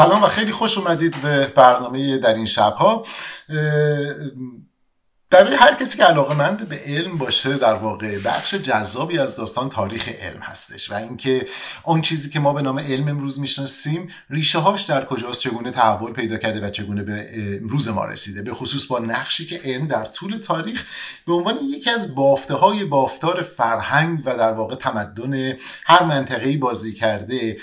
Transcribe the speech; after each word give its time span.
سلام 0.00 0.22
و 0.22 0.26
خیلی 0.26 0.52
خوش 0.52 0.78
اومدید 0.78 1.22
به 1.22 1.46
برنامه 1.46 2.18
در 2.18 2.34
این 2.34 2.46
شبها. 2.46 3.06
برای 5.30 5.54
هر 5.54 5.74
کسی 5.74 5.98
که 5.98 6.04
علاقه 6.04 6.34
مند 6.34 6.68
به 6.68 6.80
علم 6.86 7.18
باشه 7.18 7.56
در 7.56 7.74
واقع 7.74 8.18
بخش 8.18 8.54
جذابی 8.54 9.18
از 9.18 9.36
داستان 9.36 9.68
تاریخ 9.68 10.08
علم 10.08 10.40
هستش 10.40 10.90
و 10.90 10.94
اینکه 10.94 11.46
اون 11.84 12.00
چیزی 12.00 12.30
که 12.30 12.40
ما 12.40 12.52
به 12.52 12.62
نام 12.62 12.78
علم 12.78 13.08
امروز 13.08 13.40
می‌شناسیم 13.40 14.08
ریشه 14.30 14.58
هاش 14.58 14.82
در 14.82 15.04
کجاست 15.04 15.40
چگونه 15.40 15.70
تحول 15.70 16.12
پیدا 16.12 16.36
کرده 16.36 16.66
و 16.66 16.70
چگونه 16.70 17.02
به 17.02 17.26
امروز 17.34 17.88
ما 17.88 18.04
رسیده. 18.04 18.42
به 18.42 18.54
خصوص 18.54 18.86
با 18.86 18.98
نقشی 18.98 19.46
که 19.46 19.60
علم 19.64 19.86
در 19.86 20.04
طول 20.04 20.36
تاریخ 20.36 20.84
به 21.26 21.32
عنوان 21.32 21.58
یکی 21.70 21.90
از 21.90 22.14
بافته 22.14 22.54
های 22.54 22.84
بافتار 22.84 23.42
فرهنگ 23.42 24.22
و 24.24 24.36
در 24.36 24.52
واقع 24.52 24.74
تمدن 24.74 25.52
هر 25.84 26.02
منطقه‌ای 26.02 26.56
بازی 26.56 26.94
کرده 26.94 27.56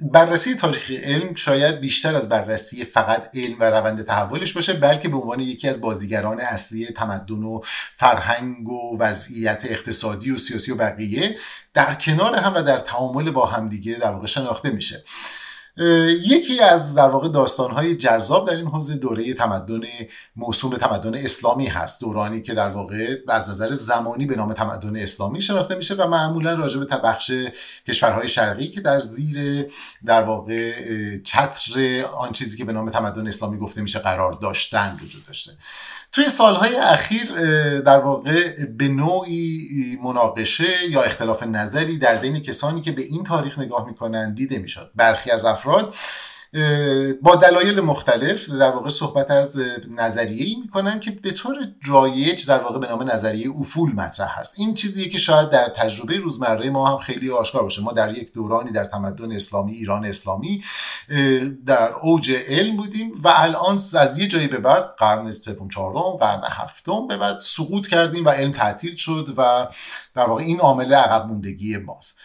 بررسی 0.00 0.54
تاریخ 0.54 0.90
علم 0.90 1.34
شاید 1.34 1.80
بیشتر 1.80 2.16
از 2.16 2.28
بررسی 2.28 2.84
فقط 2.84 3.36
علم 3.36 3.56
و 3.60 3.64
روند 3.64 4.06
تحولش 4.06 4.52
باشه 4.52 4.72
بلکه 4.72 5.08
به 5.08 5.16
عنوان 5.16 5.40
یکی 5.40 5.68
از 5.68 5.80
بازیگران 5.80 6.40
اصلی 6.40 6.86
تمدن 6.86 7.42
و 7.42 7.60
فرهنگ 7.96 8.68
و 8.68 8.98
وضعیت 8.98 9.64
اقتصادی 9.64 10.30
و 10.30 10.38
سیاسی 10.38 10.72
و 10.72 10.76
بقیه 10.76 11.36
در 11.74 11.94
کنار 11.94 12.36
هم 12.36 12.54
و 12.54 12.62
در 12.62 12.78
تعامل 12.78 13.30
با 13.30 13.46
همدیگه 13.46 13.94
در 13.94 14.10
واقع 14.10 14.26
شناخته 14.26 14.70
میشه. 14.70 15.02
یکی 15.76 16.60
از 16.60 16.94
در 16.94 17.08
واقع 17.08 17.28
داستانهای 17.28 17.94
جذاب 17.94 18.48
در 18.48 18.56
این 18.56 18.66
حوزه 18.66 18.96
دوره 18.96 19.34
تمدن 19.34 19.80
موسوم 20.36 20.70
به 20.70 20.76
تمدن 20.76 21.14
اسلامی 21.14 21.66
هست. 21.66 22.00
دورانی 22.00 22.42
که 22.42 22.54
در 22.54 22.70
واقع 22.70 23.16
از 23.28 23.50
نظر 23.50 23.74
زمانی 23.74 24.26
به 24.26 24.36
نام 24.36 24.52
تمدن 24.52 24.96
اسلامی 24.96 25.42
شناخته 25.42 25.74
میشه 25.74 25.94
و 25.94 26.06
معمولا 26.08 26.54
راجع 26.54 26.80
به 26.80 26.86
بخش 26.86 27.32
کشورهای 27.88 28.28
شرقی 28.28 28.68
که 28.68 28.80
در 28.80 29.00
زیر 29.00 29.66
در 30.04 30.22
واقع 30.22 30.72
چتر 31.18 32.04
آن 32.16 32.32
چیزی 32.32 32.58
که 32.58 32.64
به 32.64 32.72
نام 32.72 32.90
تمدن 32.90 33.26
اسلامی 33.26 33.58
گفته 33.58 33.82
میشه 33.82 33.98
قرار 33.98 34.32
داشتن 34.32 34.98
وجود 35.02 35.26
داشته. 35.26 35.52
توی 36.14 36.28
سالهای 36.28 36.76
اخیر 36.76 37.24
در 37.80 37.98
واقع 37.98 38.64
به 38.78 38.88
نوعی 38.88 39.68
مناقشه 40.02 40.90
یا 40.90 41.02
اختلاف 41.02 41.42
نظری 41.42 41.98
در 41.98 42.16
بین 42.16 42.40
کسانی 42.40 42.80
که 42.80 42.92
به 42.92 43.02
این 43.02 43.24
تاریخ 43.24 43.58
نگاه 43.58 43.86
می‌کنن 43.86 44.34
دیده 44.34 44.58
می‌شد. 44.58 44.90
برخی 44.94 45.30
از 45.30 45.44
افراد 45.44 45.94
با 47.22 47.36
دلایل 47.36 47.80
مختلف 47.80 48.50
در 48.50 48.70
واقع 48.70 48.88
صحبت 48.88 49.30
از 49.30 49.60
نظریه 49.90 50.46
ای 50.46 50.56
می‌کنن 50.62 51.00
که 51.00 51.10
به 51.10 51.30
طور 51.30 51.56
رایج 51.86 52.46
در 52.46 52.58
واقع 52.58 52.78
به 52.78 52.86
نام 52.86 53.10
نظریه 53.10 53.50
افول 53.60 53.92
مطرح 53.92 54.38
هست. 54.38 54.58
این 54.58 54.74
چیزیه 54.74 55.08
که 55.08 55.18
شاید 55.18 55.50
در 55.50 55.68
تجربه 55.68 56.18
روزمره 56.18 56.70
ما 56.70 56.88
هم 56.88 56.98
خیلی 56.98 57.30
آشکار 57.30 57.62
باشه. 57.62 57.82
ما 57.82 57.92
در 57.92 58.18
یک 58.18 58.32
دورانی 58.32 58.72
در 58.72 58.84
تمدن 58.84 59.32
اسلامی 59.32 59.72
ایران 59.72 60.04
اسلامی 60.04 60.64
در 61.66 61.92
اوج 61.92 62.32
علم 62.48 62.76
بودیم 62.76 63.12
و 63.24 63.32
الان 63.34 63.80
از 63.98 64.18
یه 64.18 64.26
جایی 64.26 64.46
به 64.46 64.58
بعد 64.58 64.84
قرن 64.98 65.32
سوم 65.32 65.68
چهارم 65.68 66.16
قرن 66.16 66.42
هفتم 66.44 67.06
به 67.06 67.16
بعد 67.16 67.38
سقوط 67.38 67.86
کردیم 67.86 68.24
و 68.24 68.28
علم 68.28 68.52
تعطیل 68.52 68.96
شد 68.96 69.34
و 69.36 69.68
در 70.14 70.24
واقع 70.24 70.42
این 70.42 70.60
عامل 70.60 70.94
عقب 70.94 71.26
موندگی 71.26 71.76
ماست. 71.76 72.18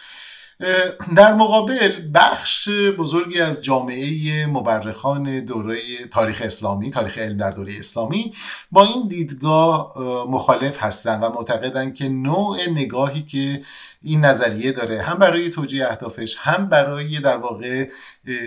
در 1.16 1.34
مقابل 1.34 2.10
بخش 2.14 2.68
بزرگی 2.98 3.40
از 3.40 3.64
جامعه 3.64 4.46
مورخان 4.46 5.40
دوره 5.40 5.78
تاریخ 6.10 6.42
اسلامی 6.44 6.90
تاریخ 6.90 7.18
علم 7.18 7.36
در 7.36 7.50
دوره 7.50 7.72
اسلامی 7.78 8.32
با 8.70 8.84
این 8.84 9.08
دیدگاه 9.08 9.94
مخالف 10.28 10.82
هستند 10.82 11.22
و 11.22 11.28
معتقدند 11.28 11.94
که 11.94 12.08
نوع 12.08 12.58
نگاهی 12.70 13.22
که 13.22 13.62
این 14.02 14.24
نظریه 14.24 14.72
داره 14.72 15.02
هم 15.02 15.18
برای 15.18 15.50
توجیه 15.50 15.86
اهدافش 15.86 16.36
هم 16.38 16.68
برای 16.68 17.20
در 17.20 17.36
واقع 17.36 17.88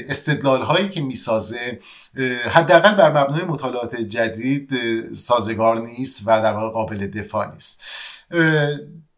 استدلال 0.10 0.62
هایی 0.62 0.90
که 0.90 1.02
می‌سازه 1.02 1.80
حداقل 2.52 2.96
بر 2.96 3.10
مبنای 3.10 3.44
مطالعات 3.44 3.96
جدید 3.96 4.72
سازگار 5.14 5.82
نیست 5.82 6.24
و 6.28 6.42
در 6.42 6.54
واقع 6.54 6.70
قابل 6.74 7.08
دفاع 7.08 7.54
نیست. 7.54 7.84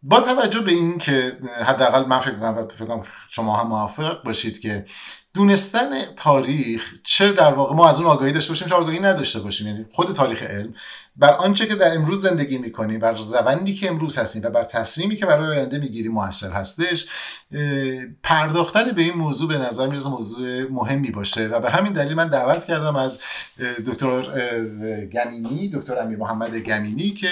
با 0.08 0.20
توجه 0.20 0.60
به 0.60 0.72
این 0.72 0.98
که 0.98 1.38
حداقل 1.66 2.06
من 2.06 2.20
فکر 2.20 2.40
کنم 2.40 2.68
فکر 2.68 2.86
کنم 2.86 3.04
شما 3.30 3.58
هم 3.58 3.68
موافق 3.68 4.24
باشید 4.24 4.60
که 4.60 4.86
دونستن 5.34 6.06
تاریخ 6.16 6.94
چه 7.04 7.32
در 7.32 7.54
واقع 7.54 7.76
ما 7.76 7.90
از 7.90 8.00
اون 8.00 8.08
آگاهی 8.08 8.32
داشته 8.32 8.52
باشیم 8.52 8.68
چه 8.68 8.76
آگاهی 8.76 9.00
نداشته 9.00 9.40
باشیم. 9.40 9.68
یعنی 9.68 9.86
خود 9.92 10.14
تاریخ 10.14 10.44
علم 10.44 10.74
بر 11.18 11.34
آنچه 11.34 11.68
که 11.68 11.76
در 11.76 11.96
امروز 11.96 12.22
زندگی 12.22 12.58
می‌کنیم 12.58 13.00
بر 13.00 13.12
روندی 13.12 13.74
که 13.74 13.90
امروز 13.90 14.18
هستیم 14.18 14.42
و 14.46 14.50
بر 14.50 14.64
تصمیمی 14.64 15.16
که 15.16 15.26
برای 15.26 15.58
آینده 15.58 15.78
می‌گیریم 15.78 16.12
موثر 16.12 16.52
هستش 16.52 17.08
پرداختن 18.24 18.92
به 18.92 19.02
این 19.02 19.14
موضوع 19.14 19.50
به 19.50 19.58
نظر 19.58 19.88
می‌رسه 19.88 20.09
موضوع 20.09 20.72
مهمی 20.72 21.12
باشه 21.12 21.48
و 21.48 21.59
به 21.59 21.72
همین 21.72 21.94
دلیل 21.94 22.14
من 22.14 22.28
دعوت 22.28 22.66
کردم 22.66 22.96
از 22.96 23.20
دکتر 23.86 24.22
گمینی 25.14 25.70
دکتر 25.70 26.00
امیر 26.00 26.18
محمد 26.18 26.58
گمینی 26.58 27.09
که 27.09 27.30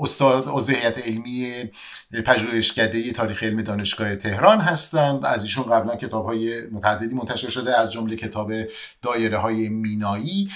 استاد 0.00 0.44
عضو 0.46 0.72
هیئت 0.72 1.06
علمی 1.06 1.70
پژوهشکده 2.24 3.12
تاریخ 3.12 3.42
علم 3.42 3.62
دانشگاه 3.62 4.16
تهران 4.16 4.60
هستند. 4.60 5.24
از 5.24 5.44
ایشون 5.44 5.64
قبلا 5.64 5.96
کتاب 5.96 6.26
های 6.26 6.66
متعددی 6.72 7.14
منتشر 7.14 7.50
شده 7.50 7.80
از 7.80 7.92
جمله 7.92 8.16
کتاب 8.16 8.52
دایره 9.02 9.38
های 9.38 9.68
مینایی 9.68 10.48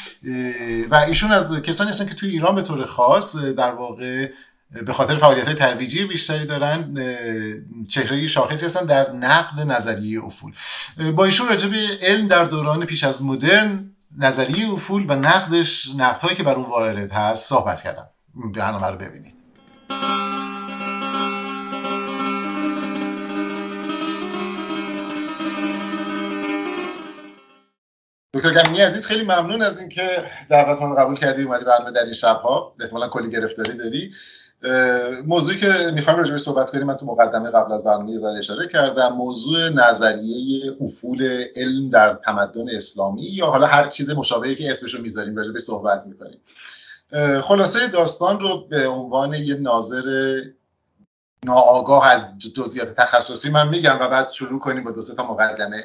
و 0.90 0.94
ایشون 0.94 1.32
از 1.32 1.45
کسانی 1.52 1.90
هستن 1.90 2.06
که 2.06 2.14
توی 2.14 2.28
ایران 2.28 2.54
به 2.54 2.62
طور 2.62 2.84
خاص 2.84 3.36
در 3.36 3.70
واقع 3.70 4.30
به 4.86 4.92
خاطر 4.92 5.14
فعالیت 5.14 5.46
های 5.46 5.54
ترویجی 5.54 6.04
بیشتری 6.04 6.46
دارن 6.46 6.94
چهره 7.88 8.26
شاخصی 8.26 8.66
هستن 8.66 8.86
در 8.86 9.12
نقد 9.12 9.60
نظریه 9.60 10.24
افول. 10.24 10.52
با 11.16 11.24
ایشون 11.24 11.48
راجع 11.48 11.68
به 11.68 11.76
علم 12.02 12.28
در 12.28 12.44
دوران 12.44 12.84
پیش 12.84 13.04
از 13.04 13.22
مدرن 13.22 13.90
نظریه 14.18 14.72
افول 14.72 15.04
و 15.08 15.14
نقدش 15.14 15.88
نقدهایی 15.96 16.36
که 16.36 16.42
بر 16.42 16.54
اون 16.54 16.70
وارد 16.70 17.12
هست 17.12 17.48
صحبت 17.48 17.82
کردم. 17.82 18.06
برنامه 18.54 18.86
رو 18.86 18.96
ببینید. 18.96 19.34
دکتر 28.36 28.54
گمینی 28.54 28.80
عزیز 28.80 29.06
خیلی 29.06 29.24
ممنون 29.24 29.62
از 29.62 29.80
اینکه 29.80 30.24
دعوتمون 30.50 30.96
قبول 30.96 31.16
کردی 31.16 31.42
اومدی 31.42 31.64
برنامه 31.64 31.92
در 31.92 32.04
این 32.04 32.12
شبها. 32.12 32.74
احتمالا 32.80 33.08
کلی 33.08 33.30
گرفتاری 33.30 33.78
داری. 33.78 34.12
موضوعی 35.26 35.58
که 35.58 35.90
می‌خوایم 35.94 36.18
راجع 36.18 36.36
صحبت 36.36 36.70
کنیم 36.70 36.86
من 36.86 36.96
تو 36.96 37.06
مقدمه 37.06 37.50
قبل 37.50 37.72
از 37.72 37.84
برنامه 37.84 38.10
یه 38.10 38.26
اشاره 38.26 38.68
کردم. 38.68 39.08
موضوع 39.08 39.68
نظریه 39.68 40.76
افول 40.80 41.44
علم 41.56 41.90
در 41.90 42.14
تمدن 42.14 42.70
اسلامی 42.70 43.22
یا 43.22 43.46
حالا 43.46 43.66
هر 43.66 43.88
چیز 43.88 44.10
مشابهی 44.10 44.54
که 44.54 44.70
اسمشو 44.70 45.02
می‌ذاریم 45.02 45.36
راجع 45.36 45.52
به 45.52 45.58
صحبت 45.58 46.04
می‌کنیم. 46.06 46.40
خلاصه 47.42 47.86
داستان 47.86 48.40
رو 48.40 48.66
به 48.68 48.88
عنوان 48.88 49.34
یه 49.34 49.54
ناظر 49.54 50.40
ناآگاه 51.44 52.08
از 52.08 52.38
جزئیات 52.56 52.94
تخصصی 52.94 53.50
من 53.50 53.68
میگم 53.68 53.96
و 54.00 54.08
بعد 54.08 54.30
شروع 54.30 54.60
کنیم 54.60 54.84
با 54.84 54.90
دو 54.90 55.00
تا 55.16 55.32
مقدمه. 55.32 55.84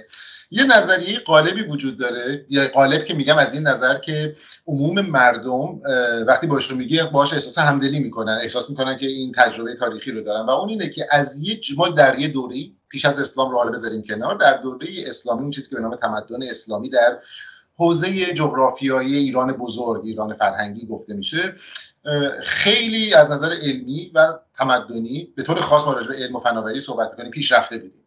یه 0.54 0.78
نظریه 0.78 1.20
قالبی 1.20 1.62
وجود 1.62 1.98
داره. 1.98 2.46
یا 2.50 2.68
قالب 2.68 3.06
که 3.06 3.14
میگم 3.14 3.38
از 3.38 3.56
این 3.56 3.68
نظر 3.68 3.98
که 3.98 4.36
عموم 4.68 5.02
مردم 5.02 5.82
وقتی 6.28 6.48
باش 6.48 6.72
رو 6.72 6.78
میگی 6.78 7.02
باش 7.12 7.34
احساس 7.34 7.58
همدلی 7.58 8.00
می‌کنن. 8.00 8.40
احساس 8.42 8.70
می‌کنن 8.70 8.98
که 8.98 9.08
این 9.08 9.32
تجربه 9.38 9.76
تاریخی 9.76 10.12
رو 10.12 10.22
دارن. 10.22 10.46
و 10.46 10.50
اون 10.50 10.70
اینه 10.70 10.90
که 10.90 11.08
از 11.12 11.42
یه 11.42 11.60
ما 11.78 11.90
در 11.90 12.20
یه 12.20 12.28
دوره 12.28 12.56
پیش 12.90 13.06
از 13.06 13.20
اسلام 13.20 13.52
رو 13.52 13.58
حالا 13.58 13.72
بذاریم 13.72 14.04
کنار. 14.04 14.36
در 14.36 14.58
دوره 14.58 14.88
اسلامی 15.06 15.42
اون 15.42 15.52
چیزی 15.52 15.70
که 15.70 15.76
به 15.76 15.82
نام 15.82 15.96
تمدن 15.96 16.44
اسلامی 16.50 16.90
در 16.90 17.18
حوزه 17.76 18.34
جغرافیایی 18.34 19.16
ایران 19.16 19.54
بزرگ 19.54 20.06
ایران 20.06 20.34
فرهنگی 20.34 20.88
گفته 20.88 21.14
میشه. 21.14 21.56
خیلی 22.44 23.14
از 23.14 23.32
نظر 23.32 23.52
علمی 23.62 24.12
و 24.16 24.34
تمدنی 24.58 25.34
به 25.36 25.44
طور 25.44 25.60
خاص 25.60 25.84
ما 25.86 25.94
راجع 25.94 26.08
به 26.08 26.16
علم 26.16 26.36
و 26.36 26.40
فناوری 26.40 26.80
صحبت 26.80 27.10
می‌کنیم 27.10 27.32
پیشرفته 27.32 27.78
بودیم. 27.78 28.01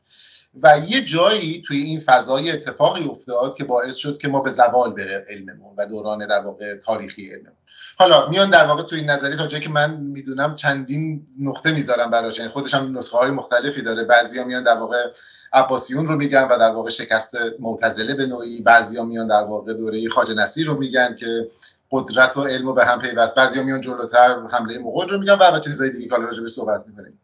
و 0.63 0.79
یه 0.89 1.05
جایی 1.05 1.63
توی 1.67 1.79
این 1.79 2.01
فضای 2.01 2.51
اتفاقی 2.51 3.05
افتاد 3.09 3.57
که 3.57 3.65
باعث 3.65 3.97
شد 3.97 4.19
که 4.19 4.29
ما 4.29 4.41
به 4.41 4.51
زوال 4.51 4.93
بره 4.93 5.27
علممون 5.29 5.75
و 5.79 5.87
دوران 5.87 6.27
در 6.27 6.41
واقع 6.41 6.77
تاریخی 6.77 7.31
علممون. 7.31 7.57
حالا 7.99 8.29
میان 8.29 8.51
در 8.51 8.67
واقع 8.67 8.83
توی 8.83 8.99
این 8.99 9.11
نظریه 9.11 9.37
تا 9.37 9.47
جایی 9.47 9.63
که 9.63 9.71
من 9.71 9.95
می‌دونم 9.95 10.55
چندین 10.55 11.27
نقطه 11.41 11.73
می‌ذارم 11.73 12.11
براش. 12.11 12.39
یعنی 12.39 12.51
خودش 12.51 12.75
هم 12.75 12.99
نسخه 12.99 13.19
های 13.19 13.31
مختلفی 13.31 13.83
داره. 13.83 14.05
بعضیا 14.05 14.45
میان 14.45 14.65
در 14.65 14.77
واقع 14.77 15.11
عباسیون 15.53 16.07
رو 16.07 16.17
میگن 16.17 16.43
و 16.43 16.59
در 16.59 16.71
واقع 16.71 16.91
شکست 16.91 17.37
معتزله 17.61 18.15
به 18.15 18.27
نوعی. 18.27 18.63
بعضیا 18.63 19.05
میان 19.05 19.27
در 19.27 19.43
واقع 19.43 19.73
دوره 19.73 20.09
خواجه 20.09 20.35
نصیر 20.35 20.67
رو 20.67 20.79
میگن 20.79 21.17
که 21.19 21.51
قدرت 21.91 22.37
و 22.37 22.43
علم 22.43 22.67
رو 22.67 22.75
به 22.75 22.85
هم 22.85 23.01
پیوست. 23.01 23.37
بعضیا 23.37 23.63
میان 23.63 23.81
جلوتر 23.81 24.41
حمله 24.53 24.79
مغول 24.79 25.09
رو 25.09 25.19
میگن 25.19 25.35
و 25.35 25.59
چیزهای 25.59 25.91
دیگه 25.91 26.05
که 26.05 26.11
حالا 26.11 26.25
راجع 26.25 26.47
صحبت 26.47 26.85
می‌کنیم. 26.87 27.21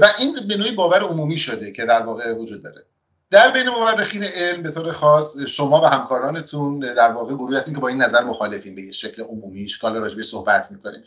و 0.00 0.06
این 0.18 0.36
به 0.48 0.56
نوعی 0.56 0.72
باور 0.72 1.00
عمومی 1.02 1.36
شده 1.36 1.72
که 1.72 1.84
در 1.84 2.02
واقع 2.02 2.32
وجود 2.32 2.62
داره. 2.62 2.84
در 3.30 3.50
بین 3.50 3.68
مورخین 3.68 4.24
علم 4.24 4.62
به 4.62 4.70
طور 4.70 4.92
خاص 4.92 5.38
شما 5.38 5.80
و 5.80 5.84
همکارانتون 5.84 6.78
در 6.78 7.12
واقع 7.12 7.34
گروهی 7.34 7.56
هستین 7.56 7.74
که 7.74 7.80
با 7.80 7.88
این 7.88 8.02
نظر 8.02 8.24
مخالفین 8.24 8.74
به 8.74 8.92
شکل 8.92 9.22
عمومیش 9.22 9.78
کالا 9.78 9.98
راجبی 9.98 10.22
صحبت 10.22 10.72
می‌کنیم 10.72 11.02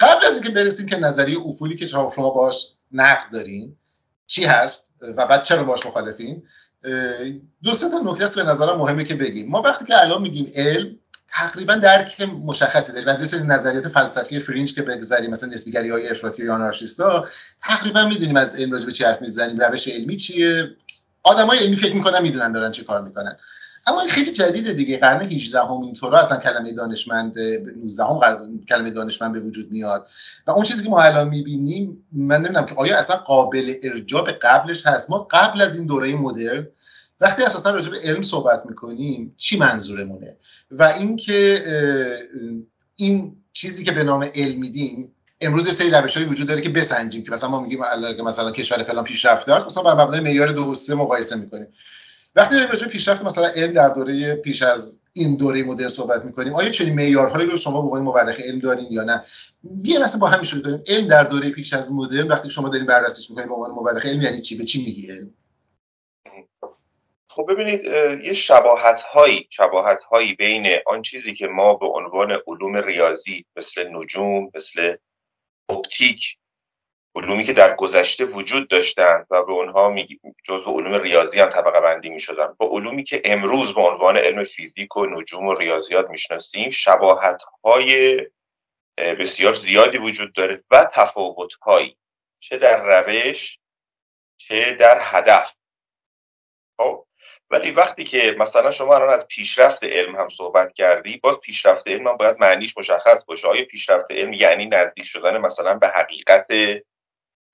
قبل 0.00 0.26
از 0.26 0.34
اینکه 0.34 0.50
برسیم 0.50 0.86
که 0.86 0.96
نظریه 0.96 1.38
افولی 1.46 1.76
که 1.76 1.86
شما 1.86 2.30
باش 2.30 2.68
نقد 2.92 3.32
دارین 3.32 3.76
چی 4.26 4.44
هست 4.44 4.94
و 5.00 5.26
بعد 5.26 5.42
چرا 5.42 5.64
باش 5.64 5.86
مخالفین؟ 5.86 6.42
دو 7.62 7.72
سه 7.72 7.90
تا 7.90 7.98
نکته 7.98 8.44
به 8.44 8.50
نظرم 8.50 8.78
مهمه 8.78 9.04
که 9.04 9.14
بگیم. 9.14 9.50
ما 9.50 9.62
وقتی 9.62 9.84
که 9.84 10.00
الان 10.02 10.22
میگیم 10.22 10.52
علم 10.54 10.96
تقریبا 11.30 11.74
درک 11.74 12.20
مشخصی 12.20 12.92
داریم. 12.92 13.08
از 13.08 13.34
یه 13.34 13.42
نظریات 13.42 13.88
فلسفی 13.88 14.40
فرینج 14.40 14.74
که 14.74 14.82
بگذاریم 14.82 15.30
مثلا 15.30 15.48
نسبیگری 15.48 15.90
های 15.90 16.08
افراطی 16.08 16.44
یا 16.44 16.54
آنارشیستا 16.54 17.26
تقریبا 17.62 18.04
می‌دونیم 18.04 18.36
از 18.36 18.60
علم 18.60 18.72
راجع 18.72 18.86
به 18.86 18.92
چی 18.92 19.04
حرف 19.04 19.22
می‌زنیم 19.22 19.58
روش 19.58 19.88
علمی 19.88 20.16
چیه. 20.16 20.70
آدمای 21.22 21.58
علمی 21.58 21.76
فکر 21.76 21.94
می‌کنن 21.94 22.22
می‌دونن 22.22 22.52
دارن 22.52 22.70
چه 22.70 22.84
کار 22.84 23.02
می‌کنن. 23.02 23.36
اما 23.86 24.00
این 24.00 24.10
خیلی 24.10 24.32
جدیده 24.32 24.72
دیگه 24.72 24.98
قرن 24.98 25.20
18 25.20 25.60
هم 25.60 25.82
اینطور. 25.82 26.14
اصلا 26.14 26.38
کلمه 26.38 26.72
دانشمند 26.72 27.38
19 27.38 28.04
هم 28.04 28.64
کلمه 28.68 28.90
دانشمند 28.90 29.32
به 29.32 29.40
وجود 29.40 29.70
میاد. 29.70 30.08
و 30.46 30.50
اون 30.50 30.64
چیزی 30.64 30.84
که 30.84 30.90
ما 30.90 31.02
الان 31.02 31.28
می‌بینیم 31.28 32.06
من 32.12 32.36
نمی‌دونم 32.36 32.66
که 32.66 32.74
آیا 32.74 32.98
اصلا 32.98 33.16
قابل 33.16 33.74
ارجاع 33.82 34.24
به 34.24 34.32
قبلش 34.32 34.86
هست؟ 34.86 35.10
ما 35.10 35.28
قبل 35.30 35.60
از 35.60 35.76
این 35.76 35.86
دوره 35.86 36.14
مدرن 36.14 36.66
وقتی 37.20 37.42
اساسا 37.42 37.70
راجع 37.70 37.90
به 37.90 37.98
علم 37.98 38.22
صحبت 38.22 38.66
می‌کنیم 38.66 39.34
چی 39.36 39.58
منظورمونه؟ 39.58 40.36
و 40.70 40.82
اینکه 40.82 41.62
این 42.96 43.36
چیزی 43.52 43.84
که 43.84 43.92
به 43.92 44.02
نام 44.02 44.30
علم 44.34 44.58
میدیم 44.60 45.14
امروز 45.40 45.66
یه 45.66 45.72
سری 45.72 45.90
روشهایی 45.90 46.28
وجود 46.28 46.48
داره 46.48 46.60
که 46.60 46.68
بسنجیم 46.68 47.24
که 47.24 47.30
مثلا 47.30 47.50
ما 47.50 47.60
میگیم 47.60 47.80
مثلا 48.24 48.50
کشور 48.50 48.84
فلان 48.84 49.04
پیشرفته 49.04 49.52
است 49.52 49.66
مثلا 49.66 49.82
بر 49.82 50.04
مبنای 50.04 50.20
معیار 50.20 50.52
دو 50.52 50.70
و 50.70 50.74
سه 50.74 50.94
مقایسه 50.94 51.36
می‌کنیم. 51.36 51.66
وقتی 52.36 52.54
داریم 52.54 52.70
راجع 52.70 52.86
پیشرفت 52.86 53.24
مثلا 53.24 53.46
علم 53.46 53.72
در 53.72 53.88
دوره 53.88 54.34
پیش 54.34 54.62
از 54.62 55.00
این 55.12 55.36
دوره 55.36 55.62
مدرن 55.62 55.88
صحبت 55.88 56.24
می‌کنیم 56.24 56.54
آیا 56.54 56.70
چنین 56.70 56.94
معیارهایی 56.94 57.46
رو 57.46 57.56
شما 57.56 57.82
به 57.82 57.86
عنوان 57.86 58.02
مورخ 58.02 58.40
علم 58.40 58.58
دارین 58.58 58.86
یا 58.90 59.04
نه؟ 59.04 59.22
بیا 59.62 60.02
مثلا 60.02 60.18
با 60.20 60.28
همین 60.28 60.44
شروع 60.44 60.62
کنیم 60.62 60.82
علم 60.86 61.08
در 61.08 61.24
دوره 61.24 61.50
پیش 61.50 61.72
از 61.72 61.92
مدرن 61.92 62.28
وقتی 62.28 62.50
شما 62.50 62.68
دارین 62.68 62.86
بررسیش 62.86 63.30
می‌کنید 63.30 63.48
به 63.48 63.54
عنوان 63.54 63.70
مورخ 63.70 64.06
علم 64.06 64.22
یعنی 64.22 64.40
چی؟ 64.40 64.56
به 64.56 64.64
چی 64.64 64.84
میگی 64.84 65.06
علم؟ 65.06 65.30
خب 67.38 67.52
ببینید 67.52 67.84
یه 68.24 68.32
شباهت 68.32 69.00
هایی 69.00 69.48
شباهت 69.50 70.02
هایی 70.02 70.34
بین 70.34 70.78
آن 70.86 71.02
چیزی 71.02 71.34
که 71.34 71.46
ما 71.46 71.74
به 71.74 71.86
عنوان 71.86 72.42
علوم 72.46 72.76
ریاضی 72.76 73.46
مثل 73.56 73.96
نجوم 73.96 74.50
مثل 74.54 74.96
اپتیک 75.68 76.36
علومی 77.14 77.44
که 77.44 77.52
در 77.52 77.76
گذشته 77.76 78.24
وجود 78.24 78.68
داشتند 78.68 79.26
و 79.30 79.42
به 79.42 79.52
اونها 79.52 79.96
جزو 80.44 80.70
علوم 80.70 80.94
ریاضی 80.94 81.40
هم 81.40 81.50
طبقه 81.50 81.80
بندی 81.80 82.10
می 82.10 82.20
شدن. 82.20 82.54
با 82.58 82.66
علومی 82.66 83.02
که 83.02 83.22
امروز 83.24 83.74
به 83.74 83.80
عنوان 83.80 84.16
علم 84.16 84.44
فیزیک 84.44 84.96
و 84.96 85.06
نجوم 85.06 85.46
و 85.46 85.54
ریاضیات 85.54 86.10
می‌شناسیم 86.10 86.70
شباهت 86.70 87.42
های 87.64 88.20
بسیار 88.98 89.54
زیادی 89.54 89.98
وجود 89.98 90.32
داره 90.32 90.64
و 90.70 90.90
تفاوت 90.94 91.54
هایی 91.54 91.96
چه 92.40 92.56
در 92.56 92.84
روش 92.84 93.58
چه 94.36 94.72
در 94.72 94.98
هدف. 95.02 95.50
خب 96.80 97.07
ولی 97.50 97.70
وقتی 97.70 98.04
که 98.04 98.36
مثلا 98.38 98.70
شما 98.70 98.94
الان 98.94 99.08
از 99.08 99.26
پیشرفت 99.26 99.84
علم 99.84 100.16
هم 100.16 100.28
صحبت 100.28 100.72
کردی 100.72 101.16
باز 101.16 101.36
پیشرفت 101.36 101.88
علم 101.88 102.08
هم 102.08 102.16
باید 102.16 102.36
معنیش 102.40 102.78
مشخص 102.78 103.24
باشه. 103.24 103.48
آیا 103.48 103.64
پیشرفت 103.64 104.12
علم 104.12 104.32
یعنی 104.32 104.66
نزدیک 104.66 105.04
شدن 105.04 105.38
مثلا 105.38 105.74
به 105.74 105.88
حقیقت 105.88 106.46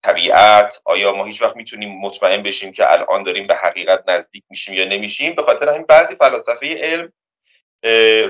طبیعت؟ 0.04 0.80
آیا 0.84 1.12
ما 1.12 1.24
هیچ 1.24 1.42
وقت 1.42 1.56
می‌تونیم 1.56 2.00
مطمئن 2.00 2.42
بشیم 2.42 2.72
که 2.72 2.92
الان 2.92 3.22
داریم 3.22 3.46
به 3.46 3.54
حقیقت 3.54 4.04
نزدیک 4.08 4.44
میشیم 4.50 4.74
یا 4.74 4.84
نمیشیم؟ 4.84 5.34
به 5.34 5.42
خاطر 5.42 5.68
همین 5.68 5.86
بعضی 5.88 6.16
فلاسفه 6.16 6.74
علم 6.74 7.12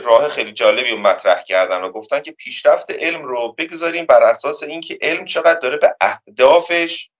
راه 0.04 0.28
خیلی 0.28 0.52
جالبی 0.52 0.90
رو 0.90 0.98
مطرح 0.98 1.42
کردن 1.42 1.82
و 1.82 1.90
گفتن 1.90 2.20
که 2.20 2.32
پیشرفت 2.32 2.90
علم 2.90 3.22
رو 3.22 3.54
بگذاریم 3.58 4.06
بر 4.06 4.22
اساس 4.22 4.62
اینکه 4.62 4.98
علم 5.02 5.24
چقدر 5.24 5.60
داره 5.60 5.76
به 5.76 5.96
اهدافش 6.00 7.10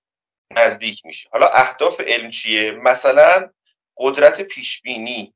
نزدیک 0.50 1.05
میشه. 1.05 1.29
حالا 1.32 1.47
اهداف 1.47 2.00
علم 2.00 2.31
چیه؟ 2.31 2.70
مثلا 2.70 3.50
قدرت 3.96 4.43
پیش 4.43 4.82
بینی 4.82 5.35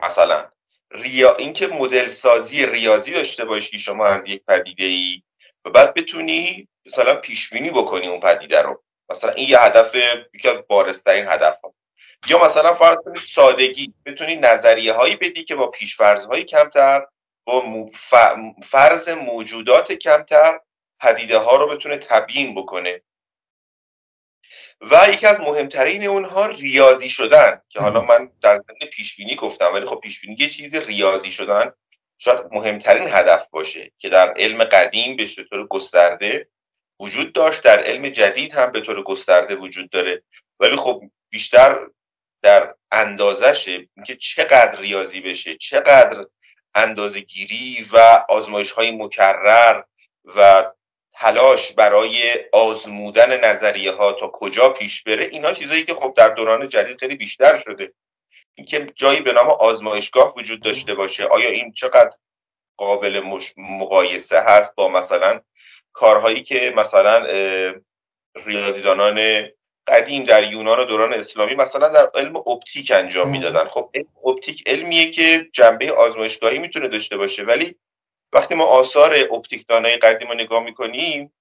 مثلا 0.00 0.48
ریا 0.90 1.36
اینکه 1.36 1.66
مدل 1.66 2.08
سازی 2.08 2.66
ریاضی 2.66 3.12
داشته 3.12 3.44
باشی 3.44 3.78
شما 3.78 4.06
از 4.06 4.28
یک 4.28 4.44
پدیده 4.48 4.84
ای 4.84 5.22
و 5.64 5.70
بعد 5.70 5.94
بتونی 5.94 6.68
مثلا 6.86 7.14
پیش 7.14 7.50
بینی 7.50 7.70
بکنی 7.70 8.06
اون 8.06 8.20
پدیده 8.20 8.62
رو. 8.62 8.82
مثلا 9.10 9.30
این 9.32 9.48
یه 9.48 9.60
هدف 9.60 9.94
یکی 10.34 10.48
از 10.48 10.56
بارزترین 10.68 11.28
هدف 11.28 11.60
ها 11.64 11.74
یا 12.28 12.44
مثلا 12.44 12.74
فرض 12.74 12.98
کنید 13.04 13.22
سادگی 13.28 13.94
بتونی 14.06 14.36
نظریه 14.36 14.92
هایی 14.92 15.16
بدی 15.16 15.44
که 15.44 15.54
با 15.54 15.66
پیشفرض 15.66 16.26
های 16.26 16.44
کمتر 16.44 17.06
با 17.44 17.90
فرض 18.62 19.08
موجودات 19.08 19.92
کمتر 19.92 20.60
پدیده 21.00 21.38
ها 21.38 21.56
رو 21.56 21.66
بتونه 21.68 21.96
تبیین 21.96 22.54
بکنه. 22.54 23.02
و 24.80 25.06
یکی 25.12 25.26
از 25.26 25.40
مهمترین 25.40 26.06
اونها 26.06 26.46
ریاضی 26.46 27.08
شدن 27.08 27.60
که 27.68 27.80
حالا 27.80 28.00
من 28.00 28.30
در 28.42 28.54
ضمن 28.54 28.90
پیش 28.92 29.16
بینی 29.16 29.36
گفتم 29.36 29.74
ولی 29.74 29.86
خب 29.86 30.00
پیش 30.02 30.20
بینی 30.20 30.36
یه 30.38 30.48
چیز 30.48 30.74
ریاضی 30.74 31.30
شدن 31.30 31.72
شاید 32.18 32.40
مهمترین 32.52 33.08
هدف 33.08 33.46
باشه 33.50 33.92
که 33.98 34.08
در 34.08 34.34
علم 34.36 34.64
قدیم 34.64 35.16
به 35.16 35.24
طور 35.24 35.66
گسترده 35.66 36.48
وجود 37.00 37.32
داشت 37.32 37.62
در 37.62 37.84
علم 37.84 38.08
جدید 38.08 38.52
هم 38.52 38.72
به 38.72 38.80
طور 38.80 39.02
گسترده 39.02 39.54
وجود 39.54 39.90
داره. 39.90 40.22
ولی 40.60 40.76
خب 40.76 41.02
بیشتر 41.30 41.78
در 42.42 42.74
اندازشه 42.92 43.88
اینکه 43.96 44.16
چقدر 44.16 44.76
ریاضی 44.80 45.20
بشه 45.20 45.56
چقدر 45.56 46.26
اندازه 46.74 47.20
گیری 47.20 47.88
و 47.92 48.24
آزمایش 48.28 48.70
های 48.70 48.90
مکرر 48.90 49.82
و 50.24 50.70
تلاش 51.22 51.72
برای 51.72 52.34
آزمودن 52.52 53.44
نظریه 53.44 53.92
ها 53.92 54.12
تا 54.12 54.28
کجا 54.28 54.68
پیش 54.68 55.02
بره 55.02 55.24
اینا 55.24 55.52
چیزایی 55.52 55.84
که 55.84 55.94
خب 55.94 56.14
در 56.16 56.28
دوران 56.28 56.68
جدید 56.68 56.98
خیلی 57.00 57.16
بیشتر 57.16 57.58
شده. 57.58 57.92
اینکه 58.54 58.86
جایی 58.94 59.20
به 59.20 59.32
نام 59.32 59.50
آزمایشگاه 59.50 60.34
وجود 60.36 60.62
داشته 60.62 60.94
باشه 60.94 61.24
آیا 61.24 61.50
این 61.50 61.72
چقدر 61.72 62.10
قابل 62.76 63.22
مقایسه 63.56 64.40
هست 64.40 64.74
با 64.74 64.88
مثلا 64.88 65.40
کارهایی 65.92 66.42
که 66.42 66.72
مثلا 66.76 67.26
ریاضیدانان 68.46 69.48
قدیم 69.86 70.24
در 70.24 70.52
یونان 70.52 70.78
و 70.78 70.84
دوران 70.84 71.14
اسلامی 71.14 71.54
مثلا 71.54 71.88
در 71.88 72.10
علم 72.14 72.36
اپتیک 72.36 72.90
انجام 72.90 73.28
می‌دادن؟ 73.28 73.68
خب 73.68 73.90
علم 73.94 74.06
اپتیک 74.26 74.62
علمیه 74.66 75.10
که 75.10 75.48
جنبه 75.52 75.92
آزمایشگاهی 75.92 76.58
می‌تونه 76.58 76.88
داشته 76.88 77.16
باشه 77.16 77.42
ولی 77.42 77.76
وقتی 78.32 78.54
ما 78.54 78.64
آثار 78.64 79.16
اپتیکدانای 79.32 79.96
قدیم 79.96 80.28
رو 80.28 80.34
نگاه 80.34 80.62
می‌کنیم 80.62 81.32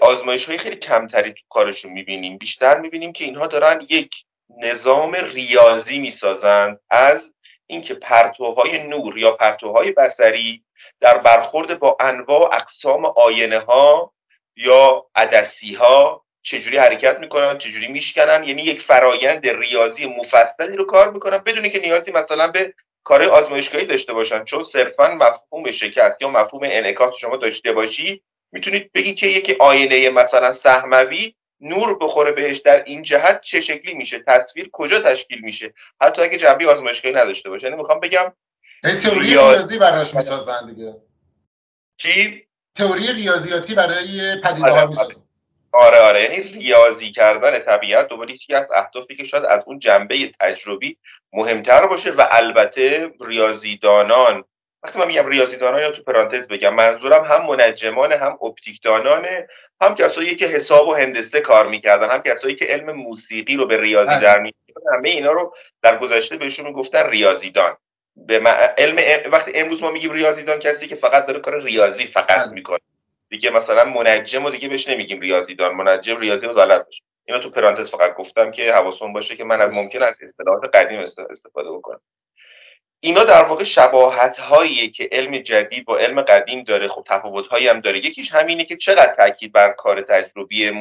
آزمایش 0.00 0.46
های 0.46 0.58
خیلی 0.58 0.76
کمتری 0.76 1.30
تو 1.30 1.40
کارشون 1.48 1.92
می‌بینیم. 1.92 2.38
بیشتر 2.38 2.80
می‌بینیم 2.80 3.12
که 3.12 3.24
اینها 3.24 3.46
دارن 3.46 3.86
یک 3.90 4.14
نظام 4.62 5.14
ریاضی 5.14 5.98
می‌سازند 5.98 6.80
از 6.90 7.34
اینکه 7.66 7.94
پرتوهای 7.94 8.78
نور 8.78 9.18
یا 9.18 9.30
پرتوهای 9.30 9.92
بسری 9.92 10.64
در 11.00 11.18
برخورد 11.18 11.78
با 11.78 11.96
انواع 12.00 12.54
اقسام 12.54 13.04
آینه 13.04 13.58
ها 13.58 14.12
یا 14.56 15.06
عدسی 15.14 15.74
ها 15.74 16.24
چجوری 16.42 16.78
حرکت 16.78 17.18
می‌کنن 17.18 17.58
چجوری 17.58 17.88
میشکنن. 17.88 18.44
یعنی 18.44 18.62
یک 18.62 18.82
فرایند 18.82 19.48
ریاضی 19.48 20.06
مفصلی 20.06 20.76
رو 20.76 20.84
کار 20.84 21.10
می‌کنن 21.10 21.38
بدون 21.38 21.68
که 21.68 21.80
نیازی 21.80 22.12
مثلا 22.12 22.48
به 22.48 22.74
کار 23.04 23.22
آزمایشگاهی 23.22 23.86
داشته 23.86 24.12
باشن. 24.12 24.44
چون 24.44 24.64
صرفا 24.64 25.08
مفهوم 25.08 25.70
شکست 25.70 26.22
یا 26.22 26.30
مفهوم 26.30 26.62
انعکاس 26.64 27.16
شما 27.20 27.36
داشته 27.36 27.72
باشی 27.72 28.22
می‌تونید 28.52 28.92
بگید 28.92 29.16
که 29.16 29.26
یک 29.26 29.56
آینه 29.60 30.10
مثلا 30.10 30.52
سهموی 30.52 31.34
نور 31.60 31.98
بخوره 31.98 32.32
بهش 32.32 32.58
در 32.58 32.84
این 32.84 33.02
جهت 33.02 33.40
چه 33.40 33.60
شکلی 33.60 33.94
میشه 33.94 34.24
تصویر 34.26 34.70
کجا 34.72 35.00
تشکیل 35.00 35.40
میشه. 35.40 35.74
حتی 36.00 36.22
اگه 36.22 36.38
جنبه 36.38 36.68
آزمایشگاهی 36.68 37.14
نداشته 37.14 37.50
باشه. 37.50 37.66
یعنی 37.66 37.76
می‌خوام 37.76 38.00
بگم 38.00 38.32
تئوری 38.82 39.26
ریاضی 39.26 39.78
براش 39.78 40.14
می‌سازن 40.14 40.66
دیگه. 40.74 40.96
چی؟ 41.96 42.46
تئوری 42.74 43.12
ریاضیاتی 43.12 43.74
برای 43.74 44.36
پدیده 44.44 44.70
ها 44.70 44.80
آره, 44.80 45.14
آره 45.72 45.98
آره 45.98 46.22
یعنی 46.22 46.42
ریاضی 46.42 47.12
کردن 47.12 47.58
طبیعت 47.58 48.08
دوباره 48.08 48.32
یکی 48.32 48.54
از 48.54 48.72
اهدافی 48.72 49.16
که 49.16 49.24
شاید 49.24 49.44
از 49.44 49.62
اون 49.66 49.78
جنبه 49.78 50.16
تجربی 50.40 50.96
مهمتر 51.32 51.86
باشه 51.86 52.10
و 52.10 52.26
البته 52.30 53.14
ریاضیدانان 53.20 54.44
وقتی 54.82 54.98
من 54.98 55.06
میگم 55.06 55.26
ریاضیدانان 55.26 55.80
یا 55.80 55.90
تو 55.90 56.02
پرانتز 56.02 56.48
بگم 56.48 56.74
منظورم 56.74 57.24
هم 57.24 57.46
منجمان 57.46 58.12
هم 58.12 58.38
اپتیکدانانه 58.42 59.48
هم 59.80 59.94
کسایی 59.94 60.36
که 60.36 60.46
حساب 60.46 60.88
و 60.88 60.94
هندسه 60.94 61.40
کار 61.40 61.68
می‌کردن 61.68 62.10
هم 62.10 62.22
کسایی 62.22 62.54
که 62.54 62.64
علم 62.64 62.92
موسیقی 62.92 63.56
رو 63.56 63.66
به 63.66 63.80
ریاضی 63.80 64.10
بله. 64.10 64.20
در 64.20 64.38
می‌کردن 64.38 64.96
همه 64.98 65.08
اینا 65.08 65.32
رو 65.32 65.54
در 65.82 65.98
گذشته 65.98 66.36
بهشون 66.36 66.66
می‌گفتن 66.66 67.10
ریاضیدان 67.10 67.76
به 68.16 68.40
علم 68.78 69.30
وقتی 69.32 69.52
امروز 69.54 69.82
ما 69.82 69.90
میگیم 69.90 70.12
ریاضیدان 70.12 70.58
کسی 70.58 70.86
که 70.86 70.96
فقط 70.96 71.26
داره 71.26 71.40
کار 71.40 71.62
ریاضی 71.62 72.06
فقط 72.06 72.44
بله. 72.44 72.52
می‌کنه 72.52 72.78
دیگه 73.32 73.50
مثلا 73.50 73.84
منجم 73.84 74.44
و 74.44 74.50
دیگه 74.50 74.68
بهش 74.68 74.88
نمیگیم 74.88 75.20
ریاضیدان 75.20 75.74
منجم 75.74 76.18
ریاضی 76.18 76.46
رو 76.46 76.54
بلد 76.54 76.84
باشه 76.84 77.02
اینا 77.24 77.40
تو 77.40 77.50
پرانتز 77.50 77.90
فقط 77.90 78.14
گفتم 78.14 78.50
که 78.50 78.72
حواستون 78.72 79.12
باشه 79.12 79.36
که 79.36 79.44
من 79.44 79.60
از 79.60 79.70
ممکن 79.70 80.02
از 80.02 80.22
اصطلاحات 80.22 80.76
قدیم 80.76 81.00
استفاده 81.00 81.70
بکنم. 81.70 82.00
اینا 83.00 83.24
در 83.24 83.44
واقع 83.44 83.64
شباهت 83.64 84.38
هاییه 84.38 84.90
که 84.90 85.08
علم 85.12 85.38
جدید 85.38 85.84
با 85.84 85.98
علم 85.98 86.22
قدیم 86.22 86.64
داره 86.64 86.88
خب 86.88 87.04
تفاوت 87.06 87.46
هایی 87.46 87.68
هم 87.68 87.80
داره. 87.80 87.98
یکیش 87.98 88.32
همینه 88.32 88.64
که 88.64 88.76
چقدر 88.76 89.14
تاکید 89.14 89.52
بر 89.52 89.70
کار 89.72 90.02
تجربی 90.02 90.72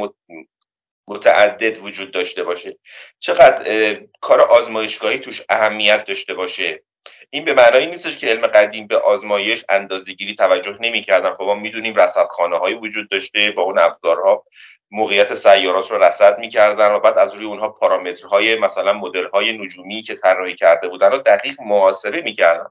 متعدد 1.07 1.77
وجود 1.77 2.11
داشته 2.11 2.43
باشه. 2.43 2.77
چقدر 3.19 3.93
کار 4.21 4.41
آزمایشگاهی 4.41 5.19
توش 5.19 5.41
اهمیت 5.49 6.03
داشته 6.03 6.33
باشه. 6.33 6.83
این 7.33 7.45
به 7.45 7.53
معنای 7.53 7.85
نیست 7.85 8.19
که 8.19 8.27
علم 8.27 8.47
قدیم 8.47 8.87
به 8.87 8.97
آزمایش 8.97 9.65
اندازهگیری 9.69 10.35
توجه 10.35 10.77
نمی‌کردن. 10.81 11.33
خب 11.33 11.43
ما 11.43 11.55
می‌دونیم 11.55 11.95
رصدخانه 11.95 12.57
هایی 12.57 12.75
وجود 12.75 13.09
داشته 13.09 13.51
با 13.51 13.63
اون 13.63 13.79
ابزارها 13.79 14.45
موقعیت 14.91 15.33
سیارات 15.33 15.91
رو 15.91 16.03
رصد 16.03 16.39
می‌کردن 16.39 16.91
و 16.91 16.99
بعد 16.99 17.17
از 17.17 17.33
روی 17.33 17.45
اونها 17.45 17.69
پارامترهای 17.69 18.59
مثلا 18.59 18.93
مدل 18.93 19.27
های 19.27 19.57
نجومی 19.57 20.01
که 20.01 20.15
طراحی 20.15 20.55
کرده 20.55 20.87
بودن 20.87 21.11
رو 21.11 21.17
دقیق 21.17 21.61
محاسبه 21.61 22.21
می‌کردن. 22.21 22.69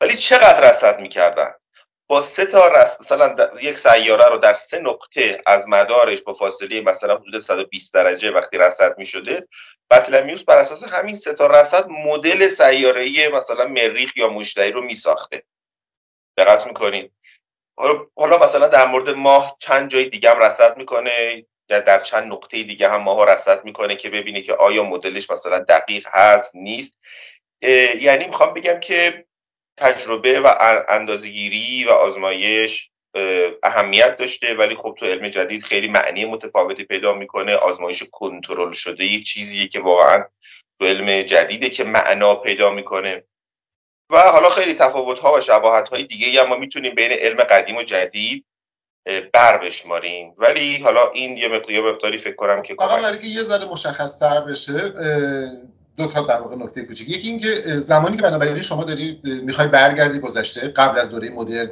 ولی 0.00 0.14
چقدر 0.14 0.70
رصد 0.70 1.00
می‌کردن؟ 1.00 1.54
با 2.12 2.20
سه 2.20 2.46
تا 2.46 2.68
رس... 2.68 2.96
مثلا 3.00 3.50
یک 3.60 3.78
سیاره 3.78 4.24
رو 4.24 4.38
در 4.38 4.52
سه 4.52 4.78
نقطه 4.78 5.42
از 5.46 5.68
مدارش 5.68 6.22
با 6.22 6.32
فاصله 6.32 6.80
مثلا 6.80 7.16
حدود 7.16 7.38
120 7.38 7.94
درجه 7.94 8.30
وقتی 8.30 8.58
رصد 8.58 8.98
می 8.98 9.06
شده 9.06 9.48
بطلمیوس 9.90 10.44
بر 10.44 10.58
اساس 10.58 10.82
همین 10.82 11.14
سه 11.14 11.34
تا 11.34 11.46
رصد 11.46 11.88
مدل 11.88 12.48
سیاره 12.48 13.28
مثلا 13.28 13.68
مریخ 13.68 14.16
یا 14.16 14.28
مشتری 14.28 14.72
رو 14.72 14.82
می 14.82 14.94
ساخته 14.94 15.42
دقت 16.36 16.66
می‌کنین؟ 16.66 17.10
حالا 18.16 18.38
مثلا 18.38 18.68
در 18.68 18.86
مورد 18.86 19.10
ماه 19.10 19.56
چند 19.58 19.90
جای 19.90 20.04
دیگه 20.04 20.30
هم 20.30 20.38
رصد 20.38 20.76
می‌کنه 20.76 21.46
یا 21.70 21.80
در 21.80 22.02
چند 22.02 22.32
نقطه 22.32 22.62
دیگه 22.62 22.88
هم 22.88 23.02
ماه 23.02 23.26
رصد 23.26 23.64
می‌کنه 23.64 23.96
که 23.96 24.10
ببینه 24.10 24.42
که 24.42 24.54
آیا 24.54 24.82
مدلش 24.82 25.30
مثلا 25.30 25.58
دقیق 25.58 26.08
هست 26.12 26.56
نیست. 26.56 26.94
یعنی 28.00 28.24
می‌خوام 28.26 28.54
بگم 28.54 28.80
که 28.80 29.26
تجربه 29.76 30.40
و 30.40 30.54
اندازگیری 30.88 31.84
و 31.84 31.90
آزمایش 31.90 32.88
اهمیت 33.62 34.16
داشته. 34.16 34.54
ولی 34.54 34.76
خب 34.76 34.96
تو 34.98 35.06
علم 35.06 35.28
جدید 35.28 35.62
خیلی 35.62 35.88
معنی 35.88 36.24
متفاوتی 36.24 36.84
پیدا 36.84 37.12
می‌کنه. 37.12 37.54
آزمایش 37.54 38.04
کنترل 38.12 38.72
شده 38.72 39.04
یه 39.04 39.22
چیزیه 39.22 39.68
که 39.68 39.80
واقعا 39.80 40.24
تو 40.80 40.86
علم 40.86 41.22
جدیده 41.22 41.68
که 41.68 41.84
معنا 41.84 42.34
پیدا 42.34 42.70
می‌کنه. 42.70 43.24
و 44.10 44.18
حالا 44.18 44.48
خیلی 44.48 44.74
تفاوت 44.74 45.18
ها 45.18 45.34
و 45.34 45.40
شباهت 45.40 45.88
های 45.88 46.02
دیگه 46.02 46.42
هم 46.42 46.48
ما 46.48 46.56
می‌تونیم 46.56 46.94
بین 46.94 47.12
علم 47.12 47.36
قدیم 47.36 47.76
و 47.76 47.82
جدید 47.82 48.44
بر 49.32 49.58
بشماریم. 49.58 50.34
ولی 50.38 50.76
حالا 50.76 51.10
این 51.10 51.36
یه 51.36 51.48
مقداری 51.48 52.18
فکر 52.18 52.34
کنم 52.34 52.62
که 52.62 52.74
فقط 52.74 53.20
که 53.20 53.26
یه 53.26 53.42
ذره 53.42 53.64
مشخص 53.64 54.18
تر 54.18 54.40
بشه 54.40 54.92
دو 55.96 56.06
تا 56.06 56.26
در 56.26 56.40
واقع 56.40 56.56
نکته 56.56 56.82
کوچیک. 56.82 57.08
یکی 57.08 57.28
اینکه 57.28 57.78
زمانی 57.78 58.16
که 58.16 58.22
بنابراین 58.22 58.60
شما 58.60 58.84
داری 58.84 59.20
می‌خوای 59.24 59.68
برگردی 59.68 60.18
گذشته 60.18 60.68
قبل 60.68 60.98
از 60.98 61.08
دوره 61.08 61.30
مدرن 61.30 61.70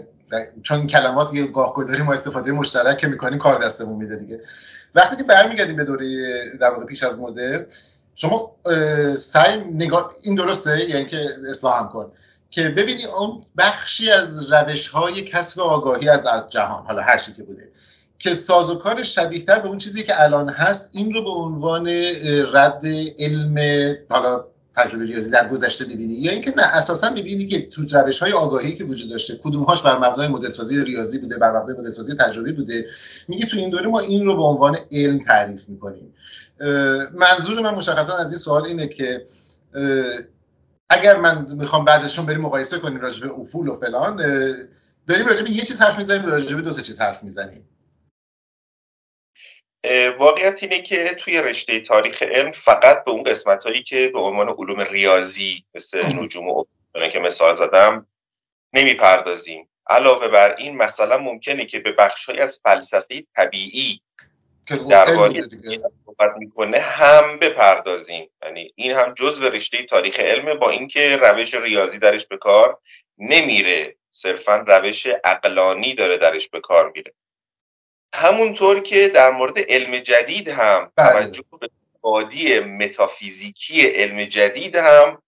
چون 0.62 0.87
کلمات 0.87 1.35
یه 1.35 1.47
گاهگداری 1.47 2.03
ما 2.03 2.12
استفاده 2.12 2.53
مشترک 2.53 2.99
که 2.99 3.07
می‌کنیم 3.07 3.39
کار 3.39 3.65
دستمون 3.65 3.97
میده 3.97 4.17
دیگه. 4.17 4.41
وقتی 4.95 5.17
که 5.17 5.23
برمیگردیم 5.23 5.77
به 5.77 5.85
دوره 5.85 6.07
در 6.61 6.71
واقع 6.71 6.85
پیش 6.85 7.03
از 7.03 7.21
مدرن 7.21 7.67
شما 8.15 8.57
سعی 9.17 9.61
نگاه 9.61 10.15
این 10.21 10.35
درسته؟ 10.35 10.91
یعنی 10.91 11.07
که 11.07 11.29
اصلاح 11.49 11.81
هم 11.81 11.89
کن. 11.89 12.12
که 12.50 12.69
ببینی 12.69 13.05
اون 13.05 13.43
بخشی 13.57 14.11
از 14.11 14.53
روش 14.53 14.89
های 14.89 15.23
کسب 15.23 15.61
آگاهی 15.61 16.09
از 16.09 16.27
جهان 16.49 16.87
حالا 16.87 17.03
هر 17.03 17.19
چی 17.19 17.33
که 17.33 17.43
بوده. 17.43 17.69
که 18.21 18.35
سازوکار 18.35 19.03
شبیه 19.03 19.43
تر 19.43 19.59
به 19.59 19.69
اون 19.69 19.79
چیزی 19.79 20.03
که 20.03 20.23
الان 20.23 20.49
هست 20.49 20.91
این 20.93 21.15
رو 21.15 21.23
به 21.23 21.31
عنوان 21.31 21.87
رد 22.53 22.87
علم 23.19 23.59
حالا 24.11 24.45
تجربه 24.77 25.05
ریاضی 25.05 25.31
در 25.31 25.49
گذشته 25.49 25.87
می‌بینی؟ 25.87 26.15
یا 26.15 26.33
اینکه 26.33 26.55
نه 26.57 26.62
اساسا 26.62 27.11
می‌بینی 27.11 27.47
که 27.47 27.67
تو 27.67 27.83
روش 27.93 28.23
های 28.23 28.33
آگاهی 28.33 28.77
که 28.77 28.85
وجود 28.85 29.11
داشته 29.11 29.41
کدومهاش 29.45 29.83
بر 29.83 29.99
مبنای 29.99 30.29
مدل 30.29 30.50
سازی 30.50 30.85
ریاضی 30.85 31.19
بوده 31.19 31.39
بر 31.39 31.61
مبنای 31.61 31.79
مدل 31.79 31.91
سازی 31.91 32.15
تجربی 32.15 32.53
بوده 32.53 32.87
میگه 33.29 33.47
تو 33.47 33.57
این 33.57 33.71
دوره 33.71 33.87
ما 33.87 34.00
این 34.00 34.27
رو 34.27 34.37
به 34.37 34.43
عنوان 34.43 34.77
علم 34.93 35.19
تعریف 35.19 35.69
می‌کنیم. 35.69 36.15
منظور 37.15 37.61
من 37.61 37.75
مشخصا 37.75 38.17
از 38.17 38.31
این 38.31 38.39
سوال 38.39 38.65
اینه 38.65 38.89
که 38.89 39.27
اگر 40.91 41.17
من 41.17 41.47
می‌خوام 41.50 41.85
بعدشون 41.85 42.27
بریم 42.27 42.41
مقایسه 42.41 42.79
کنیم 42.79 43.00
راجع 43.00 43.27
به 43.27 43.33
افول 43.33 43.69
و 43.69 43.77
فلان 43.77 44.17
داریم 45.09 45.27
راجع 45.27 45.43
به 45.43 45.50
یه 45.50 45.65
چیز 45.65 45.81
حرف 45.81 45.99
می‌زنیم 45.99 46.27
راجع 46.27 46.57
به 46.57 46.62
دو 46.62 46.73
تا 46.73 46.83
چیز 46.83 47.00
حرف 47.00 47.23
می‌زنیم. 47.23 47.65
واقعیت 50.19 50.63
اینه 50.63 50.81
که 50.83 51.15
توی 51.15 51.43
رشته 51.43 51.81
تاریخ 51.81 52.23
علم 52.23 52.53
فقط 52.53 53.05
به 53.05 53.11
اون 53.11 53.23
قسمت 53.23 53.65
هایی 53.65 53.83
که 53.83 54.09
به 54.09 54.21
عنوان 54.21 54.49
علوم 54.49 54.81
ریاضی 54.81 55.65
مثل 55.75 56.07
نجوم 56.17 56.49
و 56.49 56.65
که 57.13 57.19
مثال 57.19 57.57
زدم 57.57 58.07
نمی‌پردازیم. 58.73 59.69
علاوه 59.87 60.29
بر 60.29 60.55
این 60.57 60.77
مثلا 60.77 61.19
ممکنه 61.19 61.65
که 61.65 61.79
به 61.79 61.93
بخش 61.93 62.31
از 62.31 62.61
فلسفه 62.63 63.25
طبیعی 63.37 64.01
در 64.91 65.07
صحبت 66.07 66.31
می‌کنه 66.39 66.79
هم 66.79 67.39
بپردازیم. 67.39 68.31
یعنی 68.43 68.73
این 68.75 68.93
هم 68.93 69.15
جزء 69.15 69.49
رشته 69.49 69.83
تاریخ 69.83 70.21
علمه 70.21 70.55
با 70.55 70.71
اینکه 70.71 71.17
روش 71.17 71.55
ریاضی 71.55 71.99
درش 71.99 72.27
به 72.27 72.37
کار 72.37 72.79
نمیره. 73.19 73.97
صرفا 74.11 74.65
روش 74.67 75.07
اقلانی 75.25 75.95
داره 75.95 76.17
درش 76.17 76.49
به 76.49 76.61
کار 76.61 76.93
میره. 76.97 77.13
همونطور 78.14 78.81
که 78.81 79.09
در 79.09 79.31
مورد 79.31 79.59
علم 79.59 79.99
جدید 79.99 80.49
هم 80.49 80.93
بله. 80.97 81.12
توجه 81.12 81.43
به 81.61 81.69
بادی 82.00 82.59
متافیزیکی 82.59 83.87
علم 83.87 84.25
جدید 84.25 84.76
هم 84.76 85.23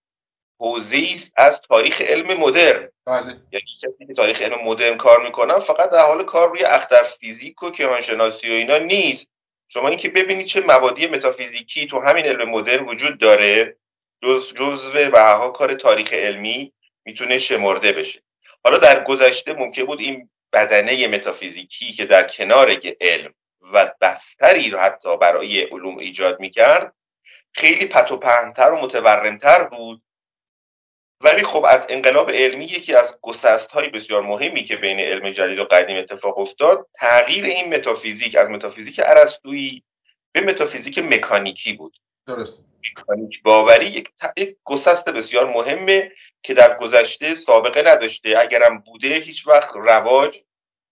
حوزه 0.61 1.07
است 1.15 1.33
از 1.37 1.61
تاریخ 1.69 2.01
علم 2.01 2.41
مدرن 2.41 2.89
بله. 3.07 3.37
یعنی 3.53 3.65
کسی 3.83 4.07
که 4.07 4.15
تاریخ 4.15 4.43
علم 4.43 4.65
مدرن 4.65 4.97
کار 4.97 5.23
می‌کنن 5.23 5.59
فقط 5.59 5.91
در 5.91 5.99
حال 5.99 6.25
کار 6.25 6.49
روی 6.49 6.65
اختر 6.65 7.03
فیزیک 7.21 7.63
و 7.63 7.71
کیهانشناسی 7.71 8.49
و 8.49 8.53
اینا 8.53 8.79
نیست 8.79 9.27
شما 9.69 9.89
اینکه 9.89 10.09
ببینید 10.09 10.47
چه 10.47 10.61
مبادی 10.61 11.07
متافیزیکی 11.07 11.87
تو 11.87 12.01
همین 12.01 12.27
علم 12.27 12.51
مدرن 12.51 12.85
وجود 12.85 13.19
داره 13.19 13.77
جز 14.23 14.55
جزء 14.55 15.11
بهها 15.11 15.51
کار 15.51 15.75
تاریخ 15.75 16.13
علمی 16.13 16.73
می‌تونه 17.05 17.39
شمرده 17.39 17.93
بشه 17.93 18.23
حالا 18.65 18.79
در 18.79 19.05
گذشته 19.05 19.53
ممکن 19.53 19.85
بود 19.85 20.01
این 20.01 20.31
بدنه 20.53 21.07
متافیزیکی 21.07 21.93
که 21.93 22.05
در 22.05 22.27
کنار 22.27 22.81
علم 23.01 23.35
و 23.73 23.95
بستری 24.01 24.71
رو 24.71 24.79
حتی 24.79 25.17
برای 25.17 25.61
علوم 25.61 25.99
ایجاد 25.99 26.41
می‌کرد 26.41 26.95
خیلی 27.53 27.87
پت 27.87 28.13
و 28.13 28.17
و 28.59 28.77
متورمتر 28.77 29.65
بود. 29.65 30.03
ولی 31.21 31.43
خب 31.43 31.65
از 31.65 31.87
انقلاب 31.89 32.31
علمی 32.31 32.65
یکی 32.65 32.95
از 32.95 33.19
گسست 33.23 33.71
های 33.71 33.89
بسیار 33.89 34.23
مهمی 34.23 34.65
که 34.65 34.77
بین 34.77 35.01
علم 35.01 35.31
جدید 35.31 35.59
و 35.59 35.65
قدیم 35.65 35.97
اتفاق 35.97 36.39
افتاد 36.39 36.87
تغییر 36.95 37.45
این 37.45 37.75
متافیزیک 37.75 38.37
از 38.37 38.49
متافیزیک 38.49 39.01
ارسطویی 39.05 39.85
به 40.33 40.41
متافیزیک 40.41 40.99
مکانیکی 40.99 41.73
بود. 41.73 41.97
درست. 42.27 42.69
مکانیک 42.91 43.43
باوری 43.43 43.87
یک, 43.87 44.11
یک 44.37 44.57
گسست 44.65 45.09
بسیار 45.09 45.51
مهمه 45.51 46.13
که 46.43 46.55
در 46.55 46.77
گذشته 46.77 47.35
سابقه 47.35 47.83
نداشته. 47.87 48.35
اگرم 48.39 48.79
بوده 48.79 49.09
هیچ 49.09 49.47
وقت 49.47 49.71
رواج 49.75 50.43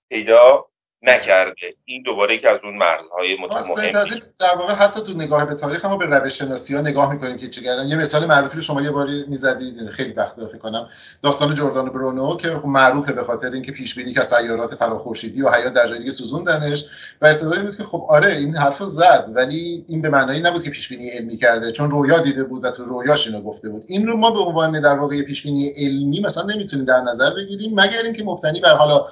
پیدا 0.09 0.70
نکرده. 1.02 1.75
این 1.85 2.02
دوباره 2.02 2.38
که 2.38 2.49
از 2.49 2.59
اون 2.64 2.76
مرزهای 2.76 3.37
مهم 3.37 4.21
در 4.38 4.54
واقع 4.59 4.75
حتی 4.75 5.00
تو 5.00 5.12
نگاه 5.12 5.45
به 5.45 5.54
تاریخ 5.54 5.85
ما 5.85 5.97
به 5.97 6.07
روش 6.07 6.38
شناسی 6.38 6.75
ها 6.75 6.80
نگاه 6.80 7.12
می‌کنیم 7.12 7.38
که 7.38 7.49
چه 7.49 7.62
یه 7.62 7.97
مثال 7.97 8.26
معروفی 8.26 8.57
رو 8.57 8.62
شما 8.62 8.83
یه 8.83 8.90
باری 8.90 9.25
می‌زدید 9.28 9.90
خیلی 9.90 10.12
وقت 10.12 10.35
فکر 10.35 10.59
کنم. 10.59 10.88
داستان 11.23 11.54
جردان 11.54 11.90
برونو 11.90 12.37
که 12.37 12.49
خب 12.49 12.66
معروفه 12.66 13.12
به 13.12 13.25
خاطر 13.25 13.50
اینکه 13.50 13.73
پیش 13.73 13.95
بینی 13.95 14.14
که 14.14 14.23
سیارات 14.23 14.75
فراخورشیدی 14.75 15.42
و 15.42 15.50
حیات 15.50 15.73
در 15.73 15.87
جای 15.87 15.99
دیگه 15.99 16.11
سوزوندنش. 16.11 16.85
و 17.23 17.26
استدلالی 17.26 17.62
بود 17.62 17.76
که 17.76 17.83
خب 17.83 18.07
آره 18.09 18.33
این 18.33 18.57
حرفو 18.57 18.87
زد 18.87 19.30
ولی 19.35 19.85
این 19.88 20.02
به 20.02 20.09
معنایی 20.09 20.42
نبود 20.42 20.62
که 20.62 20.71
پیش 20.71 20.88
بینی 20.88 21.09
علمی 21.09 21.37
کرده 21.37 21.73
چون 21.73 21.90
رویا 21.90 22.19
دیده 22.19 22.45
بود 22.45 22.64
و 22.64 22.71
تو 22.71 22.85
رویاش 22.85 23.26
اینو 23.26 23.40
گفته 23.40 23.69
بود. 23.69 23.85
این 23.87 24.07
رو 24.07 24.16
ما 24.16 24.30
به 24.30 24.38
عنوان 24.38 24.80
در 24.80 24.99
واقع 24.99 25.23
پیش 25.23 25.42
بینی 25.42 25.69
علمی 25.69 26.21
مثلا 26.21 26.45
نمی‌تونیم 26.45 26.85
در 26.85 27.00
نظر 27.00 27.35
بگیریم 27.35 27.75
مگر 27.75 28.02
اینکه 28.02 28.25
مبتنی 28.25 28.61
بر 28.61 28.75
حالا 28.75 29.07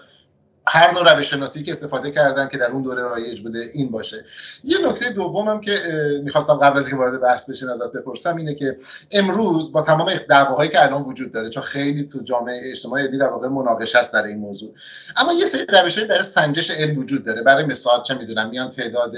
هر 0.68 0.94
نوع 0.94 1.12
روش 1.12 1.30
شناسی 1.30 1.62
که 1.62 1.70
استفاده 1.70 2.10
کردن 2.10 2.48
که 2.48 2.58
در 2.58 2.70
اون 2.70 2.82
دوره 2.82 3.02
رایج 3.02 3.40
بوده 3.40 3.70
این 3.72 3.90
باشه. 3.90 4.24
یه 4.64 4.76
نکته 4.86 5.10
دومم 5.10 5.60
که 5.60 5.78
می‌خواستم 6.24 6.54
قبل 6.54 6.78
از 6.78 6.88
اینکه 6.88 7.02
وارد 7.02 7.20
بحث 7.20 7.50
بشین 7.50 7.68
ازت 7.68 7.92
بپرسم 7.92 8.36
اینه 8.36 8.54
که 8.54 8.76
امروز 9.10 9.72
با 9.72 9.82
تمام 9.82 10.10
دعواهایی 10.28 10.70
که 10.70 10.82
الان 10.82 11.02
وجود 11.02 11.32
داره 11.32 11.48
چون 11.48 11.62
خیلی 11.62 12.06
تو 12.06 12.22
جامعه 12.22 12.70
اجتماعی 12.70 13.18
در 13.18 13.28
واقع 13.28 13.48
مناقشه 13.48 13.98
است 13.98 14.14
در 14.14 14.22
این 14.22 14.38
موضوع 14.38 14.74
اما 15.16 15.32
یه 15.32 15.44
سری 15.44 15.66
روشهایی 15.68 16.08
برای 16.08 16.22
سنجش 16.22 16.70
علم 16.70 16.98
وجود 16.98 17.24
داره. 17.24 17.42
برای 17.42 17.64
مثال 17.64 18.02
چه 18.02 18.14
می‌دونم 18.14 18.50
میان 18.50 18.70
تعداد 18.70 19.12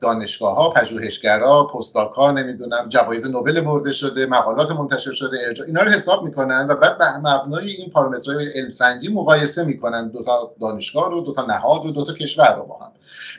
دانشگاه 0.00 0.56
ها 0.56 0.70
پژوهشگرا 0.70 1.64
پستاک 1.64 2.12
ها 2.12 2.30
نمی‌دونم 2.30 2.88
جوایز 2.88 3.30
نوبل 3.30 3.60
برده 3.60 3.92
شده 3.92 4.26
مقالات 4.26 4.70
منتشر 4.70 5.12
شده 5.12 5.38
ارجاع 5.46 5.66
اینا 5.66 5.82
رو 5.82 5.90
حساب 5.90 6.24
می‌کنن 6.24 6.66
و 6.70 6.74
بعد 6.74 6.98
بر 6.98 7.16
مبنای 7.16 7.70
این 7.70 7.90
پارامترهای 7.90 8.48
علم 8.54 8.70
سنجی 8.70 9.12
مقایسه 9.12 9.64
می‌کنن. 9.64 10.08
دو 10.08 10.22
تا 10.22 10.54
دانشگاه 10.60 11.10
رو 11.10 11.20
دو 11.20 11.32
تا 11.32 11.46
نهاد 11.46 11.84
رو 11.84 11.90
دو 11.90 12.04
تا 12.04 12.12
کشور 12.12 12.56
رو 12.56 12.64
با 12.64 12.78
هم. 12.78 12.90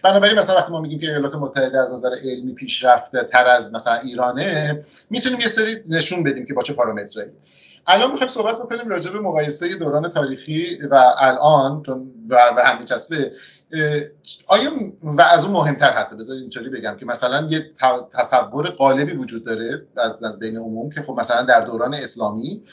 بنابراین 0.03 0.37
مثلا 0.37 0.55
وقتی 0.55 0.71
ما 0.71 0.81
میگیم 0.81 0.99
که 0.99 1.07
ایالات 1.07 1.35
متحده 1.35 1.79
از 1.79 1.93
نظر 1.93 2.09
علمی 2.23 2.53
پیشرفته 2.53 3.23
تر 3.23 3.47
از 3.47 3.75
مثلا 3.75 3.93
ایرانه 3.93 4.83
می‌تونیم 5.09 5.39
یه 5.39 5.47
سری 5.47 5.75
نشون 5.87 6.23
بدیم 6.23 6.45
که 6.45 6.53
با 6.53 6.61
چه 6.61 6.73
پارامترایی 6.73 7.31
الان 7.87 8.11
می‌خوایم 8.11 8.29
صحبت 8.29 8.55
بکنیم 8.55 8.89
راجع 8.89 9.11
به 9.11 9.19
مقایسه 9.19 9.75
دوران 9.75 10.09
تاریخی 10.09 10.79
و 10.91 11.13
الان 11.17 11.83
چون 11.83 12.11
به 12.27 12.63
همین 12.65 12.85
چسبه 12.85 13.31
آیا 14.47 14.71
و 15.03 15.21
از 15.21 15.45
اون 15.45 15.53
مهمتر 15.53 15.91
حتی 15.91 16.15
بذار 16.15 16.35
اینطوری 16.35 16.69
بگم 16.69 16.95
که 16.99 17.05
مثلا 17.05 17.47
یه 17.49 17.71
تصور 18.13 18.69
قالبی 18.69 19.13
وجود 19.13 19.45
داره 19.45 19.87
از, 19.97 20.23
از 20.23 20.39
بین 20.39 20.57
عموم 20.57 20.89
که 20.89 21.01
خب 21.01 21.13
مثلا 21.19 21.41
در 21.41 21.61
دوران 21.61 21.93
اسلامی 21.93 22.63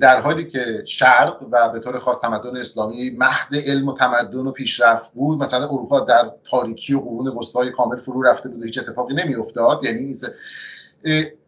در 0.00 0.20
حالی 0.20 0.44
که 0.44 0.82
شرق 0.86 1.36
و 1.50 1.68
به 1.68 1.80
طور 1.80 1.98
خاص 1.98 2.20
تمدن 2.20 2.56
اسلامی 2.56 3.10
مهد 3.10 3.56
علم 3.66 3.88
و 3.88 3.94
تمدن 3.94 4.46
و 4.46 4.50
پیشرفت 4.50 5.12
بود 5.12 5.38
مثلا 5.38 5.64
اروپا 5.64 6.00
در 6.00 6.30
تاریکی 6.50 6.94
و 6.94 7.00
قرون 7.00 7.28
وسطای 7.28 7.70
کامل 7.70 8.00
فرو 8.00 8.22
رفته 8.22 8.48
بود 8.48 8.62
و 8.62 8.64
هیچ 8.64 8.78
اتفاقی 8.78 9.14
نمیافتاد. 9.14 9.84
یعنی 9.84 10.14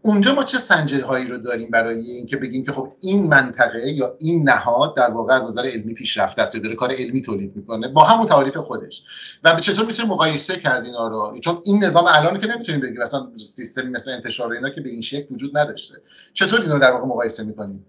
اونجا 0.02 0.34
ما 0.34 0.44
چه 0.44 0.58
سنجه 0.58 1.04
هایی 1.04 1.28
رو 1.28 1.38
داریم 1.38 1.70
برای 1.70 2.10
اینکه 2.10 2.36
بگیم 2.36 2.64
که 2.64 2.72
خب 2.72 2.92
این 3.00 3.26
منطقه 3.26 3.92
یا 3.92 4.16
این 4.20 4.48
نهاد 4.48 4.96
در 4.96 5.10
واقع 5.10 5.34
از 5.34 5.48
نظر 5.48 5.62
علمی 5.62 5.94
پیشرفته 5.94 6.42
است 6.42 6.54
یا 6.54 6.60
داره 6.60 6.74
کار 6.74 6.92
علمی 6.92 7.22
تولید 7.22 7.56
می‌کنه؟ 7.56 7.88
با 7.88 8.04
همون 8.04 8.26
تعریف 8.26 8.56
خودش. 8.56 9.02
و 9.44 9.54
به 9.54 9.60
چطور 9.60 9.86
می‌تونیم 9.86 10.12
مقایسه 10.12 10.60
کرد 10.60 10.84
اینا 10.84 11.08
رو 11.08 11.40
چون 11.40 11.62
این 11.64 11.84
نظام 11.84 12.04
الان 12.08 12.40
که 12.40 12.46
نمی‌تونیم 12.46 12.80
بگیم 12.80 13.02
مثلا 13.02 13.30
سیستمی 13.38 13.90
مثل 13.90 14.10
انتشار 14.10 14.52
اینا 14.52 14.70
که 14.70 14.80
به 14.80 14.90
این 14.90 15.00
شکل 15.00 15.34
وجود 15.34 15.58
نداشته. 15.58 15.94
چطور 16.32 16.60
اینا 16.60 16.78
در 16.78 16.90
واقع 16.90 17.06
مقایسه 17.06 17.44
می‌کنیم 17.46 17.86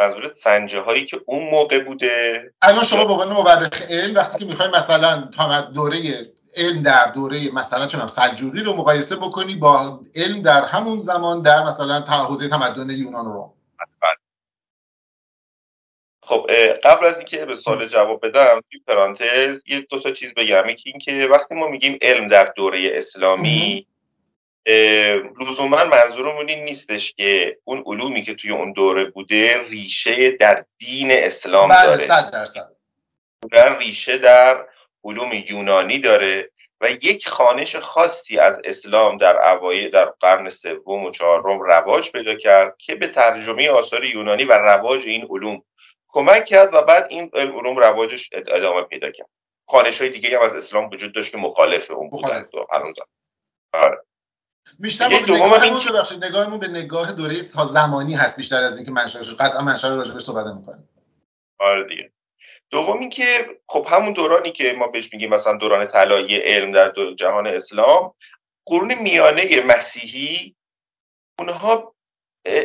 منظورت 0.00 0.36
سنجه 0.36 0.80
هایی 0.80 1.04
که 1.04 1.20
اون 1.26 1.50
موقع 1.50 1.84
بوده. 1.84 2.42
الان 2.62 2.84
شما 2.84 3.04
به 3.04 3.12
عنوان 3.12 3.32
مورخ 3.32 3.82
علم 3.82 4.14
وقتی 4.14 4.38
که 4.38 4.44
می‌خوای 4.44 4.68
مثلا 4.76 5.30
دوره 5.74 5.96
علم 6.56 6.82
در 6.82 7.06
دوره 7.06 7.50
مثلا 7.50 7.86
چون 7.86 8.06
سلجوقی 8.06 8.62
رو 8.62 8.72
مقایسه 8.72 9.16
بکنی 9.16 9.54
با 9.54 10.00
علم 10.14 10.42
در 10.42 10.64
همون 10.64 11.00
زمان 11.00 11.42
در 11.42 11.64
مثلا 11.64 12.00
حوزه 12.00 12.48
تمدن 12.48 12.90
یونان 12.90 13.24
رو 13.24 13.54
خب 16.26 16.50
قبل 16.84 17.06
از 17.06 17.16
اینکه 17.16 17.44
به 17.44 17.56
سوال 17.56 17.86
جواب 17.86 18.26
بدم 18.26 18.60
توی 18.70 18.80
پرانتز 18.86 19.62
یه 19.66 19.80
دو 19.80 20.00
تا 20.00 20.10
چیز 20.10 20.34
بگم. 20.34 20.68
یکی 20.68 20.90
اینکه 20.90 21.28
وقتی 21.32 21.54
ما 21.54 21.68
میگیم 21.68 21.98
علم 22.02 22.28
در 22.28 22.52
دوره 22.56 22.90
اسلامی 22.94 23.86
لزوما 25.40 25.84
منظورمون 25.84 26.48
این 26.48 26.64
نیستش 26.64 27.12
که 27.12 27.58
اون 27.64 27.82
علومی 27.86 28.22
که 28.22 28.34
توی 28.34 28.50
اون 28.50 28.72
دوره 28.72 29.04
بوده 29.04 29.62
ریشه 29.68 30.30
در 30.30 30.64
دین 30.78 31.08
اسلام 31.10 31.68
بله، 31.68 31.86
داره. 31.86 32.06
صد 32.06 32.30
درصد. 32.30 32.70
در 33.52 33.78
ریشه 33.78 34.18
در 34.18 34.66
علوم 35.04 35.32
یونانی 35.32 35.98
داره 35.98 36.50
و 36.80 36.90
یک 36.90 37.28
خانش 37.28 37.76
خاصی 37.76 38.38
از 38.38 38.60
اسلام 38.64 39.16
در 39.16 39.48
اوایل 39.52 39.90
در 39.90 40.04
قرن 40.04 40.48
سوم 40.48 41.04
و 41.04 41.10
چهارم 41.10 41.60
رواج 41.60 42.12
پیدا 42.12 42.34
کرد 42.34 42.76
که 42.78 42.94
به 42.94 43.08
ترجمه 43.08 43.70
آثار 43.70 44.04
یونانی 44.04 44.44
و 44.44 44.52
رواج 44.52 45.06
این 45.06 45.26
علوم 45.30 45.62
کمک 46.08 46.44
کرد 46.44 46.74
و 46.74 46.82
بعد 46.82 47.06
این 47.10 47.30
علوم 47.34 47.76
رواجش 47.76 48.30
ادامه 48.32 48.82
پیدا 48.82 49.10
کرد. 49.10 49.28
خانش 49.68 50.00
های 50.00 50.10
دیگه 50.10 50.36
هم 50.36 50.42
از 50.42 50.52
اسلام 50.52 50.90
وجود 50.90 51.14
داشت 51.14 51.32
که 51.32 51.38
مخالف 51.38 51.90
اون 51.90 52.10
بودن 52.10 52.48
آره. 53.72 53.98
بیشتر 54.78 55.06
نگاه 55.06 56.28
نگاهمون 56.28 56.60
به 56.60 56.68
نگاه 56.68 57.12
دوره 57.12 57.42
تا 57.42 57.66
زمانی 57.66 58.14
هست 58.14 58.36
بیشتر 58.36 58.62
از 58.62 58.76
اینکه 58.76 58.92
منشأش 58.92 59.34
قطعا 59.34 59.62
منشأ 59.62 59.88
رو 59.88 59.96
راجعش 59.96 60.22
صحبت 60.22 60.46
می‌کنیم 60.46 60.88
آره 61.58 61.88
دیگه. 61.88 62.13
دوم 62.74 63.00
اینکه 63.00 63.58
خب 63.66 63.86
همون 63.90 64.12
دورانی 64.12 64.52
که 64.52 64.72
ما 64.72 64.86
بهش 64.86 65.12
میگیم 65.12 65.30
مثلا 65.30 65.52
دوران 65.52 65.86
طلایی 65.86 66.36
علم 66.36 66.72
در 66.72 66.92
جهان 67.16 67.46
اسلام 67.46 68.14
قرون 68.66 68.94
میانه 68.94 69.64
مسیحی 69.66 70.54
اونها 71.38 71.94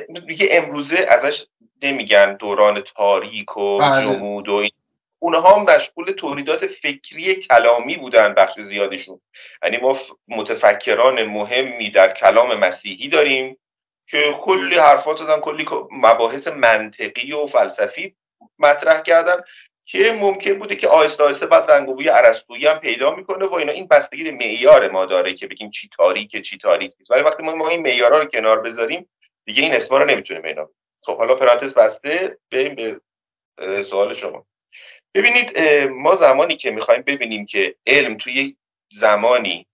میگه 0.10 0.48
امروزه 0.52 1.06
ازش 1.10 1.46
نمیگن 1.84 2.36
دوران 2.36 2.84
تاریک 2.96 3.58
و 3.58 3.78
بله. 3.78 4.02
جمود 4.02 4.50
و 4.50 4.54
این. 4.54 4.72
اونها 5.20 5.60
مشغول 5.60 6.12
تولیدات 6.12 6.68
فکری 6.68 7.36
کلامی 7.36 7.98
بودن 7.98 8.34
بخش 8.34 8.60
زیادشون 8.60 9.22
یعنی 9.64 9.78
ما 9.78 9.98
متفکران 10.28 11.24
مهمی 11.24 11.90
در 11.92 12.14
کلام 12.14 12.56
مسیحی 12.56 13.10
داریم 13.10 13.58
که 14.08 14.36
کلی 14.42 14.78
حرفات 14.78 15.18
زدن 15.18 15.40
کلی 15.40 15.66
مباحث 15.92 16.48
منطقی 16.48 17.34
و 17.34 17.48
فلسفی 17.48 18.16
مطرح 18.60 19.02
کردن. 19.02 19.42
که 19.92 20.14
ممکن 20.14 20.60
بوده 20.60 20.76
که 20.76 20.88
آهسته 20.88 21.24
آهسته 21.24 21.46
بعد 21.46 21.72
رنگ 21.72 21.90
و 21.90 21.94
بوی 21.94 22.10
ارسطویی 22.10 22.68
هم 22.68 22.80
پیدا 22.80 23.16
می‌کنه 23.16 23.46
و 23.46 23.54
اینا 23.54 23.72
این 23.72 23.88
بستگی 23.88 24.24
به 24.24 24.32
معیار 24.32 24.90
ما 24.90 25.06
داره 25.06 25.34
که 25.34 25.48
بگیم 25.48 25.72
چی 25.72 25.90
تاریکه 25.98 26.42
چی 26.42 26.58
تاریک 26.58 26.94
نیست. 27.00 27.12
ولی 27.12 27.22
وقتی 27.22 27.44
ما, 27.44 27.70
این 27.70 27.82
معیارها 27.82 28.20
رو 28.20 28.26
کنار 28.26 28.62
بذاریم 28.62 29.10
دیگه 29.46 29.64
این 29.64 29.76
اسما 29.76 29.98
رو 29.98 30.06
نمی‌تونیم 30.06 30.46
اینا. 30.46 30.70
خب 31.02 31.18
حالا 31.18 31.36
پرانتز 31.36 31.74
بسته 31.74 32.38
بریم 32.52 33.00
به 33.56 33.84
سوال 33.84 34.14
شما. 34.14 34.46
ببینید 35.14 35.60
ما 35.90 36.16
زمانی 36.16 36.56
که 36.56 36.72
می‌خوایم 36.72 37.02
ببینیم 37.02 37.46
که 37.46 37.76
علم 37.88 38.18
توی 38.18 38.56
زمانی 38.92 39.68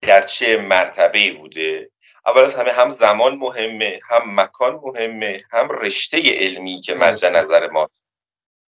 در 0.00 0.22
چه 0.22 0.56
مرتبه 0.56 1.32
بوده 1.32 1.90
اول 2.26 2.40
از 2.40 2.56
همه 2.56 2.72
هم 2.72 2.90
زمان 2.90 3.36
مهمه 3.36 4.00
هم 4.08 4.40
مکان 4.40 4.74
مهمه 4.74 5.44
هم 5.50 5.68
رشته 5.68 6.22
علمی 6.24 6.80
که 6.80 6.94
مد 6.94 7.24
نظر 7.24 7.66
ماست. 7.66 8.09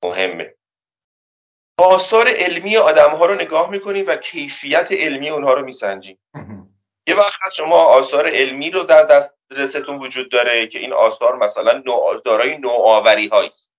مهمه. 0.04 0.54
آثار 1.78 2.28
علمی 2.28 2.76
آدم 2.76 3.10
ها 3.10 3.26
رو 3.26 3.34
نگاه 3.34 3.70
می‌کنیم 3.70 4.04
و 4.08 4.16
کیفیت 4.16 4.88
علمی 4.90 5.30
اونها 5.30 5.52
رو 5.52 5.64
میسنجیم 5.64 6.18
یه 7.06 7.14
وقت 7.14 7.52
شما 7.56 7.76
آثار 7.76 8.28
علمی 8.28 8.70
رو 8.70 8.82
در 8.82 9.02
دست 9.02 9.38
رستون 9.50 9.98
وجود 9.98 10.30
داره 10.30 10.66
که 10.66 10.78
این 10.78 10.92
آثار 10.92 11.36
مثلا 11.36 11.82
دارای 12.24 12.58
نوآوری 12.58 13.30
است. 13.32 13.72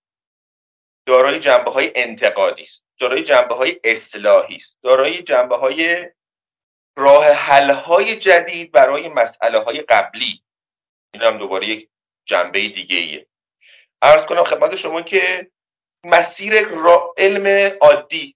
دارای 1.05 1.39
جنبه 1.39 1.71
های 1.71 1.91
انتقادی 1.95 2.63
است. 2.63 2.85
دارای 2.99 3.23
جنبه 3.23 3.55
های 3.55 3.79
اصلاحی 3.83 4.55
است. 4.55 4.77
دارای 4.83 5.21
جنبه 5.21 5.57
های 5.57 6.09
راه 6.97 7.25
حل 7.25 7.71
های 7.71 8.15
جدید 8.15 8.71
برای 8.71 9.09
مسئله 9.09 9.59
های 9.59 9.81
قبلی. 9.81 10.43
این 11.13 11.23
هم 11.23 11.37
دوباره 11.37 11.67
یک 11.67 11.89
جنبه 12.25 12.59
دیگه 12.67 12.97
ایه 12.97 13.27
ارز 14.01 14.25
کنم 14.25 14.43
خدمت 14.43 14.75
شما 14.75 15.01
که 15.01 15.51
مسیر 16.03 16.67
را 16.67 17.13
علم 17.17 17.77
عادی. 17.81 18.35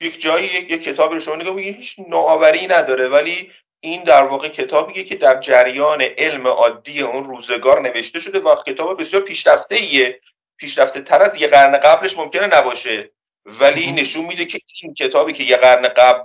یک 0.00 0.20
جایی 0.20 0.46
یک, 0.46 0.70
یک 0.70 0.84
کتاب 0.84 1.12
رو 1.12 1.20
شما 1.20 1.36
نگاه 1.36 1.60
هیچ 1.60 1.96
نوآوری 2.08 2.66
نداره 2.66 3.08
ولی 3.08 3.52
این 3.80 4.04
در 4.04 4.22
واقع 4.22 4.48
کتابیه 4.48 5.04
که 5.04 5.16
در 5.16 5.40
جریان 5.40 6.02
علم 6.02 6.46
عادی 6.46 7.02
اون 7.02 7.24
روزگار 7.24 7.80
نوشته 7.80 8.20
شده 8.20 8.40
و 8.40 8.62
کتاب 8.66 9.00
بسیار 9.00 9.22
پیشرفته 9.22 9.74
ایه 9.74 10.20
پیشرفته 10.56 11.00
تر 11.00 11.22
از 11.22 11.40
یه 11.40 11.48
قرن 11.48 11.78
قبلش 11.78 12.16
ممکنه 12.16 12.58
نباشه. 12.58 13.10
ولی 13.46 13.92
نشون 13.92 14.24
میده 14.24 14.44
که 14.44 14.58
این 14.82 14.94
کتابی 14.94 15.32
که 15.32 15.42
یه 15.42 15.56
قرن 15.56 15.88
قبل 15.88 16.22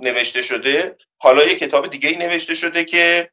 نوشته 0.00 0.42
شده 0.42 0.96
حالا 1.18 1.44
یه 1.44 1.54
کتاب 1.54 1.90
دیگه 1.90 2.08
ای 2.08 2.16
نوشته 2.16 2.54
شده 2.54 2.84
که 2.84 3.30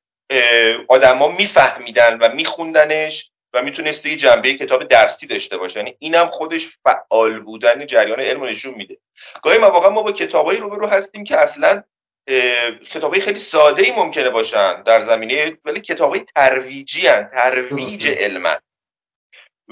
آدما 0.87 1.27
میفهمیدن 1.27 2.17
و 2.17 2.33
میخوندنش 2.33 3.31
و 3.55 3.61
می‌تونست 3.61 4.05
یه 4.05 4.17
جنبه 4.17 4.53
کتاب 4.53 4.83
درسی 4.83 5.27
داشته 5.27 5.57
باشه. 5.57 5.79
یعنی 5.79 5.95
اینم 5.99 6.25
خودش 6.25 6.69
فعال 6.83 7.39
بودن 7.39 7.87
جریان 7.87 8.19
علم 8.21 8.43
نشون 8.43 8.73
میده. 8.73 8.97
گاهی 9.43 9.57
مواقع 9.57 9.89
ما 9.89 10.01
با 10.01 10.11
کتابایی 10.11 10.59
روبرو 10.59 10.87
هستیم 10.87 11.23
که 11.23 11.37
اصلا 11.37 11.83
کتابای 12.85 13.21
خیلی 13.21 13.37
ساده 13.37 13.83
ای 13.83 13.91
ممکنه 13.91 14.29
باشن 14.29 14.83
در 14.83 15.03
زمینه 15.03 15.57
ولی 15.65 15.81
کتابای 15.81 16.25
ترویجی 16.35 17.07
هن. 17.07 17.29
ترویج 17.37 18.07
علم 18.07 18.55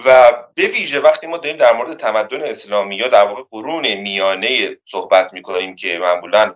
و 0.06 0.34
به 0.56 0.67
ویژه 0.67 1.00
وقتی 1.00 1.28
ما 1.28 1.38
داریم 1.38 1.58
در 1.58 1.74
مورد 1.74 2.00
تمدن 2.00 2.41
اسلامی 2.41 2.96
یا 2.96 3.08
در 3.08 3.24
واقع 3.24 3.43
قرون 3.52 3.93
میانه 3.93 4.78
صحبت 4.86 5.34
می‌کنیم 5.34 5.76
که 5.76 5.98
معمولا 5.98 6.56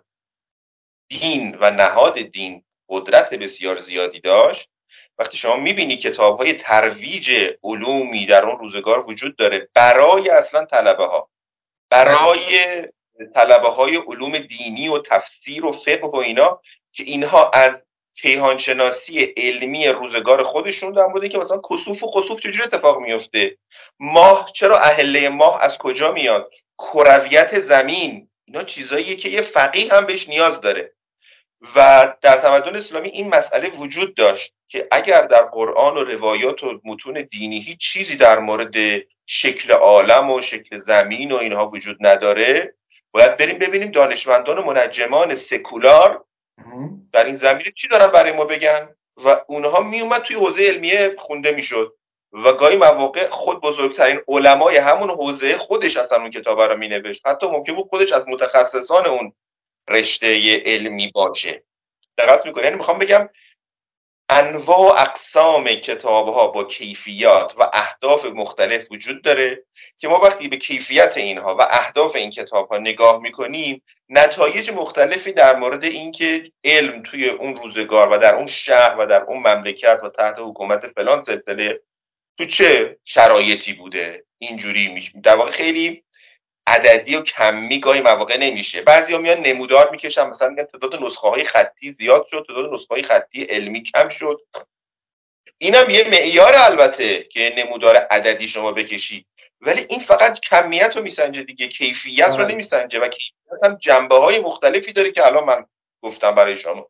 دین 1.10 1.58
و 1.62 1.72
نهاد 1.72 2.20
دین 2.20 2.64
قدرت 2.90 3.30
بسیار 3.34 3.82
زیادی 3.82 4.20
داشت 4.20 4.70
وقتی 5.20 5.38
شما 5.38 5.56
می‌بینی 5.56 5.98
کتاب 5.98 6.38
های 6.38 6.54
ترویج 6.54 7.56
علومی 7.64 8.26
در 8.26 8.46
اون 8.46 8.60
روزگار 8.60 9.10
وجود 9.10 9.36
داره 9.36 9.70
برای 9.74 10.30
اصلا 10.30 10.66
طلبه 10.66 11.06
ها 11.06 11.30
برای 11.90 12.84
طلبه 13.36 13.70
های 13.70 13.98
علوم 13.98 14.38
دینی 14.38 14.88
و 14.88 15.00
تفسیر 15.00 15.66
و 15.66 15.72
فقه 15.72 16.08
و 16.08 16.16
اینا 16.16 16.62
که 16.92 17.04
اینها 17.04 17.50
از 17.54 17.86
کیهانشناسی 18.22 19.34
علمی 19.38 19.88
روزگار 19.88 20.44
خودشون 20.44 20.92
در 20.92 21.08
بوده 21.08 21.30
که 21.30 21.38
مثلا 21.38 21.62
کسوف 21.72 22.04
و 22.04 22.12
خسوف 22.12 22.40
چجوری 22.40 22.64
اتفاق 22.64 23.00
میفته 23.00 23.58
ماه 24.00 24.52
چرا 24.54 24.80
اهله 24.80 25.30
ماه 25.30 25.62
از 25.62 25.78
کجا 25.78 26.12
میاد 26.12 26.52
کرویت 26.78 27.60
زمین 27.60 28.30
اینا 28.46 28.64
چیزاییه 28.64 29.16
که 29.16 29.30
یه 29.30 29.42
فقیه 29.42 29.94
هم 29.94 30.06
بهش 30.06 30.30
نیاز 30.30 30.62
داره. 30.62 30.94
و 31.76 32.14
در 32.22 32.38
تمدن 32.38 32.76
اسلامی 32.76 33.10
این 33.10 33.28
مسئله 33.28 33.70
وجود 33.70 34.16
داشت 34.16 34.54
که 34.68 34.88
اگر 34.92 35.22
در 35.22 35.42
قرآن 35.42 35.98
و 35.98 36.04
روایات 36.04 36.64
و 36.64 36.80
متون 36.84 37.28
دینی 37.32 37.60
هیچ 37.60 37.78
چیزی 37.78 38.16
در 38.16 38.40
مورد 38.40 38.76
شکل 39.26 39.74
عالم 39.74 40.32
و 40.32 40.42
شکل 40.42 40.78
زمین 40.78 41.32
و 41.32 41.36
اینها 41.36 41.68
وجود 41.68 41.98
نداره 42.00 42.74
باید 43.12 43.38
بریم 43.38 43.60
ببینیم 43.60 43.92
دانشمندان 43.92 44.58
و 44.58 44.64
منجمان 44.64 45.36
سکولار 45.36 46.24
در 47.12 47.26
این 47.26 47.36
زمینه 47.36 47.72
چی 47.72 47.88
دارن 47.88 48.08
برای 48.08 48.32
ما 48.32 48.46
بگن؟ 48.46 48.90
و 49.26 49.38
اونها 49.48 49.82
میومد 49.82 50.22
توی 50.22 50.36
حوزه 50.36 50.64
علمیه 50.64 51.16
خونده 51.18 51.52
می‌شد. 51.52 51.94
و 52.32 52.54
گاهی 52.54 52.78
مواقع 52.78 53.30
خود 53.30 53.62
بزرگترین 53.62 54.22
علمای 54.28 54.78
همون 54.78 55.10
حوزه 55.10 55.58
خودش 55.58 55.98
اصلا 55.98 56.18
اون 56.18 56.32
کتاب 56.32 56.62
رو 56.62 56.78
مینوشت. 56.78 57.28
حتی 57.28 57.48
ممکن 57.48 57.74
بود 57.74 57.88
خودش 57.90 58.12
از 58.12 58.28
متخصصان 58.28 59.06
اون 59.06 59.34
رشته 59.90 60.58
علمی 60.66 61.12
باشه. 61.16 61.64
دقت 62.18 62.46
می‌کنه 62.46 62.64
یعنی 62.64 62.76
می‌خوام 62.76 63.00
بگم 63.00 63.30
انواع 64.30 65.02
اقسام 65.02 65.68
کتاب 65.68 66.28
ها 66.28 66.48
با 66.48 66.64
کیفیات 66.64 67.54
و 67.58 67.70
اهداف 67.74 68.26
مختلف 68.26 68.88
وجود 68.92 69.22
داره 69.22 69.64
که 70.00 70.08
ما 70.08 70.20
وقتی 70.20 70.48
به 70.48 70.58
کیفیت 70.58 71.14
اینها 71.16 71.56
و 71.56 71.62
اهداف 71.62 72.16
این 72.16 72.30
کتاب 72.30 72.72
ها 72.72 72.78
نگاه 72.78 73.22
می‌کنیم 73.22 73.82
نتایج 74.10 74.70
مختلفی 74.70 75.34
در 75.34 75.56
مورد 75.56 75.84
اینکه 75.84 76.52
علم 76.64 77.04
توی 77.04 77.30
اون 77.30 77.56
روزگار 77.56 78.12
و 78.12 78.18
در 78.18 78.36
اون 78.36 78.48
شهر 78.48 78.96
و 79.00 79.06
در 79.06 79.24
اون 79.24 79.38
مملکت 79.38 80.00
و 80.04 80.10
تحت 80.10 80.36
حکومت 80.40 80.88
فلان 80.88 81.24
سلسله 81.24 81.82
تو 82.38 82.46
چه 82.46 82.98
شرایطی 83.06 83.74
بوده؟ 83.74 84.26
اینجوری 84.38 84.88
میشه 84.88 85.20
در 85.24 85.36
واقع 85.36 85.52
خیلی 85.52 86.04
عددی 86.68 87.16
و 87.16 87.22
کمی 87.22 87.80
گاهی 87.80 88.02
مواقع 88.02 88.38
نمیشه. 88.38 88.82
بعضی 88.82 89.18
میان 89.18 89.40
نمودار 89.40 89.90
می‌کشن 89.92 90.30
مثلا 90.30 90.50
میگن 90.50 90.64
تعداد 90.64 90.96
نسخه 91.04 91.28
های 91.28 91.44
خطی 91.44 91.94
زیاد 91.94 92.26
شد 92.32 92.46
تعداد 92.48 92.74
نسخه 92.74 92.94
های 92.94 93.04
خطی 93.04 93.44
علمی 93.44 93.84
کم 93.84 94.10
شد. 94.10 94.42
اینم 95.58 95.90
یه 95.90 96.10
معیار 96.10 96.54
البته 96.56 97.24
که 97.24 97.54
نمودار 97.58 97.96
عددی 97.96 98.48
شما 98.48 98.72
بکشی. 98.72 99.26
ولی 99.62 99.86
این 99.90 100.00
فقط 100.00 100.40
کمیت 100.40 100.98
رو 100.98 101.04
میسنجه 101.04 101.44
دیگه 101.44 101.68
کیفیت 101.68 102.28
رو 102.28 102.34
آره. 102.34 102.46
نمیسنجه 102.46 103.00
و 103.00 103.08
کیفیت 103.08 103.64
هم 103.64 103.76
جنبه 103.76 104.16
های 104.16 104.40
مختلفی 104.40 104.94
داره 104.94 105.12
که 105.12 105.26
الان 105.26 105.44
من 105.44 105.66
گفتم 106.02 106.32
برای 106.32 106.58
شما. 106.58 106.90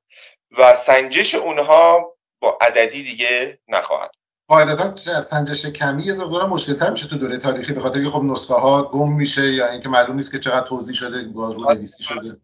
و 0.58 0.76
سنجش 0.76 1.36
اونها 1.36 2.14
با 2.40 2.58
عددی 2.62 3.04
دیگه 3.04 3.60
نخواهد. 3.68 4.12
قاعدتا 4.48 5.22
سنجش 5.22 5.66
کمی 5.66 6.04
یه 6.04 6.14
مشکل 6.24 6.74
تر 6.74 6.90
میشه 6.90 7.08
تو 7.08 7.18
دوره 7.18 7.38
تاریخی 7.38 7.74
به 7.74 7.82
خاطر 7.82 8.10
خب 8.10 8.24
نسخه 8.24 8.54
ها 8.54 8.84
گم 8.84 9.14
میشه 9.14 9.54
یا 9.54 9.72
اینکه 9.72 9.90
معلوم 9.90 10.16
نیست 10.16 10.32
که 10.32 10.40
چقدر 10.40 10.68
توضیح 10.68 10.96
شده 10.96 11.30
رو 11.34 11.74
نویسی 11.74 12.04
شده. 12.04 12.38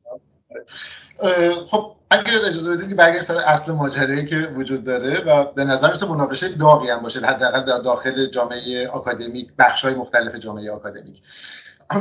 خب 1.67 1.95
اگر 2.11 2.37
اجازه 2.45 2.75
بدید 2.75 2.89
که 2.89 2.95
برگردیم 2.95 3.21
سر 3.21 3.37
اصل 3.37 3.71
ماجرایی 3.71 4.25
که 4.25 4.37
وجود 4.55 4.83
داره 4.83 5.19
و 5.19 5.45
به 5.45 5.63
نظر 5.63 5.89
میسه 5.89 6.09
مناقشه 6.09 6.49
داغی 6.49 6.89
هم 6.89 7.01
باشه 7.01 7.19
حداقل 7.19 7.65
در 7.65 7.77
داخل 7.77 8.25
جامعه 8.25 8.87
آکادمیک 8.87 9.51
بخش 9.59 9.85
های 9.85 9.93
مختلف 9.93 10.35
جامعه 10.35 10.71
آکادمیک. 10.71 11.21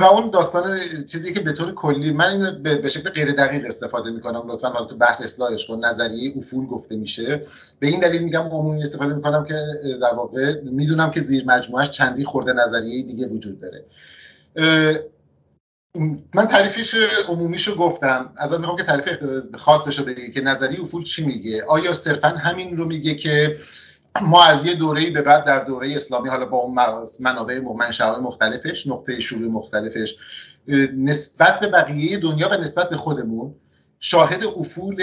و 0.00 0.04
اون 0.04 0.30
داستان 0.30 0.80
چیزی 1.06 1.34
که 1.34 1.40
به 1.40 1.52
طور 1.52 1.74
کلی 1.74 2.12
من 2.12 2.24
اینو 2.24 2.78
به 2.80 2.88
شکل 2.88 3.10
غیر 3.10 3.32
دقیق 3.32 3.66
استفاده 3.66 4.10
می‌کنم. 4.10 4.50
لطفا 4.50 4.68
حالا 4.68 4.84
تو 4.84 4.96
بحث 4.96 5.22
اصلاحش 5.22 5.66
کن. 5.66 5.84
نظریه 5.84 6.32
افول 6.36 6.66
گفته 6.66 6.96
میشه. 6.96 7.42
به 7.78 7.86
این 7.86 8.00
دلیل 8.00 8.22
میگم 8.22 8.40
عمومی 8.42 8.82
استفاده 8.82 9.14
می‌کنم 9.14 9.44
که 9.44 9.54
در 10.00 10.14
واقع 10.14 10.60
می‌دونم 10.60 11.10
که 11.10 11.20
زیر 11.20 11.44
مجموعش 11.46 11.90
چندی 11.90 12.24
خورده 12.24 12.52
نظریه 12.52 13.02
دیگه 13.02 13.26
وجود 13.26 13.60
داره. 13.60 13.84
من 16.34 16.46
تعریفش 16.46 16.94
عمومیشو 17.28 17.76
گفتم. 17.76 18.32
از 18.36 18.52
می‌خوام 18.52 18.76
که 18.76 18.84
تعریف 18.84 19.08
خاصش 19.58 19.98
رو 19.98 20.04
بگی 20.04 20.30
که 20.30 20.40
نظریه 20.40 20.82
افول 20.82 21.04
چی 21.04 21.26
میگه؟ 21.26 21.64
آیا 21.68 21.92
صرفا 21.92 22.28
همین 22.28 22.76
رو 22.76 22.84
میگه 22.84 23.14
که 23.14 23.56
ما 24.20 24.44
از 24.44 24.66
یه 24.66 24.74
دوره‌ای 24.74 25.10
به 25.10 25.22
بعد 25.22 25.44
در 25.44 25.64
دوره 25.64 25.94
اسلامی 25.94 26.28
حالا 26.28 26.46
با 26.46 26.58
اون 26.58 26.74
منابع 27.20 27.60
منشأهای 27.60 28.20
مختلفش 28.20 28.86
نقطه 28.86 29.20
شروع 29.20 29.50
مختلفش 29.50 30.16
نسبت 30.96 31.60
به 31.60 31.68
بقیه 31.68 32.18
دنیا 32.18 32.48
و 32.48 32.54
نسبت 32.54 32.90
به 32.90 32.96
خودمون 32.96 33.54
شاهد 34.00 34.44
افول 34.44 35.02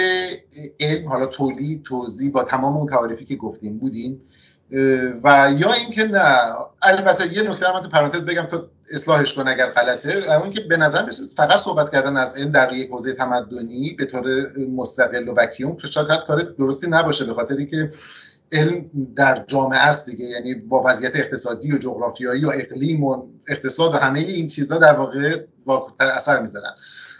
علم 0.80 1.10
حالا 1.10 1.26
تولید 1.26 1.84
توضیح 1.84 2.32
با 2.32 2.43
تمام 2.43 2.78
اون 2.78 2.88
تعاریفی 2.88 3.26
که 3.26 3.36
گفتیم 3.36 3.78
بودیم. 3.78 4.22
و 5.24 5.54
یا 5.58 5.74
اینکه 5.74 6.04
نه 6.04 6.38
البته 6.82 7.34
یه 7.34 7.52
نکته 7.52 7.74
من 7.74 7.82
تو 7.82 7.89
پرانتز 7.89 8.26
بگم 8.26 8.45
تو 8.45 8.67
اصلاحش 8.93 9.34
کن 9.34 9.48
اگر 9.48 9.69
غلطه. 9.69 10.41
اون 10.41 10.54
که 10.54 10.62
به 10.62 10.78
نظر 10.78 11.06
میسه 11.06 11.36
فقط 11.36 11.58
صحبت 11.58 11.91
کردن 11.91 12.17
از 12.17 12.38
علم 12.38 12.52
در 12.52 12.74
یک 12.74 12.89
حوزه 12.89 13.13
تمدنی 13.13 13.95
به 13.98 14.06
طور 14.06 14.26
مستقل 14.76 15.28
و 15.28 15.34
وکیوم 15.34 15.78
شاید 15.78 16.24
کار 16.28 16.41
درستی 16.41 16.88
نباشه 16.89 17.26
به 17.26 17.34
خاطری 17.34 17.65
که 17.65 17.91
علم 18.51 18.85
در 19.15 19.43
جامعه 19.47 19.79
است 19.79 20.09
دیگه. 20.09 20.25
یعنی 20.25 20.53
با 20.53 20.83
وضعیت 20.85 21.15
اقتصادی 21.15 21.71
و 21.71 21.77
جغرافیایی 21.77 22.45
و 22.45 22.51
اقلیم 22.55 23.03
و 23.03 23.27
اقتصاد 23.47 23.93
و 23.93 23.97
همه 23.97 24.19
این 24.19 24.47
چیزها 24.47 24.77
در 24.77 24.93
واقع 24.93 25.45
اثر 25.99 26.41
می‌ذارن. 26.41 26.71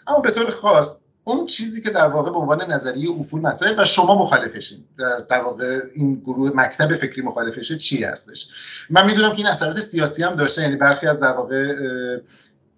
اما 0.07 0.19
به 0.19 0.31
طور 0.31 0.49
خاص 0.49 1.03
اون 1.23 1.45
چیزی 1.45 1.81
که 1.81 1.89
در 1.89 2.07
واقع 2.07 2.31
به 2.31 2.37
عنوان 2.37 2.71
نظریه 2.71 3.11
افول 3.11 3.41
مطرحه 3.41 3.81
و 3.81 3.85
شما 3.85 4.15
مخالفشین 4.15 4.85
در 5.29 5.41
واقع 5.41 5.79
این 5.95 6.15
گروه 6.15 6.51
مکتب 6.55 6.95
فکری 6.95 7.21
مخالفشه 7.21 7.77
چی 7.77 8.03
هستش؟ 8.03 8.49
من 8.89 9.05
می‌دونم 9.05 9.31
که 9.31 9.37
این 9.37 9.47
اثرات 9.47 9.79
سیاسی 9.79 10.23
هم 10.23 10.35
داشته 10.35 10.61
یعنی 10.61 10.75
برخی 10.75 11.07
از 11.07 11.19
در 11.19 11.31
واقع 11.31 11.75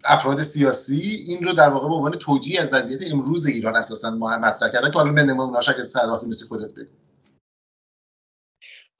افراد 0.06 0.42
سیاسی 0.42 1.24
این 1.28 1.44
رو 1.44 1.54
در 1.54 1.70
واقع 1.70 1.88
به 1.88 1.94
عنوان 1.94 2.12
توجیه 2.12 2.62
از 2.62 2.74
وضعیت 2.74 3.12
امروز 3.12 3.46
ایران 3.46 3.76
اساسا 3.76 4.12
مطرح 4.12 4.70
کردن 4.70 4.92
که 4.92 4.98
حالا 4.98 5.12
من 5.12 5.26
نمونه‌اش 5.26 5.70
اگه 5.70 5.84
صلاحی 5.84 6.28
مثل 6.28 6.48
خودت 6.48 6.74
بگو. 6.74 6.90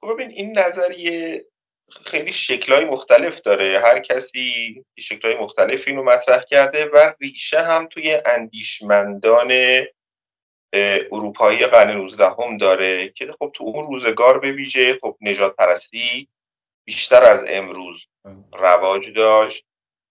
خب 0.02 0.12
ببین 0.12 0.30
این 0.30 0.58
نظریه 0.58 1.46
خیلی 2.06 2.32
شکلهای 2.32 2.84
مختلف 2.84 3.40
داره. 3.40 3.80
هر 3.80 3.98
کسی 3.98 4.74
شکلهای 4.98 5.36
مختلف 5.36 5.80
اینو 5.86 6.02
مطرح 6.02 6.44
کرده 6.44 6.90
و 6.94 7.12
ریشه 7.20 7.60
هم 7.60 7.86
توی 7.86 8.18
اندیشمندان 8.26 9.52
اروپایی 11.12 11.58
قرن 11.58 11.96
19 11.96 12.24
هم 12.26 12.56
داره 12.56 13.08
که 13.08 13.32
خب 13.38 13.50
تو 13.54 13.64
اون 13.64 13.86
روزگار 13.86 14.38
به 14.38 14.52
ویژه 14.52 14.98
خب 15.02 15.16
نجات 15.20 15.56
پرستی 15.56 16.28
بیشتر 16.84 17.22
از 17.24 17.44
امروز 17.48 18.06
رواج 18.52 19.10
داشت 19.16 19.66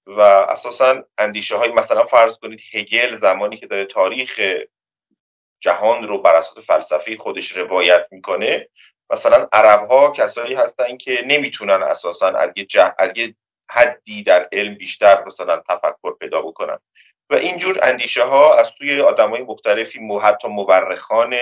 و 0.07 0.21
اساسا 0.21 1.03
اندیشه 1.17 1.55
های 1.55 1.71
مثلا 1.71 2.05
فرض 2.05 2.33
کنید 2.35 2.61
هگل 2.73 3.17
زمانی 3.17 3.57
که 3.57 3.67
داره 3.67 3.85
تاریخ 3.85 4.39
جهان 5.59 6.07
رو 6.07 6.21
بر 6.21 6.35
اساس 6.35 6.65
فلسفی 6.65 7.17
خودش 7.17 7.51
روایت 7.51 8.07
می‌کنه 8.11 8.69
مثلا 9.11 9.47
عرب 9.51 9.87
ها 9.87 10.11
کسایی 10.11 10.53
هستن 10.55 10.97
که 10.97 11.23
نمی‌تونن 11.25 11.83
اساسا 11.83 12.27
از 12.27 12.49
یه, 12.55 12.67
از 12.99 13.17
یه 13.17 13.35
حدی 13.71 14.23
در 14.23 14.49
علم 14.51 14.75
بیشتر 14.75 15.23
مثلا 15.23 15.63
تفکر 15.69 16.15
پیدا 16.19 16.41
بکنن. 16.41 16.79
و 17.29 17.35
اینجور 17.35 17.79
اندیشه 17.83 18.23
ها 18.23 18.55
از 18.55 18.67
سوی 18.77 19.01
آدم 19.01 19.29
های 19.29 19.41
مختلفی 19.41 19.99
حتی 20.21 20.47
مورخان 20.47 21.35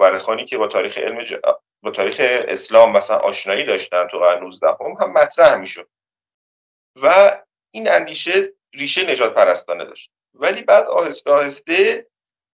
مورخانی 0.00 0.44
که 0.44 0.58
با 0.58 0.66
تاریخ 0.66 0.98
علم 0.98 1.40
با 1.82 1.90
تاریخ 1.90 2.16
اسلام 2.48 2.92
مثلا 2.92 3.16
آشنایی 3.16 3.64
داشتن 3.64 4.06
تو 4.06 4.18
قرن 4.18 4.42
19 4.42 4.66
هم, 4.66 4.92
هم 5.00 5.12
مطرح 5.12 5.56
می‌شد. 5.56 5.88
و 7.02 7.36
این 7.74 7.90
اندیشه 7.90 8.52
ریشه 8.74 9.12
نجات 9.12 9.34
پرستانه 9.34 9.84
داشت. 9.84 10.10
ولی 10.34 10.62
بعد 10.62 10.84
آهسته 10.84 11.32
آهسته 11.32 12.06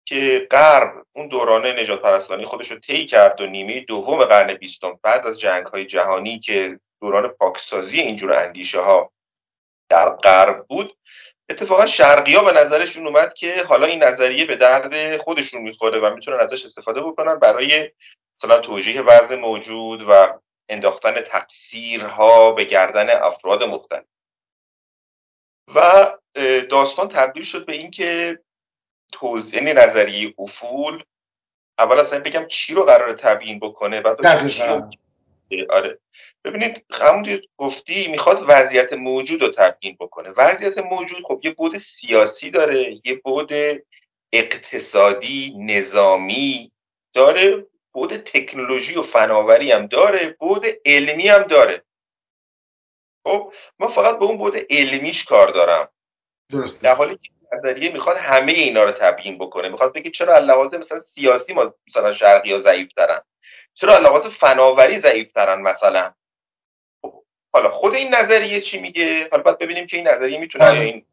که 0.08 0.46
غرب 0.50 1.06
اون 1.12 1.28
دوران 1.28 1.66
نجات 1.66 2.02
پرستانی 2.02 2.44
خودش 2.44 2.70
رو 2.70 2.78
طی 2.78 3.06
کرد 3.06 3.40
و 3.40 3.46
نیمه 3.46 3.80
دوم 3.80 4.24
قرن 4.24 4.54
بیستم 4.54 5.00
بعد 5.02 5.26
از 5.26 5.40
جنگ 5.40 5.66
های 5.66 5.86
جهانی 5.86 6.38
که 6.38 6.80
دوران 7.00 7.28
پاکسازی 7.28 8.00
اینجور 8.00 8.32
اندیشه 8.32 8.80
ها 8.80 9.12
در 9.88 10.10
غرب 10.10 10.66
بود 10.66 10.96
اتفاقا 11.48 11.86
شرقی 11.86 12.34
ها 12.34 12.44
به 12.44 12.52
نظرشون 12.52 13.06
اومد 13.06 13.34
که 13.34 13.64
حالا 13.68 13.86
این 13.86 14.04
نظریه 14.04 14.44
به 14.44 14.56
درد 14.56 15.16
خودشون 15.16 15.62
می‌خوره 15.62 16.00
و 16.00 16.14
می‌تونن 16.14 16.40
ازش 16.40 16.66
استفاده 16.66 17.02
بکنن 17.02 17.38
برای 17.38 17.90
مثلا 18.38 18.58
توجیه 18.58 19.02
وضع 19.02 19.36
موجود 19.36 20.02
و 20.08 20.40
انداختن 20.68 21.14
تقصیرها 21.20 22.52
به 22.52 22.64
گردن 22.64 23.10
افراد 23.10 23.62
مختلف. 23.62 24.04
و 25.74 26.10
داستان 26.70 27.08
تبدیل 27.08 27.42
شد 27.42 27.66
به 27.66 27.72
اینکه 27.72 28.38
توضیح 29.12 29.62
یعنی 29.62 29.72
نظریه 29.72 30.34
افول. 30.38 31.02
اول 31.78 31.98
اصلا 31.98 32.20
بگم 32.20 32.46
چی 32.46 32.74
رو 32.74 32.84
قرار 32.84 33.12
تبیین 33.12 33.58
بکنه 33.58 34.00
بعد 34.00 34.26
آره. 35.70 35.98
ببینید 36.44 36.84
همون 36.90 37.40
گفتی 37.56 38.08
می‌خواد 38.08 38.44
وضعیت 38.48 38.92
موجود 38.92 39.42
رو 39.42 39.48
تبیین 39.48 39.96
بکنه. 40.00 40.30
وضعیت 40.36 40.78
موجود 40.78 41.24
خب 41.24 41.40
یه 41.44 41.50
بود 41.50 41.76
سیاسی 41.76 42.50
داره 42.50 43.00
یه 43.04 43.14
بود 43.14 43.52
اقتصادی 44.32 45.54
نظامی 45.58 46.72
داره 47.14 47.66
بود 47.92 48.16
تکنولوژی 48.16 48.94
و 48.94 49.02
فناوری 49.02 49.72
هم 49.72 49.86
داره 49.86 50.36
بود 50.40 50.66
علمی 50.84 51.28
هم 51.28 51.42
داره. 51.42 51.84
خب 53.26 53.52
ما 53.78 53.88
فقط 53.88 54.18
به 54.18 54.24
اون 54.24 54.36
بود 54.36 54.56
علمیش 54.70 55.24
کار 55.24 55.50
دارم. 55.50 55.88
درسته. 56.50 56.88
در 56.88 56.94
حالی 56.94 57.18
که 57.22 57.30
نظریه 57.52 57.92
می‌خواد 57.92 58.16
همه 58.16 58.52
اینا 58.52 58.84
رو 58.84 58.92
تبیین 58.92 59.38
بکنه. 59.38 59.68
می‌خواد 59.68 59.92
بگه 59.94 60.10
چرا 60.10 60.38
لحاظ 60.38 60.74
مثلا 60.74 60.98
سیاسی 60.98 61.54
ما 61.54 61.74
مثلا 61.88 62.12
شرقی 62.12 62.52
ها 62.52 62.58
ضعیف 62.58 62.92
ترن 62.92 63.20
چرا 63.74 63.98
لحاظ 63.98 64.22
فناوری 64.22 64.98
ضعیف 64.98 65.32
ترن 65.32 65.60
مثلا؟ 65.60 66.14
حالا 67.52 67.70
خود 67.70 67.94
این 67.94 68.14
نظریه 68.14 68.60
چی 68.60 68.78
میگه؟ 68.78 69.28
حالا 69.30 69.42
باید 69.42 69.58
ببینیم 69.58 69.86
که 69.86 69.96
این 69.96 70.08
نظریه 70.08 70.38
می‌تونه 70.38 70.64
بله. 70.64 70.80
این 70.80 71.06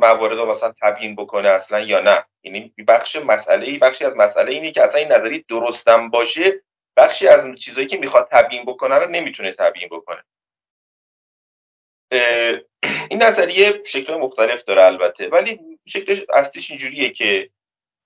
موارد 0.00 0.38
رو 0.38 0.46
مثلا 0.46 0.74
تبیین 0.82 1.16
بکنه 1.16 1.48
اصلا 1.48 1.80
یا 1.80 2.00
نه. 2.00 2.24
یعنی 2.42 2.74
بخش 2.88 3.16
مسئله 3.16 3.78
بخشی 3.78 4.04
از 4.04 4.16
مسئله 4.16 4.52
اینه 4.52 4.70
که 4.70 4.84
اصلا 4.84 5.00
این 5.00 5.12
نظریه 5.12 5.44
درستم 5.48 6.10
باشه 6.10 6.62
بخشی 6.96 7.28
از 7.28 7.56
چیزایی 7.58 7.86
که 7.86 7.98
می‌خواد 7.98 8.28
تبیین 8.30 8.64
بکنه 8.64 8.94
رو 8.94 9.08
نمی‌تونه 9.08 9.52
تبیین 9.52 9.88
بکنه. 9.88 10.24
این 13.10 13.22
نظریه 13.22 13.82
شکل 13.84 14.14
مختلف 14.14 14.64
داره 14.64 14.84
البته. 14.84 15.28
ولی 15.28 15.77
شکلش 15.88 16.24
اصلیش 16.34 16.70
اینجوریه 16.70 17.10
که 17.10 17.50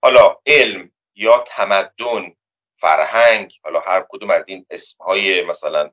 حالا 0.02 0.36
علم 0.46 0.90
یا 1.14 1.44
تمدن 1.46 2.36
فرهنگ 2.76 3.60
حالا 3.64 3.80
هر 3.80 4.06
کدوم 4.08 4.30
از 4.30 4.48
این 4.48 4.66
اسمهای 4.70 5.44
مثلا 5.44 5.90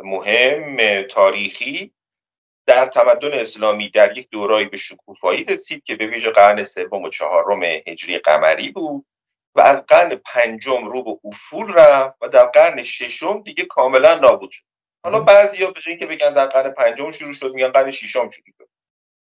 مهم 0.00 1.02
تاریخی 1.02 1.92
در 2.66 2.86
تمدن 2.86 3.32
اسلامی 3.32 3.88
در 3.90 4.18
یک 4.18 4.28
دورایی 4.30 4.66
به 4.66 4.76
شکوفایی 4.76 5.44
رسید 5.44 5.84
که 5.84 5.94
به 5.94 6.06
ویژه 6.06 6.30
قرن 6.30 6.62
سوم 6.62 7.02
و 7.02 7.08
چهارم 7.08 7.62
هجری 7.62 8.18
قمری 8.18 8.70
بود 8.70 9.06
و 9.54 9.60
از 9.60 9.86
قرن 9.86 10.20
پنجم 10.24 10.84
رو 10.84 11.02
به 11.02 11.28
افول 11.28 11.72
رفت 11.72 12.16
و 12.20 12.28
در 12.28 12.46
قرن 12.46 12.82
ششم 12.82 13.42
دیگه 13.42 13.64
کاملا 13.64 14.14
نابود 14.14 14.50
شد. 14.50 14.64
حالا 15.04 15.20
بعضی 15.20 15.64
ها 15.64 15.70
به 15.70 15.80
که 15.80 16.06
بگن 16.06 16.34
در 16.34 16.46
قرن 16.46 16.70
پنجم 16.70 17.12
شروع 17.12 17.32
شد 17.32 17.54
میگن 17.54 17.68
قرن 17.68 17.90
ششم 17.90 18.30
شروع 18.30 18.54
شد. 18.58 18.69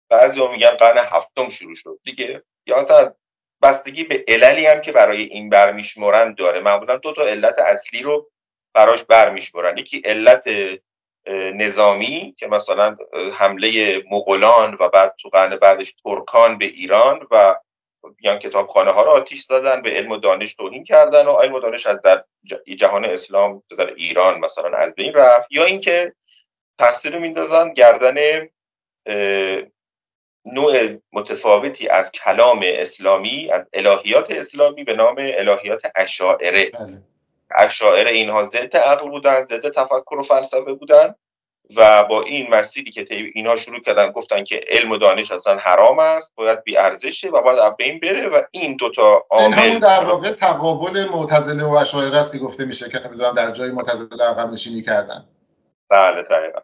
بعضی 0.09 0.47
میگن 0.47 0.69
قرن 0.69 0.97
هفتم 0.97 1.49
شروع 1.49 1.75
شد. 1.75 1.99
دیگه 2.03 2.43
یا 2.67 2.81
مثلا 2.81 3.13
بستگی 3.61 4.03
به 4.03 4.25
عللی 4.27 4.65
هم 4.65 4.81
که 4.81 4.91
برای 4.91 5.23
این 5.23 5.49
برمیشمرن 5.49 6.33
داره. 6.33 6.59
معمولا 6.59 6.95
دو 6.95 7.13
تا 7.13 7.21
علت 7.21 7.59
اصلی 7.59 8.01
رو 8.01 8.31
براش 8.73 9.03
برمیشمرن 9.03 9.77
یکی 9.77 10.01
علت 10.05 10.49
نظامی 11.53 12.35
که 12.37 12.47
مثلا 12.47 12.97
حمله 13.37 14.01
مغولان 14.11 14.77
و 14.79 14.89
بعد 14.89 15.15
تو 15.19 15.29
قرن 15.29 15.55
بعدش 15.55 15.93
ترکان 16.03 16.57
به 16.57 16.65
ایران 16.65 17.27
و 17.31 17.55
میان 18.21 18.39
کتابخانه 18.39 18.91
ها 18.91 19.03
رو 19.03 19.11
آتیش 19.11 19.45
دادن 19.45 19.81
به 19.81 19.89
علم 19.89 20.11
و 20.11 20.17
دانش 20.17 20.53
توهین 20.53 20.83
کردن 20.83 21.25
و 21.25 21.31
علم 21.31 21.53
و 21.53 21.59
دانش 21.59 21.85
از 21.85 22.01
در 22.01 22.23
جهان 22.77 23.05
اسلام 23.05 23.63
در 23.77 23.93
ایران 23.93 24.39
مثلا 24.39 24.77
از 24.77 24.95
بین 24.95 25.13
رفت. 25.13 25.47
یا 25.51 25.65
اینکه 25.65 26.13
تقصیر 26.77 27.13
رو 27.13 27.19
میندازن 27.19 27.73
گردن 27.73 28.15
نوع 30.53 30.97
متفاوتی 31.13 31.87
از 31.87 32.11
کلام 32.11 32.61
اسلامی 32.63 33.51
از 33.51 33.65
الهیات 33.73 34.31
اسلامی 34.31 34.83
به 34.83 34.93
نام 34.93 35.15
الهیات 35.17 35.81
اشاعره. 35.95 36.69
بله. 36.69 37.01
اشاعره 37.57 38.11
اینها 38.11 38.45
ضد 38.45 38.77
عقل 38.77 39.09
بودن 39.09 39.43
ضد 39.43 39.69
تفکر 39.69 40.15
و 40.15 40.21
فلسفه 40.21 40.73
بودن 40.73 41.15
و 41.75 42.03
با 42.03 42.21
این 42.21 42.49
مسیری 42.49 42.91
که 42.91 43.07
اینها 43.33 43.55
شروع 43.55 43.79
کردن 43.79 44.11
گفتن 44.11 44.43
که 44.43 44.61
علم 44.67 44.91
و 44.91 44.97
دانش 44.97 45.31
اصلا 45.31 45.57
حرام 45.57 45.99
است 45.99 46.33
باید 46.35 46.63
بی 46.63 46.77
ارزشه 46.77 47.29
و 47.29 47.41
باید 47.41 47.77
بین 47.77 47.99
بره 47.99 48.27
و 48.27 48.41
این 48.51 48.75
دوتا 48.75 49.25
عامل 49.29 49.59
این 49.59 49.79
در 49.79 50.05
واقع 50.05 50.31
تقابل 50.31 51.09
معتزله 51.13 51.63
و 51.63 51.71
اشاعره 51.73 52.17
است 52.17 52.31
که 52.31 52.39
گفته 52.39 52.65
میشه 52.65 52.89
که 52.89 52.99
نمی‌دونم 52.99 53.35
در 53.35 53.51
جای 53.51 53.71
معتزله 53.71 54.23
عقب 54.23 54.51
نشینی 54.51 54.81
کردن. 54.81 55.25
بله 55.89 56.23
دقیقا. 56.23 56.59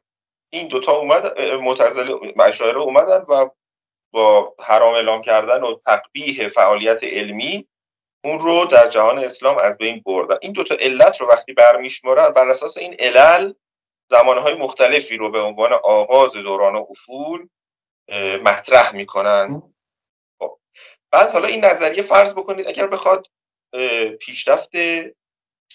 این 0.49 0.67
دوتا 0.67 0.91
اومد 0.91 1.39
معتزله 1.39 2.13
اشاعره 2.39 2.79
اومدن 2.79 3.25
و 3.29 3.49
با 4.15 4.55
حرام 4.63 4.93
اعلام 4.93 5.21
کردن 5.21 5.63
و 5.63 5.79
تقبیح 5.85 6.49
فعالیت 6.49 7.03
علمی 7.03 7.67
اون 8.23 8.39
رو 8.39 8.65
در 8.65 8.89
جهان 8.89 9.19
اسلام 9.19 9.57
از 9.57 9.77
بین 9.77 10.01
بردن 10.05 10.37
این 10.41 10.51
دوتا 10.51 10.75
علت 10.79 11.21
رو 11.21 11.27
وقتی 11.27 11.53
برمیشمارن 11.53 12.29
بر 12.29 12.49
اساس 12.49 12.77
این 12.77 12.95
علل 12.99 13.53
زمانهای 14.09 14.53
مختلفی 14.53 15.17
رو 15.17 15.31
به 15.31 15.39
عنوان 15.39 15.73
آغاز 15.73 16.31
دوران 16.31 16.75
افول 16.75 17.47
مطرح 18.43 18.95
می‌کنن 18.95 19.61
خب. 20.39 20.59
بعد 21.11 21.29
حالا 21.29 21.47
این 21.47 21.65
نظریه 21.65 22.03
فرض 22.03 22.33
بکنید 22.33 22.69
اگر 22.69 22.87
بخواد 22.87 23.27
پیشرفت 24.19 24.71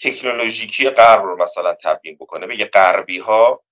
تکنولوژیکی 0.03 0.91
غرب 0.91 1.23
رو 1.23 1.43
مثلا 1.43 1.77
تبیین 1.85 2.17
بکنه 2.17 2.47
بگه 2.47 2.65
غربی 2.65 3.19
ها 3.19 3.63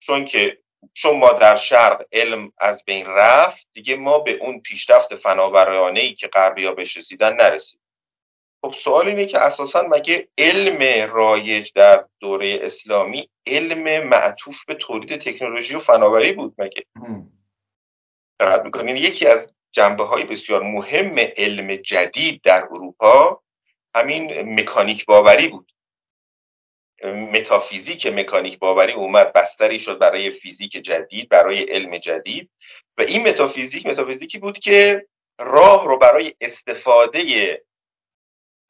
چون 0.00 0.24
که 0.24 0.61
چون 0.94 1.18
ما 1.18 1.32
در 1.32 1.56
شرق 1.56 2.06
علم 2.12 2.52
از 2.58 2.84
بین 2.84 3.06
رفت 3.06 3.66
دیگه 3.72 3.96
ما 3.96 4.18
به 4.18 4.32
اون 4.32 4.60
پیشرفت 4.60 5.16
فناورانه 5.16 6.00
ای 6.00 6.14
که 6.14 6.28
غربی 6.28 6.66
ها 6.66 6.72
بهش 6.72 6.96
رسیدن 6.96 7.32
نرسید 7.32 7.80
خب 8.64 8.72
سوال 8.72 9.08
اینه 9.08 9.26
که 9.26 9.38
اساسا 9.40 9.82
مگه 9.82 10.28
علم 10.38 11.10
رایج 11.12 11.70
در 11.74 12.04
دوره 12.20 12.58
اسلامی 12.62 13.30
علم 13.46 14.08
معطوف 14.08 14.64
به 14.64 14.74
تولید 14.74 15.16
تکنولوژی 15.16 15.74
و 15.74 15.78
فناوری 15.78 16.32
بود 16.32 16.54
مگه؟ 16.58 16.82
دقت 18.40 18.64
می‌کنین 18.64 18.96
یکی 18.96 19.26
از 19.26 19.52
جنبه 19.72 20.04
های 20.04 20.24
بسیار 20.24 20.62
مهم 20.62 21.14
علم 21.36 21.76
جدید 21.76 22.42
در 22.42 22.64
اروپا 22.64 23.42
همین 23.94 24.54
مکانیک 24.60 25.06
باوری 25.06 25.48
بود. 25.48 25.72
متافیزیک 27.04 28.06
مکانیک 28.06 28.58
باوری 28.58 28.92
اومد 28.92 29.32
بستری 29.32 29.78
شد 29.78 29.98
برای 29.98 30.30
فیزیک 30.30 30.70
جدید 30.70 31.28
برای 31.28 31.62
علم 31.62 31.98
جدید. 31.98 32.50
و 32.98 33.02
این 33.02 33.28
متافیزیک 33.28 33.86
متافیزیکی 33.86 34.38
بود 34.38 34.58
که 34.58 35.06
راه 35.38 35.86
رو 35.86 35.98
برای 35.98 36.34
استفاده 36.40 37.62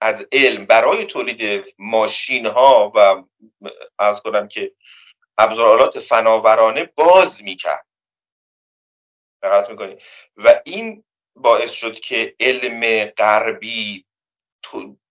از 0.01 0.29
علم 0.33 0.67
برای 0.67 1.05
تولید 1.05 1.75
ماشین 1.79 2.47
ها 2.47 2.93
و 2.95 3.25
از 3.99 4.23
کنم 4.23 4.49
که 4.49 4.73
ابزارالات 5.39 6.01
فناورانه 6.01 6.85
باز 6.85 7.43
می‌کرد. 7.43 7.87
دقت 9.43 9.71
می‌کنید 9.71 10.03
و 10.37 10.63
این 10.65 11.05
باعث 11.37 11.73
شد 11.73 12.01
که 12.01 12.37
علم 12.41 13.05
غربی 13.05 14.07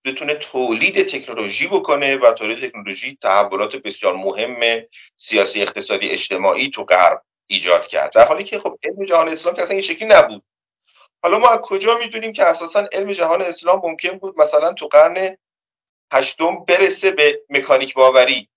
بتونه 0.06 0.36
تولید 0.36 1.08
تکنولوژی 1.08 1.68
بکنه 1.68 2.18
و 2.18 2.32
تولید 2.32 2.70
تکنولوژی 2.70 3.18
تحولات 3.22 3.76
بسیار 3.76 4.16
مهم 4.16 4.86
سیاسی 5.16 5.62
اقتصادی 5.62 6.10
اجتماعی 6.10 6.70
تو 6.70 6.84
غرب 6.84 7.22
ایجاد 7.48 7.88
کرد. 7.88 8.14
در 8.14 8.28
حالی 8.28 8.44
که 8.44 8.60
خب 8.60 8.80
علم 8.84 9.06
جهان 9.06 9.30
اسلام 9.30 9.56
که 9.56 9.62
اصلا 9.62 9.74
این 9.74 9.82
شکلی 9.82 10.08
نبود. 10.08 10.44
حالا 11.24 11.40
ما 11.40 11.50
از 11.50 11.60
کجا 11.60 11.98
می‌دونیم 11.98 12.34
که 12.34 12.44
اساسا 12.44 12.88
علم 12.92 13.12
جهان 13.12 13.42
اسلام 13.42 13.82
ممکن 13.84 14.18
بود 14.18 14.42
مثلا 14.42 14.74
تو 14.74 14.88
قرن 14.88 15.38
هشتم 16.14 16.66
برسه 16.66 17.12
به 17.12 17.42
مکانیک 17.50 17.94
باوری؟ 17.94 18.50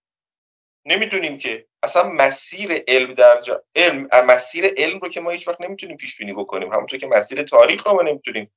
نمی‌دونیم 0.87 1.37
که. 1.37 1.67
اصلا 1.83 2.09
مسیر 2.09 2.85
علم 2.89 3.15
در 3.15 3.41
جا... 3.41 3.63
علم 3.77 4.09
مسیر 4.27 4.75
علم 4.77 4.99
رو 4.99 5.09
که 5.09 5.21
ما 5.21 5.31
هیچ 5.31 5.49
وقت 5.49 5.61
نمی‌تونیم 5.61 5.97
پیش 5.97 6.17
بینی 6.17 6.33
بکنیم. 6.33 6.73
همونطور 6.73 6.99
که 6.99 7.07
مسیر 7.07 7.43
تاریخ 7.43 7.87
رو 7.87 7.93
ما 7.93 8.03
نمی‌تونیم 8.03 8.53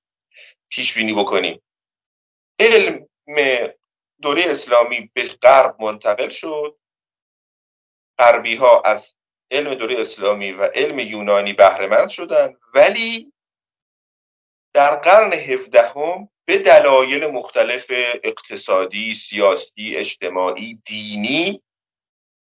پیش 0.70 0.94
بینی 0.94 1.14
بکنیم. 1.14 1.62
علم 2.60 3.08
دوره 4.22 4.44
اسلامی 4.48 5.12
به 5.14 5.24
غرب 5.42 5.82
منتقل 5.82 6.30
شد. 6.30 6.78
غربی 8.20 8.56
ها 8.56 8.82
از 8.82 9.16
علم 9.52 9.74
دوره 9.74 10.02
اسلامی 10.02 10.52
و 10.52 10.64
علم 10.64 11.00
یونانی 11.00 11.54
بهرهمند 11.54 12.10
شدن 12.10 12.54
ولی 12.74 13.34
در 14.74 14.96
قرن 14.96 15.34
هفدهم 15.34 16.30
به 16.46 16.60
دلایل 16.60 17.28
مختلف 17.28 17.86
اقتصادی، 18.24 19.14
سیاسی، 19.14 19.96
اجتماعی، 19.96 20.82
دینی 20.86 21.64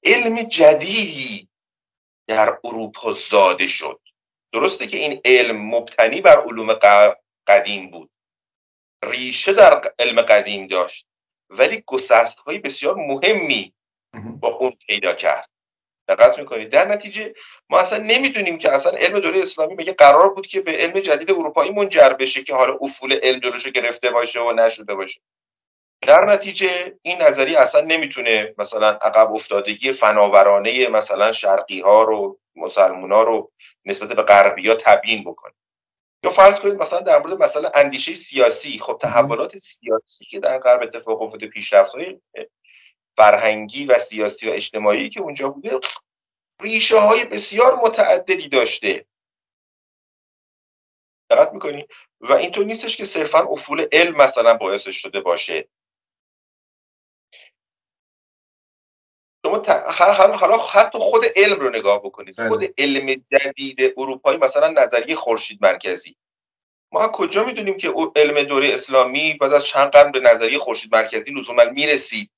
علم 0.03 0.35
جدیدی 0.35 1.49
در 2.27 2.59
اروپا 2.63 3.13
زاده 3.13 3.67
شد. 3.67 4.01
درسته 4.53 4.87
که 4.87 4.97
این 4.97 5.21
علم 5.25 5.75
مبتنی 5.75 6.21
بر 6.21 6.41
علوم 6.41 6.73
قدیم 7.47 7.91
بود. 7.91 8.12
ریشه 9.11 9.53
در 9.53 9.81
علم 9.99 10.21
قدیم 10.21 10.67
داشت 10.67 11.05
ولی 11.49 11.83
گسست 11.87 12.39
های 12.39 12.57
بسیار 12.57 12.95
مهمی 12.95 13.73
با 14.39 14.47
اون 14.47 14.71
پیدا 14.87 15.13
کرد. 15.13 15.49
دقت 16.07 16.39
می‌کنید. 16.39 16.69
در 16.69 16.87
نتیجه 16.87 17.33
ما 17.69 17.79
اصلا 17.79 17.99
نمی‌دونیم 17.99 18.57
که 18.57 18.71
اصلا 18.71 18.91
علم 18.91 19.19
دوره 19.19 19.39
اسلامی 19.39 19.75
میگه 19.75 19.93
قرار 19.93 20.33
بود 20.33 20.47
که 20.47 20.61
به 20.61 20.71
علم 20.71 20.93
جدید 20.93 21.31
اروپایی 21.31 21.71
منجر 21.71 22.09
بشه 22.09 22.43
که 22.43 22.55
حالا 22.55 22.77
افول 22.81 23.19
علم 23.23 23.39
جلوشو 23.39 23.69
گرفته 23.69 24.11
باشه 24.11 24.39
و 24.39 24.53
نشده 24.53 24.95
باشه. 24.95 25.21
در 26.01 26.25
نتیجه 26.25 26.95
این 27.01 27.21
نظریه 27.21 27.59
اصلا 27.59 27.81
نمی‌تونه 27.81 28.53
مثلا 28.57 28.87
عقب 28.87 29.33
افتادگی 29.33 29.93
فناورانه 29.93 30.87
مثلا 30.87 31.31
شرقی 31.31 31.79
ها 31.79 32.03
رو 32.03 32.39
مسلمون 32.55 33.11
ها 33.11 33.23
رو 33.23 33.51
نسبت 33.85 34.09
به 34.09 34.23
غربی 34.23 34.69
ها 34.69 34.75
تبیین 34.75 35.23
بکنه. 35.23 35.53
یا 36.23 36.31
فرض 36.31 36.59
کنید 36.59 36.73
مثلا 36.73 36.99
در 36.99 37.19
مورد 37.19 37.43
مثلا 37.43 37.71
اندیشه 37.75 38.15
سیاسی 38.15 38.79
خب 38.79 38.97
تحولات 39.01 39.57
سیاسی 39.57 40.25
که 40.25 40.39
در 40.39 40.59
غرب 40.59 40.83
اتفاق 40.83 41.21
افتاده 41.21 41.47
پیشرفت 41.47 41.95
های 41.95 42.19
فرهنگی 43.17 43.85
و 43.85 43.99
سیاسی 43.99 44.49
و 44.49 44.53
اجتماعی 44.53 45.09
که 45.09 45.19
اونجا 45.19 45.49
بوده 45.49 45.79
ریشه 46.61 46.99
های 46.99 47.25
بسیار 47.25 47.75
متعددی 47.75 48.47
داشته. 48.47 49.05
دقت 51.29 51.53
می‌کنی؟ 51.53 51.87
و 52.19 52.33
اینطور 52.33 52.65
نیستش 52.65 52.97
که 52.97 53.05
صرفا 53.05 53.39
افول 53.39 53.85
علم 53.91 54.15
مثلا 54.15 54.53
باعث 54.53 54.89
شده 54.89 55.21
باشه. 55.21 55.67
شما 59.45 59.61
حالا 60.33 60.57
حتی 60.57 60.97
خود 60.97 61.25
علم 61.35 61.59
رو 61.59 61.69
نگاه 61.69 61.99
بکنید. 61.99 62.35
بله. 62.35 62.49
خود 62.49 62.73
علم 62.77 63.23
جدید 63.31 63.93
اروپایی 63.97 64.37
مثلا 64.37 64.67
نظریه 64.67 65.15
خورشید 65.15 65.59
مرکزی. 65.61 66.15
ما 66.91 67.07
کجا 67.07 67.43
می‌دونیم 67.43 67.77
که 67.77 67.93
علم 68.15 68.43
دوره 68.43 68.73
اسلامی 68.73 69.33
بعد 69.33 69.53
از 69.53 69.65
چند 69.65 69.91
قرن 69.91 70.11
به 70.11 70.19
نظریه 70.19 70.59
خورشید 70.59 70.95
مرکزی 70.95 71.31
لزوما 71.31 71.63
می‌رسید؟ 71.63 72.31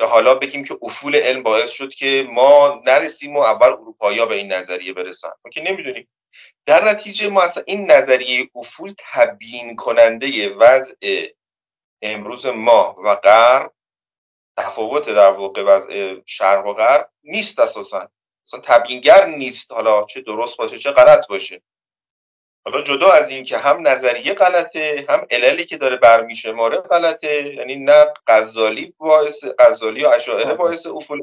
یا 0.00 0.08
حالا 0.08 0.34
بگیم 0.34 0.64
که 0.64 0.78
افول 0.82 1.16
علم 1.16 1.42
باعث 1.42 1.70
شد 1.70 1.94
که 1.94 2.28
ما 2.30 2.82
نرسیم 2.86 3.36
و 3.36 3.40
اول 3.40 3.66
اروپایی 3.66 4.26
به 4.26 4.34
این 4.34 4.52
نظریه 4.52 4.92
برسن. 4.92 5.28
ما 5.44 5.50
که 5.52 5.62
نمی‌دونیم. 5.62 6.08
در 6.66 6.84
نتیجه 6.84 7.28
ما 7.28 7.42
اصلا 7.42 7.62
این 7.66 7.90
نظریه 7.90 8.50
افول 8.54 8.94
تبیین 9.12 9.76
کننده 9.76 10.54
وضع 10.54 10.94
امروز 12.02 12.46
ما 12.46 12.96
و 13.04 13.14
غرب 13.14 13.72
تفاوت 14.56 15.10
در 15.10 15.30
واقع 15.30 15.62
وضع 15.62 16.16
شرق 16.26 16.66
و 16.66 16.72
غرب 16.72 17.10
نیست 17.24 17.60
اساسا. 17.60 18.08
اصلا 18.46 18.60
تبیینگر 18.60 19.26
نیست 19.26 19.72
حالا 19.72 20.04
چه 20.04 20.20
درست 20.20 20.56
باشه 20.56 20.78
چه 20.78 20.90
غلط 20.90 21.26
باشه. 21.28 21.62
حالا 22.64 22.82
جدا 22.82 23.10
از 23.10 23.30
این 23.30 23.44
که 23.44 23.58
هم 23.58 23.88
نظریه 23.88 24.34
غلطه 24.34 25.06
هم 25.08 25.26
عللی 25.30 25.64
که 25.64 25.76
داره 25.76 25.96
برمیشماره 25.96 26.76
غلطه. 26.76 27.54
یعنی 27.54 27.76
نه 27.76 28.04
غزالی 28.26 28.94
باعث 28.98 29.44
غزالی 29.58 30.04
و 30.04 30.08
اشاعره 30.08 30.54
باعث 30.54 30.86
افول 30.86 31.20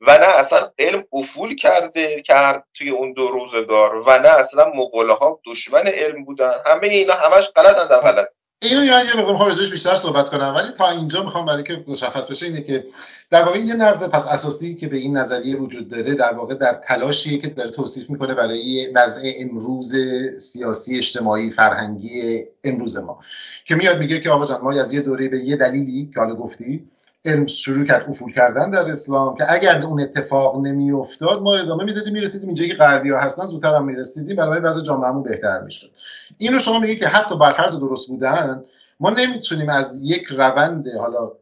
و 0.00 0.18
نه 0.18 0.28
اصلا 0.28 0.72
علم 0.78 1.04
افول 1.12 1.54
کرده 1.54 2.22
کرد 2.22 2.68
توی 2.74 2.90
اون 2.90 3.12
دو 3.12 3.28
روزگار 3.28 3.94
و 3.94 4.18
نه 4.18 4.28
اصلا 4.28 4.72
مغوله 4.74 5.14
ها 5.14 5.40
دشمن 5.46 5.86
علم 5.86 6.24
بودن. 6.24 6.54
همه 6.66 6.88
اینا 6.88 7.14
همش 7.14 7.50
غلطن 7.50 7.88
در 7.88 8.00
غلط 8.00 8.28
اینو 8.62 8.80
من 8.80 9.06
یه 9.06 9.16
مقدار 9.16 9.36
خارجش 9.36 9.70
بیشتر 9.70 9.94
صحبت 9.94 10.30
کنم 10.30 10.54
ولی 10.56 10.72
تا 10.72 10.90
اینجا 10.90 11.22
می‌خوام 11.22 11.46
برای 11.46 11.62
که 11.62 11.84
مشخص 11.88 12.30
بشه 12.30 12.46
اینه 12.46 12.62
که 12.62 12.84
در 13.30 13.42
واقع 13.42 13.58
یه 13.58 13.74
نقد 13.74 14.10
پس 14.10 14.28
اساسی 14.28 14.74
که 14.74 14.88
به 14.88 14.96
این 14.96 15.16
نظریه 15.16 15.56
وجود 15.56 15.88
داره 15.88 16.14
در 16.14 16.32
واقع 16.34 16.54
در 16.54 16.80
تلاشیه 16.88 17.38
که 17.38 17.48
داره 17.48 17.70
توصیف 17.70 18.10
می‌کنه 18.10 18.34
برای 18.34 18.92
وضع 18.94 19.32
امروز 19.40 19.94
سیاسی 20.36 20.98
اجتماعی 20.98 21.50
فرهنگی 21.50 22.44
امروز 22.64 22.96
ما. 22.96 23.18
که 23.64 23.74
میاد 23.74 23.98
میگه 23.98 24.20
که 24.20 24.30
آقا 24.30 24.46
جان 24.46 24.60
ما 24.60 24.72
از 24.72 24.92
یه 24.92 25.00
دوره 25.00 25.28
به 25.28 25.38
یه 25.38 25.56
دلیلی 25.56 26.10
که 26.14 26.20
حالا 26.20 26.34
گفتی 26.34 26.90
علم 27.24 27.46
شروع 27.46 27.86
کرد 27.86 28.10
افول 28.10 28.32
کردن 28.32 28.70
در 28.70 28.90
اسلام 28.90 29.36
که 29.36 29.52
اگر 29.52 29.82
اون 29.82 30.00
اتفاق 30.00 30.60
نمیافتاد 30.66 31.42
ما 31.42 31.56
ادامه 31.56 31.84
می‌دادیم 31.84 32.12
می‌رسیدیم 32.12 32.48
اینجا 32.48 32.66
که 32.66 32.74
غربی 32.74 33.10
ها 33.10 33.20
هستن 33.20 33.44
زودتر 33.44 33.74
هم 33.74 33.84
می‌رسیدیم 33.84 34.36
برای 34.36 34.60
وضع 34.60 34.82
جامعهمون 34.82 35.22
بهتر 35.22 35.60
می‌شد. 35.60 35.90
اینو 36.38 36.58
شما 36.58 36.78
میگید 36.78 36.98
که 36.98 37.08
حتی 37.08 37.38
برفرض 37.38 37.78
درست 37.78 38.08
بودن 38.08 38.64
ما 39.00 39.10
نمی‌تونیم 39.10 39.68
از 39.68 40.02
یک 40.02 40.24
روند 40.24 40.88
حالا 40.98 41.32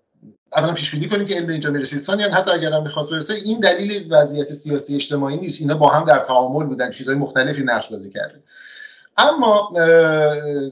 اولا 0.57 0.73
پیش 0.73 0.90
بینی 0.90 1.09
کنیم 1.09 1.27
که 1.27 1.35
علم 1.35 1.49
اینجا 1.49 1.71
می‌رسید 1.71 1.99
ثانیا 1.99 2.35
حتی 2.35 2.51
اگر 2.51 2.73
هم 2.73 2.83
می‌خواست 2.83 3.11
برسه 3.11 3.35
این 3.35 3.61
دلیل 3.61 4.09
وضعیت 4.11 4.47
سیاسی 4.47 4.95
اجتماعی 4.95 5.37
نیست. 5.37 5.61
اینا 5.61 5.75
با 5.75 5.88
هم 5.88 6.05
در 6.05 6.19
تعامل 6.19 6.66
بودن 6.66 6.90
چیزهای 6.90 7.16
مختلفی 7.16 7.62
نقش 7.62 7.88
بازی 7.90 8.11
کرده 8.11 8.43
اما 9.20 9.72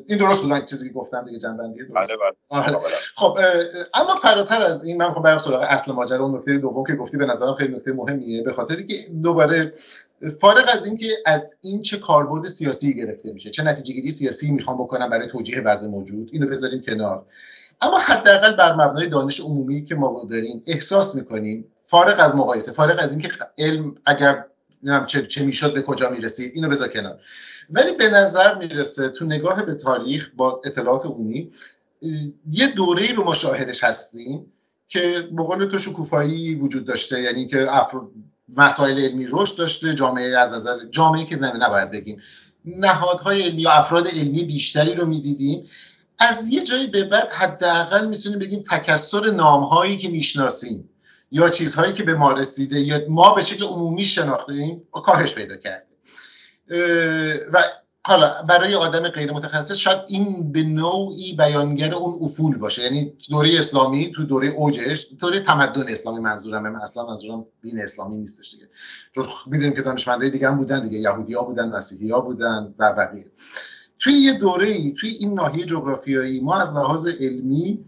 این 0.06 0.18
درست 0.18 0.42
بود 0.42 0.50
من 0.50 0.64
چیزی 0.64 0.88
که 0.88 0.94
گفتم 0.94 1.24
دیگه 1.24 1.38
جنبندی 1.38 1.78
درست 1.84 2.12
بله، 2.12 2.18
بله. 2.50 2.76
آره. 2.76 2.78
خب 3.14 3.38
اما 3.94 4.14
فراتر 4.14 4.62
از 4.62 4.84
این 4.84 4.96
من 4.96 5.12
خب 5.12 5.22
برم 5.22 5.38
سراغ 5.38 5.62
اصل 5.68 5.92
ماجرا 5.92 6.24
اون 6.24 6.37
نکته 6.37 6.58
دوم 6.58 6.84
که 6.87 6.94
گفتی 6.94 7.16
به 7.16 7.26
نظرم 7.26 7.54
خیلی 7.54 7.76
نکته 7.76 7.92
مهمیه 7.92 8.42
به 8.42 8.52
خاطری 8.52 8.87
که 8.87 8.94
دوباره 9.22 9.72
فارغ 10.40 10.64
از 10.72 10.87
اینکه 10.87 11.06
از 11.26 11.58
این 11.61 11.82
چه 11.82 11.96
کاربرد 11.96 12.48
سیاسی 12.48 12.94
گرفته 12.94 13.32
میشه 13.32 13.50
چه 13.50 13.62
نتیجه 13.62 13.94
گیری 13.94 14.11
سیاسی 14.11 14.52
می‌خوام 14.52 14.78
بکنم 14.78 15.11
برای 15.11 15.28
توجیه 15.28 15.61
وضع 15.61 15.88
موجود 15.88 16.30
اینو 16.32 16.46
بذاریم 16.46 16.82
کنار 16.82 17.26
اما 17.80 17.98
حداقل 17.98 18.56
بر 18.56 18.74
مبنای 18.74 19.06
دانش 19.06 19.40
عمومی 19.40 19.84
که 19.84 19.94
ما 19.94 20.26
داریم 20.30 20.62
احساس 20.66 21.14
می‌کنیم 21.14 21.64
فارغ 21.84 22.20
از 22.20 22.37
مقایسه 22.37 22.72
فارغ 22.72 22.96
از 23.00 23.12
اینکه 23.12 23.28
علم 23.58 23.94
اگر 24.06 24.44
چه, 25.06 25.26
چه 25.26 25.44
می‌شد 25.44 25.74
به 25.74 25.82
کجا 25.82 26.10
می‌رسید 26.10 26.52
اینو 26.54 26.68
بذار 26.68 26.88
کنار. 26.88 27.18
ولی 27.70 27.92
به 27.92 28.08
نظر 28.08 28.58
می‌رسه 28.58 29.08
تو 29.08 29.24
نگاه 29.24 29.62
به 29.62 29.74
تاریخ 29.74 30.30
با 30.36 30.62
اطلاعات 30.64 31.06
عمومی 31.06 31.52
یه 32.50 32.66
دوره 32.76 33.12
رو 33.12 33.24
مشاهدش 33.24 33.84
هستیم 33.84 34.52
که 34.88 35.28
به 35.32 35.42
قول 35.42 35.64
تو 35.64 35.78
شکوفایی 35.78 36.54
وجود 36.54 36.84
داشته 36.84 37.22
یعنی 37.22 37.46
که 37.46 37.66
مسائل 38.56 38.98
علمی 38.98 39.26
رشد 39.30 39.56
داشته 39.56 39.94
جامعه 39.94 40.38
از 40.38 40.52
نظر 40.52 40.76
جامعه 40.90 41.24
که 41.24 41.36
نباید 41.36 41.90
بگیم. 41.90 42.20
نهادهای 42.64 43.42
علمی 43.42 43.62
یا 43.62 43.70
افراد 43.70 44.08
علمی 44.08 44.44
بیشتری 44.44 44.94
رو 44.94 45.06
می‌دیدیم. 45.06 45.66
از 46.18 46.48
یه 46.48 46.64
جایی 46.64 46.86
به 46.86 47.04
بعد 47.04 47.28
حداقل 47.28 48.08
می‌تونیم 48.08 48.38
بگیم 48.38 48.64
تکسر 48.70 49.30
نامهایی 49.30 49.96
که 49.96 50.08
می‌شناسیم 50.08 50.90
یا 51.30 51.48
چیزهایی 51.48 51.92
که 51.92 52.02
به 52.02 52.14
ما 52.14 52.32
رسیده 52.32 52.80
یا 52.80 53.00
ما 53.08 53.34
به 53.34 53.42
شکل 53.42 53.64
عمومی 53.64 54.04
شناختیم 54.04 54.82
کاهش 54.92 55.34
پیدا 55.34 55.56
کرده. 55.56 55.86
و 57.52 57.62
حالا 58.06 58.42
برای 58.42 58.74
آدم 58.74 59.08
غیر 59.08 59.32
متخصص 59.32 59.76
شاید 59.76 60.00
این 60.08 60.52
به 60.52 60.62
نوعی 60.62 61.36
بیانگر 61.36 61.94
اون 61.94 62.18
افول 62.22 62.56
باشه. 62.56 62.82
یعنی 62.82 63.12
دوره 63.30 63.58
اسلامی 63.58 64.12
تو 64.12 64.24
دوره 64.24 64.48
اوجش 64.48 65.08
دوره 65.20 65.40
تمدن 65.40 65.88
اسلامی 65.88 66.20
منظورم 66.20 66.62
من 66.62 66.80
اصلا 66.80 67.06
منظورم 67.06 67.46
دین 67.62 67.80
اسلامی 67.80 68.16
نیستش 68.16 68.50
دیگه. 68.50 68.68
چون 69.14 69.24
می‌دونیم 69.46 69.74
که 69.74 69.82
دانشمندای 69.82 70.30
دیگه 70.30 70.48
هم 70.48 70.56
بودن 70.56 70.82
دیگه. 70.82 70.98
یهودی 70.98 71.34
ها 71.34 71.42
بودن 71.42 71.68
مسیحی 71.68 72.10
ها 72.10 72.20
بودن 72.20 72.74
و 72.78 72.92
بقیه. 72.92 73.26
توی 73.98 74.12
یه 74.12 74.32
دوره 74.32 74.68
ای 74.68 74.92
توی 74.92 75.10
این 75.10 75.34
ناحیه 75.34 75.66
جغرافیایی 75.66 76.40
ما 76.40 76.56
از 76.56 76.76
لحاظ 76.76 77.08
علمی 77.20 77.84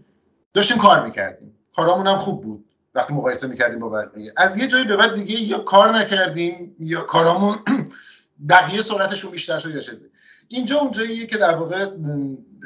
داشتیم 0.53 0.77
کار 0.77 1.05
می‌کردیم. 1.05 1.57
کارامون 1.75 2.07
هم 2.07 2.17
خوب 2.17 2.41
بود. 2.41 2.65
وقتی 2.95 3.13
مقایسه 3.13 3.47
می‌کردیم 3.47 3.79
با 3.79 3.89
بقیه. 3.89 4.33
از 4.37 4.57
یه 4.57 4.67
جایی 4.67 4.85
به 4.85 4.95
بعد 4.95 5.13
دیگه 5.13 5.41
یا 5.41 5.59
کار 5.59 5.97
نکردیم 5.97 6.75
یا 6.79 7.01
کارامون 7.01 7.59
بقیه 8.49 8.81
سرعتشون 8.81 9.31
بیشتر 9.31 9.57
شد 9.57 9.75
یا 9.75 9.81
چیزی. 9.81 10.07
اینجا 10.47 10.77
اونجاییه 10.77 11.27
که 11.27 11.37
در 11.37 11.55
واقع 11.55 11.89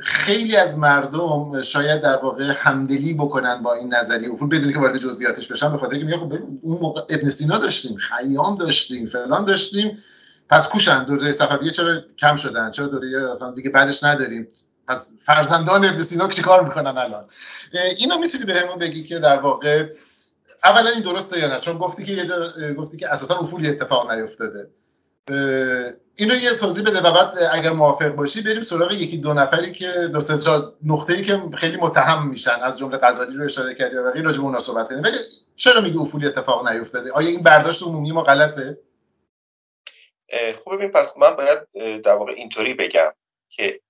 خیلی 0.04 0.56
از 0.56 0.80
مردم 0.80 1.62
شاید 1.62 2.02
در 2.02 2.16
واقع 2.16 2.54
همدلی 2.56 3.14
بکنن 3.14 3.64
با 3.64 3.74
این 3.74 3.94
نظریه. 3.94 4.32
افول 4.32 4.50
بدون 4.50 4.74
که 4.74 4.80
وارد 4.80 4.98
جزئیاتش 4.98 5.48
بشن 5.48 5.72
به 5.72 5.78
خاطر 5.78 5.98
میگه 5.98 6.18
خب 6.18 6.34
اون 6.62 6.78
موقع 6.82 7.02
ابن 7.10 7.30
سینا 7.30 7.58
داشتیم 7.58 7.98
خیام 7.98 8.58
داشتیم 8.58 9.08
فلان 9.08 9.46
داشتیم. 9.46 10.04
پس 10.50 10.70
کوشن 10.70 11.04
دوره 11.04 11.32
صفویه 11.32 11.72
چرا 11.72 12.02
کم 12.18 12.36
شدن؟ 12.36 12.72
چرا 12.72 12.88
دوره 12.88 13.32
اصلا 13.32 13.52
دیگه 13.52 13.70
بعدش 13.70 14.04
نداریم؟ 14.04 14.48
پس 14.88 15.18
فرزندان 15.22 15.86
ابن 15.86 16.02
سینا 16.02 16.28
چیکار 16.28 16.64
می‌کنن 16.64 16.98
الان؟ 16.98 17.26
اینو 17.98 18.18
می‌تونی 18.18 18.46
بهمون 18.46 18.80
بگی 18.80 19.04
که 19.04 19.20
در 19.20 19.40
واقع 19.40 19.90
اولا 20.66 20.90
این 20.90 21.04
درسته 21.04 21.40
یا 21.40 21.48
نه؟ 21.48 21.60
چون 21.60 21.78
گفتی 21.78 22.04
که 22.04 22.14
یه 22.14 22.26
جا 22.26 22.54
گفتی 22.78 22.98
که 22.98 23.10
اساسا 23.10 23.36
افولی 23.36 23.70
اتفاق 23.70 24.12
نیفتاده. 24.12 24.70
این 26.16 26.30
رو 26.30 26.36
یه 26.36 26.54
توضیح 26.54 26.84
بده 26.84 27.00
و 27.00 27.14
بعد 27.14 27.40
اگر 27.52 27.70
موافق 27.70 28.08
باشی 28.08 28.42
بریم 28.42 28.62
سراغ 28.62 28.92
یکی 28.92 29.18
دو 29.18 29.34
نفری 29.34 29.72
که 29.72 30.10
دو 30.14 30.20
سه 30.20 30.38
چهار 30.38 30.74
ای 31.10 31.22
که 31.22 31.42
خیلی 31.58 31.78
متهم 31.78 32.28
میشن. 32.28 32.60
از 32.64 32.80
جمله 32.80 32.98
غزالی 32.98 33.38
رو 33.38 33.46
اشاره 33.46 33.76
کردی 33.76 33.96
و 33.96 34.10
بقیه 34.10 34.22
راجع 34.22 34.42
به 34.42 34.60
صحبت 34.60 34.88
کنیم. 34.88 35.04
ولی 35.04 35.18
چرا 35.56 35.82
میگی 35.82 35.98
افولی 35.98 36.28
اتفاق 36.28 36.68
نیفتاده؟ 36.68 37.12
آیا 37.12 37.28
این 37.28 37.44
برداشت 37.44 37.84
عمومی 37.84 38.12
ما 38.12 38.24
غلطه؟ 38.24 38.78
خب 40.66 40.76
ببین 40.76 40.92
پس 40.92 41.18
من 41.18 41.32
باید 41.32 41.60
در 42.02 42.16
واقع 42.16 42.32
اینطوری 42.36 42.74
بگم 42.74 43.12
که 43.50 43.82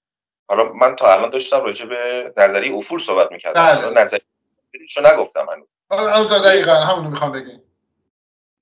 حالا 0.50 0.74
من 0.74 0.96
تا 0.96 1.14
الان 1.14 1.30
داشتم 1.30 1.64
راجع 1.64 1.86
به 1.86 2.34
نظری 2.38 2.70
افول 2.70 3.00
صحبت 3.00 3.32
می‌کردم. 3.32 3.66
بله. 3.66 4.04
نظری 4.04 4.22
نگفتم 5.14 5.46
من 5.48 5.64
دقیقا 5.92 6.74
همونو 6.74 7.10
می‌خوام 7.10 7.32
بگیم 7.32 7.62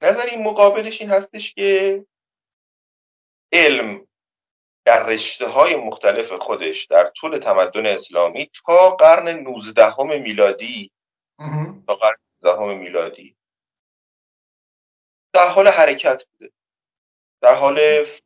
نظری 0.02 0.38
مقابلش 0.38 1.02
این 1.02 1.10
هستش 1.10 1.54
که 1.54 2.06
علم 3.52 4.08
در 4.86 5.06
رشته 5.06 5.48
های 5.48 5.76
مختلف 5.76 6.32
خودش 6.32 6.86
در 6.86 7.10
طول 7.16 7.38
تمدن 7.38 7.86
اسلامی 7.86 8.52
تا 8.66 8.90
قرن 8.90 9.30
19 9.30 10.04
میلادی 10.04 10.92
تا 11.88 11.96
قرن 11.96 12.18
19 12.44 12.74
میلادی. 12.74 13.36
در 15.34 15.48
حال 15.48 15.68
حرکت 15.68 16.26
بوده. 16.26 16.52
در 17.42 17.54
حال 17.54 17.80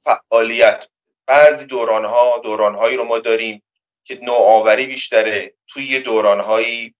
فعالیت. 0.04 0.88
بعضی 1.26 1.66
دوران 1.66 2.06
ها 2.06 2.38
دوران 2.44 2.76
هایی 2.76 2.98
رو 2.98 3.04
ما 3.04 3.18
داریم 3.18 3.64
که 4.04 4.20
نوآوری 4.22 4.86
بیشتره. 4.86 5.54
توی 5.68 6.00
دوران 6.00 6.40
هایی 6.40 6.96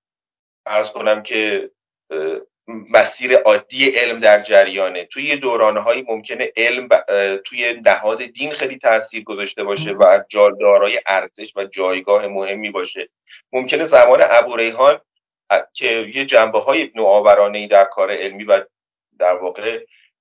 ارز 0.66 0.92
کنم 0.92 1.24
که 1.24 1.72
مسیر 2.68 3.36
عادی 3.36 3.90
علم 3.90 4.20
در 4.20 4.42
جریانه. 4.42 5.06
توی 5.06 5.36
دورانهایی 5.36 6.06
ممکنه 6.08 6.52
علم 6.58 6.88
توی 7.46 7.82
نهاد 7.86 8.24
دین 8.26 8.52
خیلی 8.52 8.78
تاثیر 8.78 9.24
گذاشته 9.24 9.64
باشه 9.64 9.92
و 9.92 10.20
جالدارای 10.30 11.00
ارزش 11.08 11.52
و 11.56 11.66
جایگاه 11.66 12.28
مهمی 12.28 12.72
باشه. 12.72 13.10
ممکنه 13.52 13.86
زمان 13.86 14.20
ابوریحان 14.30 15.00
که 15.74 16.12
یه 16.16 16.26
جنبه 16.26 16.60
های 16.60 16.92
نوآورانه 16.96 17.68
در 17.68 17.84
کار 17.84 18.12
علمی 18.12 18.44
و 18.44 18.62
در 19.20 19.34
واقع 19.34 19.80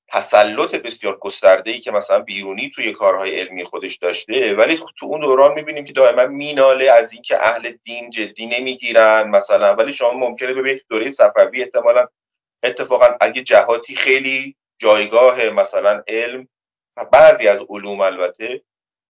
تسلط 0.09 0.75
بسیار 0.75 1.19
گسترده 1.19 1.71
ای 1.71 1.81
که 1.81 1.91
مثلا 1.91 2.19
بیرونی 2.19 2.73
توی 2.75 2.93
کارهای 2.93 3.41
علمی 3.41 3.65
خودش 3.65 3.97
داشته 3.97 4.55
ولی 4.55 4.81
تو 4.99 5.07
اون 5.07 5.21
دوران 5.21 5.55
می‌بینیم 5.55 5.85
که 5.85 5.93
دائما 5.93 6.27
میناله 6.27 6.91
از 6.91 7.13
اینکه 7.13 7.47
اهل 7.47 7.73
دین 7.85 8.11
جدی 8.11 8.47
نمی‌گیرن 8.47 9.29
مثلا. 9.29 9.75
ولی 9.75 9.93
شما 9.93 10.13
ممکنه 10.13 10.55
ببینید 10.55 10.85
دوره 10.89 11.11
صفوی 11.11 11.63
احتمالا 11.63 12.07
اتفاقا 12.63 13.07
اگه 13.21 13.43
جهاتی 13.43 13.97
خیلی 13.97 14.57
جایگاه 14.79 15.45
مثلا 15.45 16.03
علم 16.09 16.49
و 16.97 17.05
بعضی 17.13 17.49
از 17.49 17.61
علوم 17.69 18.01
البته 18.01 18.63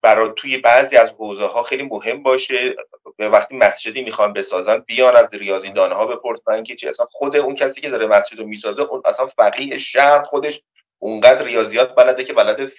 برای 0.03 0.33
توی 0.37 0.59
بعضی 0.59 0.97
از 0.97 1.11
حوزه 1.11 1.47
ها 1.47 1.63
خیلی 1.63 1.83
مهم 1.83 2.23
باشه. 2.23 2.77
وقتی 3.19 3.57
مسجدی 3.57 4.03
می‌خوان 4.03 4.33
بسازن 4.33 4.79
بیان 4.79 5.17
از 5.17 5.29
ریاضیدان 5.33 5.93
ها 5.93 6.07
بپرسن 6.07 6.63
که 6.63 6.77
چی 6.77 6.89
اصلا 6.89 7.07
خود 7.11 7.37
اون 7.37 7.55
کسی 7.55 7.81
که 7.81 7.91
داره 7.91 8.07
مسجد 8.07 8.39
رو 8.39 8.47
می‌سازه 8.47 8.83
اون 8.83 9.03
اصلا 9.05 9.27
فقیه 9.27 9.79
شهر 9.79 10.23
خودش 10.23 10.63
اونقدر 10.99 11.45
ریاضیات 11.45 11.95
بلده 11.95 12.25
که 12.25 12.33
بلده 12.33 12.73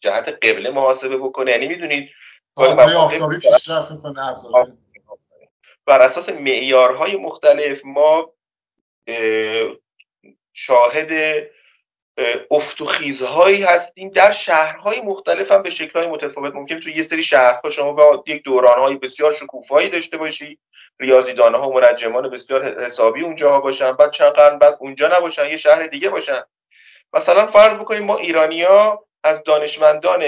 جهت 0.00 0.28
قبله 0.28 0.70
محاسبه 0.70 1.18
بکنه. 1.18 1.50
یعنی 1.50 1.68
می‌دونید 1.68 2.10
بر 5.86 6.02
اساس 6.02 6.28
معیارهای 6.28 7.16
مختلف 7.16 7.82
ما 7.84 8.32
شاهد 10.52 11.10
افت 12.50 12.80
و 12.80 12.84
خیزهایی 12.84 13.62
هستیم. 13.62 14.08
در 14.08 14.32
شهرهای 14.32 15.00
مختلف 15.00 15.50
هم 15.52 15.62
به 15.62 15.70
شکلهای 15.70 16.06
متفاوت. 16.06 16.54
ممکن 16.54 16.80
تو 16.80 16.88
یه 16.88 17.02
سری 17.02 17.22
شهرها 17.22 17.70
شما 17.70 17.92
با 17.92 18.24
یک 18.26 18.42
دورانهای 18.42 18.96
بسیار 18.96 19.32
شکوفایی 19.32 19.88
داشته 19.88 20.16
باشی. 20.16 20.58
ریاضیدانه 21.00 21.58
ها 21.58 21.70
و 21.70 21.80
منجمان 21.80 22.30
بسیار 22.30 22.80
حسابی 22.80 23.22
اونجاها 23.22 23.60
باشن. 23.60 23.92
بعد 23.92 24.10
چند 24.10 24.32
قرن 24.32 24.58
بعد 24.58 24.76
اونجا 24.80 25.08
نباشن 25.08 25.50
یه 25.50 25.56
شهر 25.56 25.86
دیگه 25.86 26.08
باشن. 26.08 26.42
مثلا 27.12 27.46
فرض 27.46 27.78
بکنیم 27.78 28.04
ما 28.04 28.16
ایرانیا 28.16 29.04
از 29.24 29.44
دانشمندان 29.44 30.24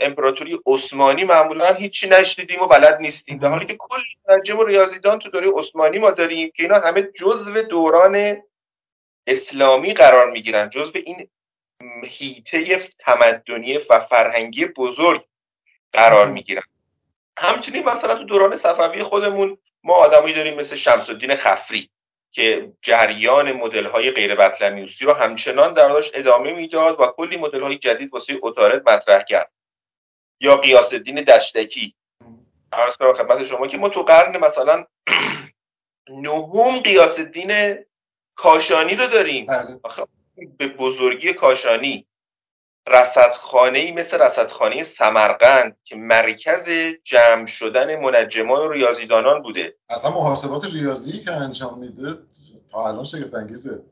امپراتوری 0.00 0.58
عثمانی 0.66 1.24
معمولا 1.24 1.74
هیچی 1.74 2.08
نشنیدیم 2.08 2.60
و 2.62 2.66
بلد 2.66 3.00
نیستیم. 3.00 3.38
در 3.38 3.48
حالی 3.48 3.66
که 3.66 3.76
کل 3.78 4.00
منجم 4.28 4.58
و 4.58 4.64
ریاضیدان 4.64 5.18
تو 5.18 5.30
دوره 5.30 5.52
عثمانی 5.56 5.98
ما 5.98 6.10
داریم 6.10 6.50
که 6.54 6.62
اینا 6.62 6.74
همه 6.74 7.02
جزو 7.02 7.62
دوران 7.62 8.42
اسلامی 9.26 9.94
قرار 9.94 10.30
می‌گیرن 10.30 10.70
جزو 10.70 10.92
این 10.94 11.28
هیته 12.04 12.88
تمدنی 12.98 13.78
و 13.90 14.00
فرهنگی 14.10 14.66
بزرگ 14.66 15.24
قرار 15.92 16.26
می‌گیرن. 16.28 16.62
همچنین 17.38 17.84
مثلا 17.84 18.14
تو 18.14 18.24
دوران 18.24 18.54
صفوی 18.54 19.02
خودمون 19.02 19.58
ما 19.84 19.94
آدمایی 19.94 20.34
داریم 20.34 20.54
مثل 20.54 20.76
شمس 20.76 21.08
الدین 21.08 21.34
خفری. 21.34 21.90
که 22.32 22.72
جریان 22.82 23.52
مدل 23.52 23.86
های 23.86 24.10
غیر 24.10 24.34
بطلمیوسی 24.34 25.04
رو 25.04 25.12
همچنان 25.12 25.74
در 25.74 25.90
ادامه 26.14 26.52
می‌داد 26.52 27.00
و 27.00 27.06
کلی 27.06 27.36
مدل 27.36 27.62
های 27.62 27.78
جدید 27.78 28.12
واسه 28.12 28.38
اتارت 28.42 28.82
مطرح 28.88 29.22
کرد. 29.22 29.52
یا 30.40 30.56
قیاس 30.56 30.92
الدین 30.92 31.14
دشتکی. 31.14 31.94
عرض 32.72 32.96
کنم 32.96 33.14
خدمت 33.14 33.44
شما 33.44 33.66
که 33.66 33.78
ما 33.78 33.88
تو 33.88 34.02
قرن 34.02 34.36
مثلا 34.36 34.86
نهم 36.08 36.80
قیاس 36.80 37.18
الدین 37.18 37.52
کاشانی 38.34 38.94
رو 38.94 39.06
داریم. 39.06 39.46
بله. 39.46 39.80
به 40.58 40.68
بزرگی 40.68 41.32
کاشانی. 41.32 42.06
رصدخانه 42.88 43.78
ای 43.78 43.92
مثل 43.92 44.18
رصدخانه 44.18 44.82
سمرقند 44.82 45.76
که 45.84 45.96
مرکز 45.96 46.68
جمع 47.04 47.46
شدن 47.46 48.00
منجمان 48.00 48.62
و 48.62 48.68
ریاضیدانان 48.68 49.42
بوده. 49.42 49.76
اصلا 49.88 50.10
محاسبات 50.10 50.64
ریاضی 50.64 51.20
که 51.20 51.30
انجام 51.30 51.78
میده 51.78 52.18
تا 52.70 52.88
الان 52.88 53.04
شگفت 53.04 53.34
انگیزه 53.34 53.82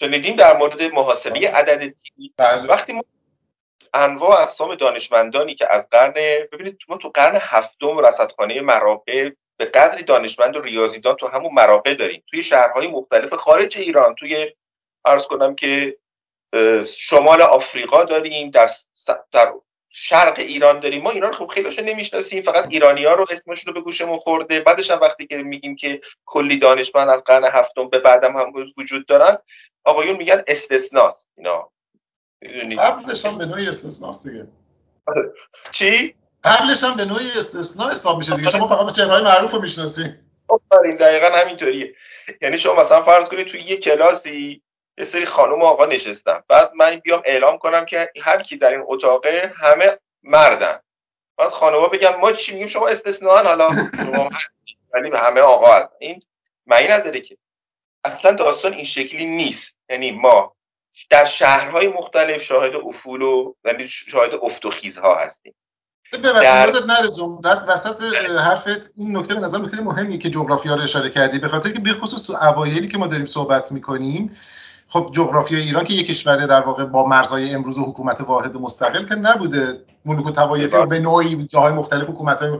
شنیدیم 0.00 0.36
در 0.36 0.56
مورد 0.56 0.82
محاسبه 0.82 1.50
عدد 1.50 1.94
بله. 2.36 2.66
وقتی 2.68 2.92
ما 2.92 3.00
انواع 3.94 4.42
اقسام 4.42 4.74
دانشمندانی 4.74 5.54
که 5.54 5.74
از 5.74 5.88
قرن 5.90 6.12
ببینید 6.52 6.78
ما 6.88 6.96
تو 6.96 7.10
قرن 7.14 7.38
هفتم 7.40 7.98
رصدخانه 7.98 8.60
مراقع 8.60 9.30
به 9.56 9.64
قدری 9.64 10.02
دانشمند 10.02 10.56
و 10.56 10.60
ریاضیدان 10.60 11.16
تو 11.16 11.28
همون 11.28 11.54
مراقع 11.54 11.94
داریم. 11.94 12.22
توی 12.30 12.42
شهرهای 12.42 12.86
مختلف 12.86 13.34
خارج 13.34 13.78
ایران 13.78 14.14
توی 14.14 14.54
عرض 15.04 15.26
کنم 15.26 15.54
که 15.54 15.98
شمال 16.86 17.42
آفریقا 17.42 18.04
داریم 18.04 18.50
در, 18.50 18.70
در 19.32 19.52
شرق 19.88 20.34
ایران 20.38 20.80
داریم. 20.80 21.02
ما 21.02 21.10
ایران 21.10 21.32
خب 21.32 21.46
خیلیشو 21.46 21.82
نمی‌شناسیم 21.82 22.42
فقط 22.42 22.66
ایرانی 22.70 23.04
ها 23.04 23.12
رو 23.12 23.26
اسمشون 23.30 23.66
رو 23.66 23.72
به 23.72 23.80
گوشمون 23.80 24.18
خورده. 24.18 24.60
بعدش 24.60 24.90
هم 24.90 24.98
وقتی 25.02 25.26
که 25.26 25.42
میگیم 25.42 25.76
که 25.76 26.00
کلی 26.24 26.58
دانشمند 26.58 27.08
از 27.08 27.24
قرن 27.24 27.44
هفتم 27.44 27.88
به 27.88 27.98
بعدم 27.98 28.36
هم 28.36 28.52
وجود 28.78 29.06
دارن 29.06 29.38
آقایون 29.84 30.16
میگن 30.16 30.44
استثناست. 30.46 31.28
اینا. 31.36 31.70
قبلش 32.78 33.26
هم 33.26 33.38
به 33.38 33.46
نوعی 33.46 33.68
استثناست 33.68 34.28
دیگه. 34.28 34.46
چی؟ 35.72 36.14
قبلش 36.44 36.84
هم 36.84 36.96
به 36.96 37.04
نوعی 37.04 37.26
استثنا 37.36 37.90
حساب 37.90 38.18
میشه 38.18 38.36
دیگه. 38.36 38.50
شما 38.50 38.68
فقط 38.68 38.96
چهرهای 38.96 39.22
معروف 39.22 39.50
رو 39.50 39.62
می‌شناسیم 39.62 40.20
دقیقا 41.00 41.26
همینطوریه. 41.36 41.94
یعنی 42.42 42.58
شما 42.58 42.74
مثلا 42.74 43.02
فرض 43.02 43.28
کنید 43.28 43.46
توی 43.46 43.60
یه 43.60 43.76
کلاسی 43.76 44.62
یه 44.98 45.04
سری 45.04 45.26
خانم 45.26 45.60
و 45.60 45.64
آقا 45.64 45.86
نشستن. 45.86 46.40
بعد 46.48 46.70
من 46.74 46.96
بیام 46.96 47.22
اعلام 47.24 47.58
کنم 47.58 47.84
که 47.84 48.10
هر 48.22 48.42
کی 48.42 48.56
در 48.56 48.70
این 48.70 48.84
اتاقه 48.88 49.52
همه 49.56 49.98
مردن. 50.22 50.80
بعد 51.38 51.50
خانوما 51.50 51.88
بگن 51.88 52.16
ما 52.16 52.32
چی 52.32 52.52
میگیم؟ 52.52 52.68
شما 52.68 52.88
استثنان 52.88 53.46
حالا. 53.46 53.70
شما 53.96 54.30
ولی 54.94 55.10
همه 55.16 55.40
آقا 55.40 55.72
هست 55.72 55.92
این 55.98 56.22
معنی 56.66 56.88
نداره 56.88 57.20
که. 57.20 57.36
اصلا 58.04 58.32
داستان 58.32 58.72
این 58.72 58.84
شکلی 58.84 59.26
نیست. 59.26 59.78
یعنی 59.88 60.10
ما 60.10 60.54
در 61.10 61.24
شهرهای 61.24 61.88
مختلف 61.88 62.42
شاهد 62.42 62.72
افول 62.74 63.22
و 63.22 63.54
یعنی 63.64 63.88
شاهد 63.88 64.30
افت 64.42 64.64
و 64.64 64.70
خیزها 64.70 65.16
هستیم. 65.16 65.54
ببخشید 66.12 66.84
نره 66.84 67.10
جملت 67.10 67.64
وسط 67.68 68.02
حرفت 68.38 68.90
این 68.96 69.16
نکته 69.16 69.34
به 69.34 69.40
نظر 69.40 69.58
نکته 69.58 69.80
مهمیه 69.80 70.18
که 70.18 70.30
جغرافیا 70.30 70.74
رو 70.74 70.82
اشاره 70.82 71.10
کردی. 71.10 71.38
به 71.38 71.48
خاطر 71.48 71.70
که 71.70 71.80
بخصوص 71.80 72.26
تو 72.26 72.32
اوایلی 72.32 72.88
که 72.88 72.98
ما 72.98 73.06
داریم 73.06 73.26
صحبت 73.26 73.72
می‌کنیم 73.72 74.36
خب 74.94 75.10
جغرافیای 75.12 75.62
ایران 75.62 75.84
که 75.84 75.94
یک 75.94 76.06
کشور 76.06 76.46
در 76.46 76.60
واقع 76.60 76.84
با 76.84 77.06
مرزهای 77.06 77.54
امروز 77.54 77.78
و 77.78 77.82
حکومت 77.82 78.20
واحد 78.20 78.56
مستقل 78.56 79.08
که 79.08 79.14
نبوده. 79.14 79.84
ملوک 80.04 80.26
و 80.26 80.30
توایفی 80.30 80.86
به 80.86 80.98
نوعی 80.98 81.46
جاهای 81.46 81.72
مختلف 81.72 82.08
حکومت 82.08 82.42
های 82.42 82.58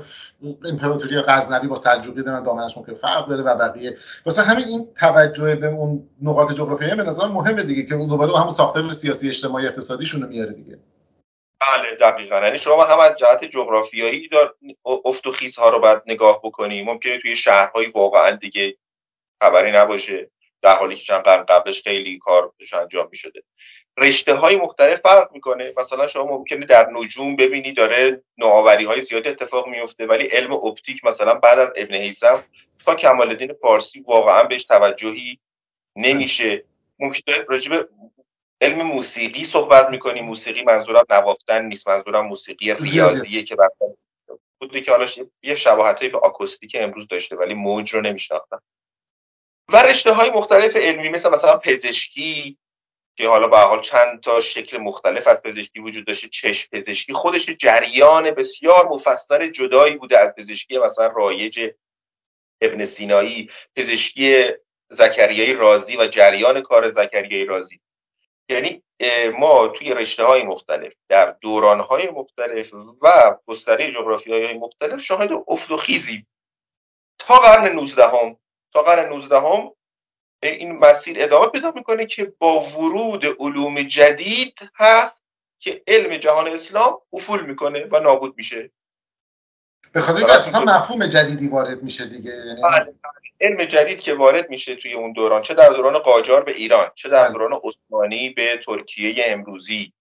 امپراتوری 0.65 1.21
غزنوی 1.21 1.69
با 1.69 1.75
سلجوقی 1.75 2.23
دارن 2.23 2.43
دامنش 2.43 2.77
ممکن 2.77 2.95
فرق 2.95 3.29
داره 3.29 3.43
و 3.43 3.57
بقیه. 3.57 3.97
واسه 4.27 4.43
همین 4.43 4.65
این 4.65 4.89
توجه 5.01 5.55
به 5.55 5.67
اون 5.67 6.09
نقاط 6.23 6.53
جغرافیایی 6.53 6.95
به 6.95 7.03
نظر 7.03 7.27
مهمه 7.27 7.63
دیگه 7.63 7.83
که 7.87 7.95
اون 7.95 8.09
دوباره 8.09 8.39
همون 8.39 8.51
ساختار 8.51 8.91
سیاسی 8.91 9.29
اجتماعی 9.29 9.67
اقتصادیشون 9.67 10.23
رو 10.23 10.29
میاره 10.29 10.53
دیگه. 10.53 10.79
بله 11.61 12.11
دقیقا. 12.11 12.41
یعنی 12.41 12.59
شما 12.59 12.85
هم 12.85 12.99
از 13.01 13.17
جهت 13.17 13.45
جغرافیایی 13.45 14.29
دار 14.29 14.55
افت 15.05 15.27
و 15.27 15.33
ها 15.59 15.71
رو 15.71 15.81
باید 15.81 16.03
نگاه 16.07 16.41
بکنی 16.45 16.83
ممکنه 16.83 17.19
توی 17.23 17.37
شهرهایی 17.37 17.89
واقعا 17.89 18.31
دیگه 18.31 18.77
خبری 19.43 19.73
نباشه. 19.73 20.31
در 20.65 20.75
حالی 20.75 20.95
که 20.95 21.05
چند 21.05 21.23
قرن 21.23 21.45
قبلش 21.45 21.83
خیلی 21.83 22.19
کار 22.19 22.53
انجام 22.73 23.09
می 23.11 23.17
شده 23.17 23.43
رشته 23.99 24.35
های 24.35 24.57
مختلف 24.57 25.01
فرق 25.01 25.33
می‌کنه. 25.33 25.73
مثلا 25.77 26.07
شما 26.07 26.25
ممکنه 26.25 26.67
در 26.67 26.91
نجوم 26.93 27.37
ببینی 27.37 27.73
داره 27.73 28.23
نوآوری 28.39 28.85
های 28.85 29.03
زیادی 29.03 29.29
اتفاق 29.29 29.69
میفته 29.69 30.07
ولی 30.07 30.25
علم 30.25 30.53
اپتیک 30.53 31.05
مثلا 31.05 31.35
بعد 31.35 31.59
از 31.59 31.73
ابن 31.77 31.95
حیثم 31.95 32.45
تا 32.87 32.95
کمال 32.95 33.29
الدین 33.29 33.53
پارسی 33.53 34.01
واقعا 34.01 34.45
بهش 34.45 34.65
توجهی 34.65 35.39
نمیشه. 35.97 36.65
ممکنه 36.99 37.45
راجب 37.49 37.89
علم 38.61 38.83
موسیقی 38.83 39.45
صحبت 39.45 39.89
می‌کنی. 39.91 40.21
موسیقی 40.21 40.63
منظورم 40.63 41.05
نواختن 41.11 41.65
نیست 41.65 41.89
منظورم 41.89 42.27
موسیقی 42.27 42.75
ریاضیه 42.75 43.43
که 43.43 43.57
بوده 44.61 44.81
که 44.81 44.91
حالا 44.91 45.07
یه 45.43 45.55
شباهت 45.55 46.05
به 46.05 46.19
آکوستیک 46.19 46.77
امروز 46.81 47.09
داشته 47.09 47.37
ولی 47.37 47.55
موج 47.55 47.95
رو 47.95 48.01
نمیشناختم. 48.01 48.63
و 49.69 49.77
رشته 49.83 50.13
های 50.13 50.31
مختلف 50.31 50.77
علمی 50.77 51.09
مثل 51.09 51.31
مثلا 51.31 51.57
پزشکی 51.57 52.59
که 53.17 53.29
حالا 53.29 53.49
به 53.49 53.59
حال 53.59 53.81
چند 53.81 54.21
تا 54.21 54.41
شکل 54.41 54.79
مختلف 54.79 55.27
از 55.27 55.43
پزشکی 55.43 55.81
وجود 55.81 56.07
داشته 56.07 56.29
چشم 56.29 56.69
پزشکی 56.73 57.13
خودش 57.13 57.51
جریان 57.51 58.31
بسیار 58.31 58.89
مفصل 58.89 59.51
جدایی 59.51 59.97
بوده 59.97 60.19
از 60.19 60.35
پزشکی 60.35 60.79
مثلا 60.79 61.07
رایج 61.07 61.71
ابن 62.61 62.85
سینایی 62.85 63.51
پزشکی 63.77 64.49
زکریای 64.91 65.55
رازی 65.55 65.97
و 65.97 66.07
جریان 66.07 66.63
کار 66.63 66.91
زکریای 66.91 67.45
رازی. 67.45 67.81
یعنی 68.49 68.83
ما 69.39 69.67
توی 69.67 69.95
رشته 69.95 70.25
های 70.25 70.43
مختلف 70.43 70.93
در 71.09 71.37
دوران 71.41 71.81
های 71.81 72.11
مختلف 72.11 72.75
و 73.03 73.37
گستره 73.47 73.93
جغرافی 73.93 74.33
های 74.33 74.55
مختلف 74.55 75.01
شاهد 75.01 75.31
افت 75.49 75.71
و 75.71 75.77
خیزی 75.77 76.27
تا 77.19 77.35
قرن 77.35 77.73
19 77.73 78.05
هم 78.05 78.37
تا 78.75 78.83
قرن 78.83 79.09
19 79.09 79.39
هم 79.39 79.71
این 80.43 80.73
مسیر 80.73 81.23
ادامه 81.23 81.47
پیدا 81.47 81.71
می‌کنه 81.71 82.07
که 82.07 82.33
با 82.39 82.61
ورود 82.61 83.27
علوم 83.41 83.75
جدید 83.75 84.59
هست 84.75 85.25
که 85.59 85.83
علم 85.87 86.17
جهان 86.17 86.49
اسلام 86.49 87.01
افول 87.13 87.47
می‌کنه 87.47 87.89
و 87.93 88.01
نابود 88.01 88.35
میشه 88.37 88.71
به 89.93 90.01
خاطر 90.01 90.25
اصلا 90.25 90.61
مفهوم 90.61 91.07
جدیدی 91.07 91.49
وارد 91.49 91.83
میشه 91.83 92.07
دیگه 92.07 92.31
یعنی 92.31 92.63
بله، 92.63 92.85
بله. 92.85 92.95
علم 93.41 93.65
جدید 93.65 94.01
که 94.01 94.15
وارد 94.15 94.51
میشه 94.51 94.75
توی 94.75 94.95
اون 94.95 95.13
دوران 95.13 95.43
چه 95.43 95.55
در 95.55 95.69
دوران 95.69 95.99
قاجار 95.99 96.45
به 96.45 96.53
ایران 96.53 96.91
چه 96.95 97.09
در 97.09 97.25
بله. 97.25 97.33
دوران 97.33 97.61
عثمانی 97.65 98.31
به 98.31 98.61
ترکیه 98.67 99.25
امروزی 99.27 99.93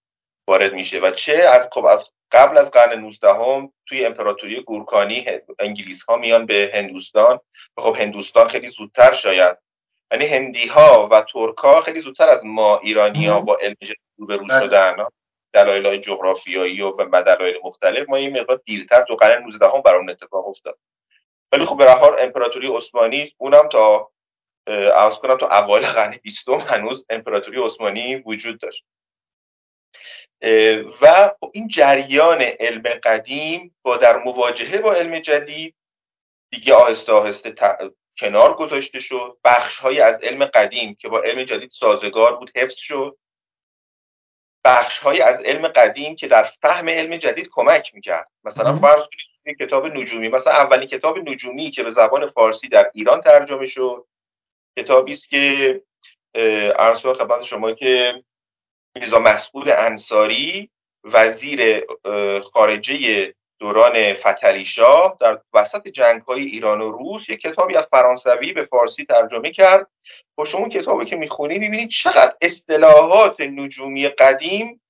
وارد 0.48 0.74
میشه 0.74 1.00
و 1.00 1.12
چه 1.12 1.34
از 1.34 1.70
خب 1.72 1.86
از 1.86 2.08
قبل 2.34 2.58
از 2.58 2.72
قرن 2.72 3.00
19 3.00 3.34
هم 3.34 3.74
توی 3.86 4.06
امپراتوری 4.06 4.62
گورکانی 4.62 5.26
انگلیس 5.60 6.04
ها 6.04 6.18
میان 6.18 6.46
به 6.46 6.72
هندوستان. 6.74 7.40
خب 7.78 7.96
هندوستان 8.00 8.48
خیلی 8.48 8.70
زودتر 8.70 9.14
شاید. 9.14 9.58
یعنی 10.12 10.26
هندی 10.26 10.68
ها 10.68 11.08
و 11.12 11.22
ترک 11.22 11.58
ها 11.58 11.82
خیلی 11.82 12.02
زودتر 12.02 12.30
از 12.30 12.46
ما 12.46 12.80
ایرانی 12.80 13.28
ها 13.28 13.40
با 13.40 13.58
علم 13.62 13.76
روبرو 14.18 14.46
بله. 14.46 14.60
شدن 14.60 14.96
دلایل 15.54 15.98
جغرافیایی 15.98 16.82
و 16.82 16.92
به 16.92 17.22
دلایل 17.22 17.56
مختلف. 17.64 18.10
ما 18.10 18.20
یه 18.20 18.30
مقدار 18.30 18.62
دیرتر 18.66 19.02
تو 19.02 19.16
قرن 19.16 19.44
19 19.44 19.68
هم 19.68 19.82
برام 19.82 20.10
اتفاق 20.10 20.48
افتاد. 20.48 20.80
ولی 21.52 21.66
خب 21.66 21.78
به 21.78 22.24
امپراتوری 22.24 22.68
عثمانی 22.68 23.36
اونم 23.38 23.68
تا 23.68 24.12
عرض 24.68 25.20
کنم 25.20 25.38
تا 25.38 25.48
اوایل 25.48 25.86
قرن 25.86 26.18
20 26.24 26.50
هنوز 26.50 27.06
امپراتوری 27.10 27.62
عثمانی 27.62 28.16
وجود 28.16 28.60
داشت. 28.60 28.86
و 31.02 31.32
این 31.54 31.68
جریان 31.68 32.42
علم 32.42 32.82
قدیم 32.82 33.76
با 33.82 33.98
در 33.98 34.18
مواجهه 34.18 34.82
با 34.82 34.94
علم 34.94 35.20
جدید 35.20 35.76
دیگه 36.52 36.74
آهسته 36.74 37.12
آهسته 37.12 37.56
کنار 38.18 38.56
گذاشته 38.56 39.00
شد. 39.00 39.38
بخش 39.44 39.80
های 39.80 40.02
از 40.02 40.20
علم 40.24 40.46
قدیم 40.46 40.96
که 40.96 41.10
با 41.10 41.22
علم 41.22 41.44
جدید 41.44 41.70
سازگار 41.70 42.36
بود 42.36 42.52
حفظ 42.58 42.76
شد. 42.76 43.18
بخش 44.66 45.00
های 45.00 45.22
از 45.22 45.42
علم 45.42 45.68
قدیم 45.68 46.16
که 46.16 46.28
در 46.28 46.44
فهم 46.44 46.90
علم 46.90 47.18
جدید 47.18 47.50
کمک 47.52 47.92
می‌کرد. 47.94 48.32
مثلا 48.44 48.76
فرض 48.76 49.04
کنید 49.46 49.58
کتاب 49.60 49.88
نجومی 49.88 50.28
مثلا 50.30 50.54
اولین 50.54 50.88
کتاب 50.88 51.30
نجومی 51.30 51.70
که 51.70 51.84
به 51.84 51.90
زبان 51.90 52.28
فارسی 52.28 52.70
در 52.70 52.92
ایران 52.94 53.22
ترجمه 53.22 53.66
شد 53.66 54.08
کتابی 54.80 55.12
است 55.12 55.30
که 55.30 55.82
عرض 56.80 57.06
خدمت 57.06 57.44
شما 57.44 57.74
که 57.74 58.24
میرزا 58.96 59.20
مسعود 59.20 59.70
انصاری 59.70 60.70
وزیر 61.04 61.86
خارجه 62.54 63.34
دوران 63.60 64.14
فتلی 64.14 64.66
شاه 64.66 65.18
در 65.20 65.40
وسط 65.54 65.88
جنگ 65.88 66.22
های 66.22 66.42
ایران 66.42 66.82
و 66.82 66.92
روس 66.92 67.30
یک 67.30 67.40
کتابی 67.40 67.78
از 67.78 67.88
فرانسوی 67.92 68.54
به 68.54 68.66
فارسی 68.66 69.06
ترجمه 69.06 69.52
کرد. 69.52 69.88
با 70.36 70.46
شما 70.46 70.70
کتابی 70.70 71.06
که 71.06 71.16
می‌خونی 71.16 71.60
می‌بینید 71.60 71.90
چقدر 71.90 72.36
اصطلاحات 72.42 73.42
نجومی 73.42 74.08
قدیم 74.08 74.82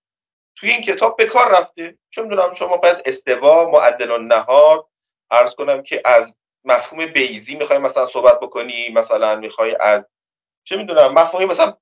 توی 0.56 0.70
این 0.70 0.82
کتاب 0.82 1.18
به 1.18 1.26
کار 1.26 1.51
رفته. 1.51 1.97
چه 2.10 2.22
می‌دونم 2.22 2.54
شما 2.54 2.78
باید 2.78 3.01
استوا 3.06 3.72
معدل 3.72 4.12
و 4.12 4.18
نهار 4.18 4.86
عرض 5.32 5.56
کنم 5.56 5.84
که 5.84 6.01
از 6.06 6.34
مفهوم 6.66 7.06
بیزی 7.06 7.56
می‌خوای 7.56 7.80
مثلا 7.80 8.08
صحبت 8.14 8.39
بکنی 8.39 8.89
مثلا 8.89 9.36
می‌خوای 9.36 9.76
از 9.80 10.06
چه 10.64 10.78
می‌دونم 10.78 11.14
مفهومی 11.14 11.45
مثلا 11.45 11.78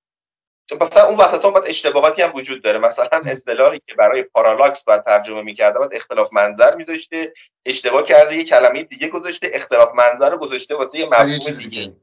مثلا 0.81 1.03
اون 1.07 1.17
وسط 1.17 1.45
هم 1.45 1.51
باید 1.51 1.67
اشتباهاتی 1.67 2.21
هم 2.21 2.31
وجود 2.35 2.63
داره. 2.63 2.79
مثلا 2.79 3.21
اصطلاحی 3.25 3.81
که 3.87 3.95
برای 3.95 4.23
پارالاکس 4.23 4.83
باید 4.83 5.03
ترجمه 5.03 5.41
می‌کرده 5.41 5.79
باید 5.79 5.95
اختلاف 5.95 6.33
منظر 6.33 6.75
میذاشته 6.75 7.33
اشتباه 7.65 8.03
کرده 8.03 8.37
یه 8.37 8.43
کلمه 8.43 8.83
دیگه 8.83 9.07
گذاشته 9.07 9.51
اختلاف 9.53 9.89
منظر 9.95 10.29
رو 10.29 10.37
گذاشته 10.37 10.75
واسه 10.75 10.99
یه 10.99 11.05
مفهوم 11.05 11.57
دیگه. 11.59 11.93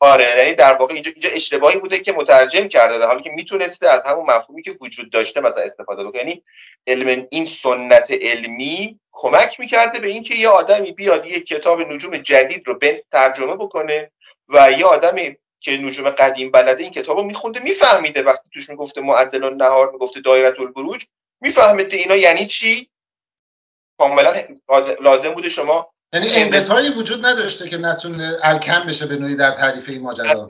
آره 0.00 0.36
یعنی 0.38 0.54
در 0.54 0.72
واقع 0.72 0.94
اینجا 0.94 1.10
اینجا 1.10 1.30
اشتباهی 1.30 1.78
بوده 1.78 1.98
که 1.98 2.12
مترجم 2.12 2.68
کرده 2.68 2.98
در 2.98 3.06
حالی 3.06 3.22
که 3.22 3.30
می‌تونسته 3.30 3.88
از 3.88 4.02
همون 4.06 4.26
مفهومی 4.26 4.62
که 4.62 4.76
وجود 4.80 5.10
داشته 5.10 5.40
مثلا 5.40 5.62
استفاده 5.62 6.04
بکنه. 6.04 6.20
یعنی 6.20 6.42
علم 6.86 7.26
این 7.30 7.46
سنت 7.46 8.10
علمی 8.10 9.00
کمک 9.12 9.60
می‌کرده 9.60 10.00
به 10.00 10.08
اینکه 10.08 10.34
یه 10.34 10.48
آدمی 10.48 10.92
بیاد 10.92 11.26
یه 11.26 11.40
کتاب 11.40 11.80
نجوم 11.80 12.16
جدید 12.16 12.68
رو 12.68 12.78
ترجمه 13.12 13.56
بکنه 13.56 14.10
و 14.48 14.72
یه 14.78 14.84
آدمی 14.84 15.36
که 15.62 15.78
نجوم 15.78 16.10
قدیم 16.10 16.50
بلده 16.50 16.82
این 16.82 16.92
کتاب 16.92 17.16
رو 17.16 17.24
میخونده 17.24 17.60
میفهمیده 17.60 18.22
وقتی 18.22 18.50
توش 18.54 18.70
می‌گفته 18.70 19.00
معدل 19.00 19.54
نهار 19.54 19.92
می‌گفته 19.92 20.20
دایره 20.20 20.60
البروج 20.60 21.04
میفهمیده 21.40 21.96
اینا 21.96 22.16
یعنی 22.16 22.46
چی؟ 22.46 22.90
کاملا 23.98 24.34
لازم 25.00 25.34
بوده 25.34 25.48
شما 25.48 25.92
یعنی 26.12 26.28
انقطاعی 26.30 26.88
وجود 26.88 27.26
نداشته 27.26 27.68
که 27.68 27.76
نتونه 27.76 28.38
الکم 28.42 28.86
بشه 28.86 29.06
به 29.06 29.16
نوعی 29.16 29.36
در 29.36 29.50
تعریف 29.50 29.88
این 29.88 30.02
ماجرا. 30.02 30.48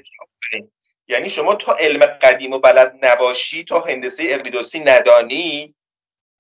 یعنی 1.09 1.29
شما 1.29 1.55
تا 1.55 1.75
علم 1.75 2.07
قدیم 2.07 2.53
و 2.53 2.59
بلد 2.59 2.99
نباشی 3.03 3.65
تا 3.65 3.81
هندسه 3.81 4.25
اقلیدوسی 4.29 4.81
ندانی 4.81 5.75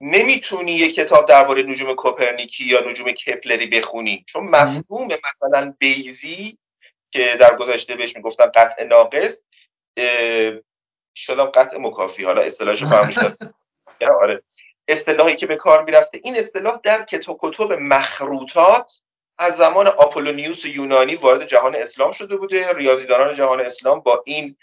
نمی‌تونی 0.00 0.72
یه 0.72 0.92
کتاب 0.92 1.28
درباره 1.28 1.62
نجوم 1.62 1.94
کوپرنیکی 1.94 2.64
یا 2.64 2.80
نجوم 2.80 3.10
کپلری 3.10 3.66
بخونی. 3.66 4.24
چون 4.28 4.44
مفهوم 4.44 5.08
مثلا 5.08 5.74
بیزی 5.78 6.58
که 7.12 7.36
در 7.40 7.56
گذشته 7.56 7.94
بهش 7.94 8.16
می‌گفتن 8.16 8.46
قطع 8.54 8.84
ناقص 8.84 9.42
شدم 11.16 11.44
قطع 11.44 11.78
مکافی. 11.78 12.24
حالا 12.24 12.42
اصطلاحشو 12.42 12.88
فراموش 12.88 13.18
آره. 14.22 14.42
اصطلاحی 14.88 15.36
که 15.36 15.46
به 15.46 15.56
کار 15.56 15.84
می‌رفته 15.84 16.20
این 16.24 16.36
اصطلاح 16.36 16.80
در 16.84 17.04
کتاب 17.04 17.38
کتب 17.42 17.72
مخروطات 17.72 19.02
از 19.38 19.56
زمان 19.56 19.86
آپولونیوس 19.86 20.64
یونانی 20.64 21.14
وارد 21.16 21.46
جهان 21.46 21.76
اسلام 21.76 22.12
شده 22.12 22.36
بوده. 22.36 22.72
ریاضیدانان 22.72 23.34
جهان 23.34 23.60
اسلام 23.60 24.00
با 24.00 24.22
این 24.26 24.56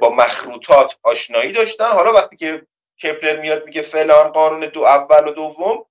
با 0.00 0.10
مخروطات 0.10 0.98
آشنایی 1.02 1.52
داشتن. 1.52 1.90
حالا 1.90 2.12
وقتی 2.12 2.36
که 2.36 2.66
کپلر 3.02 3.40
میاد 3.40 3.66
میگه 3.66 3.82
فلان 3.82 4.28
قانون 4.28 4.60
دو 4.60 4.82
اول 4.82 5.28
و 5.28 5.30
دوم 5.30 5.86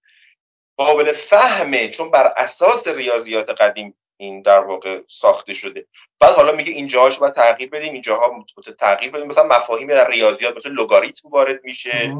قابل 0.77 1.13
فهمه 1.13 1.89
چون 1.89 2.11
بر 2.11 2.33
اساس 2.37 2.87
ریاضیات 2.87 3.49
قدیم 3.49 3.95
این 4.17 4.41
در 4.41 4.59
واقع 4.59 5.01
ساخته 5.07 5.53
شده. 5.53 5.87
بعد 6.19 6.35
حالا 6.35 6.51
میگه 6.51 6.71
اینجاهاش 6.73 7.19
باید 7.19 7.33
تغییر 7.33 7.69
بدیم 7.69 7.93
اینجاها 7.93 8.45
تغییر 8.79 9.11
بدیم. 9.11 9.27
مثلا 9.27 9.47
مفاهیم 9.47 9.87
در 9.87 10.07
ریاضیات 10.07 10.55
مثل 10.55 10.69
لگاریتم 10.69 11.29
وارد 11.29 11.63
میشه. 11.63 12.15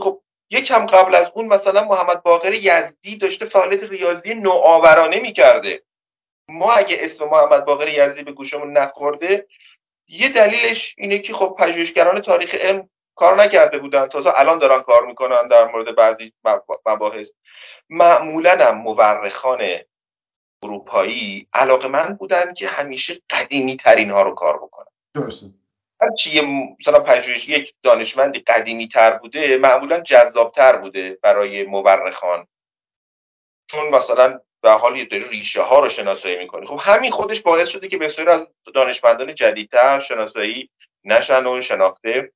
خب 0.00 0.22
یکم 0.50 0.86
قبل 0.86 1.14
از 1.14 1.32
اون 1.34 1.46
مثلا 1.46 1.84
محمد 1.84 2.22
باقر 2.22 2.52
یزدی 2.52 3.16
داشته 3.16 3.46
فعالیت 3.46 3.82
ریاضی 3.82 4.34
نوآورانه 4.34 5.20
می‌کرده. 5.20 5.82
ما 6.48 6.72
اگه 6.72 6.96
اسم 7.00 7.24
محمد 7.24 7.64
باقر 7.64 7.88
یزدی 7.88 8.22
به 8.22 8.32
گوشمون 8.32 8.72
نخورده 8.72 9.46
یه 10.08 10.28
دلیلش 10.28 10.94
اینه 10.98 11.18
که 11.18 11.34
خب 11.34 11.56
پژوهشگران 11.58 12.20
تاریخ 12.20 12.54
علم 12.54 12.88
کار 13.14 13.36
نکرده 13.42 13.78
بودن. 13.78 14.06
تازه 14.06 14.32
الان 14.36 14.58
دارن 14.58 14.80
کار 14.82 15.06
می‌کنن 15.06 15.48
در 15.48 15.66
مورد 15.66 15.94
بعضی 15.94 16.32
مباحث. 16.86 17.30
معمولا 17.88 18.58
هم 18.60 18.78
مورخان 18.78 19.60
اروپایی 20.62 21.48
علاقه 21.52 21.88
من 21.88 22.14
بودن 22.14 22.54
که 22.54 22.68
همیشه 22.68 23.22
قدیمی 23.30 23.76
ترین 23.76 24.10
ها 24.10 24.22
رو 24.22 24.34
کار 24.34 24.56
بکنن. 24.56 24.86
درسته. 25.14 25.46
هرچی 26.00 26.40
مثلا 26.80 27.00
پژوهش 27.00 27.48
یک 27.48 27.74
دانشمندی 27.82 28.38
قدیمی 28.38 28.88
تر 28.88 29.10
بوده 29.10 29.56
معمولا 29.56 30.00
جذاب 30.00 30.52
تر 30.52 30.76
بوده 30.76 31.18
برای 31.22 31.62
مورخان. 31.62 32.46
چون 33.70 33.88
مثلا 33.88 34.40
به 34.62 34.70
حال 34.70 34.96
یه 34.96 35.04
ریشه 35.04 35.62
ها 35.62 35.80
رو 35.80 35.88
شناسایی 35.88 36.36
می‌کنه 36.36 36.66
خب 36.66 36.80
همین 36.80 37.10
خودش 37.10 37.40
باعث 37.40 37.68
شده 37.68 37.88
که 37.88 37.98
بسیاری 37.98 38.30
از 38.30 38.46
دانشمندان 38.74 39.34
جدیدتر 39.34 40.00
شناسایی 40.00 40.70
نشن 41.04 41.46
و 41.46 41.60
شناخته 41.60 42.32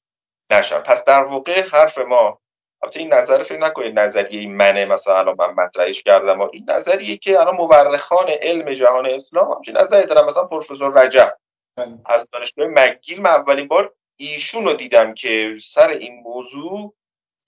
نشن. 0.51 0.79
پس 0.79 1.05
در 1.05 1.25
واقع 1.25 1.68
حرف 1.73 1.99
ما 1.99 2.41
البته 2.83 3.01
این 3.01 3.14
نظر 3.14 3.43
فکر 3.43 3.59
نکنید 3.59 3.99
نظریه 4.01 4.49
منه 4.49 4.85
مثلا 4.85 5.18
الان 5.18 5.37
من 5.39 5.64
مطرحش 5.64 6.03
کردم 6.03 6.41
و 6.41 6.49
این 6.53 6.64
نظریه 6.68 7.16
که 7.16 7.41
الان 7.41 7.57
مورخان 7.57 8.31
علم 8.31 8.72
جهان 8.72 9.07
اسلام 9.07 9.53
همچین 9.53 9.76
نظری 9.76 10.07
دارم 10.07 10.28
مثلا 10.28 10.45
پروفسور 10.45 11.05
رجب 11.05 11.37
بله. 11.76 11.99
از 12.07 12.26
دانشگاه 12.33 12.66
مگیل 12.66 13.20
من 13.20 13.31
اولین 13.31 13.68
بار 13.68 13.95
ایشون 14.16 14.64
رو 14.64 14.72
دیدم 14.72 15.14
که 15.14 15.57
سر 15.61 15.89
این 15.89 16.22
موضوع 16.22 16.95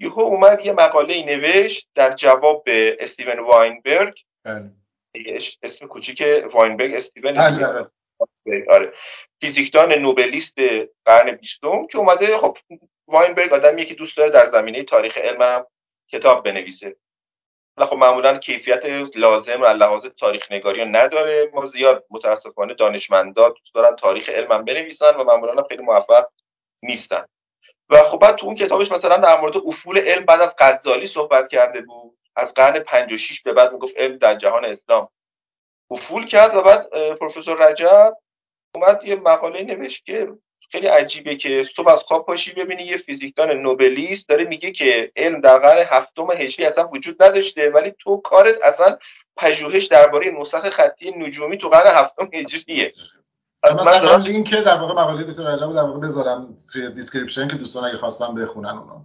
یهو 0.00 0.20
اومد 0.20 0.66
یه 0.66 0.72
مقاله 0.72 1.24
نوشت 1.24 1.88
در 1.94 2.14
جواب 2.14 2.64
به 2.64 2.96
استیون 3.00 3.38
واینبرگ. 3.38 4.20
بله. 4.44 4.70
اسم 5.62 5.86
کوچیک 5.86 6.22
واینبرگ 6.54 6.94
استیون 6.94 7.32
بله، 7.32 7.86
آره. 8.70 8.92
فیزیکدان 9.42 9.92
نوبلیست 9.92 10.54
قرن 11.04 11.36
بیستم 11.36 11.86
که 11.86 11.98
اومده 11.98 12.36
خب 12.36 12.58
واینبرگ 13.08 13.52
آدمیه 13.52 13.84
که 13.84 13.94
دوست 13.94 14.16
داره 14.16 14.30
در 14.30 14.46
زمینه 14.46 14.82
تاریخ 14.82 15.18
علم 15.18 15.66
کتاب 16.08 16.44
بنویسه. 16.44 16.96
و 17.76 17.84
خب 17.84 17.96
معمولا 17.96 18.38
کیفیت 18.38 18.86
لازم 19.16 19.62
و 19.62 19.66
لحاظ 19.66 20.06
تاریخ 20.06 20.52
نگاری 20.52 20.80
رو 20.80 20.88
نداره. 20.88 21.50
ما 21.54 21.66
زیاد 21.66 22.04
متاسفانه 22.10 22.74
دانشمندا 22.74 23.48
دوست 23.48 23.74
دارن 23.74 23.96
تاریخ 23.96 24.28
علم 24.28 24.64
بنویسن 24.64 25.16
و 25.16 25.24
معمولا 25.24 25.62
خیلی 25.62 25.82
موفق 25.82 26.26
نیستن. 26.82 27.24
و 27.90 27.96
خب 27.96 28.18
بعد 28.18 28.36
تو 28.36 28.46
اون 28.46 28.54
کتابش 28.54 28.92
مثلا 28.92 29.16
در 29.16 29.40
مورد 29.40 29.56
افول 29.56 29.98
علم 29.98 30.24
بعد 30.24 30.40
از 30.40 30.54
غزالی 30.58 31.06
صحبت 31.06 31.48
کرده 31.48 31.80
بود. 31.80 32.18
از 32.36 32.54
قرن 32.54 32.78
56 32.78 33.40
به 33.40 33.52
بعد 33.52 33.72
می‌گفت 33.72 33.98
علم 33.98 34.16
در 34.16 34.34
جهان 34.34 34.64
اسلام. 34.64 35.08
افول 35.90 36.26
کرد 36.26 36.56
و 36.56 36.62
بعد 36.62 36.88
پروفسور 37.14 37.70
رجب 37.70 38.16
اومد 38.74 39.04
یه 39.04 39.16
مقاله 39.16 39.62
نوشت 39.62 40.04
که 40.04 40.28
خیلی 40.70 40.86
عجیبه 40.86 41.36
که 41.36 41.66
صبح 41.76 41.88
از 41.88 41.98
خواب 41.98 42.26
پاشی 42.26 42.52
ببینی 42.52 42.82
یه 42.82 42.96
فیزیکدان 42.96 43.50
نوبلیست 43.50 44.28
داره 44.28 44.44
میگه 44.44 44.70
که 44.70 45.12
علم 45.16 45.40
در 45.40 45.58
قرن 45.58 45.86
هفتم 45.90 46.26
هجری 46.36 46.66
اصلا 46.66 46.88
وجود 46.88 47.22
نداشته 47.22 47.70
ولی 47.70 47.90
تو 47.98 48.16
کارت 48.16 48.64
اصلا 48.64 48.98
پژوهش 49.36 49.86
درباره 49.86 50.30
نسخ 50.30 50.70
خطی 50.70 51.10
نجومی 51.16 51.58
تو 51.58 51.68
قرن 51.68 51.86
هفتم 51.86 52.30
هجریه 52.32 52.92
مثلا 53.64 53.98
دارم 53.98 54.22
لینک 54.22 54.54
در 54.54 54.80
واقع 54.80 54.92
مقاله 54.92 55.24
دکتر 55.24 55.42
رجب 55.42 55.74
در 55.74 55.82
واقع 55.82 56.00
بذارم 56.00 56.56
توی 56.72 56.90
description 56.90 57.48
که 57.48 57.56
دوستان 57.56 57.84
اگه 57.84 57.98
خواستم 57.98 58.34
بخونن 58.34 58.68
اونو 58.68 59.00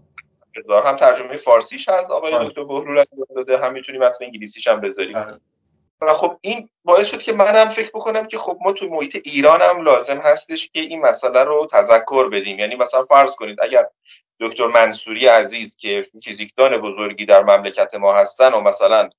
بذار 0.55 0.83
هم 0.83 0.95
ترجمه 0.95 1.37
فارسیش 1.37 1.89
هست 1.89 2.11
آقای 2.11 2.33
آره. 2.33 2.47
دکتر 2.47 2.63
بهلول 2.63 3.03
داده 3.35 3.57
هم 3.57 3.73
می‌تونیم 3.73 4.01
اصلا 4.01 4.27
انگلیسیش 4.27 4.67
هم 4.67 4.81
بذاریم 4.81 5.15
آره. 5.15 5.39
و 6.01 6.13
خب 6.13 6.37
این 6.41 6.69
باعث 6.83 7.11
شد 7.11 7.21
که 7.21 7.33
منم 7.33 7.69
فکر 7.69 7.89
بکنم 7.89 8.27
که 8.27 8.37
خب 8.37 8.57
ما 8.61 8.71
تو 8.71 8.87
محیط 8.89 9.21
ایران 9.23 9.61
هم 9.61 9.81
لازم 9.81 10.17
هستش 10.17 10.69
که 10.73 10.79
این 10.79 11.01
مسئله 11.01 11.43
رو 11.43 11.67
تذکر 11.71 12.29
بدیم. 12.29 12.59
یعنی 12.59 12.75
مثلا 12.75 13.05
فرض 13.05 13.35
کنید 13.35 13.61
اگر 13.61 13.85
دکتر 14.39 14.67
منصوری 14.67 15.27
عزیز 15.27 15.77
که 15.77 16.07
فیزیکدان 16.23 16.77
بزرگی 16.77 17.25
در 17.25 17.43
مملکت 17.43 17.95
ما 17.95 18.13
هستن 18.13 18.53
و 18.53 18.61
مثلا 18.61 19.09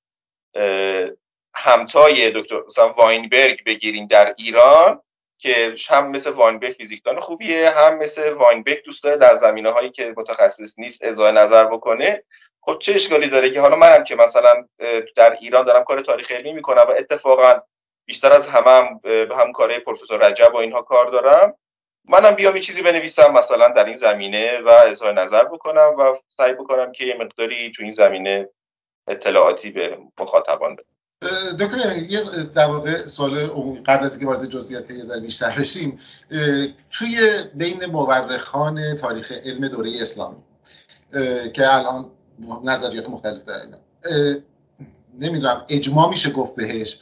همتای 1.55 2.31
دکتر 2.31 2.63
مثلا 2.65 2.93
واینبرگ 2.93 3.63
بگیریم 3.63 4.07
در 4.07 4.33
ایران 4.37 5.01
که 5.37 5.73
هم 5.89 6.09
مثل 6.09 6.31
واینبرگ 6.31 6.71
فیزیکدان 6.71 7.19
خوبیه 7.19 7.69
هم 7.69 7.97
مثل 7.97 8.33
واینبرگ 8.33 8.83
دوست 8.83 9.03
داره 9.03 9.17
در 9.17 9.33
زمینه 9.33 9.71
هایی 9.71 9.89
که 9.89 10.13
متخصص 10.17 10.79
نیست 10.79 11.03
اظهار 11.03 11.31
نظر 11.31 11.65
بکنه 11.65 12.23
خب 12.61 12.77
چه 12.79 12.93
اشکالی 12.93 13.27
داره 13.27 13.49
که 13.49 13.61
حالا 13.61 13.75
منم 13.75 14.03
که 14.03 14.15
مثلا 14.15 14.65
در 15.15 15.37
ایران 15.41 15.65
دارم 15.65 15.83
کار 15.83 16.01
تاریخ 16.01 16.31
علمی 16.31 16.53
می‌کنم 16.53 16.83
و 16.89 16.93
اتفاقا 16.97 17.59
بیشتر 18.05 18.33
از 18.33 18.47
همه 18.47 18.71
هم 18.71 18.99
به 18.99 19.35
همکاره 19.37 19.79
پروفسور 19.79 20.27
رجب 20.27 20.53
و 20.53 20.57
اینها 20.57 20.81
کار 20.81 21.11
دارم 21.11 21.53
منم 22.05 22.31
بیام 22.31 22.55
یه 22.55 22.61
چیزی 22.61 22.81
بنویسم 22.81 23.33
مثلا 23.33 23.67
در 23.67 23.85
این 23.85 23.93
زمینه 23.93 24.61
و 24.61 24.69
اظهار 24.69 25.21
نظر 25.21 25.43
بکنم 25.43 25.95
و 25.99 26.17
سعی 26.29 26.53
بکنم 26.53 26.91
که 26.91 27.05
یه 27.05 27.15
مقداری 27.19 27.71
تو 27.71 27.83
این 27.83 27.91
زمینه 27.91 28.49
اطلاعاتی 29.07 29.71
به 29.71 29.97
مخاطبان 30.19 30.75
بدم. 30.75 30.89
دکتر 31.59 31.95
یه 32.09 32.19
در 32.55 32.65
واقع 32.65 33.05
سوال 33.07 33.47
قبل 33.87 34.05
از 34.05 34.11
اینکه 34.11 34.25
وارد 34.25 34.49
جزئیات 34.49 34.91
یه 34.91 35.03
ذره 35.03 35.19
بیشتر 35.19 35.55
بشیم 35.59 35.99
توی 36.91 37.43
بین 37.55 37.85
مورخان 37.85 38.95
تاریخ 38.95 39.31
علم 39.31 39.67
دوره 39.67 39.91
اسلامی 40.01 40.43
که 41.53 41.75
الان 41.75 42.11
نظریات 42.63 43.09
مختلف 43.09 43.43
دارن 43.43 43.67
نمی‌دونم 45.19 45.65
اجماع 45.69 46.09
میشه 46.09 46.31
گفت 46.31 46.55
بهش. 46.55 46.99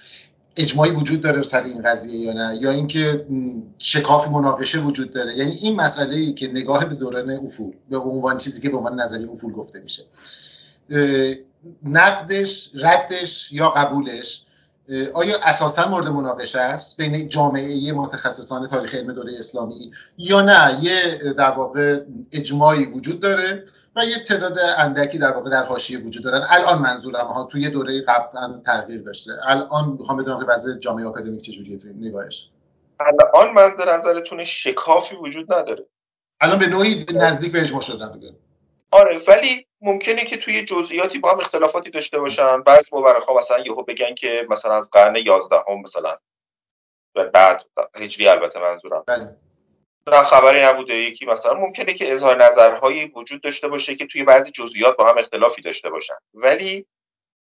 اجماعی 0.59 0.91
وجود 0.91 1.21
داره 1.21 1.41
سر 1.41 1.63
این 1.63 1.81
قضیه 1.81 2.19
یا 2.19 2.33
نه؟ 2.33 2.59
یا 2.61 2.71
اینکه 2.71 3.25
شکاف 3.77 4.27
مناقشه 4.27 4.79
وجود 4.79 5.13
داره؟ 5.13 5.37
یعنی 5.37 5.51
این 5.51 5.75
مسئله 5.75 6.15
ای 6.15 6.33
که 6.33 6.47
نگاه 6.47 6.85
به 6.85 6.95
دوران 6.95 7.31
افول 7.31 7.73
به 7.89 7.97
عنوان 7.97 8.37
چیزی 8.37 8.61
که 8.61 8.69
به 8.69 8.77
عنوان 8.77 8.99
نظریه 8.99 9.31
افول 9.31 9.53
گفته 9.53 9.79
میشه. 9.79 10.03
نقدش 11.83 12.69
ردش 12.73 13.51
یا 13.51 13.69
قبولش 13.69 14.43
آیا 15.13 15.35
اساسا 15.43 15.89
مورد 15.89 16.07
مناقشه 16.07 16.59
است 16.59 16.97
بین 16.97 17.29
جامعه 17.29 17.91
متخصصان 17.91 18.67
تاریخ 18.67 18.95
علم 18.95 19.13
دوره 19.13 19.33
اسلامی 19.37 19.91
یا 20.17 20.41
نه؟ 20.41 20.79
یه 20.83 21.17
در 21.37 21.51
واقع 21.51 22.01
اجماعی 22.31 22.85
وجود 22.85 23.19
داره. 23.19 23.63
و 23.97 24.05
یه 24.05 24.23
تعداد 24.23 24.59
اندکی 24.77 25.17
در 25.17 25.31
واقع 25.31 25.49
در 25.49 25.63
حاشیه 25.63 25.99
وجود 25.99 26.23
دارن. 26.23 26.47
الان 26.49 26.81
منظورم 26.81 27.25
ها 27.27 27.43
توی 27.43 27.69
دوره 27.69 28.01
قبل 28.01 28.61
تغییر 28.65 29.01
داشته. 29.01 29.31
الان 29.45 29.97
می‌خوام 29.99 30.17
بدونم 30.17 30.39
که 30.39 30.45
وضع 30.45 30.79
جامعه 30.79 31.05
آکادمیک 31.05 31.41
چجوریه 31.41 31.77
توی 31.77 31.93
نگاهش. 31.93 32.49
الان 32.99 33.53
من 33.53 33.75
در 33.75 33.93
نظرتون 33.93 34.43
شکافی 34.43 35.15
وجود 35.15 35.53
نداره. 35.53 35.85
الان 36.41 36.59
به 36.59 36.67
نوعی 36.67 37.05
نزدیک 37.13 37.51
به 37.51 37.61
اجماع 37.61 37.81
شدن 37.81 38.11
دیگه. 38.19 38.35
آره 38.91 39.19
ولی 39.27 39.67
ممکنه 39.81 40.23
که 40.23 40.37
توی 40.37 40.65
جزئیاتی 40.65 41.19
با 41.19 41.31
هم 41.31 41.37
اختلافاتی 41.37 41.89
داشته 41.89 42.19
باشن. 42.19 42.61
بعض 42.61 42.93
مورخا 42.93 43.33
مثلا 43.33 43.59
یهو 43.59 43.83
بگن 43.83 44.15
که 44.15 44.47
مثلا 44.49 44.75
از 44.75 44.89
قرن 44.89 45.15
11 45.15 45.55
هم 45.67 45.81
مثلا. 45.81 46.17
بعد 47.33 47.61
هجری 47.95 48.27
البته 48.27 48.59
منظورم. 48.59 49.03
بله. 49.07 49.35
نه 50.09 50.23
خبری 50.23 50.63
نبوده 50.63 50.95
یکی 50.95 51.25
مثلا 51.25 51.53
ممکنه 51.53 51.93
که 51.93 52.13
اظهار 52.13 52.43
نظرهایی 52.43 53.05
وجود 53.05 53.41
داشته 53.41 53.67
باشه 53.67 53.95
که 53.95 54.05
توی 54.05 54.23
بعضی 54.23 54.51
جزئیات 54.51 54.97
با 54.97 55.09
هم 55.09 55.17
اختلافی 55.17 55.61
داشته 55.61 55.89
باشن. 55.89 56.15
ولی 56.33 56.85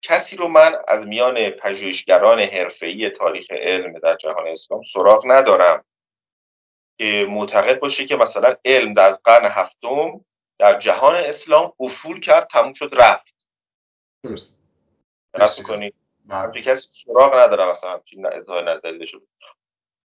کسی 0.01 0.36
رو 0.36 0.47
من 0.47 0.76
از 0.88 1.05
میان 1.05 1.49
پژوهشگران 1.49 2.39
حرفه‌ای 2.39 3.09
تاریخ 3.09 3.47
علم 3.51 3.99
در 3.99 4.16
جهان 4.16 4.47
اسلام 4.47 4.84
سراغ 4.84 5.24
ندارم 5.28 5.84
که 6.97 7.28
معتقد 7.30 7.80
باشه 7.80 8.05
که 8.05 8.16
مثلا 8.16 8.55
علم 8.66 8.93
در 8.93 9.07
از 9.07 9.22
قرن 9.24 9.45
هفتم 9.45 10.26
در 10.59 10.80
جهان 10.80 11.16
اسلام 11.16 11.74
افول 11.80 12.20
کرد 12.20 12.47
تموم 12.47 12.74
شد 12.74 12.91
رفت. 12.93 13.36
درست. 14.24 14.59
درست 15.34 15.64
کنید 15.64 15.95
بله. 16.26 16.61
کسی 16.61 16.88
سراغ 16.88 17.36
ندارم 17.36 17.72
مثلا 17.72 17.91
همچین 17.91 18.26
اظهار 18.26 18.72
نظری 18.72 19.07
شد 19.07 19.28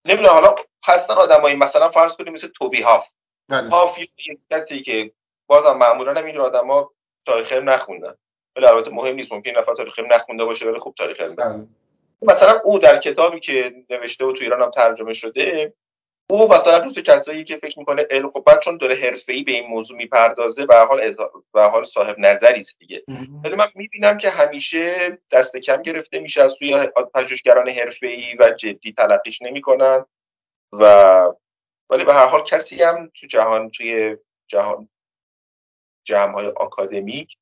نمی‌دونم 0.05 0.29
حالا 0.29 0.55
هستن 0.87 1.13
آدمایی 1.13 1.55
مثلا 1.55 1.89
فرض 1.89 2.15
کنیم 2.15 2.33
مثل 2.33 2.47
توبی 2.47 2.81
هاف 2.81 3.07
بله. 3.49 3.69
هاف 3.69 3.99
یک 3.99 4.39
کسی 4.51 4.81
که 4.81 5.11
بازم 5.47 5.77
معمولا 5.77 6.21
هم 6.21 6.41
آدما 6.41 6.91
تاریخ 7.25 7.53
علم 7.53 7.69
نخوندن 7.69 8.15
ولی 8.55 8.65
البته 8.65 8.91
مهم 8.91 9.15
نیست 9.15 9.33
ممکن 9.33 9.51
نفر 9.51 9.75
تاریخ 9.75 9.99
علم 9.99 10.13
نخونده 10.13 10.45
باشه 10.45 10.69
ولی 10.69 10.79
خوب 10.79 10.95
تاریخ 10.95 11.19
علم 11.19 11.35
بله. 11.35 11.67
مثلا 12.21 12.61
او 12.63 12.79
در 12.79 12.99
کتابی 12.99 13.39
که 13.39 13.85
نوشته 13.89 14.25
و 14.25 14.31
تو 14.31 14.43
ایران 14.43 14.61
هم 14.61 14.69
ترجمه 14.69 15.13
شده 15.13 15.73
او 16.29 16.53
مثلا 16.53 16.79
دوست 16.79 16.99
کسایی 16.99 17.43
که 17.43 17.57
فکر 17.57 17.79
می‌کنه 17.79 18.07
علم 18.09 18.31
خب 18.31 18.43
بعد 18.45 18.59
چون 18.59 18.77
داره 18.77 18.95
حرفه‌ای 18.95 19.43
به 19.43 19.51
این 19.51 19.67
موضوع 19.67 19.97
می‌پردازه 19.97 20.65
به 20.65 20.75
حال 20.75 21.15
به 21.53 21.61
حال 21.63 21.85
صاحب 21.85 22.15
نظری 22.19 22.59
است 22.59 22.79
دیگه. 22.79 23.03
ولی 23.43 23.55
من 23.55 23.65
می‌بینم 23.75 24.17
که 24.17 24.29
همیشه 24.29 25.17
دست 25.31 25.57
کم 25.57 25.81
گرفته 25.81 26.19
میشه 26.19 26.43
از 26.43 26.51
سوی 26.51 26.87
پژوهشگران 27.13 27.69
حرفه‌ای 27.69 28.37
و 28.39 28.51
جدی 28.51 28.93
تلقیش 28.93 29.41
نمی‌کنن 29.41 30.05
و 30.71 30.85
ولی 31.89 32.05
به 32.05 32.13
هر 32.13 32.25
حال 32.25 32.43
کسی 32.43 32.83
هم 32.83 33.11
تو 33.15 33.27
جهان 33.27 33.69
توی 33.69 34.17
جهان 34.47 34.89
جمع 36.03 36.33
های 36.33 36.47
آکادمیک 36.47 37.37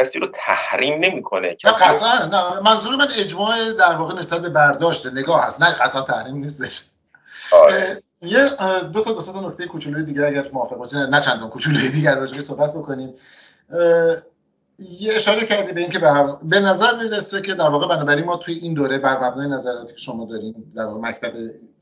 کسی 0.00 0.18
رو 0.18 0.26
تحریم 0.26 0.98
نمی‌کنه. 0.98 1.56
نه 1.64 2.26
نه. 2.26 2.60
منظور 2.60 2.96
من 2.96 3.08
اجماع 3.18 3.72
در 3.72 3.94
واقع 3.94 4.14
نسبت 4.14 4.40
به 4.40 4.48
برداشت 4.48 5.06
نگاه 5.06 5.44
هست. 5.46 5.62
نه 5.62 5.72
قطعا 5.72 6.02
تحریم 6.02 6.36
نیستش. 6.36 6.84
آره. 7.52 8.02
یه 8.22 8.48
دو 8.92 9.00
تا 9.00 9.12
دو 9.12 9.20
تا 9.20 9.48
نکته 9.48 9.66
کوچولوی 9.66 10.04
دیگه 10.04 10.26
اگر 10.26 10.50
موافق 10.52 10.76
باشین 10.76 11.00
نه 11.00 11.20
چندان 11.20 11.50
کوچولوی 11.50 11.88
دیگر 11.88 12.14
راجع 12.14 12.40
صحبت 12.40 12.72
بکنیم. 12.72 13.14
یه 14.78 15.14
اشاره 15.14 15.46
کردی 15.46 15.72
به 15.72 15.80
اینکه 15.80 15.98
به, 15.98 16.36
به 16.42 16.60
نظر 16.60 17.02
می‌رسه 17.02 17.42
که 17.42 17.54
در 17.54 17.68
واقع 17.68 17.88
بنابراین 17.88 18.24
ما 18.24 18.36
توی 18.36 18.54
این 18.54 18.74
دوره 18.74 18.98
بر 18.98 19.28
مبنای 19.28 19.48
نظراتی 19.48 19.92
که 19.92 19.98
شما 20.00 20.24
داریم 20.24 20.72
در 20.76 20.84
واقع 20.84 21.00
مکتب 21.00 21.32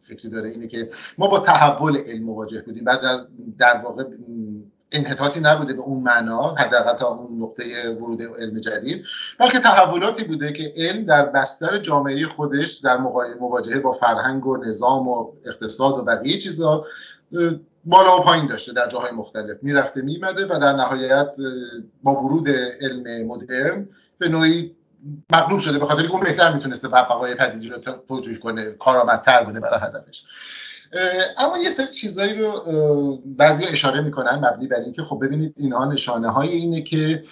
فکری 0.02 0.30
داره 0.30 0.48
اینه 0.48 0.66
که 0.66 0.90
ما 1.18 1.26
با 1.28 1.40
تحول 1.40 1.96
علم 1.96 2.24
مواجه 2.24 2.62
بودیم 2.62 2.84
بعد 2.84 3.02
در, 3.02 3.26
در 3.58 3.80
واقع 3.84 4.04
انحطاطی 4.92 5.40
نبوده 5.40 5.72
به 5.72 5.82
اون 5.82 6.02
معنا 6.02 6.54
حداقل 6.54 6.98
تا 6.98 7.08
اون 7.08 7.42
نقطه 7.42 7.90
ورود 7.90 8.22
علم 8.22 8.58
جدید 8.58 9.04
بلکه 9.38 9.58
تحولاتی 9.58 10.24
بوده 10.24 10.52
که 10.52 10.74
علم 10.76 11.04
در 11.04 11.26
بستر 11.26 11.78
جامعه 11.78 12.28
خودش 12.28 12.72
در 12.72 12.96
مواجهه 13.40 13.78
با 13.78 13.92
فرهنگ 13.92 14.46
و 14.46 14.56
نظام 14.56 15.08
و 15.08 15.32
اقتصاد 15.46 15.98
و 15.98 16.04
بقیه 16.04 16.38
چیزا 16.38 16.86
بالا 17.84 18.18
و 18.18 18.22
پایین 18.22 18.46
داشته 18.46 18.72
در 18.72 18.88
جاهای 18.88 19.12
مختلف. 19.12 19.56
می‌رفته 19.62 20.02
میمده 20.02 20.46
و 20.46 20.58
در 20.58 20.72
نهایت 20.72 21.36
با 22.02 22.12
ورود 22.12 22.48
علم 22.80 23.26
مدرن 23.26 23.88
به 24.18 24.28
نوعی 24.28 24.76
مغلوب 25.32 25.58
شده. 25.58 25.78
به 25.78 25.86
خاطر 25.86 26.06
اون 26.06 26.20
بهتر 26.20 26.52
می‌تونسته 26.54 26.88
بقای 26.88 27.34
پدیدی 27.34 27.68
رو 27.68 27.78
توجیه 28.08 28.38
کنه. 28.38 28.70
کارآمدتر 28.70 29.44
بوده 29.44 29.60
برای 29.60 29.80
هدفش. 29.82 30.24
اما 31.38 31.58
یه 31.58 31.70
سری 31.70 31.86
چیزایی 31.86 32.34
رو 32.34 33.22
بعضی 33.26 33.64
اشاره 33.64 34.00
می‌کنن 34.00 34.34
مبنی 34.34 34.66
بر 34.66 34.80
اینکه 34.80 35.02
خب 35.02 35.18
ببینید 35.22 35.54
اینها 35.56 35.84
نشانه 35.84 36.30
های 36.30 36.48
اینه 36.48 36.82
که 36.82 37.24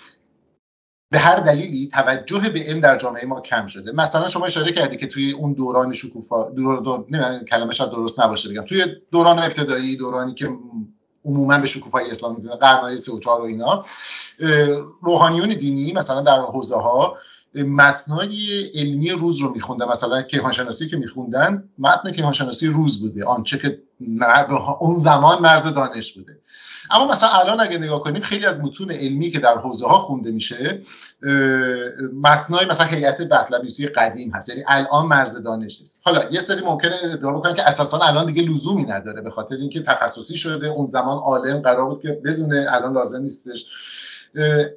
به 1.11 1.19
هر 1.19 1.37
دلیلی 1.37 1.89
توجه 1.93 2.49
به 2.49 2.61
علم 2.67 2.81
در 2.81 2.97
جامعه 2.97 3.27
ما 3.27 3.41
کم 3.41 3.67
شده. 3.67 3.93
مثلا 3.93 4.29
شما 4.29 4.47
اشاره 4.47 4.73
کردی 4.73 4.97
که 4.97 5.07
توی 5.07 5.33
اون 5.33 5.53
دوران 5.53 5.93
شکوفا 5.93 6.51
دور 6.51 6.81
دور 6.81 7.05
کلمه 7.45 7.73
شاید 7.73 7.91
درست 7.91 8.21
نباشه 8.21 8.49
بگم. 8.49 8.65
توی 8.65 8.85
دوران 9.13 9.39
ابتدایی 9.39 9.97
دورانی 9.97 10.35
که 10.35 10.49
عموما 11.25 11.59
به 11.59 11.67
شکوفای 11.67 12.11
اسلام 12.11 12.37
می‌دونه 12.37 12.57
قرنهای 12.57 12.97
3 12.97 13.13
و 13.13 13.19
4 13.21 13.41
و 13.41 13.45
اینا 13.45 13.85
روحانیون 15.03 15.49
دینی 15.49 15.93
مثلا 15.93 16.23
در 16.23 16.41
حوزه 16.41 16.77
ها 16.77 17.17
متنای 17.57 18.63
علمی 18.75 19.11
روز 19.11 19.39
رو 19.39 19.53
میخوندن 19.55 19.89
مثلا 19.89 20.23
کیهانشناسی 20.23 20.89
که 20.89 20.97
میخوندن 20.97 21.65
متن 21.79 22.13
کیهانشناسی 22.13 22.67
روز 22.67 23.01
بوده. 23.01 23.25
آنچه 23.25 23.59
که 23.59 23.79
اون 24.81 24.99
زمان 24.99 25.43
مرز 25.43 25.75
دانش 25.75 26.13
بوده. 26.13 26.39
اما 26.91 27.09
مثلا 27.09 27.29
الان 27.29 27.61
اگه 27.61 27.79
نگاه 27.79 28.01
کنیم 28.01 28.23
خیلی 28.23 28.47
از 28.47 28.61
متون 28.61 28.91
علمی 28.91 29.31
که 29.31 29.39
در 29.39 29.59
حوزه 29.59 29.87
ها 29.87 29.99
خونده 29.99 30.31
میشه 30.31 30.83
متنای 32.23 32.67
مثلا 32.71 32.87
هیئت 32.87 33.23
بطلمیوسی 33.23 33.87
قدیم 33.87 34.31
هست. 34.31 34.49
یعنی 34.49 34.63
الان 34.69 35.07
مرز 35.07 35.43
دانش 35.43 35.81
نیست. 35.81 36.03
حالا 36.05 36.31
یه 36.31 36.41
سری 36.41 36.65
ممکنه 36.65 36.97
ادعا 37.03 37.33
بکنن 37.33 37.55
که 37.55 37.69
اساسا 37.69 37.99
الان 37.99 38.27
دیگه 38.27 38.43
لزومی 38.43 38.85
نداره 38.85 39.23
به 39.23 39.31
خاطر 39.31 39.57
اینکه 39.57 39.83
تخصصی 39.83 40.37
شده 40.37 40.67
اون 40.67 40.87
زمان 40.87 41.19
عالم 41.19 41.61
قرار 41.61 41.89
بود 41.89 42.03
که 42.03 42.21
بدونه 42.25 42.67
الان 42.71 42.93
لازم 42.95 43.23
نیستش. 43.23 43.67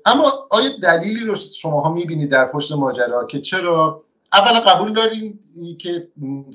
اما 0.05 0.47
آیا 0.49 0.69
دلیلی 0.81 1.25
رو 1.25 1.35
شماها 1.35 1.93
می‌بینید 1.93 2.29
در 2.29 2.45
پشت 2.45 2.71
ماجرا 2.71 3.25
که 3.25 3.41
چرا؟ 3.41 4.03
اول 4.33 4.59
قبول 4.59 4.93
داریم 4.93 5.39
که 5.79 6.07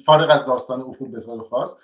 فارغ 0.06 0.30
از 0.30 0.44
داستان 0.44 0.80
افول 0.82 1.10
به 1.10 1.20
طور 1.20 1.44
خاص 1.50 1.80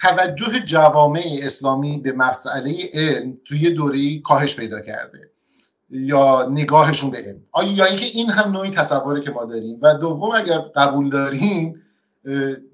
توجه 0.00 0.60
جوامع 0.60 1.38
اسلامی 1.42 1.98
به 1.98 2.12
مسئله 2.12 2.76
علم 2.94 3.38
توی 3.44 3.70
دوره 3.70 4.18
کاهش 4.18 4.56
پیدا 4.56 4.80
کرده 4.80 5.30
یا 5.90 6.48
نگاهشون 6.50 7.10
به 7.10 7.18
علم. 7.18 7.40
آیا 7.52 7.72
یا 7.72 7.84
اینکه 7.84 8.04
این 8.04 8.30
هم 8.30 8.52
نوعی 8.52 8.70
تصوری 8.70 9.20
که 9.20 9.30
ما 9.30 9.44
داریم؟ 9.44 9.78
و 9.82 9.94
دوم 9.94 10.30
اگر 10.34 10.58
قبول 10.58 11.10
داریم 11.10 11.82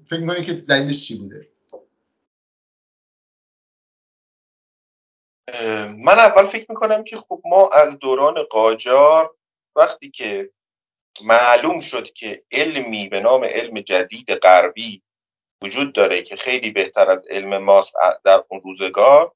فکر 0.05 0.19
می‌کنید 0.19 0.45
که 0.45 0.53
دلیلش 0.53 1.07
چی 1.07 1.19
بوده؟ 1.19 1.47
من 5.97 6.19
اول 6.19 6.45
فکر 6.45 6.65
می‌کنم 6.69 7.03
که 7.03 7.17
خب 7.17 7.41
ما 7.45 7.69
از 7.69 7.99
دوران 7.99 8.43
قاجار 8.43 9.35
وقتی 9.75 10.11
که 10.11 10.51
معلوم 11.21 11.79
شد 11.79 12.13
که 12.13 12.43
علمی 12.51 13.09
به 13.09 13.19
نام 13.19 13.43
علم 13.43 13.79
جدید 13.79 14.33
غربی 14.33 15.03
وجود 15.63 15.93
داره 15.93 16.21
که 16.21 16.35
خیلی 16.35 16.71
بهتر 16.71 17.09
از 17.09 17.25
علم 17.29 17.57
ماست 17.57 17.95
در 18.23 18.43
اون 18.49 18.61
روزگار 18.61 19.33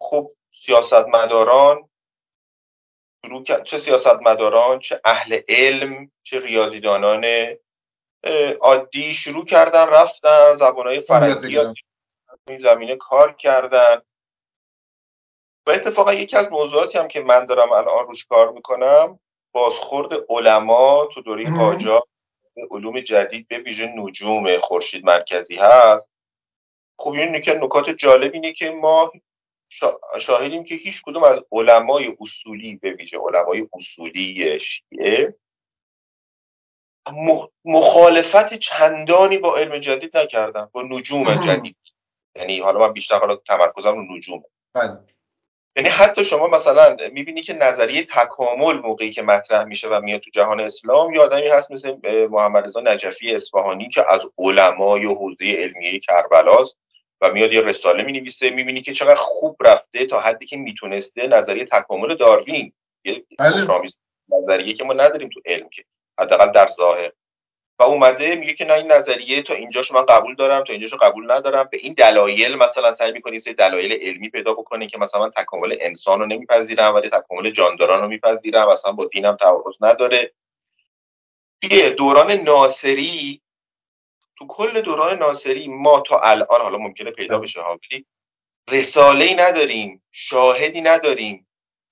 خب 0.00 0.30
سیاستمداران 0.50 1.88
چه 3.64 3.78
سیاستمداران 3.78 4.78
چه 4.78 5.00
اهل 5.04 5.40
علم 5.48 6.10
چه 6.22 6.40
ریاضیدانان 6.40 7.26
عادی 8.60 9.14
شروع 9.14 9.44
کردن 9.44 9.86
رفتن 9.86 10.54
زبانهای 10.54 11.00
فرنگی 11.00 11.58
این 12.48 12.58
زمینه 12.58 12.96
کار 12.96 13.32
کردن. 13.32 14.02
و 15.68 15.70
اتفاقا 15.70 16.12
یکی 16.12 16.36
از 16.36 16.52
موضوعاتی 16.52 16.98
هم 16.98 17.08
که 17.08 17.22
من 17.22 17.46
دارم 17.46 17.72
الان 17.72 18.06
روش 18.06 18.26
کار 18.26 18.52
می‌کنم 18.52 19.20
بازخورد 19.52 20.24
علما 20.28 21.08
تو 21.14 21.22
دوره 21.22 21.50
قاجار 21.50 22.02
علوم 22.70 23.00
جدید 23.00 23.48
به 23.48 23.58
ویژه 23.58 23.86
نجوم 23.96 24.56
خورشید 24.56 25.04
مرکزی 25.04 25.56
هست. 25.56 26.10
خب 26.98 27.12
این 27.12 27.36
نکات 27.46 27.90
جالب 27.90 28.34
اینه 28.34 28.52
که 28.52 28.70
ما 28.70 29.12
شاهدیم 30.20 30.64
که 30.64 30.74
هیچ 30.74 31.02
کدوم 31.04 31.24
از 31.24 31.40
علمای 31.52 32.16
اصولی 32.20 32.76
به 32.76 32.90
ویژه 32.90 33.18
علمای 33.18 33.68
اصولی 33.72 34.60
شیعه 34.60 35.34
مخالفت 37.64 38.54
چندانی 38.54 39.38
با 39.38 39.56
علم 39.56 39.78
جدید 39.78 40.18
نکردن 40.18 40.68
با 40.72 40.82
نجوم 40.82 41.34
جدید. 41.34 41.76
یعنی 42.36 42.60
حالا 42.60 42.78
من 42.78 42.92
بیشتر 42.92 43.18
حالا 43.18 43.36
تمرکزم 43.36 43.94
رو 43.94 44.16
نجومه. 44.16 44.44
بله. 44.74 44.98
یعنی 45.78 45.90
حتی 45.90 46.24
شما 46.24 46.48
مثلا 46.48 46.96
می‌بینی 47.12 47.40
که 47.40 47.54
نظریه 47.54 48.02
تکامل 48.02 48.78
موقعی 48.78 49.10
که 49.10 49.22
مطرح 49.22 49.64
میشه 49.64 49.88
و 49.88 50.00
میاد 50.00 50.20
تو 50.20 50.30
جهان 50.30 50.60
اسلام 50.60 51.14
یه 51.14 51.20
آدمی 51.20 51.48
هست 51.48 51.70
مثل 51.70 51.96
محمد 52.30 52.64
رضا 52.64 52.80
نجفی 52.80 53.34
اصفهانی 53.34 53.88
که 53.88 54.12
از 54.12 54.22
علمای 54.38 55.04
حوزه 55.04 55.44
علمیه 55.44 55.98
کربلاست 55.98 56.78
و 57.20 57.32
میاد 57.32 57.52
یه 57.52 57.60
رساله 57.60 58.02
می‌نویسه 58.02 58.50
می‌بینی 58.50 58.80
که 58.80 58.92
چقدر 58.92 59.14
خوب 59.14 59.56
رفته 59.60 60.06
تا 60.06 60.20
حدی 60.20 60.46
که 60.46 60.56
می‌تونسته 60.56 61.26
نظریه 61.26 61.64
تکامل 61.64 62.14
داروین 62.14 62.72
یه 63.04 63.24
بله. 63.38 63.66
نظریه 64.42 64.74
که 64.74 64.84
ما 64.84 64.92
نداریم 64.92 65.28
تو 65.28 65.40
علم 65.46 65.68
که 65.68 65.84
حداقل 66.20 66.52
در 66.52 66.68
ظاهر 66.76 67.12
و 67.78 67.82
اومده 67.82 68.36
میگه 68.36 68.54
که 68.54 68.64
نه 68.64 68.74
این 68.74 68.92
نظریه 68.92 69.42
تا 69.42 69.54
اینجاشو 69.54 69.94
من 69.94 70.06
قبول 70.06 70.34
دارم 70.34 70.64
تا 70.64 70.72
اینجاشو 70.72 70.96
قبول 70.96 71.32
ندارم. 71.32 71.68
به 71.72 71.78
این 71.78 71.92
دلایل 71.92 72.54
مثلا 72.54 72.92
سعی 72.92 73.12
می‌کنی 73.12 73.38
سه 73.38 73.52
دلایل 73.52 73.92
علمی 73.92 74.28
پیدا 74.30 74.54
بکنی 74.54 74.86
که 74.86 74.98
مثلا 74.98 75.20
من 75.20 75.30
تکامل 75.30 75.74
انسان 75.80 76.20
رو 76.20 76.26
نمیپذیرم 76.26 76.94
ولی 76.94 77.10
تکامل 77.10 77.50
جانداران 77.50 78.00
رو 78.00 78.08
میپذیرم 78.08 78.68
مثلا 78.68 78.92
با 78.92 79.04
دینم 79.04 79.36
تعارض 79.36 79.82
نداره. 79.82 80.32
توی 81.62 81.90
دوران 81.90 82.32
ناصری 82.32 83.42
تو 84.38 84.46
کل 84.46 84.80
دوران 84.80 85.18
ناصری 85.18 85.68
ما 85.68 86.00
تا 86.00 86.20
الان 86.20 86.60
حالا 86.60 86.78
ممکنه 86.78 87.10
پیدا 87.10 87.38
بشه 87.38 87.60
ولی 87.60 88.06
رساله 88.70 89.24
ای 89.24 89.34
نداریم 89.34 90.04
شاهدی 90.12 90.80
نداریم. 90.80 91.47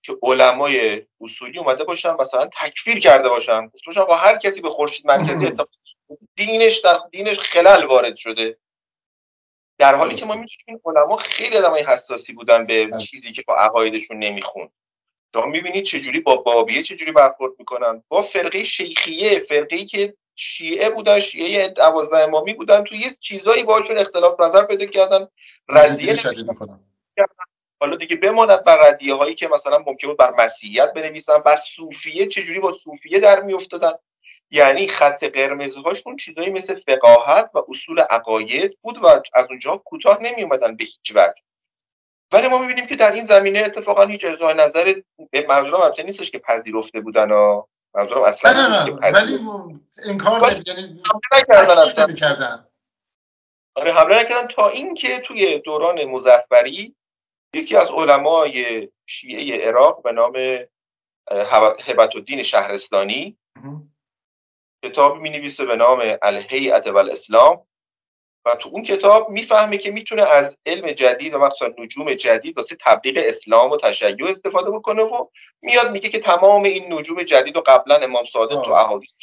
که 0.06 0.18
علمای 0.22 1.02
اصولی 1.20 1.58
اومده 1.58 1.84
باشن 1.84 2.14
مثلا 2.20 2.48
تکفیر 2.60 2.98
کرده 2.98 3.28
باشن. 3.28 3.70
باشن 3.86 4.00
آقا 4.00 4.14
هر 4.14 4.38
کسی 4.38 4.60
به 4.60 4.70
خورشید 4.70 5.06
مرکزی 5.06 5.52
دینش 6.36 6.78
در 6.78 6.98
دینش 7.10 7.40
خلل 7.40 7.84
وارد 7.84 8.16
شده. 8.16 8.58
در 9.78 9.94
حالی 9.94 10.14
که 10.14 10.26
ما 10.26 10.34
می‌تونیم 10.34 10.48
این 10.68 10.80
علما 10.84 11.16
خیلی 11.16 11.56
آدمای 11.56 11.82
حساسی 11.82 12.32
بودن 12.32 12.66
به 12.66 12.86
بله. 12.86 12.98
چیزی 12.98 13.32
که 13.32 13.42
با 13.46 13.56
عقایدشون 13.56 14.18
نمیخون 14.18 14.70
شما 15.34 15.46
می‌بینید 15.46 15.84
چجوری 15.84 16.20
با 16.20 16.36
بابیه 16.36 16.82
چجوری 16.82 17.12
برخورد 17.12 17.52
می‌کنن؟ 17.58 18.02
با 18.08 18.22
فرقه 18.22 18.64
شیخیه 18.64 19.40
فرقه 19.48 19.84
که 19.84 20.14
شیعه 20.36 20.90
بودن 20.90 21.20
شیعه 21.20 21.68
دوازده 21.68 22.18
امامی 22.18 22.54
بودن 22.54 22.84
تو 22.84 22.94
یه 22.94 23.16
چیزایی 23.20 23.62
باشون 23.62 23.98
اختلاف 23.98 24.40
نظر 24.40 24.64
پیدا 24.64 24.86
کردن. 24.86 25.28
ردیه 25.68 26.14
حالا 27.80 27.96
دیگه 27.96 28.16
بماند 28.16 28.64
بر 28.64 28.88
ردیه 28.88 29.14
هایی 29.14 29.34
که 29.34 29.48
مثلا 29.48 29.78
ممکن 29.78 30.08
بود 30.08 30.16
بر 30.16 30.34
مسیحیت 30.38 30.92
بنویسن 30.92 31.38
بر 31.38 31.56
صوفیه 31.56 32.26
چجوری 32.26 32.60
با 32.60 32.72
صوفیه 32.72 33.20
در 33.20 33.42
میافتادن؟ 33.42 33.92
یعنی 34.50 34.88
خط 34.88 35.24
قرمزهاشون 35.24 36.16
چیزایی 36.16 36.50
مثل 36.50 36.74
فقاهت 36.74 37.50
و 37.54 37.62
اصول 37.68 38.00
عقاید 38.00 38.78
بود 38.82 38.98
و 38.98 39.06
از 39.34 39.46
اونجا 39.50 39.76
کوتاه 39.76 40.22
نمی 40.22 40.42
اومدن 40.42 40.76
به 40.76 40.84
هیچ 40.84 41.12
وجه. 41.14 41.42
ولی 42.32 42.48
ما 42.48 42.58
می‌بینیم 42.58 42.86
که 42.86 42.96
در 42.96 43.12
این 43.12 43.24
زمینه 43.24 43.60
اتفاقا 43.60 44.04
هیچ 44.04 44.24
اظهار 44.24 44.54
نظر 44.54 44.94
به 45.30 45.46
منظورم 45.48 45.92
نیستش 46.04 46.30
که 46.30 46.38
پذیرفته 46.38 47.00
بودن 47.00 47.30
و 47.30 47.62
منظورم 47.94 48.22
اصلا 48.22 48.52
نه 48.52 48.84
نه 48.84 48.90
نه. 48.90 49.10
ولی 49.10 49.38
انکار 50.04 50.52
یعنی 50.66 51.02
نکردن 51.32 51.78
اصلا. 51.78 52.64
آره 53.74 53.92
حمله 53.92 54.20
نکردن 54.20 54.46
تا 54.46 54.68
اینکه 54.68 55.20
توی 55.20 55.58
دوران 55.58 56.04
مزفری 56.04 56.94
یکی 57.54 57.76
از 57.76 57.90
علمای 57.90 58.88
شیعه 59.06 59.68
عراق 59.68 60.02
به 60.02 60.12
نام 60.12 60.34
هبت 61.84 62.16
الدین 62.16 62.42
شهرستانی 62.42 63.38
کتابی 64.84 65.18
می 65.18 65.30
نویسه 65.30 65.64
به 65.64 65.76
نام 65.76 66.18
الهیئت 66.22 66.86
و 66.86 66.96
الاسلام 66.96 67.66
و 68.44 68.54
تو 68.54 68.68
اون 68.72 68.82
کتاب 68.82 69.30
می‌فهمه 69.30 69.78
که 69.78 69.90
می‌تونه 69.90 70.22
از 70.22 70.58
علم 70.66 70.92
جدید 70.92 71.34
و 71.34 71.38
مخصوصا 71.38 71.74
نجوم 71.78 72.14
جدید 72.14 72.58
واسه 72.58 72.76
تبلیغ 72.80 73.22
اسلام 73.26 73.70
و 73.70 73.76
تشیع 73.76 74.28
استفاده 74.28 74.70
بکنه 74.70 75.02
و 75.02 75.26
میاد 75.62 75.92
میگه 75.92 76.08
که 76.08 76.20
تمام 76.20 76.62
این 76.62 76.92
نجوم 76.92 77.22
جدید 77.22 77.56
و 77.56 77.60
قبلا 77.60 77.96
امام 77.96 78.24
صادق 78.24 78.62
تو 78.62 78.72
احادیث 78.72 79.16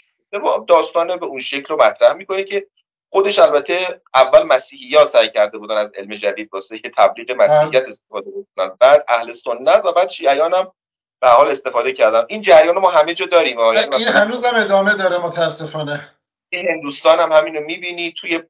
داستان 0.68 1.18
به 1.18 1.26
اون 1.26 1.40
شکل 1.40 1.66
رو 1.74 1.84
مطرح 1.84 2.14
می‌کنه 2.14 2.44
که 2.44 2.68
خودش 3.14 3.40
البته 3.40 4.02
اول 4.14 4.44
مسیحیات 4.44 5.10
سعی 5.10 5.30
کرده 5.30 5.58
بودن 5.58 5.78
از 5.78 5.92
علم 5.98 6.16
جدید 6.16 6.50
واسه 6.54 6.80
که 6.80 6.92
تبلیغ 6.98 7.32
مسیحیت 7.32 7.86
استفاده 7.88 8.30
بکنن. 8.32 8.78
بعد 8.80 9.06
اهل 9.08 9.32
سنت 9.32 9.86
و 9.86 9.92
بعد 9.92 10.10
شیعیان 10.10 10.54
هم 10.54 10.74
به 11.22 11.28
حال 11.28 11.52
استفاده 11.52 11.92
کردن. 11.92 12.26
این 12.28 12.42
جریان 12.42 12.78
ما 12.78 12.90
همه 12.90 13.14
جا 13.14 13.26
داریم. 13.26 13.60
این 13.60 14.08
هنوز 14.08 14.46
هم 14.46 14.56
ادامه 14.56 14.96
داره 14.96 15.18
متاسفانه. 15.18 16.12
این 16.50 16.68
هندوستان 16.68 17.20
هم 17.20 17.32
همینو 17.32 17.62
می‌بینی. 17.62 18.12
توی 18.12 18.44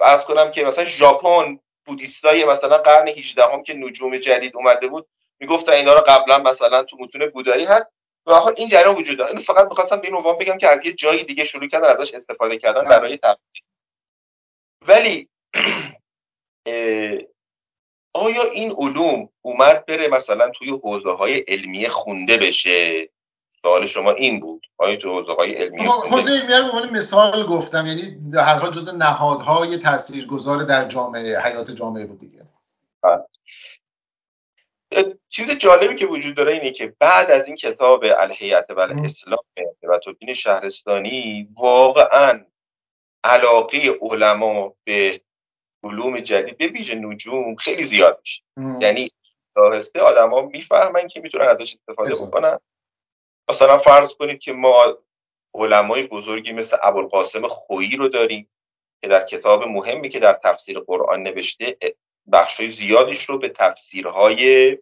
از 0.00 0.24
کنم 0.24 0.50
که 0.50 0.64
مثلا 0.64 0.84
ژاپن 0.84 1.58
بودیستای 1.86 2.44
مثلا 2.44 2.78
قرن 2.78 3.08
18 3.08 3.44
هم 3.44 3.62
که 3.62 3.74
نجوم 3.74 4.16
جدید 4.16 4.56
اومده 4.56 4.88
بود 4.88 5.06
می‌گفتن 5.40 5.72
اینا 5.72 5.92
رو 5.94 6.00
قبلا 6.00 6.38
مثلا 6.38 6.82
تو 6.82 6.96
متون 7.00 7.26
بودایی 7.26 7.64
هست. 7.64 7.92
و 8.26 8.32
این 8.56 8.68
جریان 8.68 8.94
وجود 8.94 9.18
داره. 9.18 9.30
اینو 9.30 9.42
فقط 9.42 9.68
می‌خواستم 9.68 9.96
به 9.96 10.06
این 10.06 10.16
عنوان 10.16 10.38
بگم 10.38 10.58
که 10.58 10.68
از 10.68 10.86
یه 10.86 10.92
جای 10.92 11.22
دیگه 11.22 11.44
شروع 11.44 11.68
کردن 11.68 11.88
ازش 11.88 12.14
استفاده 12.14 12.58
کردن 12.58 12.84
برای 12.84 13.16
تبلیغ. 13.16 13.63
ولی 14.88 15.28
آیا 18.14 18.42
این 18.52 18.74
علوم 18.78 19.28
اومد 19.42 19.86
بره 19.86 20.08
مثلا 20.08 20.50
توی 20.50 20.70
حوزه 20.70 21.10
های 21.10 21.38
علمی 21.38 21.86
خونده 21.86 22.36
بشه؟ 22.36 23.08
سوال 23.50 23.86
شما 23.86 24.10
این 24.10 24.40
بود. 24.40 24.66
آیا 24.78 24.96
تو 24.96 25.12
حوزه 25.12 25.32
های 25.32 25.52
علمی 25.52 25.82
حوزه 25.84 26.30
علمی 26.30 26.88
رو 26.88 26.90
مثال 26.92 27.46
گفتم 27.46 27.86
یعنی 27.86 28.18
هر 28.34 28.58
حال 28.58 28.70
جز 28.70 28.88
نهادهای 28.88 29.78
تاثیرگذار 29.78 30.64
در 30.64 30.88
جامعه 30.88 31.40
حیات 31.40 31.70
جامعه 31.70 32.06
بود 32.06 32.20
دیگه. 32.20 32.46
بله. 33.02 33.24
چیز 35.28 35.50
جالبی 35.50 35.94
که 35.94 36.06
وجود 36.06 36.36
داره 36.36 36.52
اینه 36.52 36.70
که 36.70 36.94
بعد 36.98 37.30
از 37.30 37.46
این 37.46 37.56
کتاب 37.56 38.04
الهیت 38.18 38.66
و 38.76 38.80
اسلام 38.80 39.44
و 39.82 39.98
توبین 39.98 40.34
شهرستانی 40.34 41.48
واقعا 41.56 42.44
علاقه 43.24 43.96
علما 44.00 44.74
به 44.84 45.20
علوم 45.82 46.20
جدید 46.20 46.58
به 46.58 46.66
ویژه 46.66 46.94
نجوم 46.94 47.56
خیلی 47.56 47.82
زیاد 47.82 48.18
میشه. 48.20 48.42
یعنی 48.80 49.10
آهسته 49.56 50.00
آدما 50.00 50.42
می‌فهمن 50.42 51.08
که 51.08 51.20
می‌تونن 51.20 51.44
ازش 51.44 51.74
استفاده 51.74 52.14
بکنن. 52.14 52.58
مثلا 53.50 53.78
فرض 53.78 54.12
کنید 54.12 54.38
که 54.38 54.52
ما 54.52 54.98
علمای 55.54 56.02
بزرگی 56.02 56.52
مثل 56.52 56.76
ابوالقاسم 56.82 57.48
خویی 57.48 57.96
رو 57.96 58.08
داریم 58.08 58.50
که 59.02 59.08
در 59.08 59.24
کتاب 59.24 59.64
مهمی 59.64 60.08
که 60.08 60.20
در 60.20 60.32
تفسیر 60.44 60.80
قرآن 60.80 61.22
نوشته 61.22 61.76
بخشای 62.32 62.68
زیادیش 62.68 63.24
رو 63.24 63.38
به 63.38 63.48
تفسیرهای 63.48 64.78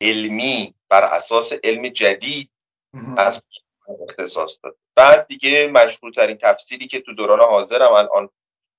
علمی 0.00 0.74
بر 0.88 1.04
اساس 1.04 1.52
علم 1.64 1.88
جدید 1.88 2.50
از 3.16 3.42
اختصاص 4.08 4.58
داد. 4.62 4.76
بعد 4.96 5.26
دیگه 5.26 5.70
مشهورترین 5.74 6.36
تفسیری 6.36 6.86
که 6.86 7.00
تو 7.00 7.14
دوران 7.14 7.40
حاضر 7.40 7.82
هم 7.82 7.92
الان 7.92 8.28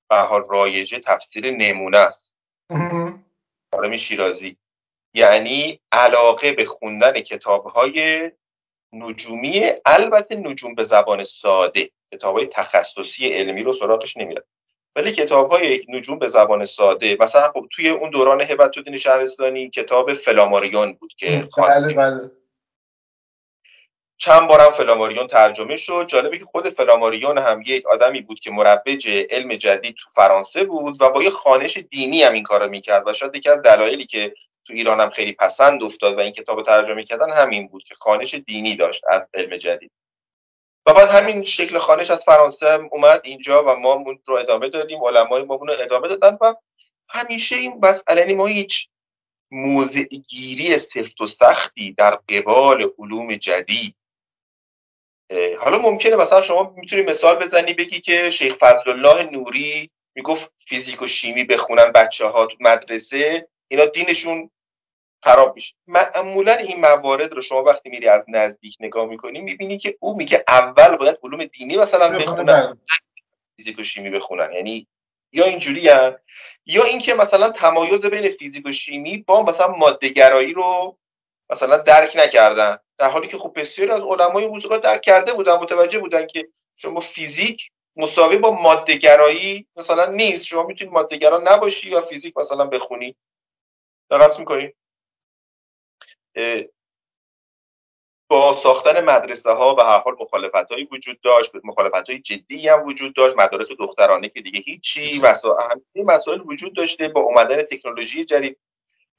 به 0.09 0.15
حال 0.15 0.43
رایجه 0.49 0.99
تفسیر 0.99 1.51
نمونه 1.51 1.97
است. 1.97 2.37
عالم 3.73 3.95
شیرازی. 3.95 4.57
یعنی 5.13 5.79
علاقه 5.91 6.53
به 6.53 6.65
خوندن 6.65 7.11
کتاب 7.11 7.65
های 7.65 8.31
نجومی 8.93 9.71
البته 9.85 10.35
نجوم 10.35 10.75
به 10.75 10.83
زبان 10.83 11.23
ساده. 11.23 11.89
کتاب 12.13 12.37
های 12.37 12.45
تخصصی 12.45 13.27
علمی 13.27 13.63
رو 13.63 13.73
سراغش 13.73 14.17
نمیره 14.17 14.43
ولی 14.95 15.11
کتاب 15.11 15.51
های 15.51 15.85
نجوم 15.89 16.19
به 16.19 16.27
زبان 16.27 16.65
ساده. 16.65 17.17
مثلا 17.19 17.51
خب 17.51 17.67
توی 17.71 17.89
اون 17.89 18.09
دوران 18.09 18.41
هبت 18.41 18.77
الدین 18.77 18.97
شهرستانی 18.97 19.69
کتاب 19.69 20.13
فلاماریون 20.13 20.93
بود 20.93 21.13
که 21.17 21.47
بله 21.57 21.93
بله. 21.93 22.31
چند 24.23 24.47
بارم 24.47 24.71
فلاماریون 24.71 25.27
ترجمه 25.27 25.75
شد. 25.75 26.07
جالبه 26.07 26.37
که 26.37 26.45
خود 26.45 26.69
فلاماریون 26.69 27.37
هم 27.37 27.63
یک 27.65 27.87
آدمی 27.87 28.21
بود 28.21 28.39
که 28.39 28.51
مروج 28.51 29.09
علم 29.29 29.53
جدید 29.53 29.95
تو 29.95 30.09
فرانسه 30.15 30.63
بود 30.63 31.01
و 31.01 31.09
با 31.09 31.23
یه 31.23 31.29
خانش 31.29 31.77
دینی 31.77 32.23
هم 32.23 32.33
این 32.33 32.43
کارو 32.43 32.69
می‌کرد 32.69 33.07
و 33.07 33.13
شاید 33.13 33.35
یکی 33.35 33.49
از 33.49 33.61
دلایلی 33.61 34.05
که 34.05 34.33
تو 34.65 34.73
ایران 34.73 35.01
هم 35.01 35.09
خیلی 35.09 35.33
پسند 35.33 35.83
افتاد 35.83 36.17
و 36.17 36.19
این 36.19 36.31
کتاب 36.31 36.63
ترجمه 36.63 37.03
کردن 37.03 37.33
همین 37.33 37.67
بود 37.67 37.83
که 37.83 37.95
خانش 37.95 38.35
دینی 38.35 38.75
داشت 38.75 39.03
از 39.09 39.29
علم 39.33 39.57
جدید. 39.57 39.91
و 40.85 40.93
بعد 40.93 41.09
همین 41.09 41.43
شکل 41.43 41.77
خانش 41.77 42.11
از 42.11 42.23
فرانسه 42.23 42.79
اومد 42.91 43.21
اینجا 43.23 43.63
و 43.63 43.75
ما 43.75 44.05
رو 44.25 44.35
ادامه 44.35 44.69
دادیم. 44.69 45.03
علمای 45.03 45.43
ما 45.43 45.55
رو 45.55 45.73
ادامه 45.79 46.07
دادن 46.07 46.37
و 46.41 46.55
همیشه 47.09 47.55
این 47.55 47.79
مسئله 47.83 48.33
ما 48.33 48.45
هیچ 48.45 48.87
موضع 49.51 50.03
گیری 50.03 50.77
سفت 50.77 51.21
و 51.21 51.27
سختی 51.27 51.93
در 51.97 52.19
قبال 52.29 52.91
علوم 52.99 53.35
جدید 53.35 53.95
حالا 55.59 55.77
ممکنه 55.77 56.15
مثلا 56.15 56.41
شما 56.41 56.73
می‌تونی 56.77 57.01
مثال 57.01 57.35
بزنی 57.35 57.73
بگی 57.73 57.99
که 57.99 58.29
شیخ 58.29 58.55
فضل 58.59 58.91
الله 58.91 59.23
نوری 59.23 59.91
می‌گفت 60.15 60.53
فیزیک 60.67 61.01
و 61.01 61.07
شیمی 61.07 61.43
بخونن 61.43 61.91
بچه 61.91 62.25
ها 62.25 62.45
تو 62.45 62.55
مدرسه 62.59 63.47
اینا 63.67 63.85
دینشون 63.85 64.51
خراب 65.23 65.55
میشه. 65.55 65.75
معمولا 65.87 66.53
این 66.53 66.79
موارد 66.79 67.33
رو 67.33 67.41
شما 67.41 67.63
وقتی 67.63 67.89
میری 67.89 68.07
از 68.07 68.25
نزدیک 68.29 68.77
نگاه 68.79 69.05
می‌کنی 69.05 69.41
می‌بینی 69.41 69.77
که 69.77 69.97
او 69.99 70.17
میگه 70.17 70.43
اول 70.47 70.97
باید 70.97 71.17
علوم 71.23 71.43
دینی 71.43 71.77
مثلا 71.77 72.09
بخونن. 72.09 72.77
فیزیک 73.57 73.79
و 73.79 73.83
شیمی 73.83 74.09
بخونن. 74.09 74.53
یعنی 74.53 74.87
یا 75.33 75.45
اینجوری 75.45 75.89
هم 75.89 76.15
یا 76.65 76.83
اینکه 76.83 77.13
مثلا 77.13 77.49
تمایز 77.49 78.05
بین 78.05 78.29
فیزیک 78.29 78.65
و 78.65 78.71
شیمی 78.71 79.17
با 79.17 79.43
مثلا 79.43 79.67
مادهگرایی 79.67 80.53
رو 80.53 80.97
مثلا 81.49 81.77
درک 81.77 82.15
نکردن. 82.15 82.77
در 83.01 83.09
حالی 83.09 83.27
که 83.27 83.37
خب 83.37 83.51
بسیاری 83.55 83.91
از 83.91 84.01
علمای 84.01 84.47
موسیقی 84.47 84.77
درک 84.77 85.01
کرده 85.01 85.33
بودن 85.33 85.53
متوجه 85.53 85.99
بودن 85.99 86.27
که 86.27 86.49
شما 86.75 86.99
فیزیک 86.99 87.71
مساوی 87.95 88.37
با 88.37 88.51
مادهگرایی 88.51 89.67
مثلا 89.75 90.05
نیست. 90.05 90.45
شما 90.45 90.63
می‌تونید 90.63 90.93
مادهگرا 90.93 91.41
نباشی 91.43 91.89
یا 91.89 92.01
فیزیک 92.01 92.37
مثلا 92.37 92.65
بخونی. 92.65 93.15
دقت 94.11 94.39
می‌کنی؟ 94.39 94.73
با 98.27 98.55
ساختن 98.55 99.05
مدرسه 99.05 99.51
ها 99.51 99.73
به 99.73 99.83
هر 99.83 99.97
حال 99.99 100.15
مخالفت 100.19 100.71
هایی 100.71 100.87
وجود 100.91 101.21
داشت. 101.21 101.51
مخالفت 101.63 102.09
های 102.09 102.19
جدی 102.19 102.67
هم 102.67 102.85
وجود 102.85 103.15
داشت. 103.15 103.37
مدارس 103.37 103.67
دخترانه 103.79 104.29
که 104.29 104.41
دیگه 104.41 104.59
هیچی. 104.59 105.19
مسائل 105.19 105.79
مسائل 105.95 106.41
وجود 106.45 106.75
داشته. 106.75 107.07
با 107.07 107.21
اومدن 107.21 107.61
تکنولوژی 107.61 108.25
جدید. 108.25 108.59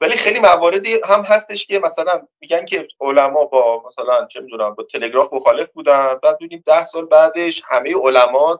ولی 0.01 0.13
خیلی 0.13 0.39
مواردی 0.39 0.99
هم 1.09 1.21
هستش 1.21 1.67
که 1.67 1.79
مثلا 1.79 2.27
میگن 2.41 2.65
که 2.65 2.87
علما 3.01 3.45
با 3.45 3.83
مثلا 3.87 4.25
چه 4.25 4.41
می‌دونم 4.41 4.73
با 4.73 4.83
تلگراف 4.83 5.33
مخالف 5.33 5.69
بودن 5.69 6.15
بعد 6.23 6.37
دیدیم 6.37 6.63
ده 6.65 6.85
سال 6.85 7.05
بعدش 7.05 7.63
همه 7.69 7.93
علما 8.03 8.59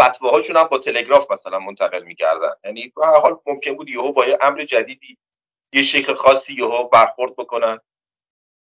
فتواهاشون 0.00 0.56
هم 0.56 0.64
با 0.64 0.78
تلگراف 0.78 1.30
مثلا 1.30 1.58
منتقل 1.58 2.02
می‌کردن. 2.02 2.50
یعنی 2.64 2.92
به 2.96 3.06
هر 3.06 3.20
حال 3.20 3.38
ممکن 3.46 3.72
بود 3.76 3.88
یهو 3.88 4.12
با 4.12 4.26
یه 4.26 4.38
امر 4.40 4.62
جدیدی 4.62 5.18
یه 5.72 5.82
شکل 5.82 6.14
خاصی 6.14 6.54
یهو 6.54 6.88
برخورد 6.88 7.36
بکنن. 7.36 7.78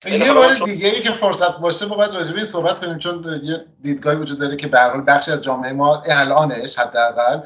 یه 0.07 0.33
بار 0.33 0.55
دیگه 0.55 0.89
ای 0.89 1.01
که 1.01 1.11
فرصت 1.11 1.59
باشه 1.59 1.87
با 1.87 1.97
باید 1.97 2.15
راجبه 2.15 2.45
صحبت 2.45 2.81
کنیم 2.81 2.99
چون 2.99 3.41
یه 3.43 3.67
دیدگاهی 3.83 4.17
وجود 4.17 4.39
داره 4.39 4.57
که 4.57 4.67
به 4.67 4.79
بخشی 5.07 5.31
از 5.31 5.45
جامعه 5.45 5.73
ما 5.73 6.03
الانش 6.07 6.79
حداقل 6.79 7.41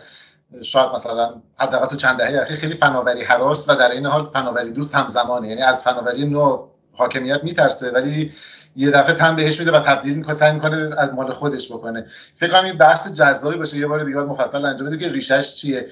شاید 0.62 0.90
مثلا 0.90 1.42
حداقل 1.58 1.86
تو 1.86 1.96
چند 1.96 2.18
دهه 2.18 2.42
اخیر 2.42 2.56
خیلی 2.56 2.74
فناوری 2.74 3.24
حراس 3.24 3.68
و 3.68 3.74
در 3.74 3.90
این 3.90 4.06
حال 4.06 4.30
فناوری 4.32 4.70
دوست 4.70 4.94
همزمانه. 4.94 5.48
یعنی 5.48 5.62
از 5.62 5.84
فناوری 5.84 6.26
نو 6.26 6.68
حاکمیت 6.92 7.44
میترسه 7.44 7.90
ولی 7.90 8.32
یه 8.76 8.90
دفعه 8.90 9.14
تن 9.14 9.36
بهش 9.36 9.58
میده 9.58 9.72
و 9.72 9.80
تبدیل 9.80 10.16
می‌کنه 10.16 10.32
سعی 10.32 10.52
می‌کنه 10.52 10.94
از 10.98 11.14
مال 11.14 11.32
خودش 11.32 11.72
بکنه. 11.72 12.06
فکر 12.40 12.50
کنم 12.50 12.64
این 12.64 12.78
بحث 12.78 13.12
جذابی 13.12 13.56
باشه 13.56 13.76
یه 13.76 13.86
بار 13.86 14.04
دیگه 14.04 14.18
مفصل 14.18 14.64
انجام 14.64 14.88
بده 14.88 14.98
که 14.98 15.12
ریشش 15.12 15.54
چیه. 15.54 15.90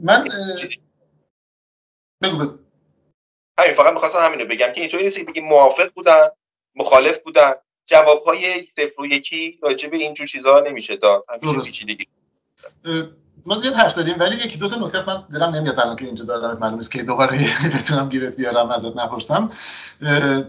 من 0.00 0.28
بگو 2.22 2.38
بگو. 2.38 2.58
همین 3.58 3.74
فقط 3.74 3.94
می‌خواستم 3.94 4.18
همینو 4.22 4.44
بگم 4.44 4.72
که 4.72 4.80
اینطوری 4.80 5.04
نیست 5.04 5.18
که 5.18 5.24
بگیم 5.24 5.44
موافق 5.44 5.92
بودن 5.94 6.28
مخالف 6.76 7.18
بودن. 7.18 7.52
جوابهای 7.86 8.66
صفر 8.66 9.00
و 9.00 9.06
یکی 9.06 9.58
راجع 9.62 9.88
به 9.88 9.96
اینجور 9.96 10.26
چیزها 10.26 10.60
نمیشه 10.60 10.96
داد. 10.96 11.24
پیچیدگی. 11.64 12.06
ما 13.48 13.54
زیاد 13.54 13.74
حرف 13.74 13.92
زدیم 13.92 14.14
ولی 14.18 14.36
یکی 14.36 14.58
دو 14.58 14.68
تا 14.68 14.86
نکته 14.86 15.10
من 15.10 15.22
دلم 15.32 15.54
نمیاد 15.54 15.80
الان 15.80 15.96
که 15.96 16.04
اینجا 16.04 16.24
دارم 16.24 16.58
معلوم 16.58 16.78
است 16.78 16.92
که 16.92 17.02
دوباره 17.02 17.38
بتونم 17.74 18.08
گیرت 18.08 18.36
بیارم 18.36 18.70
ازت 18.70 18.96
نپرسم. 18.96 19.50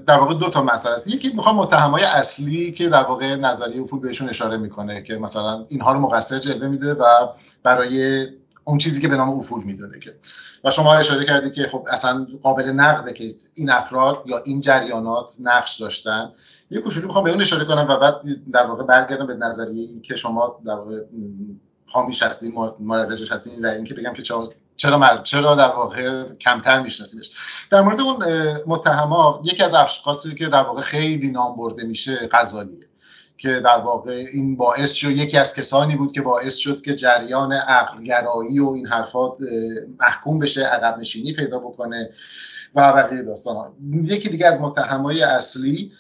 در 0.07 0.17
واقع 0.17 0.33
دو 0.33 0.49
تا 0.49 0.63
مسئله 0.63 0.93
است. 0.93 1.07
یکی 1.07 1.29
می‌خوام 1.29 1.55
متهمای 1.55 2.03
اصلی 2.03 2.71
که 2.71 2.89
در 2.89 3.03
واقع 3.03 3.35
نظریه 3.35 3.81
افول 3.81 3.99
بهشون 3.99 4.29
اشاره 4.29 4.57
می‌کنه 4.57 5.01
که 5.01 5.15
مثلا 5.15 5.65
اینها 5.69 5.93
رو 5.93 5.99
مقصر 5.99 6.39
جلوه 6.39 6.67
میده 6.67 6.93
و 6.93 7.05
برای 7.63 8.27
اون 8.63 8.77
چیزی 8.77 9.01
که 9.01 9.07
به 9.07 9.15
نام 9.15 9.29
افول 9.29 9.63
می‌دونه 9.63 9.99
که. 9.99 10.15
و 10.63 10.69
شما 10.69 10.95
اشاره 10.95 11.25
کردید 11.25 11.53
که 11.53 11.67
خب 11.67 11.85
اصلا 11.91 12.27
قابل 12.43 12.69
نقده 12.69 13.13
که 13.13 13.33
این 13.53 13.69
افراد 13.69 14.23
یا 14.25 14.37
این 14.45 14.61
جریانات 14.61 15.35
نقش 15.41 15.81
داشتن. 15.81 16.31
یه 16.71 16.81
کوچولو 16.81 17.07
می‌خوام 17.07 17.23
به 17.23 17.31
اون 17.31 17.41
اشاره 17.41 17.65
کنم 17.65 17.87
و 17.89 17.97
بعد 17.97 18.21
در 18.53 18.65
واقع 18.65 18.83
برگردم 18.83 19.27
به 19.27 19.33
نظریه 19.33 20.01
که 20.01 20.15
شما 20.15 20.61
در 20.65 20.73
واقع 20.73 20.97
حامیش 21.91 22.23
هستین 22.23 22.53
مراقبش 22.79 23.31
هستین 23.31 23.65
و 23.65 23.69
اینکه 23.69 23.93
بگم 23.93 24.13
که 24.13 24.21
چرا 24.21 24.49
چرا 24.77 25.21
چرا 25.23 25.55
در 25.55 25.67
واقع 25.67 26.33
کمتر 26.35 26.81
میشناسیمش. 26.81 27.31
در 27.71 27.81
مورد 27.81 28.01
اون 28.01 28.25
متهما 28.67 29.41
یکی 29.43 29.63
از 29.63 29.73
اشخاصی 29.73 30.35
که 30.35 30.47
در 30.47 30.63
واقع 30.63 30.81
خیلی 30.81 31.31
نام 31.31 31.57
برده 31.57 31.83
میشه 31.83 32.29
غزالیه 32.31 32.89
که 33.37 33.59
در 33.59 33.77
واقع 33.77 34.25
این 34.33 34.55
باعث 34.55 34.93
شد 34.93 35.09
یکی 35.09 35.37
از 35.37 35.55
کسانی 35.55 35.95
بود 35.95 36.11
که 36.11 36.21
باعث 36.21 36.55
شد 36.55 36.81
که 36.81 36.95
جریان 36.95 37.53
عقلگرایی 37.53 38.59
و 38.59 38.69
این 38.69 38.87
حرفات 38.87 39.37
محکوم 39.99 40.39
بشه 40.39 40.63
عقب 40.63 40.99
نشینی 40.99 41.33
پیدا 41.33 41.59
بکنه 41.59 42.09
و 42.75 42.93
بقیه 42.93 43.21
داستان 43.21 43.73
یکی 44.03 44.29
دیگه 44.29 44.47
از 44.47 44.61
متهمای 44.61 45.21
اصلی 45.21 45.91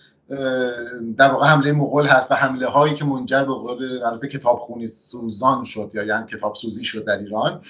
در 1.17 1.31
واقع 1.31 1.47
حمله 1.47 1.71
مغول 1.71 2.05
هست 2.05 2.31
و 2.31 2.35
حمله 2.35 2.67
هایی 2.67 2.95
که 2.95 3.05
منجر 3.05 3.43
به 3.43 3.53
قول 3.53 4.27
کتاب 4.27 4.59
خونی 4.59 4.87
سوزان 4.87 5.63
شد 5.63 5.91
یا 5.93 6.03
یعنی 6.03 6.25
کتاب 6.27 6.55
سوزی 6.55 6.83
شد 6.83 7.05
در 7.05 7.17
ایران. 7.17 7.61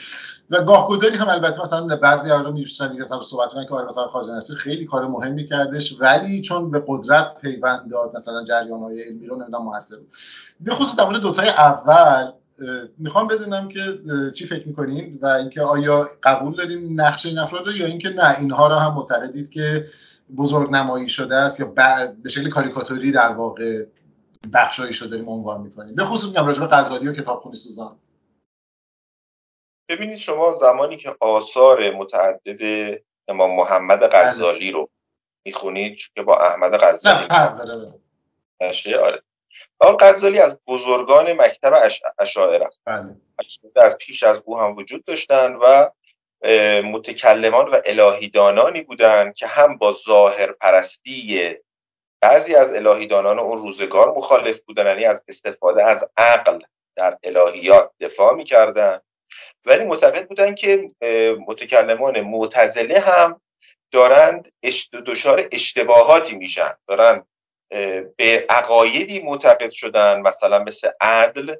و 0.50 0.64
گاه 0.64 0.90
گداری 0.90 1.16
هم 1.16 1.30
البته 1.30 1.62
مثلا 1.62 1.96
بعضی 1.96 2.30
ها 2.30 2.42
رو 2.42 2.52
میشتن 2.52 2.90
میگه 2.92 3.02
مثلا 3.02 3.20
صحبت 3.20 3.50
که 3.70 3.76
مثلا 3.88 4.08
خواجه 4.08 4.32
نصیر 4.32 4.56
خیلی 4.56 4.86
کار 4.86 5.08
مهمی 5.08 5.46
کردش 5.46 5.96
ولی 6.00 6.42
چون 6.42 6.72
به 6.72 6.84
قدرت 6.88 7.42
پیوند 7.42 7.92
داد 7.92 8.16
مثلا 8.16 8.44
جریان 8.44 8.80
های 8.80 9.02
علمی 9.02 9.28
رو 9.28 9.36
نمی‌دونم 9.36 9.64
موثر 9.64 9.96
بود. 9.96 10.08
به 10.60 10.72
خصوص 10.72 10.96
در 11.00 11.06
مورد 11.06 11.22
دوتای 11.22 11.50
اول 11.50 12.32
می‌خوام 12.98 13.28
بدونم 13.28 13.68
که 13.70 13.80
چی 14.32 14.46
فکر 14.46 14.68
می‌کنین 14.68 15.20
و 15.22 15.26
اینکه 15.26 15.62
آیا 15.62 16.10
قبول 16.24 16.56
دارین 16.56 17.02
نقش 17.02 17.26
این 17.26 17.38
افراد 17.38 17.68
یا 17.68 17.86
اینکه 17.86 18.10
نه 18.10 18.40
اینها 18.40 18.68
رو 18.68 18.76
هم 18.76 18.94
معتقدید 18.94 19.50
که 19.50 19.86
بزرگ 20.38 20.72
نمایی 20.72 21.10
شده 21.10 21.36
است 21.36 21.60
یا 21.60 21.66
به 22.24 22.30
شکل 22.30 22.50
کاریکاتوری 22.50 23.12
در 23.12 23.30
واقع 23.30 23.86
بخشایی 24.54 24.94
شده 24.94 25.10
داریم 25.10 25.30
عنوان 25.30 25.62
می‌کنیم. 25.62 25.96
به 25.96 26.04
خصوص 26.04 26.30
میگم 26.30 26.48
راجع 26.48 26.60
به 26.60 26.68
غزالی 26.68 27.08
و 27.08 27.14
کتابخونی 27.14 27.56
سوزان. 27.56 28.00
ببینید 29.90 30.18
شما 30.18 30.56
زمانی 30.58 30.98
که 30.98 31.16
آثار 31.20 31.92
متعدد 31.92 32.62
امام 33.28 33.56
محمد 33.56 34.10
غزالی 34.12 34.72
رو 34.72 34.90
می‌خونید 35.46 36.00
که 36.16 36.22
با 36.22 36.36
احمد 36.36 36.78
غزالی 36.78 37.16
نه 37.16 37.22
فرق 37.22 37.58
داره. 37.58 37.94
آره. 39.02 39.24
آن 39.80 39.98
غزالی 40.00 40.40
از 40.40 40.58
بزرگان 40.68 41.34
مکتب 41.34 41.74
اش... 41.74 42.02
اشاعره 42.20 42.68
است. 42.68 42.80
بله. 42.86 43.16
از 43.76 43.98
پیش 43.98 44.24
از 44.24 44.42
او 44.46 44.60
هم 44.60 44.76
وجود 44.76 45.04
داشتن 45.04 45.56
و 45.56 45.90
متکلمان 46.84 47.68
و 47.68 47.82
الهیدانانی 47.86 48.82
بودند 48.82 49.36
که 49.36 49.48
هم 49.48 49.78
با 49.78 49.92
ظاهر 49.92 50.52
پرستی 50.52 51.56
بعضی 52.22 52.56
از 52.56 52.74
الهیدانان 52.74 53.40
اون 53.40 53.58
روزگار 53.58 54.12
مخالف 54.12 54.60
بودن 54.60 54.86
یعنی 54.88 55.06
از 55.06 55.26
استفاده 55.28 55.84
از 55.84 56.10
عقل 56.18 56.60
در 56.96 57.18
الهیات 57.24 57.92
دفاع 58.00 58.36
می‌کردن. 58.36 59.02
ولی 59.66 59.86
معتقد 59.86 60.28
بودن 60.28 60.56
که 60.56 60.88
متکلمان 61.48 62.22
معتزله 62.22 63.00
هم 63.00 63.42
دارند 63.92 64.52
دچار 65.06 65.48
اشتباهاتی 65.52 66.36
میشن. 66.36 66.74
دارن 66.88 67.26
به 68.18 68.46
عقایدی 68.50 69.20
معتقد 69.22 69.72
شدن 69.72 70.20
مثلا 70.20 70.64
مثل 70.64 70.90
عدل 71.02 71.56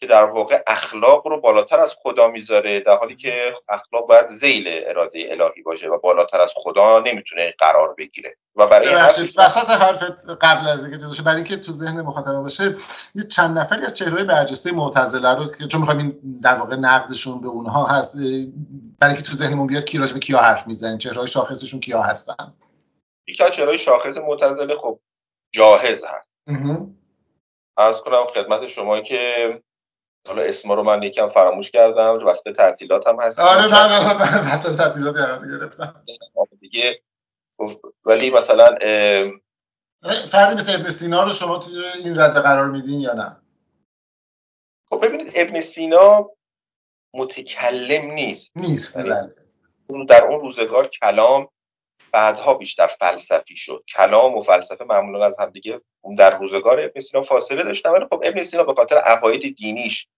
که 0.00 0.06
در 0.06 0.24
واقع 0.24 0.62
اخلاق 0.66 1.26
رو 1.26 1.40
بالاتر 1.40 1.80
از 1.80 1.96
خدا 2.02 2.28
می‌ذاره 2.28 2.80
در 2.80 2.96
حالی 2.96 3.16
که 3.16 3.54
اخلاق 3.68 4.06
باید 4.06 4.26
زیل 4.26 4.64
اراده 4.68 5.28
الهی 5.30 5.62
باشه 5.62 5.88
و 5.88 5.98
بالاتر 5.98 6.40
از 6.40 6.52
خدا 6.56 7.00
نمی‌تونه 7.00 7.54
قرار 7.58 7.94
بگیره. 7.94 8.36
و 8.56 8.66
برای 8.66 8.94
وسط 9.38 9.70
حرف 9.70 10.02
قبل 10.40 10.68
از 10.68 10.84
اینکه 10.84 11.00
جداشه 11.00 11.22
برای 11.22 11.36
اینکه 11.36 11.56
تو 11.56 11.72
ذهن 11.72 12.00
مخاطب 12.00 12.32
باشه 12.32 12.76
یه 13.14 13.24
چند 13.24 13.58
نفری 13.58 13.84
از 13.84 13.96
چهرهای 13.96 14.24
برجسته 14.24 14.72
معتزله 14.72 15.34
رو 15.34 15.68
چون 15.68 15.80
می‌خوایم 15.80 16.38
در 16.42 16.54
واقع 16.54 16.76
نقدشون 16.76 17.40
به 17.40 17.48
اونها 17.48 17.86
هست 17.86 18.16
برای 19.00 19.14
اینکه 19.14 19.22
تو 19.22 19.32
ذهنمون 19.32 19.66
بیاد 19.66 19.84
کی 19.84 19.98
به 19.98 20.06
کیا 20.06 20.38
حرف 20.38 20.66
می‌زنیم 20.66 20.98
چهرهای 20.98 21.26
شاخصشون 21.26 21.80
کیا 21.80 22.02
هستن؟ 22.02 22.54
یکی 23.28 23.44
از 23.44 23.50
چهرهای 23.50 23.78
شاخص 23.78 24.16
معتزله 24.16 24.74
خب 24.76 25.00
جاهز 25.52 26.04
هست. 26.04 26.28
از 27.76 28.00
کنم 28.00 28.26
خدمت 28.26 28.66
شما 28.66 29.00
که 29.00 29.62
حالا 30.26 30.42
اسما 30.42 30.74
رو 30.74 30.82
من 30.82 31.02
یکم 31.02 31.28
فراموش 31.28 31.70
کردم 31.70 32.26
وسط 32.26 32.52
تعطیلات 32.56 33.06
هم 33.06 33.20
هست 33.20 33.38
آره 33.38 33.68
من 34.14 34.52
وسط 34.52 34.76
تعطیلات 34.76 35.14
گرفتم. 35.44 36.04
دیگه 36.60 37.00
ولی 38.04 38.30
مثلا 38.30 38.78
فردی 40.28 40.54
مثل 40.54 40.80
ابن 40.80 40.90
سینا 40.90 41.24
رو 41.24 41.30
شما 41.30 41.58
توی 41.58 41.84
این 41.84 42.20
رد 42.20 42.42
قرار 42.42 42.66
میدین 42.66 43.00
یا 43.00 43.12
نه؟ 43.12 43.36
خب 44.90 45.06
ببینید 45.06 45.32
ابن 45.34 45.60
سینا 45.60 46.30
متکلم 47.14 48.10
نیست. 48.10 48.56
نیست 48.56 48.96
یعنی 48.96 49.10
بله. 49.10 50.04
در 50.08 50.24
اون 50.24 50.40
روزگار 50.40 50.88
کلام 50.88 51.48
بعدها 52.12 52.54
بیشتر 52.54 52.86
فلسفی 52.86 53.56
شد. 53.56 53.84
کلام 53.88 54.34
و 54.34 54.40
فلسفه 54.40 54.84
معمولا 54.84 55.26
از 55.26 55.38
همدیگه 55.40 55.80
اون 56.00 56.14
در 56.14 56.38
روزگار 56.38 56.80
ابن 56.80 57.00
سینا 57.00 57.22
فاصله 57.22 57.62
داشتن. 57.62 57.90
ولی 57.90 58.04
خب 58.04 58.22
ابن 58.24 58.42
سینا 58.42 58.62
به 58.62 58.74
خاطر 58.74 58.96
عقاید 58.96 59.56
دینیش 59.56 60.08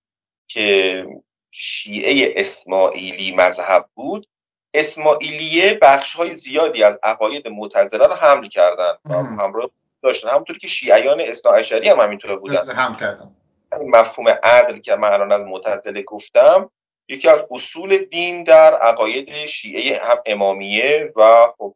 که 0.49 1.07
شیعه 1.51 2.35
اسماعیلی 2.37 3.35
مذهب 3.35 3.89
بود 3.95 4.29
اسماعیلیه 4.75 5.79
بخش 5.83 6.13
های 6.13 6.35
زیادی 6.35 6.83
از 6.83 6.99
عقاید 7.03 7.49
معتزله 7.49 8.07
رو 8.07 8.15
حمل 8.15 8.49
کردن 8.49 8.95
همراه 9.11 9.71
داشتن. 10.03 10.29
همونطور 10.31 10.59
که 10.59 10.69
شیعیان 10.69 11.21
اصنا 11.21 11.53
هم 11.53 12.01
همینطور 12.01 12.37
بودن. 12.37 12.71
هم 12.71 12.97
کردن. 12.97 13.37
مفهوم 13.81 14.29
عدل 14.43 14.79
که 14.79 14.97
من 14.97 15.13
الان 15.13 15.33
از 15.33 15.41
معتزله 15.41 16.03
گفتم 16.03 16.71
یکی 17.09 17.29
از 17.29 17.47
اصول 17.51 17.97
دین 17.97 18.45
در 18.45 18.75
عقاید 18.75 19.31
شیعه 19.31 20.01
هم 20.03 20.23
امامیه 20.27 21.13
و 21.17 21.47
خب 21.59 21.75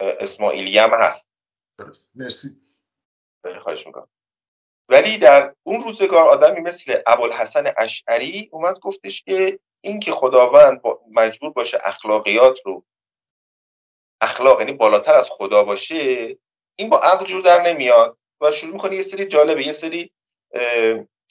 اسماعیلی 0.00 0.78
هم 0.78 0.90
هست. 0.94 1.28
درست. 1.78 2.12
مرسی. 2.14 2.48
خواهش 3.62 3.86
می‌کنم. 3.86 4.08
ولی 4.88 5.18
در 5.18 5.54
اون 5.62 5.82
روزگار 5.82 6.28
آدمی 6.28 6.60
مثل 6.60 7.00
ابوالحسن 7.06 7.72
اشعری 7.78 8.48
اومد 8.52 8.78
گفتش 8.78 9.22
که 9.22 9.58
این 9.80 10.00
که 10.00 10.10
خداوند 10.10 10.80
مجبور 11.12 11.50
باشه 11.50 11.78
اخلاقیات 11.84 12.56
رو 12.64 12.84
اخلاق 14.20 14.60
یعنی 14.60 14.72
بالاتر 14.72 15.14
از 15.14 15.30
خدا 15.30 15.64
باشه 15.64 16.28
این 16.76 16.90
با 16.90 16.98
عقل 16.98 17.26
جور 17.26 17.42
در 17.42 17.62
نمیاد 17.62 18.16
و 18.40 18.50
شروع 18.50 18.72
می‌کنه 18.72 18.96
یه 18.96 19.02
سری 19.02 19.26
جالبه 19.26 19.66
یه 19.66 19.72
سری 19.72 20.10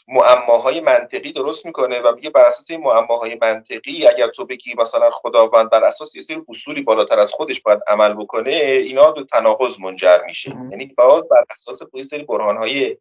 معماهای 0.07 0.81
منطقی 0.81 1.31
درست 1.31 1.65
می‌کنه 1.65 1.99
و 1.99 2.15
میگه 2.15 2.29
بر 2.29 2.45
اساس 2.45 2.71
این 2.71 2.81
معماهای 2.81 3.37
منطقی 3.41 4.07
اگر 4.07 4.27
تو 4.27 4.45
بگی 4.45 4.73
مثلا 4.77 5.11
خداوند 5.11 5.69
بر 5.69 5.83
اساس 5.83 6.15
یه 6.15 6.21
سری 6.21 6.41
اصولی 6.49 6.81
بالاتر 6.81 7.19
از 7.19 7.31
خودش 7.31 7.61
باید 7.61 7.79
عمل 7.87 8.13
بکنه 8.13 8.53
اینا 8.55 9.11
به 9.11 9.23
تناقض 9.23 9.79
منجر 9.79 10.21
میشه. 10.25 10.49
یعنی 10.71 10.85
باز 10.85 11.23
بر 11.29 11.45
اساس 11.49 11.81
یه 11.93 12.03
سری 12.03 12.23
برهانهای 12.23 12.97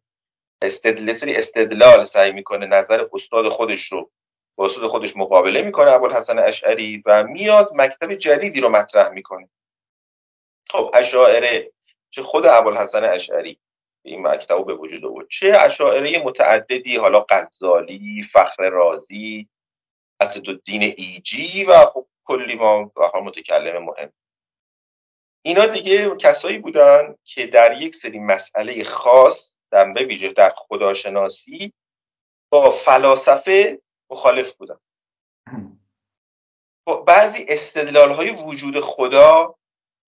استدلال 0.63 1.15
استدلال 1.27 2.03
سعی 2.03 2.31
می‌کنه 2.31 2.65
نظر 2.65 3.05
استاد 3.13 3.49
خودش 3.49 3.91
رو 3.91 4.11
با 4.55 4.63
استاد 4.65 4.85
خودش 4.85 5.17
مقابله 5.17 5.61
می‌کنه 5.61 5.91
ابوالحسن 5.91 6.39
اشعری 6.39 7.03
و 7.05 7.23
میاد 7.23 7.71
مکتب 7.75 8.13
جدیدی 8.13 8.61
رو 8.61 8.69
مطرح 8.69 9.09
می‌کنه. 9.09 9.49
خب 10.71 10.91
اشاعره 10.93 11.71
چه 12.09 12.23
خود 12.23 12.45
ابوالحسن 12.45 13.03
اشعری 13.03 13.59
این 14.05 14.27
مکتب 14.27 14.65
به 14.65 14.73
وجود 14.73 15.01
بود 15.01 15.29
چه 15.29 15.57
اشاعره 15.59 16.23
متعددی 16.23 16.97
حالا 16.97 17.25
غزالی 17.29 18.23
فخر 18.23 18.69
رازی 18.69 19.49
اسدالدین 20.19 20.83
ایجی 20.83 21.63
و 21.63 21.85
خب 21.85 22.07
کلی 22.23 22.55
ما 22.55 22.91
متکلم 23.23 23.83
مهم. 23.83 24.13
اینا 25.45 25.65
دیگه 25.65 26.15
کسایی 26.15 26.57
بودن 26.57 27.15
که 27.23 27.47
در 27.47 27.81
یک 27.81 27.95
سری 27.95 28.19
مسئله 28.19 28.83
خاص 28.83 29.52
در 29.73 29.93
ویژه 29.93 30.33
در 30.33 30.53
خداشناسی 30.55 31.73
با 32.51 32.71
فلاسفه 32.71 33.81
مخالف 34.11 34.51
بودن 34.51 34.77
با 36.87 37.01
بعضی 37.01 37.45
استدلال 37.47 38.11
های 38.11 38.29
وجود 38.29 38.79
خدا 38.79 39.55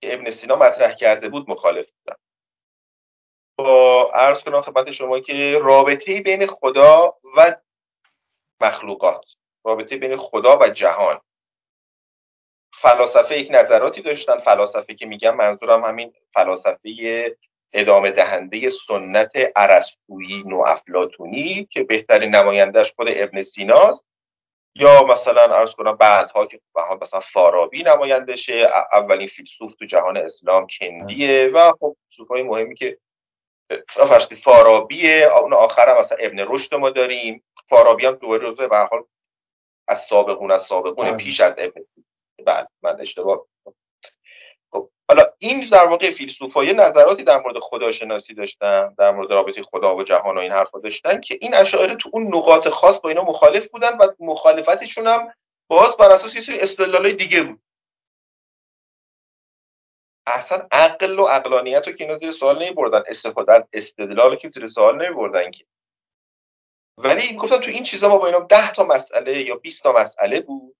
که 0.02 0.14
ابن 0.14 0.30
سینا 0.30 0.56
مطرح 0.56 0.96
کرده 0.96 1.30
بود 1.30 1.50
مخالف 1.50 1.92
بودن 1.92 2.16
با 3.58 4.12
عرض 4.14 4.44
کنم 4.44 4.62
خدمت 4.62 4.90
شما 4.90 5.20
که 5.20 5.60
رابطه 5.62 6.22
بین 6.22 6.46
خدا 6.46 7.18
و 7.38 7.58
مخلوقات 8.62 9.26
رابطه 9.66 9.98
بین 9.98 10.16
خدا 10.16 10.60
و 10.60 10.70
جهان. 10.70 11.22
فلاسفه 12.74 13.40
یک 13.40 13.48
نظراتی 13.52 14.02
داشتن 14.02 14.40
فلاسفه 14.40 14.96
که 14.96 15.06
میگم 15.06 15.36
منظورم 15.36 15.84
همین 15.84 16.14
فلاسفه 16.34 16.90
ادامه 17.74 18.12
دهنده 18.12 18.70
سنت 18.70 19.34
عرستویی 19.56 20.44
نو 20.46 20.64
افلاتونی 20.68 21.68
که 21.72 21.84
بهترین 21.84 22.36
نمایندهش 22.36 22.94
خود 22.96 23.08
ابن 23.10 23.42
سیناست 23.42 24.06
یا 24.76 25.04
مثلا 25.04 25.56
ارز 25.56 25.76
کنم 25.76 25.96
بعدها 25.96 26.46
که 26.46 26.62
مثلا 27.02 27.20
فارابی 27.20 27.84
نمایندشه 27.84 28.70
اولین 28.92 29.28
فیلسوف 29.28 29.76
تو 29.76 29.86
جهان 29.86 30.18
اسلام 30.18 30.68
کندیه 30.80 31.52
و 31.54 31.72
خب 31.80 31.96
فیلسوفای 32.10 32.44
مهمی 32.44 32.76
که 32.76 32.98
فرشتی 33.88 34.36
فارابیه 34.36 35.30
اون 35.42 35.54
آخر 35.54 35.90
هم 35.90 35.98
مثلا 35.98 36.18
ابن 36.22 36.40
رشد 36.40 36.76
ما 36.76 36.90
داریم 36.90 37.44
فارابی 37.70 38.06
هم 38.06 38.16
دوباره 38.16 38.50
روزه 38.50 38.68
به 38.68 38.78
حال 38.78 39.04
از 39.88 40.02
سابقون 40.02 40.52
از 40.52 40.62
سابقون 40.62 41.08
بله. 41.08 41.18
پیش 41.18 41.42
از 41.42 41.56
ابن 41.58 41.86
بله 42.46 42.68
من 42.82 43.02
اشتباه 43.02 43.48
حالا 45.10 45.24
این 45.40 45.70
در 45.70 45.86
واقع 45.86 46.12
فیلسوفای 46.12 46.74
نظراتی 46.74 47.24
در 47.24 47.42
مورد 47.42 47.60
خداشناسی 47.60 48.34
داشتن 48.34 48.94
در 48.98 49.12
مورد 49.12 49.32
رابطه 49.32 49.64
خدا 49.64 49.96
و 49.96 50.04
جهان 50.04 50.38
و 50.38 50.40
این 50.40 50.52
حرفا 50.52 50.80
داشتن 50.80 51.22
که 51.22 51.38
این 51.42 51.56
اشاعره 51.56 51.96
تو 51.96 52.10
اون 52.14 52.28
نقاط 52.28 52.70
خاص 52.70 53.00
با 53.00 53.10
اینا 53.10 53.24
مخالف 53.24 53.68
بودن 53.68 53.98
و 53.98 54.08
مخالفتشون 54.20 55.08
هم 55.08 55.34
باز 55.68 55.98
بر 55.98 56.12
اساس 56.12 56.36
یه 56.36 56.42
سری 56.42 56.60
استدلالای 56.60 57.14
دیگه 57.14 57.44
بود. 57.44 57.62
اصلا 60.28 60.68
عقل 60.72 61.20
و 61.20 61.26
عقلانیت 61.26 61.88
رو 61.88 61.94
که 61.94 62.04
اینا 62.04 62.18
زیر 62.18 62.32
سوال 62.32 62.64
نمیبردن 62.64 63.04
استفاده 63.08 63.54
از 63.54 63.68
استدلال 63.74 64.36
که 64.36 64.50
زیر 64.50 64.68
سوال 64.68 65.06
نمیبردن 65.06 65.52
که. 65.52 65.66
ولی 66.98 67.36
گفتم 67.36 67.58
تو 67.58 67.72
این 67.72 67.84
چیزا 67.84 68.10
ما 68.10 68.18
با 68.18 68.26
اینا 68.26 68.40
10 68.40 68.72
تا 68.72 68.84
مسئله 68.84 69.42
یا 69.44 69.56
20 69.56 69.84
تا 69.84 69.94
مسئله 69.94 70.42
بود. 70.42 70.76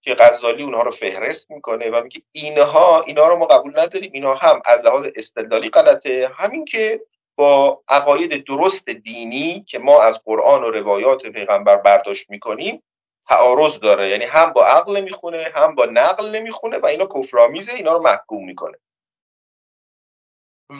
که 0.00 0.14
غزالی 0.14 0.62
اونها 0.62 0.82
رو 0.82 0.90
فهرست 0.90 1.50
می‌کنه 1.50 1.90
و 1.90 2.02
میگه 2.02 2.22
اینها 2.32 3.02
اینا 3.02 3.28
رو 3.28 3.36
ما 3.36 3.46
قبول 3.46 3.80
نداریم 3.80 4.10
اینها 4.14 4.34
هم 4.34 4.62
از 4.66 4.80
لحاظ 4.80 5.06
استدلالی 5.16 5.70
غلطه. 5.70 6.30
همین 6.36 6.64
که 6.64 7.00
با 7.36 7.82
عقاید 7.88 8.46
درست 8.46 8.88
دینی 8.88 9.64
که 9.68 9.78
ما 9.78 10.02
از 10.02 10.14
قرآن 10.24 10.64
و 10.64 10.70
روایات 10.70 11.26
پیغمبر 11.26 11.76
برداشت 11.76 12.30
می‌کنیم 12.30 12.82
تعارض 13.28 13.78
داره. 13.78 14.08
یعنی 14.08 14.24
هم 14.24 14.52
با 14.52 14.64
عقل 14.64 14.96
نمی‌خونه 14.96 15.52
هم 15.54 15.74
با 15.74 15.84
نقل 15.84 16.36
نمی‌خونه 16.36 16.78
و 16.78 16.86
اینا 16.86 17.06
کفرآمیزه 17.06 17.72
اینا 17.72 17.92
رو 17.92 18.02
محکوم 18.02 18.44
می‌کنه. 18.44 18.78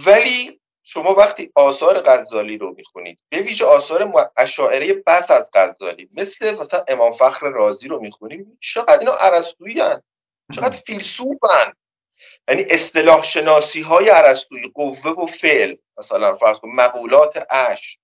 ولی 0.07 0.58
شما 0.91 1.15
وقتی 1.15 1.53
آثار 1.55 2.01
غزالی 2.01 2.59
رو 2.59 2.75
می‌خونید 2.77 3.23
به 3.29 3.39
ویژه 3.39 3.65
آثار 3.65 4.31
اشاعره 4.37 4.95
بس 5.07 5.31
از 5.31 5.51
غزالی 5.55 6.09
مثل 6.13 6.59
مثلا 6.59 6.85
امام 6.89 7.11
فخر 7.11 7.49
رازی 7.49 7.89
رو 7.89 8.01
می‌خونید 8.01 8.59
چقدر 8.61 8.99
اینا 8.99 9.13
عرستویی 9.13 9.83
چقدر 10.55 10.79
فیلسوفن 10.79 11.73
یعنی 12.49 12.65
اصطلاح 12.71 13.25
شناسی 13.25 13.81
های 13.81 14.09
عرستویی 14.09 14.73
قوه 14.75 15.11
و 15.11 15.27
فعل 15.27 15.77
مثلا 15.99 16.37
فرض 16.37 16.59
کن 16.59 16.69
مقولات 16.69 17.47
اش. 17.51 17.99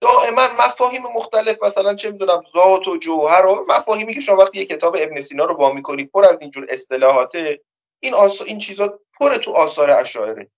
دائما 0.00 0.48
مفاهیم 0.58 1.02
مختلف 1.02 1.62
مثلا 1.62 1.94
چه 1.94 2.10
می‌دونم 2.10 2.42
ذات 2.52 2.88
و 2.88 2.96
جوهر 2.96 3.46
و 3.46 3.66
مفاهیمی 3.68 4.14
که 4.14 4.20
شما 4.20 4.36
وقتی 4.36 4.58
یه 4.58 4.64
کتاب 4.64 4.96
ابن 5.00 5.20
سینا 5.20 5.44
رو 5.44 5.56
با 5.56 5.72
می‌کنید 5.72 6.10
پر 6.10 6.24
از 6.24 6.40
اینجور 6.40 6.66
اصطلاحاته 6.68 7.60
این 8.00 8.14
آثار 8.14 8.46
این 8.46 8.58
چیزا 8.58 9.00
پر 9.20 9.36
تو 9.36 9.52
آثار 9.52 9.90
اشاعره. 9.90 10.50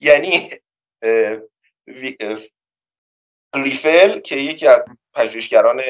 یعنی 0.00 0.50
ریفل 3.54 4.20
که 4.20 4.36
یکی 4.36 4.66
از 4.66 4.84
پژوهشگران 5.14 5.82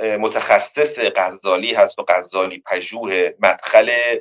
متخصص 0.00 0.98
غزالی 1.16 1.74
هست 1.74 1.98
و 1.98 2.04
غزالی 2.08 2.62
پژوه 2.66 3.30
مدخل 3.38 4.18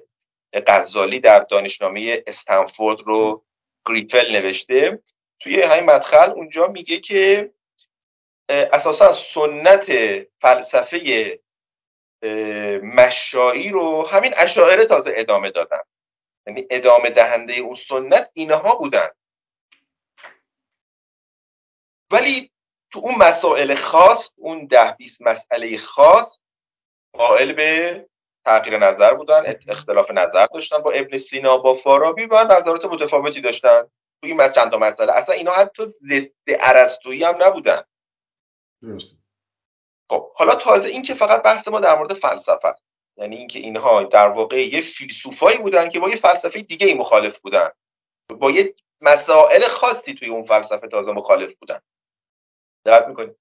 غزالی 0.67 1.19
در 1.19 1.39
دانشنامه 1.39 2.23
استنفورد 2.28 2.99
رو 2.99 3.45
گریفل 3.86 4.32
نوشته. 4.32 4.99
توی 5.39 5.61
همین 5.61 5.84
مدخل 5.89 6.32
اونجا 6.32 6.67
میگه 6.67 6.99
که 6.99 7.51
اساسا 8.49 9.13
سنت 9.13 9.91
فلسفه 10.41 11.39
مشایی 12.84 13.69
رو 13.69 14.07
همین 14.07 14.34
اشاعره 14.38 14.86
تازه 14.86 15.13
ادامه 15.15 15.51
دادن. 15.51 15.80
یعنی 16.47 16.67
ادامه 16.69 17.09
دهنده 17.09 17.53
اون 17.53 17.73
سنت 17.73 18.32
اینها 18.34 18.76
بودن. 18.76 19.09
ولی 22.12 22.51
تو 22.91 22.99
اون 22.99 23.16
مسائل 23.16 23.76
خاص 23.76 24.30
اون 24.36 24.66
ده 24.66 24.91
بیست 24.91 25.22
مسئله 25.22 25.78
خاص 25.78 26.41
قائل 27.14 27.53
به 27.53 28.06
تغییر 28.45 28.78
نظر 28.78 29.14
بودن 29.14 29.56
اختلاف 29.68 30.12
نظر 30.12 30.45
داشتن 30.53 30.78
با 30.78 30.91
ابن 30.91 31.18
سینا 31.18 31.58
با 31.58 31.74
فارابی 31.74 32.26
و 32.26 32.43
نظرات 32.43 32.86
متفاوتی 32.86 33.41
داشتن. 33.41 33.88
توی 34.22 34.32
این 34.32 34.49
چند 34.56 34.72
تا 34.72 34.78
مسئله. 34.78 35.14
اصلا 35.14 35.36
اینا 35.36 35.51
حتی 35.51 35.86
ضد 35.86 36.32
ارسطویی 36.47 37.24
هم 37.24 37.36
نبودن. 37.39 37.84
درست 38.82 39.20
خب 40.10 40.32
حالا 40.36 40.56
تازه 40.56 40.89
این 40.89 41.01
که 41.01 41.14
فقط 41.14 41.43
بحث 41.43 41.68
ما 41.68 41.80
در 41.80 41.97
مورد 41.97 42.14
فلسفه 42.14 42.76
یعنی 43.18 43.36
اینکه 43.36 43.60
اینها 43.60 44.03
در 44.03 44.28
واقع 44.28 44.68
یه 44.68 44.82
فیلسوفایی 44.82 45.58
بودن 45.58 45.89
که 45.89 45.99
با 45.99 46.10
یه 46.10 46.16
فلسفه 46.16 46.60
دیگه 46.60 46.88
ای 46.88 46.93
مخالف 46.93 47.39
بودن. 47.39 47.70
با 48.39 48.51
یه 48.51 48.76
مسائل 49.01 49.62
خاصی 49.62 50.14
توی 50.14 50.30
اون 50.30 50.45
فلسفه 50.45 50.88
تازه 50.88 51.12
مخالف 51.12 51.56
بودن. 51.56 51.82
درک 52.86 53.08
می‌کنید 53.08 53.36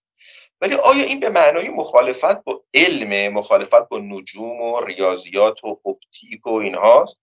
ولی 0.61 0.75
آیا 0.75 1.05
این 1.05 1.21
به 1.21 1.31
معنای 1.31 1.69
مخالفت 1.69 2.45
با 2.45 2.65
علم 2.75 3.33
مخالفت 3.33 3.89
با 3.89 3.99
نجوم 3.99 4.61
و 4.61 4.81
ریاضیات 4.81 5.65
و 5.65 5.81
اپتیک 5.87 6.47
و 6.47 6.53
اینهاست؟ 6.53 7.19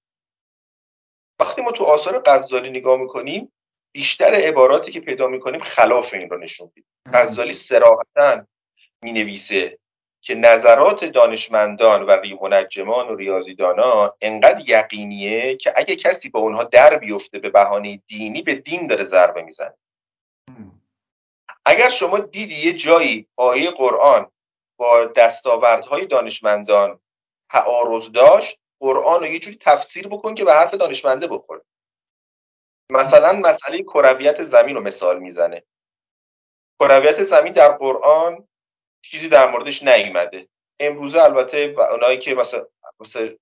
وقتی 1.39 1.61
ما 1.61 1.71
تو 1.71 1.83
آثار 1.83 2.21
غزالی 2.25 2.69
نگاه 2.69 2.97
می‌کنیم 2.97 3.51
بیشتر 3.95 4.33
عباراتی 4.33 4.91
که 4.91 4.99
پیدا 4.99 5.27
می‌کنیم 5.27 5.63
خلاف 5.63 6.13
این 6.13 6.29
رو 6.29 6.37
نشون 6.37 6.71
میده. 6.75 6.87
غزالی 7.13 7.53
صراحتا 7.53 8.45
می‌نویسه 9.03 9.77
که 10.23 10.35
نظرات 10.35 11.05
دانشمندان 11.05 12.03
و 12.03 12.17
منجمان 12.49 13.09
و 13.09 13.15
ریاضیدانان 13.15 14.11
انقدر 14.21 14.69
یقینیه 14.69 15.55
که 15.55 15.73
اگه 15.75 15.95
کسی 15.95 16.29
با 16.29 16.39
اونها 16.39 16.63
در 16.63 16.97
بیفته 16.97 17.39
به 17.39 17.49
بهانه 17.49 18.01
دینی 18.07 18.41
به 18.41 18.55
دین 18.55 18.87
داره 18.87 19.03
ضربه 19.03 19.41
می‌زنه. 19.41 19.73
اگر 21.65 21.89
شما 21.89 22.19
دیدی 22.19 22.55
یه 22.55 22.73
جایی 22.73 23.27
آیه 23.35 23.71
قرآن 23.71 24.31
با 24.77 25.05
دستاوردهای 25.05 26.05
دانشمندان 26.05 26.99
تعارض 27.51 28.11
داشت 28.11 28.59
قرآن 28.79 29.19
رو 29.19 29.27
یه 29.27 29.39
جوری 29.39 29.57
تفسیر 29.61 30.07
بکن 30.07 30.35
که 30.35 30.45
به 30.45 30.53
حرف 30.53 30.73
دانشمنده 30.73 31.27
بخوره. 31.27 31.61
مثلا 32.89 33.33
مسئله 33.33 33.83
کرویت 33.83 34.41
زمین 34.41 34.75
رو 34.75 34.81
مثال 34.81 35.19
می‌زنه. 35.19 35.63
کرویت 36.79 37.23
زمین 37.23 37.53
در 37.53 37.71
قرآن 37.71 38.47
چیزی 39.01 39.29
در 39.29 39.51
موردش 39.51 39.83
نیومده. 39.83 40.47
امروزه 40.79 41.23
البته 41.23 41.75
اونایی 41.91 42.17
که 42.17 42.35
مثلا 42.35 42.65
مثل 42.99 43.35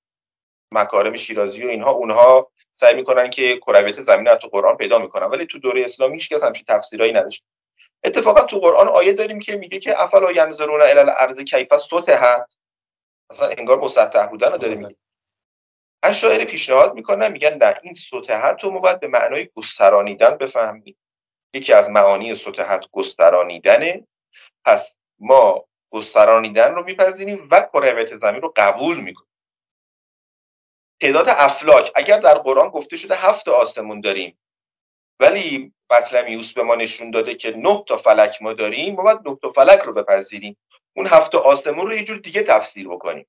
مکارم 0.72 1.16
شیرازی 1.16 1.66
و 1.66 1.70
اینها 1.70 1.92
اونها 1.92 2.52
سعی 2.76 2.96
می‌کنن 2.96 3.30
که 3.30 3.58
کرویت 3.58 4.02
زمین 4.02 4.28
رو 4.28 4.36
تو 4.36 4.48
قرآن 4.48 4.78
پیدا 4.78 4.98
می‌کنن. 4.98 5.28
ولی 5.28 5.46
تو 5.46 5.60
دوره 5.60 5.84
اسلامی 5.84 6.14
هیچ 6.14 6.34
کس 6.34 6.44
همچین 6.44 6.66
تفسیرایی 6.68 7.12
نداشت. 7.12 7.44
اتفاقا 8.04 8.42
تو 8.42 8.60
قرآن 8.60 8.88
آیه 8.88 9.14
داریم 9.14 9.40
که 9.40 9.56
میگه 9.56 9.80
که 9.80 10.04
افلا 10.04 10.32
ینظرون 10.32 10.82
الی 10.82 11.00
الارض 11.00 11.40
کیف 11.40 11.76
سطحت؟ 11.76 12.58
اصلا 13.32 13.48
انگار 13.48 13.80
مسطح 13.80 14.26
بودن 14.26 14.52
رو 14.52 14.58
داره 14.58 14.76
میگه. 14.76 14.96
اشاعره 16.04 16.46
پیشنهاد 16.46 16.94
می‌کنن 16.94 17.32
میگن 17.32 17.58
نه 17.58 17.80
این 17.84 17.94
سطحت 17.94 18.64
رو 18.64 18.72
ما 18.72 18.80
باید 18.80 19.00
به 19.00 19.08
معنای 19.08 19.50
گسترانیدن 19.56 20.38
بفهمیم. 20.38 20.98
یکی 21.54 21.74
از 21.74 21.90
معانی 21.90 22.36
سطحت 22.36 22.82
گسترانیدنه. 22.92 24.08
پس 24.66 24.98
ما 25.20 25.66
گسترانیدن 25.90 26.76
رو 26.76 26.84
میپذیریم 26.84 27.48
و 27.52 27.62
کرویت 27.74 28.16
زمین 28.16 28.42
رو 28.42 28.54
قبول 28.56 29.00
می‌کنیم. 29.00 29.30
تعداد 31.02 31.26
افلاک 31.30 31.92
اگر 31.96 32.18
در 32.18 32.38
قرآن 32.38 32.70
گفته 32.70 32.96
شده 32.96 33.16
هفت 33.16 33.48
آسمون 33.48 34.02
داریم 34.02 34.40
ولی 35.20 35.74
بطلمیوس 35.90 36.54
به 36.54 36.64
ما 36.64 36.76
نشون 36.76 37.12
داده 37.12 37.36
که 37.36 37.52
نه 37.52 37.84
تا 37.88 37.98
فلک 37.98 38.42
ما 38.42 38.54
داریم 38.54 38.96
ما 38.96 39.04
باید 39.04 39.20
نه 39.26 39.38
تا 39.42 39.50
فلک 39.50 39.80
رو 39.80 39.94
بپذیریم. 39.94 40.58
اون 40.96 41.08
هفت 41.08 41.36
آسمون 41.36 41.86
رو 41.86 41.94
یه 41.94 42.04
جور 42.04 42.18
دیگه 42.18 42.44
تفسیر 42.44 42.88
بکنیم. 42.88 43.28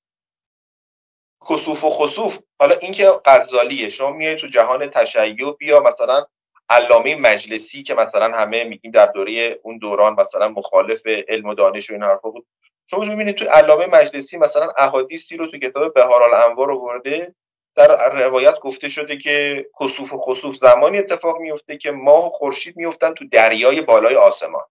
کسوف 1.49 1.85
و 1.85 1.91
خسوف. 1.91 2.39
حالا 2.61 2.75
اینکه 2.75 3.11
غزالیه. 3.25 3.89
شما 3.89 4.11
میای 4.11 4.37
تو 4.37 4.47
جهان 4.47 4.87
تشیع 4.87 5.53
بیا 5.53 5.81
مثلا 5.81 6.27
علامه 6.69 7.15
مجلسی 7.15 7.83
که 7.83 7.95
مثلا 7.95 8.37
همه 8.37 8.65
میگیم 8.65 8.91
در 8.91 9.07
دوره 9.07 9.61
اون 9.63 9.79
دوران 9.79 10.17
مثلا 10.21 10.49
مخالف 10.49 11.03
علم 11.07 11.49
و 11.49 11.55
دانش 11.55 11.91
و 11.91 11.93
این 11.93 12.03
حرفا 12.03 12.31
بود. 12.31 12.47
شما 12.87 13.05
می‌بینید 13.05 13.35
تو 13.35 13.45
علامه 13.45 13.87
مجلسی 13.87 14.39
مثلا 14.39 14.73
احادیثی 14.77 15.37
رو 15.37 15.47
تو 15.47 15.59
کتاب 15.59 15.95
بهار 15.95 16.23
الانوار 16.23 16.73
آورده. 16.73 17.35
در 17.77 18.13
روایت 18.13 18.59
گفته 18.59 18.89
شده 18.89 19.19
که 19.19 19.67
کسوف 19.81 20.13
و 20.13 20.19
خسوف 20.19 20.57
زمانی 20.57 20.99
اتفاق 20.99 21.39
میفته 21.39 21.77
که 21.77 21.91
ماه 21.91 22.27
و 22.27 22.31
خورشید 22.31 22.77
میفتن 22.77 23.15
تو 23.15 23.25
دریای 23.29 23.81
بالای 23.81 24.15
آسمان. 24.15 24.65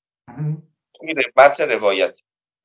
میره 1.02 1.34
متن 1.38 1.72
روایت. 1.72 2.16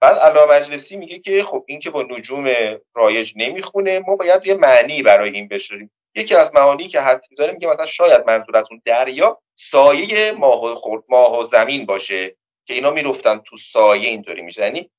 بعد 0.00 0.16
علامه 0.16 0.54
مجلسی 0.54 0.96
میگه 0.96 1.18
که 1.18 1.42
خب 1.42 1.64
این 1.66 1.80
که 1.80 1.90
با 1.90 2.02
نجوم 2.02 2.54
رایج 2.94 3.32
نمی‌خونه 3.36 4.00
ما 4.06 4.16
باید 4.16 4.46
یه 4.46 4.54
معنی 4.54 5.02
برای 5.02 5.30
این 5.30 5.48
بشوریم 5.48 5.90
یکی 6.14 6.34
از 6.34 6.50
معانی 6.54 6.88
که 6.88 7.00
حد 7.00 7.24
داره 7.38 7.52
میگه 7.52 7.68
مثلا 7.68 7.86
شاید 7.86 8.24
منظور 8.26 8.56
از 8.56 8.64
اون 8.70 8.82
دریا 8.84 9.42
سایه 9.56 10.32
ماه 10.32 10.64
و, 10.64 10.74
خورد، 10.74 11.04
ماه 11.08 11.40
و 11.40 11.46
زمین 11.46 11.86
باشه 11.86 12.36
که 12.66 12.74
اینا 12.74 12.90
می‌رفتن 12.90 13.38
تو 13.38 13.56
سایه 13.56 14.08
اینطوری 14.08 14.42
میشه. 14.42 14.62
یعنی 14.62 14.90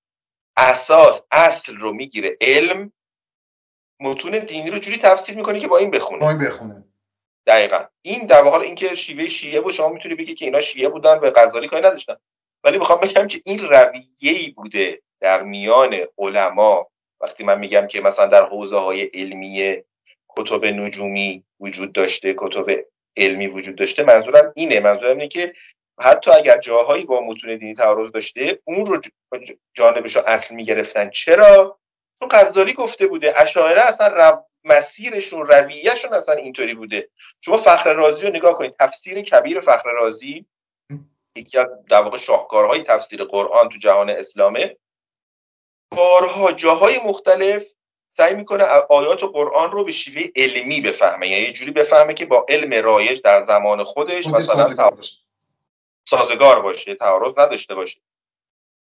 اساس 0.58 1.28
اصل 1.32 1.76
رو 1.76 1.94
می‌گیره 1.94 2.38
علم 2.42 2.92
متون 4.00 4.32
دینی 4.32 4.70
رو 4.70 4.80
جوری 4.80 4.98
تفسیر 4.98 5.36
می‌کنه 5.36 5.60
که 5.60 5.68
با 5.68 5.78
این 5.78 5.92
بخونه. 5.92 6.20
با 6.20 6.30
این 6.30 6.40
بخونه. 6.40 6.84
دقیقا. 7.48 7.86
این 8.02 8.26
در 8.26 8.44
واقع 8.44 8.60
اینکه 8.60 8.96
شیوه 8.96 9.26
شیعه 9.26 9.62
بود 9.62 9.74
شما 9.74 9.90
می‌تونی 9.90 10.16
بگی 10.16 10.34
که 10.34 10.46
اینا 10.46 10.62
شیعه 10.62 10.90
بودن 10.90 11.20
به 11.20 11.32
غزالی 11.32 11.68
کاری 11.68 11.88
نداشتن. 11.88 12.16
ولی 12.64 12.78
می‌خوام 12.78 13.00
بگم 13.00 13.28
که 13.28 13.42
این 13.46 13.60
رویه‌ای 13.60 14.50
بوده 14.50 15.02
در 15.20 15.44
میان 15.44 15.98
علما. 16.18 16.88
وقتی 17.22 17.44
من 17.44 17.60
میگم 17.60 17.88
که 17.88 18.02
مثلا 18.02 18.26
در 18.26 18.46
حوزه 18.46 18.78
های 18.78 19.02
علمی 19.02 19.84
کتب 20.30 20.66
نجومی 20.66 21.44
وجود 21.60 21.94
داشته 21.94 22.36
کتب 22.38 22.66
علمی 23.18 23.48
وجود 23.48 23.76
داشته 23.76 24.04
منظورم 24.04 24.54
اینه. 24.56 24.80
منظورم 24.80 25.12
اینه 25.12 25.28
که 25.28 25.54
حتی 26.00 26.32
اگر 26.32 26.58
جاهایی 26.58 27.06
با 27.06 27.22
متون 27.22 27.58
دینی 27.58 27.74
تعارض 27.74 28.12
داشته 28.12 28.60
اون 28.64 28.86
رو 28.86 29.02
جانبش 29.74 30.16
رو 30.16 30.24
اصل 30.28 30.56
می‌گرفتن. 30.56 31.10
چرا؟ 31.10 31.80
چون 32.20 32.30
غزالی 32.32 32.74
گفته 32.74 33.08
بوده 33.08 33.42
اشاعره 33.42 33.82
اصلا 33.82 34.08
رو... 34.08 34.46
مسیرشون 34.66 35.46
رویهشون 35.46 36.14
اصلا 36.14 36.36
اینطوری 36.36 36.74
بوده. 36.74 37.10
شما 37.42 37.58
فخر 37.58 37.94
رازی 37.94 38.22
رو 38.22 38.30
نگاه 38.30 38.58
کنید 38.58 38.76
تفسیر 38.80 39.22
کبیر 39.22 39.62
فخر 39.62 39.90
رازی 39.90 40.46
یکی 41.36 41.58
از 41.58 41.68
در 41.90 42.02
واقع 42.02 42.18
شاهکارهای 42.18 42.84
تفسیر 42.84 43.24
قرآن 43.24 43.70
تو 43.70 43.78
جهان 43.78 44.10
اسلامه. 44.10 44.78
بارها 45.92 46.52
جاهای 46.52 47.00
مختلف 47.00 47.66
سعی 48.12 48.36
می‌کنه 48.36 48.64
آیات 48.90 49.24
قرآن 49.24 49.72
رو 49.72 49.84
به 49.84 49.92
شیوه 49.92 50.28
علمی 50.36 50.82
بفهمه. 50.82 51.30
یعنی 51.30 51.44
یه 51.44 51.54
جوری 51.54 51.72
بفهمه 51.72 52.14
که 52.14 52.26
با 52.26 52.46
علم 52.50 52.84
رایج 52.84 53.22
در 53.22 53.44
زمان 53.44 53.84
خودش 53.84 54.28
مثلا 54.28 54.92
سازگار 56.10 56.62
باشه 56.62 56.96
تعارض 56.96 57.34
نداشته 57.38 57.76
باشه. 57.76 58.02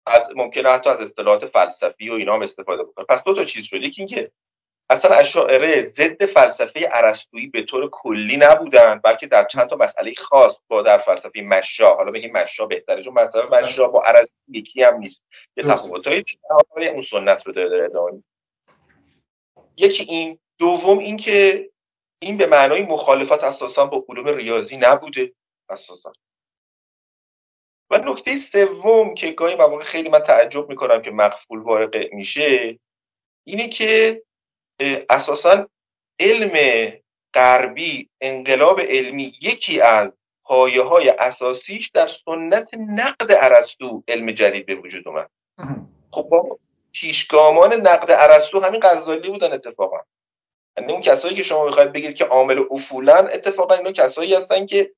از 0.05 0.29
ممکنه 0.35 0.69
حتی 0.69 0.89
از 0.89 0.97
اصطلاحات 0.97 1.45
فلسفی 1.45 2.09
و 2.09 2.13
اینا 2.13 2.33
هم 2.33 2.41
استفاده 2.41 2.83
بکنه. 2.83 3.05
پس 3.09 3.23
دو 3.23 3.35
تا 3.35 3.45
چیز 3.45 3.65
شده 3.65 3.79
یکی 3.79 4.01
اینکه 4.01 4.31
اصلا 4.89 5.15
اشاعره 5.15 5.81
ضد 5.81 6.25
فلسفه 6.25 6.89
ارسطویی 6.91 7.47
به 7.47 7.61
طور 7.61 7.89
کلی 7.89 8.37
نبودن 8.37 9.01
بلکه 9.03 9.27
در 9.27 9.43
چند 9.43 9.67
تا 9.67 9.75
مسئله 9.75 10.13
خاص 10.17 10.59
با 10.67 10.81
در 10.81 10.97
فلسفه 10.97 11.41
مشا 11.41 11.93
حالا 11.93 12.11
بگیم 12.11 12.31
مشا 12.31 12.65
بهتره 12.65 13.01
چون 13.01 13.13
مسئله 13.13 13.45
مشا 13.45 13.87
با 13.87 14.03
ارسطو 14.03 14.35
یکی 14.47 14.83
هم 14.83 14.97
نیست. 14.97 15.25
یه 15.57 15.63
تفاوتایی 15.63 16.23
اون 16.93 17.01
سنت 17.01 17.47
رو 17.47 17.53
داره 17.53 17.85
ادامه 17.85 18.23
یکی 19.77 20.03
این. 20.03 20.39
دوم 20.57 20.99
اینکه 20.99 21.69
این 22.19 22.37
به 22.37 22.47
معنای 22.47 22.81
مخالفت 22.81 23.43
اساسا 23.43 23.85
با 23.85 24.05
علوم 24.09 24.27
ریاضی 24.27 24.77
نبوده 24.77 25.33
اساسا. 25.69 26.13
و 27.89 27.97
نکته 27.97 28.37
سوم 28.37 29.13
که 29.13 29.31
گاهی 29.31 29.55
مواقع 29.55 29.83
خیلی 29.83 30.09
من 30.09 30.19
تعجب 30.19 30.69
می‌کنم 30.69 31.01
که 31.01 31.11
مقفول 31.11 31.59
واقع 31.59 32.09
میشه 32.13 32.79
اینه 33.43 33.67
که 33.67 34.23
اساسا 35.09 35.67
علم 36.19 36.53
غربی 37.33 38.09
انقلاب 38.21 38.79
علمی 38.79 39.33
یکی 39.41 39.81
از 39.81 40.17
پایه 40.43 40.81
های 40.81 41.09
اساسیش 41.09 41.89
در 41.89 42.07
سنت 42.07 42.69
نقد 42.73 43.27
ارسطو 43.29 44.03
علم 44.07 44.31
جدید 44.31 44.65
به 44.65 44.75
وجود 44.75 45.07
اومد. 45.07 45.29
خب 46.11 46.23
با 46.23 46.59
پیشگامان 46.91 47.73
نقد 47.73 48.11
ارسطو 48.11 48.59
همین 48.59 48.81
غزالی 48.83 49.29
بودن 49.29 49.53
اتفاقا. 49.53 49.97
یعنی 50.77 50.91
اون 50.91 51.01
کسایی 51.01 51.35
که 51.35 51.43
شما 51.43 51.65
می‌خواید 51.65 51.91
بگید 51.91 52.15
که 52.15 52.25
عامل 52.25 52.63
افولن 52.71 53.29
اتفاقا 53.33 53.75
اینا 53.75 53.91
کسایی 53.91 54.35
هستن 54.35 54.65
که 54.65 54.91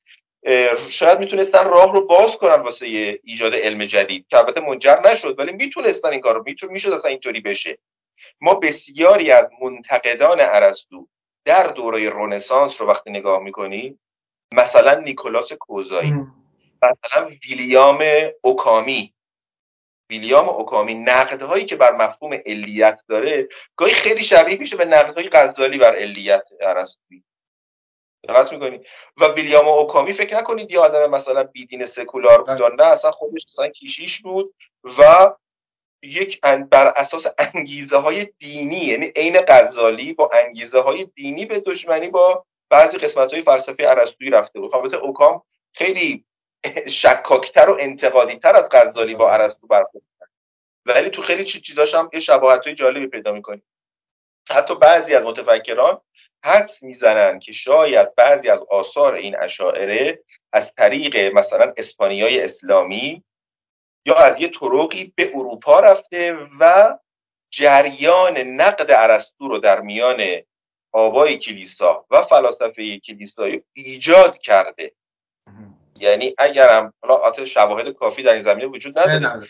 شاید 0.89 1.19
می‌تونستن 1.19 1.65
راه 1.65 1.93
رو 1.93 2.07
باز 2.07 2.38
کنن 2.38 2.61
واسه 2.61 2.85
ایجاد 3.23 3.53
علم 3.53 3.85
جدید 3.85 4.27
که 4.27 4.38
البته 4.38 4.61
منجر 4.61 4.99
نشد 5.11 5.39
ولی 5.39 5.53
می‌تونستن 5.53 6.09
این 6.09 6.22
کار 6.22 6.35
رو 6.35 6.72
می‌شد 6.72 6.91
اصلا 6.91 7.09
اینطوری 7.09 7.41
بشه. 7.41 7.77
ما 8.41 8.53
بسیاری 8.53 9.31
از 9.31 9.49
منتقدان 9.61 10.38
ارسطو 10.41 11.07
در 11.45 11.67
دوره 11.67 12.09
رنسانس 12.09 12.81
رو 12.81 12.88
وقتی 12.88 13.11
نگاه 13.11 13.39
می‌کنیم 13.39 13.99
مثلا 14.53 14.99
نیکولاس 14.99 15.53
کوزایی 15.53 16.13
مثلا 16.81 17.30
ویلیام 17.49 18.03
اوکامی. 18.43 19.13
ویلیام 20.09 20.49
اوکامی 20.49 20.95
نقدهایی 20.95 21.65
که 21.65 21.76
بر 21.76 21.95
مفهوم 21.95 22.34
علیت 22.45 23.01
داره 23.07 23.47
گاهی 23.76 23.93
خیلی 23.93 24.23
شبیه 24.23 24.57
میشه 24.57 24.76
به 24.77 24.85
نقدهای 24.85 25.30
غزالی 25.31 25.77
بر 25.77 25.95
علیت 25.95 26.49
ارسطویی 26.61 27.23
دقت 28.26 28.52
می‌کنید 28.52 28.88
و 29.18 29.26
ویلیام 29.26 29.68
اوکامی 29.68 30.14
فکر 30.14 30.38
نکنید 30.38 30.72
یه 30.72 30.80
آدم 30.80 31.10
مثلا 31.10 31.43
بیدین 31.43 31.85
سکولار 31.85 32.38
بود 32.38 32.47
بله. 32.47 32.76
نه 32.80 32.85
اصلا 32.85 33.11
خودش 33.11 33.45
مثلا 33.53 33.69
کیشیش 33.69 34.22
بود 34.22 34.56
و 34.99 35.31
یک 36.03 36.41
بر 36.41 36.93
اساس 36.95 37.26
انگیزه 37.38 37.97
های 37.97 38.26
دینی 38.39 38.77
یعنی 38.77 39.06
عین 39.15 39.38
غزالی 39.47 40.14
با 40.14 40.30
انگیزه 40.34 40.80
های 40.80 41.06
دینی 41.15 41.45
به 41.45 41.60
دشمنی 41.60 42.10
با 42.10 42.45
بعضی 42.69 42.97
قسمت 42.97 43.34
های 43.34 43.41
فلسفه 43.41 43.84
ارسطویی 43.85 44.30
رفته 44.30 44.60
بود. 44.60 44.76
البته 44.76 44.97
اوکام 44.97 45.43
خیلی 45.73 46.26
شکاکتر 46.88 47.69
و 47.69 47.77
انتقادی 47.80 48.35
تر 48.35 48.56
از 48.56 48.69
غزالی 48.72 49.15
با 49.15 49.31
ارسطو 49.31 49.68
برخورد 49.68 50.03
ولی 50.85 51.10
تو 51.10 51.22
خیلی 51.22 51.43
چیزاش 51.43 51.95
هم 51.95 52.10
یه 52.14 52.19
شباهت 52.19 52.65
های 52.65 52.76
جالبی 52.76 53.07
پیدا 53.07 53.31
می‌کنیم 53.31 53.64
حتی 54.49 54.76
بعضی 54.76 55.15
از 55.15 55.23
متفکران 55.23 56.02
حدس 56.45 56.84
می‌زنن 56.84 57.39
که 57.39 57.51
شاید 57.51 58.15
بعضی 58.15 58.49
از 58.49 58.59
آثار 58.69 59.13
این 59.13 59.35
اشاعره 59.39 60.19
از 60.53 60.73
طریق 60.73 61.34
مثلا 61.34 61.73
اسپانیای 61.77 62.41
اسلامی 62.43 63.23
یا 64.05 64.15
از 64.15 64.41
یه 64.41 64.47
طرقی 64.47 65.13
به 65.15 65.30
اروپا 65.35 65.80
رفته 65.80 66.38
و 66.59 66.97
جریان 67.49 68.38
نقد 68.38 68.91
ارسطو 68.91 69.47
رو 69.47 69.59
در 69.59 69.81
میان 69.81 70.23
آبای 70.91 71.38
کلیسا 71.38 72.05
و 72.11 72.22
فلاسفه 72.22 72.99
کلیسایی 72.99 73.63
ایجاد 73.73 74.38
کرده. 74.38 74.91
یعنی 75.95 76.34
اگرم 76.38 76.93
حالا 77.01 77.15
آت 77.15 77.45
شواهد 77.45 77.89
کافی 77.89 78.23
در 78.23 78.34
این 78.34 78.41
زمینه 78.41 78.67
وجود 78.67 78.99
نداره. 78.99 79.47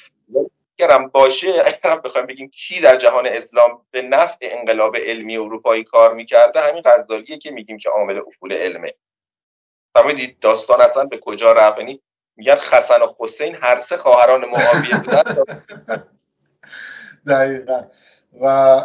اگرم 0.80 1.08
باشه 1.08 1.64
اگرم 1.66 2.02
بخوایم 2.02 2.28
بگیم 2.28 2.50
کی 2.50 2.80
در 2.80 2.96
جهان 2.96 3.28
اسلام 3.28 3.86
به 3.92 4.02
نفع 4.02 4.38
انقلاب 4.42 4.98
علمی 4.98 5.38
اروپایی 5.38 5.84
کار 5.84 6.14
می‌کرده 6.14 6.62
همین 6.62 6.84
غزالیه 6.86 7.38
که 7.38 7.52
میگیم 7.52 7.78
که 7.78 7.90
عامل 7.90 8.18
افول 8.28 8.54
علمه. 8.54 8.94
فهمیدید 9.96 10.40
داستان 10.40 10.82
اصلا 10.82 11.04
به 11.04 11.18
کجا 11.18 11.52
رفت؟ 11.52 11.78
یعنی 11.78 12.02
میگن 12.38 12.56
خسن 12.56 13.02
و 13.02 13.08
حسین 13.20 13.58
هر 13.62 13.80
سه 13.80 13.98
خواهران 13.98 14.46
معاویه 14.46 14.98
بودن. 15.06 15.56
دقیقا. 17.28 17.84
و 18.42 18.82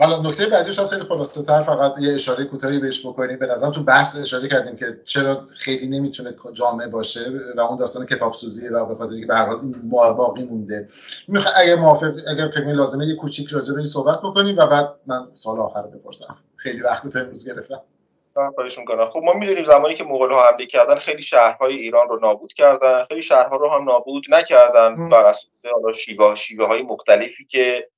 حالا 0.00 0.22
نکته 0.22 0.46
بعدی 0.46 0.72
شاید 0.72 0.88
خیلی 0.88 1.04
خلاصه 1.04 1.42
تر 1.42 1.62
فقط 1.62 1.94
یه 1.98 2.14
اشاره 2.14 2.44
کوتاهی 2.44 2.78
بهش 2.78 3.06
بکنیم. 3.06 3.38
به 3.38 3.46
نظرم 3.46 3.72
تو 3.72 3.82
بحث 3.82 4.20
اشاره 4.20 4.48
کردیم 4.48 4.76
که 4.76 5.00
چرا 5.04 5.40
خیلی 5.58 5.86
نمی‌تونه 5.86 6.34
جامعه 6.52 6.88
باشه 6.88 7.20
و 7.56 7.60
اون 7.60 7.78
داستان 7.78 8.06
کتاب 8.06 8.32
سوزیه 8.32 8.70
و 8.70 8.86
به 8.86 8.94
خاطر 8.94 9.12
اینکه 9.12 9.26
به 9.26 9.34
هر 9.34 9.46
حال 9.46 9.58
باقی 9.90 10.44
مونده. 10.44 10.88
می‌خوام 11.28 11.54
اگه 11.56 11.76
موافق 11.76 12.12
اگر 12.30 12.48
فکر 12.48 12.72
لازمه 12.72 13.06
یه 13.06 13.16
کوچیک 13.16 13.50
راجع 13.50 13.72
به 13.72 13.76
این 13.76 13.84
صحبت 13.84 14.18
بکنیم 14.18 14.58
و 14.58 14.66
بعد 14.66 14.94
من 15.06 15.28
سال 15.34 15.60
آخر 15.60 15.82
بپرسم. 15.82 16.36
خیلی 16.56 16.80
وقت 16.80 17.08
تو 17.08 17.18
امروز 17.18 17.48
گرفتم. 17.48 17.80
خب 19.12 19.20
ما 19.24 19.32
می‌دونیم 19.32 19.64
زمانی 19.64 19.94
که 19.94 20.04
مغول 20.04 20.32
ها 20.32 20.48
حمله 20.48 20.66
کردن 20.66 20.98
خیلی 20.98 21.22
شهرهای 21.22 21.76
ایران 21.76 22.08
رو 22.08 22.18
نابود 22.22 22.52
کردن. 22.52 23.04
خیلی 23.08 23.22
شهرها 23.22 23.56
رو 23.56 23.70
هم 23.70 23.84
نابود 23.84 24.22
نکردن 24.30 25.08
بر 25.08 25.24
اساس 25.24 25.50
شیوه 25.96 26.34
شیوه 26.34 26.66
های 26.66 26.82
مختلفی 26.82 27.44
که 27.44 27.88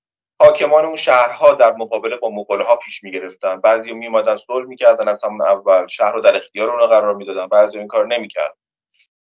حاکمان 0.42 0.84
اون 0.84 0.96
شهرها 0.96 1.54
در 1.54 1.72
مقابله 1.72 2.16
با 2.16 2.30
مغول 2.30 2.60
ها 2.60 2.76
پیش 2.76 3.04
می‌گرفتن. 3.04 3.60
بعضی 3.60 3.92
میمادن 3.92 4.36
صلح 4.36 4.66
می‌کردن 4.66 5.08
از 5.08 5.24
همون 5.24 5.42
اول 5.42 5.86
شهر 5.86 6.12
رو 6.12 6.20
در 6.20 6.36
اختیار 6.36 6.70
اونها 6.70 6.86
قرار 6.86 7.14
می‌دادن. 7.14 7.46
بعضی 7.46 7.78
این 7.78 7.86
کار 7.86 8.06
نمی‌کردن. 8.06 8.54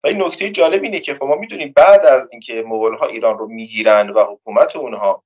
و 0.05 0.09
این 0.09 0.22
نکته 0.22 0.51
جالب 0.51 0.82
اینه 0.82 1.01
که 1.01 1.14
خب 1.14 1.24
ما 1.24 1.34
می‌دونیم 1.34 1.72
بعد 1.76 2.06
از 2.06 2.28
اینکه 2.32 2.64
مغول 2.66 2.94
ها 2.94 3.06
ایران 3.06 3.38
رو 3.38 3.48
می‌گیرن 3.48 4.10
و 4.10 4.24
حکومت 4.24 4.76
اونها 4.76 5.22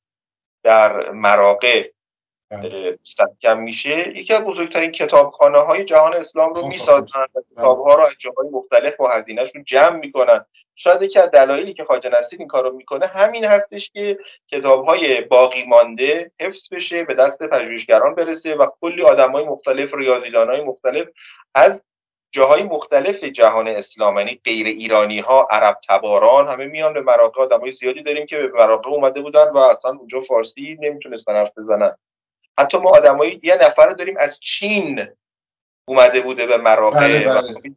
در 0.62 1.11
مراقع 1.11 1.91
بله. 2.51 2.99
مستحکم 3.01 3.59
میشه 3.59 4.19
یکی 4.19 4.35
از 4.35 4.45
بزرگترین 4.45 4.91
کتابخانه 4.91 5.59
های 5.59 5.85
جهان 5.85 6.15
اسلام 6.15 6.53
رو 6.53 6.66
می‌سازن 6.66 7.27
کتاب 7.53 7.87
ها 7.87 7.95
رو 7.95 8.03
از 8.03 8.15
جاهای 8.19 8.49
مختلف 8.53 8.97
با 8.97 9.11
هزینهشون 9.11 9.65
جمع 9.65 9.97
می‌کنن. 9.97 10.45
شاید 10.77 11.03
یکی 11.03 11.19
از 11.19 11.31
دلایلی 11.31 11.75
که 11.75 11.85
خواجه 11.85 12.11
نصیر 12.11 12.39
این 12.39 12.49
کارو 12.49 12.77
می‌کنه 12.77 13.07
همین 13.07 13.45
هستش 13.45 13.91
که 13.91 14.19
کتاب 14.49 14.85
های 14.85 15.21
باقی 15.21 15.65
مانده 15.65 16.33
حفظ 16.41 16.69
بشه 16.73 17.05
به 17.05 17.15
دست 17.15 17.43
پژوهشگران 17.43 18.15
برسه 18.15 18.55
و 18.55 18.67
کلی 18.81 19.03
آدم 19.03 19.33
های 19.33 19.45
مختلف 19.45 19.95
ریاضیدان 19.95 20.51
های 20.51 20.61
مختلف 20.61 21.09
از 21.55 21.85
جاهای 22.33 22.63
مختلف 22.63 23.25
جهان 23.25 23.69
اسلام 23.69 24.19
یعنی 24.19 24.41
غیر 24.45 24.67
ایرانی 24.67 25.21
ها 25.21 25.49
عرب 25.51 25.79
تباران 25.89 26.49
همه 26.49 26.67
میان 26.67 26.95
به 26.95 27.01
مراقع 27.01 27.43
آدم 27.43 27.61
های 27.61 27.71
زیادی 27.71 28.03
داریم 28.03 28.27
که 28.27 28.39
به 28.39 28.49
مراقع 28.49 28.91
اومده 28.91 29.21
بودن 29.21 29.51
و 29.51 29.59
اصلا 29.59 29.91
اونجا 29.91 30.21
فارسی 30.21 30.79
نمی‌تونستن 30.81 31.33
حرف 31.33 31.59
بزنن 31.59 31.97
حتی 32.59 32.79
ما 32.79 32.91
آدمایی 32.91 33.41
یه 33.43 33.55
نفر 33.55 33.89
داریم 33.89 34.15
از 34.19 34.41
چین 34.41 35.09
اومده 35.89 36.21
بوده 36.21 36.47
به 36.47 36.57
مراقع 36.57 36.99
بله 36.99 37.25
بله. 37.25 37.75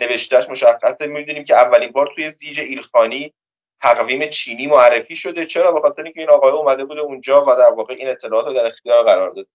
نوشتهش 0.00 0.48
مشخصه. 0.48 1.06
می‌دونیم 1.06 1.44
که 1.44 1.54
اولین 1.54 1.92
بار 1.92 2.12
توی 2.14 2.30
زیج 2.30 2.60
ایلخانی 2.60 3.34
تقویم 3.82 4.26
چینی 4.26 4.66
معرفی 4.66 5.16
شده. 5.16 5.46
چرا؟ 5.46 5.72
به 5.72 5.80
خاطر 5.80 6.02
اینکه 6.02 6.20
این 6.20 6.30
آقای 6.30 6.52
اومده 6.52 6.84
بوده 6.84 7.00
اونجا 7.00 7.44
و 7.44 7.56
در 7.56 7.70
واقع 7.70 7.94
این 7.98 8.08
اطلاعات 8.08 8.46
رو 8.46 8.52
در 8.52 8.66
اختیار 8.66 9.04
قرار 9.04 9.30
داده. 9.30 9.48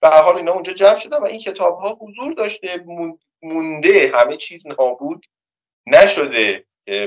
به 0.00 0.08
هر 0.08 0.22
حال 0.22 0.36
اینا 0.36 0.52
اونجا 0.52 0.72
جمع 0.72 0.96
شده 0.96 1.16
و 1.16 1.24
این 1.24 1.40
کتاب 1.40 1.78
ها 1.78 1.98
حضور 2.00 2.32
داشته 2.32 2.84
مونده. 3.42 4.12
همه 4.14 4.36
چیز 4.36 4.66
نابود 4.66 5.26
نشده. 5.86 6.64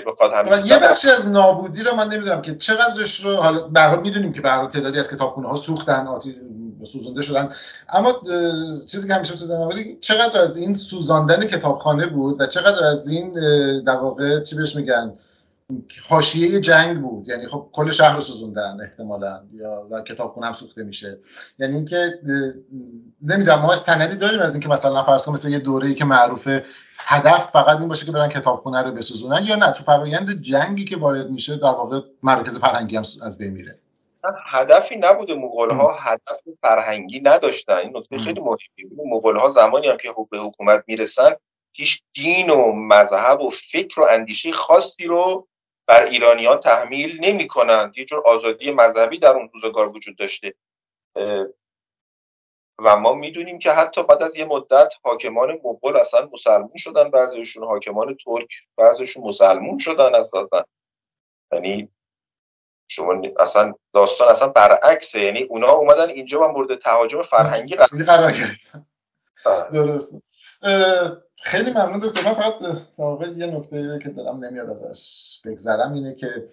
بخواد 0.07 0.31
همین 0.33 0.65
یه 0.65 0.79
بخشی 0.79 1.09
از 1.09 1.29
نابودی 1.29 1.83
رو 1.83 1.95
من 1.95 2.07
نمی‌دونم 2.07 2.41
که 2.41 2.55
چقدرش 2.55 3.19
رو 3.19 3.35
حالا 3.35 3.67
به 3.67 3.95
می‌دونیم 3.95 4.33
که 4.33 4.41
برای 4.41 4.67
تعدادی 4.67 4.99
از 4.99 5.15
کتابخونه 5.15 5.47
ها 5.47 5.55
سوختن 5.55 6.07
آتی 6.07 6.35
سوزونده 6.83 7.21
شدن. 7.21 7.49
اما 7.89 8.21
چیزی 8.85 9.07
که 9.07 9.13
همیشه 9.13 9.33
تو 9.33 9.39
ذهنم 9.39 9.69
چقدر 10.01 10.41
از 10.41 10.57
این 10.57 10.73
سوزاندن 10.73 11.47
کتابخانه 11.47 12.07
بود 12.07 12.41
و 12.41 12.45
چقدر 12.45 12.83
از 12.83 13.07
این 13.07 13.33
در 13.83 13.95
واقع 13.95 14.41
چی 14.41 14.55
بهش 14.55 14.75
میگن؟ 14.75 15.13
حاشیه 16.09 16.59
جنگ 16.59 17.01
بود. 17.01 17.27
یعنی 17.27 17.47
خب 17.47 17.69
کل 17.73 17.91
شهر 17.91 18.15
رو 18.15 18.21
سوزوندن 18.21 18.77
احتمالا. 18.83 19.43
یا 19.53 19.87
و 19.91 20.01
کتابخونه 20.01 20.47
هم 20.47 20.53
سوخته 20.53 20.83
میشه. 20.83 21.19
یعنی 21.59 21.75
اینکه 21.75 22.19
نمی‌دونم 23.21 23.61
ما 23.61 23.75
سندی 23.75 24.15
داریم 24.15 24.39
از 24.39 24.53
اینکه 24.53 24.69
مثلا 24.69 25.03
فرض 25.03 25.25
کن 25.25 25.33
مثل 25.33 25.49
یه 25.49 25.59
دوره‌ای 25.59 25.93
که 25.93 26.05
معروفه 26.05 26.65
هدف 26.97 27.49
فقط 27.49 27.77
این 27.79 27.87
باشه 27.87 28.05
که 28.05 28.11
برن 28.11 28.29
کتابخونه 28.29 28.81
رو 28.81 28.91
بسوزونن 28.91 29.45
یا 29.45 29.55
نه. 29.55 29.71
تو 29.71 29.83
فرآیند 29.83 30.41
جنگی 30.41 30.85
که 30.85 30.97
وارد 30.97 31.29
میشه 31.29 31.57
در 31.57 31.63
واقع 31.63 32.01
مرکز 32.23 32.59
فرهنگی 32.59 32.95
هم 32.95 33.03
از 33.23 33.37
بین 33.37 33.51
میره. 33.51 33.79
هدفی 34.51 34.95
نبوده. 34.95 35.35
مغول 35.35 35.69
ها 35.69 35.97
هدف 35.99 36.39
فرهنگی 36.61 37.19
نداشتن. 37.19 37.73
این 37.73 37.97
نکته 37.97 38.17
خیلی 38.17 38.39
بود. 38.39 38.59
مغول 39.05 39.37
ها 39.37 39.49
زمانی 39.49 39.87
هم 39.87 39.97
که 39.97 40.09
به 40.31 40.39
حکومت 40.39 40.83
می‌رسن 40.87 41.29
هیچ 41.73 42.01
دین 42.13 42.49
و 42.49 42.71
مذهب 42.71 43.41
و 43.41 43.49
فکر 43.49 44.01
و 44.01 44.07
اندیشه 44.09 44.51
خاصی 44.51 45.05
رو 45.05 45.47
بر 45.89 46.05
ایرانیان 46.05 46.59
تحمیل 46.59 47.25
نمی 47.25 47.47
کنند 47.47 47.97
یه 47.97 48.05
جور 48.05 48.27
آزادی 48.27 48.71
مذهبی 48.71 49.19
در 49.19 49.29
اون 49.29 49.49
روزگار 49.53 49.87
وجود 49.87 50.17
داشته. 50.17 50.53
و 52.79 52.97
ما 52.97 53.13
می‌دونیم 53.13 53.59
که 53.59 53.71
حتی 53.71 54.03
بعد 54.03 54.23
از 54.23 54.37
یه 54.37 54.45
مدت 54.45 54.93
حاکمان 55.03 55.51
مغول 55.51 55.97
اصلا 55.97 56.29
مسلمون 56.33 56.77
شدن. 56.77 57.09
بعضیشون 57.11 57.63
حاکمان 57.63 58.17
ترک 58.25 58.49
بعضیشون 58.77 59.23
مسلمون 59.23 59.79
شدن 59.79 60.15
اساسا. 60.15 60.65
یعنی 61.51 61.89
شما 62.87 63.21
اصلا 63.39 63.73
داستان 63.93 64.27
اصلا 64.27 64.47
برعکسه. 64.47 65.21
یعنی 65.21 65.43
اونا 65.43 65.71
اومدن 65.71 66.09
اینجا 66.09 66.41
و 66.41 66.47
مورد 66.47 66.75
تهاجم 66.75 67.23
فرهنگی 67.23 67.75
قرار 67.75 68.31
گرفتن. 68.31 68.85
درست 69.73 70.21
خیلی 71.41 71.71
ممنون 71.71 71.99
دکتر. 71.99 72.29
من 72.29 72.33
فقط 72.33 72.81
واقع 72.97 73.27
یه 73.27 73.45
نکته 73.45 73.99
که 74.03 74.09
دلم 74.09 74.45
نمیاد 74.45 74.69
ازش 74.69 75.41
بگذرم 75.45 75.93
اینه 75.93 76.15
که 76.15 76.49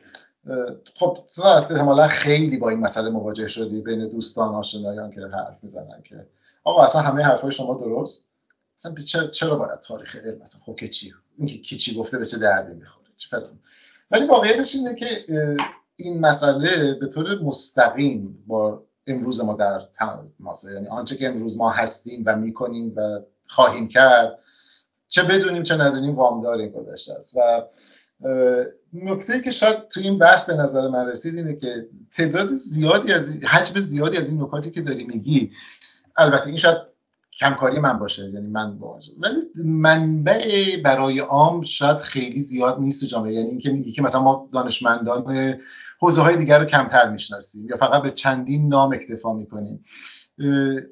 خب 0.94 1.18
تو 1.34 1.42
احتمالا 1.44 2.08
خیلی 2.08 2.56
با 2.56 2.68
این 2.68 2.80
مسئله 2.80 3.10
مواجه 3.10 3.48
شدی 3.48 3.80
بین 3.80 4.08
دوستان 4.08 4.54
آشنایان 4.54 5.10
که 5.10 5.20
حرف 5.20 5.58
می‌زنن 5.62 6.02
که 6.04 6.26
آقا 6.64 6.82
اصلا 6.82 7.02
همه 7.02 7.22
حرفای 7.22 7.52
شما 7.52 7.74
درست؟ 7.74 8.30
اصلا 8.78 8.94
چرا 9.26 9.56
باید 9.56 9.78
تاریخ 9.78 10.16
علم 10.16 10.38
مثلا 10.42 10.60
خب 10.64 10.76
که 10.76 10.88
چی 10.88 11.14
اینکه 11.38 11.58
کی 11.58 11.76
چی 11.76 11.94
گفته 11.94 12.18
به 12.18 12.24
چه 12.24 12.38
دردی 12.38 12.74
می‌خوره؟ 12.74 13.06
ولی 14.10 14.26
واقعیتش 14.26 14.74
اینه 14.74 14.94
که 14.94 15.06
این 15.96 16.20
مسئله 16.20 16.94
به 16.94 17.06
طور 17.06 17.38
مستقیم 17.42 18.44
با 18.46 18.82
امروز 19.06 19.44
ما 19.44 19.54
در 19.54 19.80
تماسه 19.80 20.74
یعنی 20.74 20.88
آنچه 20.88 21.16
که 21.16 21.28
امروز 21.28 21.56
ما 21.56 21.70
هستیم 21.70 22.22
و 22.26 22.36
می‌کنیم 22.36 22.92
و 22.96 23.20
خواهیم 23.48 23.88
کرد 23.88 24.38
چه 25.08 25.22
بدونیم 25.22 25.62
چه 25.62 25.76
ندونیم 25.76 26.14
وامدار 26.14 26.58
این 26.58 26.70
گذشته 26.70 27.14
است. 27.14 27.36
و 27.36 27.62
نکته 28.92 29.40
که 29.40 29.50
شاید 29.50 29.88
تو 29.88 30.00
این 30.00 30.18
بحث 30.18 30.50
به 30.50 30.56
نظر 30.56 30.88
من 30.88 31.06
رسید 31.06 31.36
اینه 31.36 31.56
که 31.56 31.88
تعداد 32.12 32.54
زیادی 32.54 33.12
از 33.12 33.44
حجم 33.44 33.80
زیادی 33.80 34.16
از 34.16 34.30
این 34.30 34.42
نکاتی 34.42 34.70
که 34.70 34.82
داری 34.82 35.04
میگی 35.04 35.52
البته 36.16 36.46
این 36.46 36.56
شاید 36.56 36.78
کمکاری 37.38 37.78
من 37.78 37.98
باشه 37.98 38.30
یعنی 38.30 38.46
من 38.46 38.78
باشه 38.78 39.12
ولی 39.20 39.36
منبع 39.64 40.76
برای 40.84 41.18
عام 41.18 41.62
شاید 41.62 41.96
خیلی 41.96 42.40
زیاد 42.40 42.80
نیست 42.80 43.00
تو 43.00 43.06
جامعه. 43.06 43.34
یعنی 43.34 43.48
اینکه 43.48 43.70
میگی 43.70 43.92
که 43.92 44.02
مثلا 44.02 44.22
ما 44.22 44.48
دانشمندان 44.52 45.54
حوزه 46.00 46.22
های 46.22 46.36
دیگر 46.36 46.58
رو 46.58 46.64
کمتر 46.64 47.10
می‌شناسیم 47.10 47.68
یا 47.68 47.76
فقط 47.76 48.02
به 48.02 48.10
چندین 48.10 48.68
نام 48.68 48.92
اکتفا 48.92 49.32
می‌کنیم. 49.32 49.84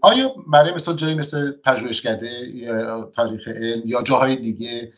آیا 0.00 0.34
برای 0.52 0.72
مثلا 0.74 0.94
جایی 0.94 1.14
مثل 1.14 1.52
پژوهشکده 1.52 2.30
یا 2.54 3.04
تاریخ 3.04 3.48
علم 3.48 3.82
یا 3.84 4.02
جاهای 4.02 4.36
دیگه 4.36 4.92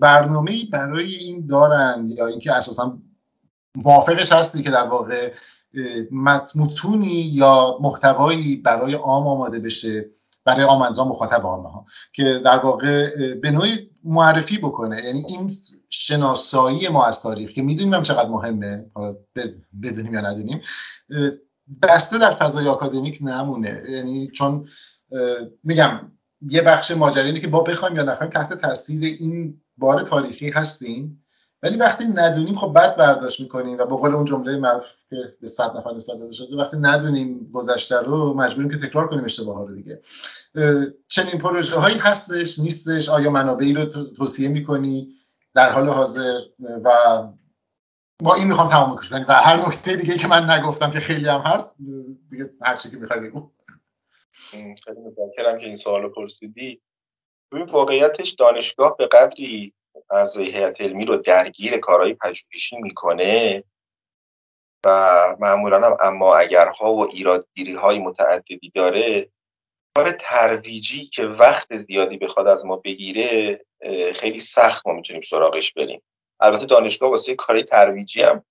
برنامه 0.00 0.52
برای 0.72 1.14
این 1.14 1.46
دارن 1.46 2.08
یا 2.08 2.26
اینکه 2.26 2.52
اساسا 2.52 2.98
موافقش 3.76 4.32
هستی 4.32 4.62
که 4.62 4.70
در 4.70 4.86
واقع 4.86 5.32
متونی 6.54 7.30
یا 7.34 7.78
محتوایی 7.80 8.56
برای 8.56 8.94
عام 8.94 9.26
آماده 9.26 9.58
بشه 9.58 10.10
برای 10.44 10.62
عام 10.62 11.08
مخاطب 11.08 11.42
عامه 11.42 11.68
ها 11.68 11.86
که 12.12 12.40
در 12.44 12.58
واقع 12.58 13.34
به 13.34 13.50
نوعی 13.50 13.90
معرفی 14.04 14.58
بکنه؟ 14.58 15.04
یعنی 15.04 15.24
این 15.28 15.58
شناسایی 15.90 16.88
ما 16.88 17.04
از 17.04 17.22
تاریخ 17.22 17.50
که 17.50 17.62
می‌دونیم 17.62 17.94
هم 17.94 18.02
چقدر 18.02 18.28
مهمه 18.28 18.84
بدونیم 19.82 20.14
یا 20.14 20.20
ندونیم 20.20 20.60
بسته 21.82 22.18
در 22.18 22.30
فضای 22.30 22.68
آکادمیک 22.68 23.18
نمونه. 23.22 23.82
یعنی 23.88 24.28
چون 24.28 24.68
میگم 25.64 26.12
یه 26.48 26.62
بخش 26.62 26.90
ماجرا 26.90 27.32
که 27.32 27.48
با 27.48 27.60
بخوایم 27.60 27.96
یا 27.96 28.02
نخوایم 28.02 28.32
تحت 28.32 28.52
تاثیر 28.52 29.04
این 29.04 29.60
بار 29.78 30.02
تاریخی 30.02 30.50
هستیم. 30.50 31.24
ولی 31.62 31.76
وقتی 31.76 32.04
ندونیم 32.04 32.54
خب 32.54 32.72
بد 32.76 32.96
برداشت 32.96 33.40
می‌کنیم 33.40 33.78
و 33.78 33.84
با 33.84 33.96
قول 33.96 34.14
اون 34.14 34.24
جمله 34.24 34.56
معروف 34.56 34.82
که 35.10 35.16
به 35.40 35.46
صد 35.46 35.76
نفر 35.76 35.92
نسبت 35.94 36.18
داده 36.18 36.32
شده 36.32 36.56
وقتی 36.56 36.76
ندونیم 36.80 37.50
گذشته 37.52 38.00
رو 38.00 38.34
مجبوریم 38.34 38.70
که 38.70 38.86
تکرار 38.86 39.08
کنیم 39.08 39.24
اشتباه 39.24 39.56
ها 39.56 39.64
رو 39.64 39.74
دیگه. 39.74 40.00
چنین 41.08 41.38
پروژه 41.38 41.76
هایی 41.76 41.98
هستش 41.98 42.58
نیستش. 42.58 43.08
آیا 43.08 43.30
منابعی 43.30 43.72
رو 43.72 43.84
توصیه 44.16 44.48
می‌کنی؟ 44.48 45.08
در 45.54 45.72
حال 45.72 45.88
حاضر. 45.88 46.38
و 46.84 46.90
با 48.22 48.34
این 48.34 48.46
می‌خوام 48.46 48.68
تمام 48.68 48.96
کنیم 48.96 49.26
و 49.28 49.32
هر 49.32 49.56
نکته 49.56 49.96
دیگه 49.96 50.18
که 50.18 50.28
من 50.28 50.50
نگفتم 50.50 50.90
که 50.90 51.00
خیلی 51.00 51.28
هم 51.28 51.40
هست 51.40 51.76
دیگه 52.30 52.50
هر 52.62 52.76
چی 52.76 52.90
که 52.90 52.96
می‌خوای 52.96 53.20
بگو. 53.20 53.50
خیلی 54.50 55.00
متشکرم 55.00 55.58
که 55.58 55.66
این 55.66 55.76
سوال 55.76 56.08
پرسیدی. 56.08 56.80
ببین 57.52 57.66
واقعیتش 57.66 58.30
دانشگاه 58.30 58.96
به 58.96 59.06
قدری 59.06 59.74
از 60.10 60.38
هیئت 60.38 60.80
علمی 60.80 61.04
رو 61.04 61.16
درگیر 61.16 61.78
کارهای 61.78 62.14
پژوهشی 62.14 62.76
می‌کنه 62.76 63.64
و 64.86 65.36
معمولا 65.40 65.86
هم 65.86 65.96
اما 66.00 66.34
اگرها 66.36 66.94
و 66.94 67.10
ایرادگیری 67.10 67.74
های 67.74 67.98
متعددی 67.98 68.72
داره 68.74 69.30
کار 69.96 70.12
ترویجی 70.12 71.06
که 71.06 71.22
وقت 71.22 71.76
زیادی 71.76 72.16
بخواد 72.16 72.46
از 72.46 72.64
ما 72.64 72.76
بگیره 72.76 73.64
خیلی 74.16 74.38
سخت 74.38 74.86
ما 74.86 74.92
می‌تونیم 74.92 75.22
سراغش 75.22 75.72
بریم. 75.72 76.02
البته 76.40 76.66
دانشگاه 76.66 77.10
واسه 77.10 77.34
کاری 77.34 77.62
ترویجی 77.62 78.22
هم 78.22 78.44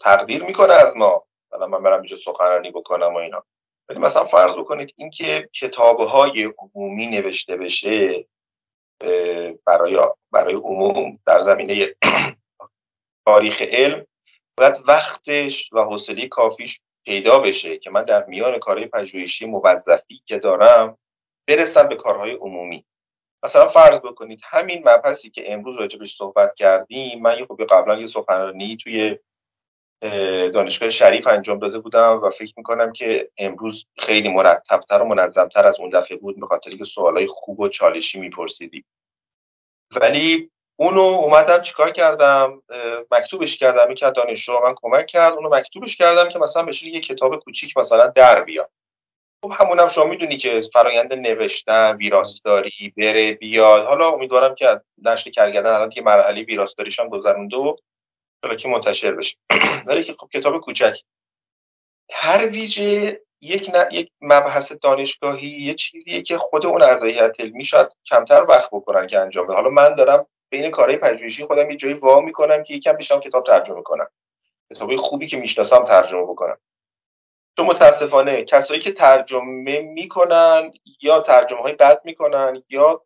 تقدیر 0.00 0.42
می‌کنه 0.42 0.74
از 0.74 0.96
ما. 0.96 1.26
مثلا 1.52 1.66
من 1.66 1.82
برم 1.82 1.94
اینجا 1.94 2.16
سخنرانی 2.24 2.70
بکنم 2.70 3.14
و 3.14 3.16
اینا. 3.16 3.44
ولی 3.88 3.98
مثلا 3.98 4.24
فرض 4.24 4.52
بکنید 4.52 4.94
اینکه 4.96 5.48
کتابهای 5.52 6.52
عمومی 6.58 7.06
نوشته 7.06 7.56
بشه 7.56 8.26
برای 9.66 10.00
برای 10.32 10.54
عموم 10.54 11.18
در 11.26 11.40
زمینه 11.40 11.94
تاریخ 13.26 13.62
علم 13.62 14.06
باید 14.58 14.76
وقتش 14.88 15.72
و 15.72 15.80
حوصله 15.80 16.28
کافیش 16.28 16.80
پیدا 17.04 17.38
بشه 17.38 17.78
که 17.78 17.90
من 17.90 18.04
در 18.04 18.24
میان 18.24 18.58
کارهای 18.58 18.86
پژوهشی 18.86 19.46
موظفی 19.46 20.22
که 20.26 20.38
دارم 20.38 20.98
برسم 21.48 21.88
به 21.88 21.96
کارهای 21.96 22.32
عمومی. 22.32 22.86
مثلا 23.46 23.68
فرض 23.68 23.98
بکنید 23.98 24.40
همین 24.44 24.82
مبحثی 24.88 25.30
که 25.30 25.52
امروز 25.52 25.76
راجبش 25.76 26.16
صحبت 26.16 26.54
کردیم 26.54 27.22
من 27.22 27.38
یه 27.38 27.46
خوبی 27.46 27.64
قبلا 27.64 27.98
یه 27.98 28.06
سخنرانی 28.06 28.76
توی 28.76 29.18
دانشگاه 30.54 30.90
شریف 30.90 31.26
انجام 31.26 31.58
داده 31.58 31.78
بودم 31.78 32.20
و 32.22 32.30
فکر 32.30 32.54
می‌کنم 32.56 32.92
که 32.92 33.30
امروز 33.38 33.86
خیلی 33.98 34.28
مرتبتر 34.28 35.02
و 35.02 35.04
منظمتر 35.04 35.66
از 35.66 35.80
اون 35.80 35.88
دفعه 35.88 36.16
بود 36.16 36.40
به 36.40 36.46
خاطر 36.46 36.76
که 36.76 36.84
سوالای 36.84 37.26
خوب 37.26 37.60
و 37.60 37.68
چالشی 37.68 38.20
میپرسیدیم. 38.20 38.84
ولی 39.90 40.50
اونو 40.76 41.00
اومدم 41.00 41.62
چیکار 41.62 41.90
کردم؟ 41.90 42.62
مکتوبش 43.10 43.56
کردم 43.56 43.94
که 43.94 44.10
دانشجو 44.10 44.60
من 44.64 44.74
کمک 44.76 45.06
کرد 45.06 45.32
اونو 45.32 45.48
مکتوبش 45.56 45.96
کردم 45.96 46.28
که 46.28 46.38
مثلا 46.38 46.62
بشه 46.62 46.86
یه 46.86 47.00
کتاب 47.00 47.36
کوچیک 47.36 47.76
مثلا 47.76 48.06
در 48.06 48.44
بیاد. 48.44 48.70
خب 49.48 49.64
همونم 49.64 49.88
شما 49.88 50.04
می‌دونی 50.04 50.36
که 50.36 50.62
فرایند 50.72 51.14
نوشتن 51.14 51.96
ویراستاری 51.96 52.94
بره 52.96 53.32
بیاد. 53.32 53.86
حالا 53.86 54.10
امیدوارم 54.10 54.54
که 54.54 54.80
نشر 55.02 55.30
کرگدن 55.30 55.70
الان 55.70 55.88
دیگه 55.88 56.02
مرحله 56.02 56.42
ویراستاریش 56.42 57.00
هم 57.00 57.08
گذرونده 57.08 57.56
و 57.56 57.76
که 58.58 58.68
منتشر 58.68 59.12
بشه. 59.12 59.36
ولی 59.86 60.04
که 60.04 60.14
خب 60.18 60.28
کتاب 60.34 60.60
کوچک. 60.60 60.98
ترویج 62.08 62.78
یک 63.40 63.70
ن... 63.74 63.78
یک 63.92 64.10
مبحث 64.20 64.72
دانشگاهی 64.82 65.48
یه 65.48 65.74
چیزیه 65.74 66.22
که 66.22 66.38
خود 66.38 66.66
اون 66.66 66.82
اعضای 66.82 67.12
هیئت 67.12 67.40
علمی 67.40 67.64
شاید 67.64 67.88
کمتر 68.06 68.42
وقت 68.48 68.70
بکنن 68.72 69.06
که 69.06 69.20
انجام 69.20 69.52
حالا 69.52 69.70
من 69.70 69.94
دارم 69.94 70.26
بین 70.50 70.70
کارهای 70.70 70.96
پژوهشی 70.96 71.44
خودم 71.44 71.70
یه 71.70 71.76
جایی 71.76 71.94
وا 71.94 72.20
می‌کنم 72.20 72.62
که 72.62 72.74
یکم 72.74 72.92
بشم 72.92 73.20
کتاب 73.20 73.44
ترجمه 73.44 73.82
کنم. 73.82 74.06
کتابی 74.70 74.96
خوبی 74.96 75.26
که 75.26 75.36
می‌شناسم 75.36 75.84
ترجمه 75.84 76.22
بکنم. 76.22 76.58
چون 77.56 77.66
متاسفانه 77.66 78.44
کسایی 78.44 78.80
که 78.80 78.92
ترجمه 78.92 79.80
می‌کنن 79.80 80.72
یا 81.02 81.20
ترجمه 81.20 81.60
های 81.60 81.72
بد 81.72 82.00
می‌کنن 82.04 82.62
یا 82.68 83.02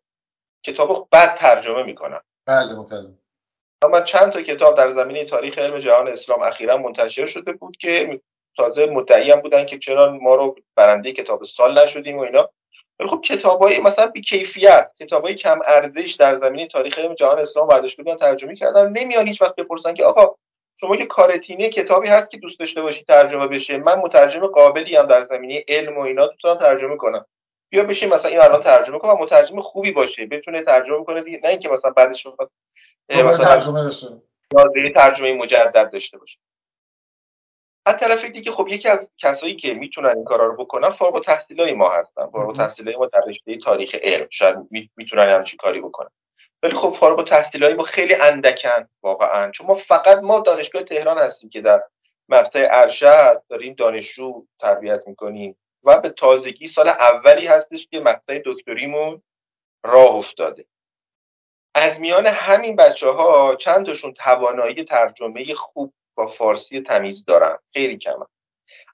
کتاب 0.65 1.07
بد 1.11 1.35
ترجمه 1.35 1.83
می‌کنن. 1.83 2.19
بله 2.45 2.73
متاسفانه. 2.73 3.17
من 3.91 4.03
چند 4.03 4.31
تا 4.31 4.41
کتاب 4.41 4.77
در 4.77 4.89
زمینه 4.89 5.25
تاریخ 5.25 5.57
علم 5.57 5.79
جهان 5.79 6.07
اسلام 6.07 6.41
اخیرا 6.41 6.77
منتشر 6.77 7.25
شده 7.25 7.53
بود 7.53 7.77
که 7.77 8.21
تازه 8.57 8.85
مدعی 8.85 9.31
هم 9.31 9.41
بودن 9.41 9.65
که 9.65 9.79
چرا 9.79 10.17
ما 10.21 10.35
رو 10.35 10.55
برنده 10.75 11.11
کتاب 11.11 11.43
سال 11.43 11.83
نشدیم 11.83 12.17
و 12.17 12.21
اینا. 12.21 12.49
ولی 12.99 13.09
خب 13.09 13.21
کتابای 13.21 13.79
مثلا 13.79 14.07
بی 14.07 14.21
کیفیت 14.21 14.91
کتابای 14.99 15.35
کم 15.35 15.59
ارزش 15.65 16.13
در 16.13 16.35
زمینه 16.35 16.67
تاریخ 16.67 16.99
علم 16.99 17.13
جهان 17.13 17.39
اسلام 17.39 17.67
برداشت 17.67 17.97
بودن 17.97 18.15
ترجمه 18.15 18.55
کردن. 18.55 18.89
نمیان 18.89 19.27
هیچ 19.27 19.41
وقت 19.41 19.55
بپرسن 19.55 19.93
که 19.93 20.03
آقا 20.03 20.35
شما 20.81 20.97
که 20.97 21.05
کارتینی 21.05 21.69
کتابی 21.69 22.09
هست 22.09 22.31
که 22.31 22.37
دوست 22.37 22.59
داشته 22.59 22.81
باشی 22.81 23.03
ترجمه 23.03 23.47
بشه 23.47 23.77
من 23.77 23.95
مترجم 23.95 24.47
قابلی 24.47 24.95
هم 24.95 25.05
در 25.05 25.21
زمینه 25.21 25.63
علم 25.67 25.97
و 25.97 26.01
اینا 26.01 26.27
می‌تونم 26.31 26.55
ترجمه 26.55 26.97
کنم. 26.97 27.25
بیا 27.69 27.83
بشین 27.83 28.09
مثلا 28.09 28.31
این 28.31 28.39
الان 28.39 28.61
ترجمه 28.61 28.99
کنم 28.99 29.17
مترجم 29.19 29.59
خوبی 29.59 29.91
باشه. 29.91 30.25
بتونه 30.25 30.61
ترجمه 30.61 31.03
کنه 31.03 31.21
دیگه 31.21 31.39
نه 31.43 31.49
اینکه 31.49 31.69
مثلا 31.69 31.91
بعدش 31.91 32.27
بخواد 32.27 32.51
مثلا 33.09 33.37
ترجمه 33.37 33.83
بشه. 33.83 34.07
ترجمه 34.95 35.33
مجدد 35.33 35.91
داشته 35.91 36.17
باشه. 36.17 36.37
از 37.85 37.97
طرف 37.97 38.25
دیگه 38.25 38.51
خب 38.51 38.67
یکی 38.67 38.89
از 38.89 39.09
کسایی 39.17 39.55
که 39.55 39.73
می‌تونن 39.73 40.15
این 40.15 40.23
کارا 40.23 40.45
رو 40.45 40.55
بکنن 40.55 40.89
فارغ 40.89 41.15
التحصیلای 41.15 41.73
ما 41.73 41.89
هستن. 41.89 42.27
فارغ 42.27 42.49
التحصیلای 42.49 42.95
ما 42.95 43.05
در 43.05 43.21
رشته 43.27 43.57
تاریخ 43.57 43.95
علم. 44.03 44.27
شاید 44.29 44.57
می‌تونن 44.95 45.29
همچین 45.29 45.57
کاری 45.57 45.81
بکنن. 45.81 46.09
ولی 46.63 46.73
خب 46.73 46.97
فارغ 46.99 47.19
التحصیلای 47.19 47.73
ما 47.73 47.83
خیلی 47.83 48.15
اندکن 48.15 48.87
واقعا. 49.03 49.51
چون 49.51 49.67
ما 49.67 49.75
فقط 49.75 50.17
ما 50.23 50.39
دانشگاه 50.39 50.83
تهران 50.83 51.17
هستیم 51.17 51.49
که 51.49 51.61
در 51.61 51.83
مقطع 52.29 52.67
ارشد 52.71 53.43
داریم 53.49 53.73
دانشجو 53.73 54.45
تربیت 54.59 55.07
می‌کنیم 55.07 55.57
و 55.83 56.01
به 56.01 56.09
تازگی 56.09 56.67
سال 56.67 56.89
اولی 56.89 57.47
هستش 57.47 57.87
که 57.87 57.99
مقطع 57.99 58.41
دکتریمون 58.45 59.21
راه 59.83 60.15
افتاده. 60.15 60.65
از 61.75 62.01
میان 62.01 62.27
همین 62.27 62.75
بچه 62.75 63.09
ها 63.09 63.55
چند 63.55 63.85
تاشون 63.85 64.13
توانایی 64.13 64.83
ترجمه 64.83 65.53
خوب 65.53 65.93
با 66.15 66.27
فارسی 66.27 66.81
تمیز 66.81 67.25
دارن؟ 67.25 67.57
خیلی 67.73 67.97
کمه 67.97 68.25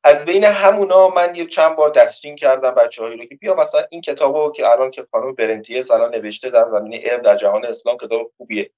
از 0.04 0.26
بین 0.26 0.44
همونا 0.44 1.08
من 1.08 1.36
یه 1.36 1.46
چند 1.46 1.76
بار 1.76 1.90
دسترین 1.90 2.36
کردم 2.36 2.72
بچه 2.72 3.04
هایی 3.04 3.18
رو 3.18 3.26
که 3.26 3.36
بیا 3.36 3.56
مثلا 3.56 3.84
این 3.90 4.02
کتابو 4.02 4.52
که 4.52 4.70
الان 4.70 4.92
که 4.92 5.08
خانم 5.12 5.34
برنتیه 5.36 5.82
سلام 5.82 6.12
نوشته 6.12 6.50
در 6.50 6.70
زمینه 6.72 7.00
علم 7.00 7.22
در 7.22 7.36
جهان 7.36 7.66
اسلام 7.66 7.98
کتاب 7.98 8.32
خوبیه. 8.38 8.72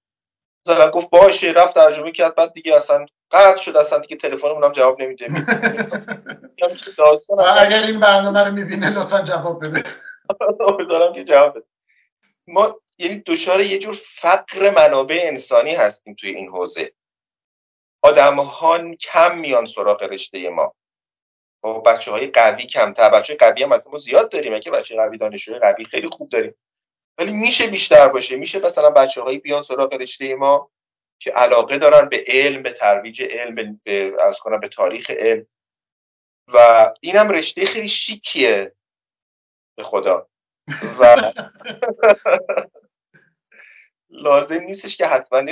مثلا 0.68 0.92
گفت 0.92 1.10
باشه 1.10 1.52
رفت 1.52 1.74
ترجمه 1.74 2.12
کرد 2.12 2.36
بعد 2.36 2.54
دیگه 2.54 2.76
اصلا 2.78 3.06
قطع 3.32 3.62
شد 3.62 3.78
اصلا 3.78 4.00
دیگه 4.00 4.16
تلفنمون 4.16 4.64
هم 4.64 4.72
جواب 4.72 5.02
نمیده. 5.02 5.26
اگر 7.58 7.84
این 7.84 8.00
برنامه 8.00 8.44
رو 8.44 8.52
می‌بینه 8.52 8.90
لطفا 8.90 9.22
جواب 9.22 9.66
بده. 9.66 9.84
دارم 10.90 11.14
که 11.14 11.24
جواب 11.24 11.52
بده. 11.58 11.66
ما 12.48 12.80
یعنی 12.98 13.24
دچار 13.26 13.62
یه 13.62 13.80
جور 13.80 14.02
فقر 14.22 14.70
منابع 14.70 15.20
انسانی 15.24 15.76
هستیم 15.76 16.16
توی 16.16 16.30
این 16.30 16.50
حوزه. 16.50 16.94
آدم 18.02 18.40
ها 18.40 18.94
کم 18.96 19.38
میان 19.38 19.66
سراغ 19.66 20.04
رشته 20.04 20.50
ما. 20.50 20.76
با 21.62 21.80
بچه 21.80 22.12
های 22.12 22.28
قوی 22.28 22.66
کمتر. 22.66 23.10
بچه 23.10 23.36
قوی 23.36 23.64
هم 23.64 23.82
ما 23.92 23.98
زیاد 23.98 24.32
داریم 24.32 24.60
که 24.60 24.72
بچه 24.72 24.96
قوی 24.96 25.18
دانشجوی 25.18 25.60
قوی 25.60 25.86
خیلی 25.86 26.10
خوب 26.10 26.30
داریم. 26.30 26.56
ولی 27.18 27.34
میشه 27.34 27.68
بیشتر 27.68 28.08
باشه. 28.08 28.36
میشه 28.36 28.60
مثلا 28.60 28.90
بچه 28.90 29.22
هایی 29.22 29.38
بیان 29.38 29.62
سراغ 29.62 29.94
رشته 29.94 30.36
ما 30.36 30.72
که 31.22 31.32
علاقه 31.32 31.78
دارن 31.78 32.10
به 32.10 32.24
علم 32.28 32.64
به 32.64 32.74
ترویج 32.74 33.24
علم 33.24 33.80
به 33.84 34.14
از 34.20 34.40
کنم 34.40 34.60
به 34.60 34.68
تاریخ 34.68 35.10
علم. 35.10 35.48
و 36.54 36.90
اینم 37.02 37.30
رشته 37.30 37.66
خیلی 37.66 37.88
شیکیه. 37.88 38.76
به 39.78 39.84
خدا. 39.84 40.30
و 41.00 41.16
لازم 44.10 44.62
نیستش 44.62 44.98
که 44.98 45.06
حتما 45.06 45.44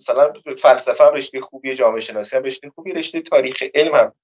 مثلا 0.00 0.32
فلسفه 0.58 1.04
هم 1.04 1.14
رشته 1.14 1.40
خوبیه 1.40 1.74
جامعه 1.74 2.00
شناسی 2.00 2.36
هم 2.36 2.42
رشته 2.42 2.70
خوبی 2.70 2.92
رشته 2.92 3.20
تاریخ 3.20 3.62
علم 3.74 3.94
هم. 3.94 4.14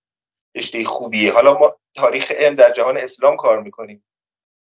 رشته 0.56 0.84
خوبیه. 0.84 1.32
حالا 1.32 1.58
ما 1.58 1.76
تاریخ 1.94 2.30
علم 2.30 2.54
در 2.54 2.70
جهان 2.70 2.96
اسلام 2.96 3.36
کار 3.36 3.62
می‌کنیم. 3.62 4.04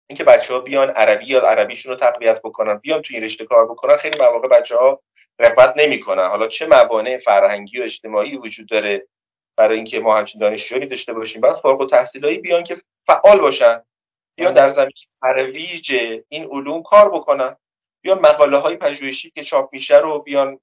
اینکه 0.10 0.24
بچه 0.24 0.54
ها 0.54 0.60
بیان 0.60 0.90
عربی 0.90 1.26
یا 1.26 1.42
عربیشون 1.42 1.92
رو 1.92 1.98
تقویت 1.98 2.42
بکنن 2.42 2.78
بیان 2.78 3.02
توی 3.02 3.20
رشته 3.20 3.46
کار 3.46 3.66
بکنن 3.66 3.98
خیلی 3.98 4.18
مواقع 4.22 4.48
بچه 4.48 4.78
ها 4.78 5.02
رغبت 5.40 5.74
نمی‌کنن. 5.78 6.28
حالا 6.28 6.48
چه 6.48 6.68
موانع 6.68 7.18
فرهنگی 7.18 7.80
و 7.80 7.84
اجتماعی 7.84 8.38
وجود 8.38 8.70
داره 8.70 9.08
برای 9.58 9.76
اینکه 9.76 10.00
ما 10.00 10.18
همچین 10.18 10.42
دانشجویی 10.42 10.86
داشته 10.86 11.14
باشیم؟ 11.14 11.42
بعد 11.42 11.54
فارغ 11.54 11.82
التحصیلایی 11.82 12.38
بیان 12.38 12.64
که 12.64 12.82
فعال 13.08 13.40
باشن. 13.40 13.84
بیان 14.38 14.54
در 14.54 14.70
زمین 14.70 14.92
ترویج 15.22 15.96
این 16.30 16.44
علوم 16.52 16.84
کار 16.84 17.12
بکنن. 17.12 17.56
بیان 18.02 18.20
مقاله 18.20 18.58
های 18.58 18.76
پژوهشی 18.76 19.32
که 19.32 19.44
چاپ 19.44 19.70
میشه 19.74 19.98
رو 19.98 20.20
بیان 20.20 20.60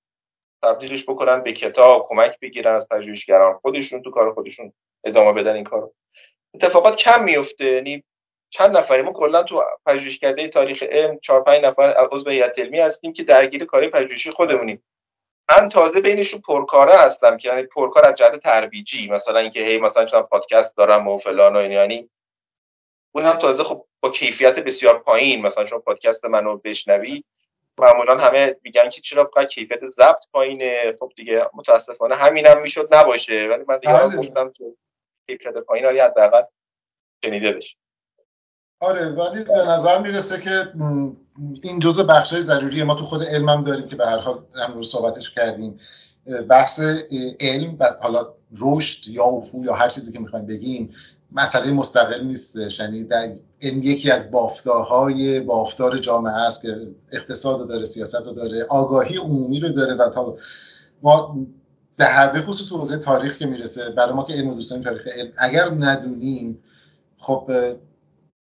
تبدیلش 0.65 1.05
بکنن 1.05 1.43
به 1.43 1.53
کتاب 1.53 2.07
کمک 2.09 2.41
بگیرن 2.41 2.74
از 2.74 2.89
پژوهشگران 2.89 3.59
خودشون 3.59 4.03
تو 4.03 4.11
کار 4.11 4.35
خودشون 4.35 4.73
ادامه 5.05 5.43
بدن 5.43 5.55
این 5.55 5.65
کارو. 5.65 5.95
اتفاقات 6.55 6.97
کم 6.97 7.24
میفته 7.24 7.65
یعنی 7.65 8.05
چند 8.51 8.77
نفری 8.77 9.03
ما 9.03 9.12
کلا 9.12 9.43
تو 9.43 9.62
پژوهشکده 9.86 10.49
تاریخ 10.49 10.82
علم 10.82 11.19
4 11.19 11.43
5 11.43 11.65
نفر 11.65 12.09
عضو 12.12 12.31
هیئت 12.31 12.59
علمی 12.59 12.81
هستیم 12.81 13.12
که 13.12 13.23
درگیر 13.23 13.65
کاری 13.65 13.89
پژوهشی 13.89 14.31
خودمونیم. 14.31 14.85
من 15.51 15.69
تازه 15.69 16.01
بینشون 16.01 16.41
پرکاره 16.41 16.95
هستم 16.95 17.36
که 17.36 17.49
یعنی 17.49 17.62
پرکار 17.62 18.07
از 18.07 18.15
جهت 18.15 18.36
ترویجی 18.36 19.09
مثلا 19.09 19.39
اینکه 19.39 19.61
هی 19.61 19.78
مثلا 19.78 20.05
چند 20.05 20.23
پادکست 20.23 20.77
دارم 20.77 21.09
و 21.09 21.16
فلان 21.16 21.57
و 21.57 21.70
یعنی 21.70 22.11
اون 23.15 23.24
هم 23.24 23.36
تازه 23.36 23.65
خب 23.65 23.86
با 24.01 24.11
کیفیت 24.11 24.59
بسیار 24.59 24.99
پایین 24.99 25.43
مثلا 25.43 25.65
شما 25.65 25.78
پادکست 25.78 26.24
منو 26.24 26.57
بشنوی 26.57 27.24
معمولا 27.78 28.18
همه 28.18 28.56
میگن 28.62 28.88
که 28.88 29.01
چرا 29.01 29.24
قد 29.24 29.46
کیفیت 29.46 29.84
ضبط 29.84 30.24
پایینه؟ 30.32 30.96
خب 31.01 31.12
دیگه 31.16 31.46
متاسفانه 31.55 32.14
همینم 32.14 32.60
می‌شد 32.62 32.88
نباشه. 32.94 33.48
ولی 33.48 33.64
من 33.68 33.78
دیگه 33.78 33.92
بله. 33.92 34.16
گفتم 34.16 34.51
که 34.51 34.64
کیفیت 35.26 35.55
پایین 35.55 35.86
ولی 35.86 35.98
حداقل 35.98 36.42
شنیده 37.24 37.52
بشه. 37.52 37.76
آره 38.80 39.09
ولی 39.09 39.44
به 39.44 39.52
نظر 39.52 39.98
می‌رسه 39.98 40.40
که 40.40 40.72
این 41.62 41.78
جزء 41.80 42.02
بخشای 42.02 42.40
ضروری 42.40 42.82
ما 42.82 42.94
تو 42.94 43.05
خود 43.05 43.22
علمم 43.22 43.62
داریم 43.62 43.88
که 43.88 43.96
به 43.96 44.06
هر 44.06 44.18
حال 44.18 44.46
امروز 44.55 44.90
صحبتش 44.90 45.30
کردیم. 45.30 45.80
بحث 46.48 46.80
علم 47.40 47.76
و 47.80 47.96
حالا 48.01 48.34
رشد 48.60 49.09
یا 49.09 49.24
افول 49.24 49.64
یا 49.64 49.74
هر 49.74 49.88
چیزی 49.88 50.12
که 50.12 50.18
می‌خوایم 50.18 50.46
بگیم 50.46 50.94
مسئله 51.32 51.72
مستقل 51.72 52.24
نیست 52.24 52.80
یعنی 52.80 53.05
در 53.05 53.32
علم 53.62 53.82
یکی 53.82 54.10
از 54.10 54.30
بافتارهای 54.30 55.40
بافتار 55.40 55.98
جامعه 55.98 56.32
است 56.32 56.62
که 56.62 56.86
اقتصاد 57.12 57.68
داره 57.68 57.84
سیاست 57.84 58.26
رو 58.26 58.32
داره 58.32 58.64
آگاهی 58.64 59.16
عمومی 59.16 59.60
رو 59.60 59.68
داره 59.68 59.94
و 59.94 60.09
تا 60.09 60.36
ما 61.02 61.36
به 61.96 62.05
هر 62.05 62.40
خصوص 62.40 62.72
حوزه 62.72 62.96
تاریخ 62.96 63.38
که 63.38 63.46
می‌رسه 63.46 63.90
برای 63.90 64.12
ما 64.12 64.24
که 64.24 64.32
علم 64.32 64.55
دوستان 64.55 64.82
تاریخ 64.82 65.06
علم 65.06 65.32
اگر 65.36 65.70
ندونیم 65.70 66.59
خب 67.18 67.51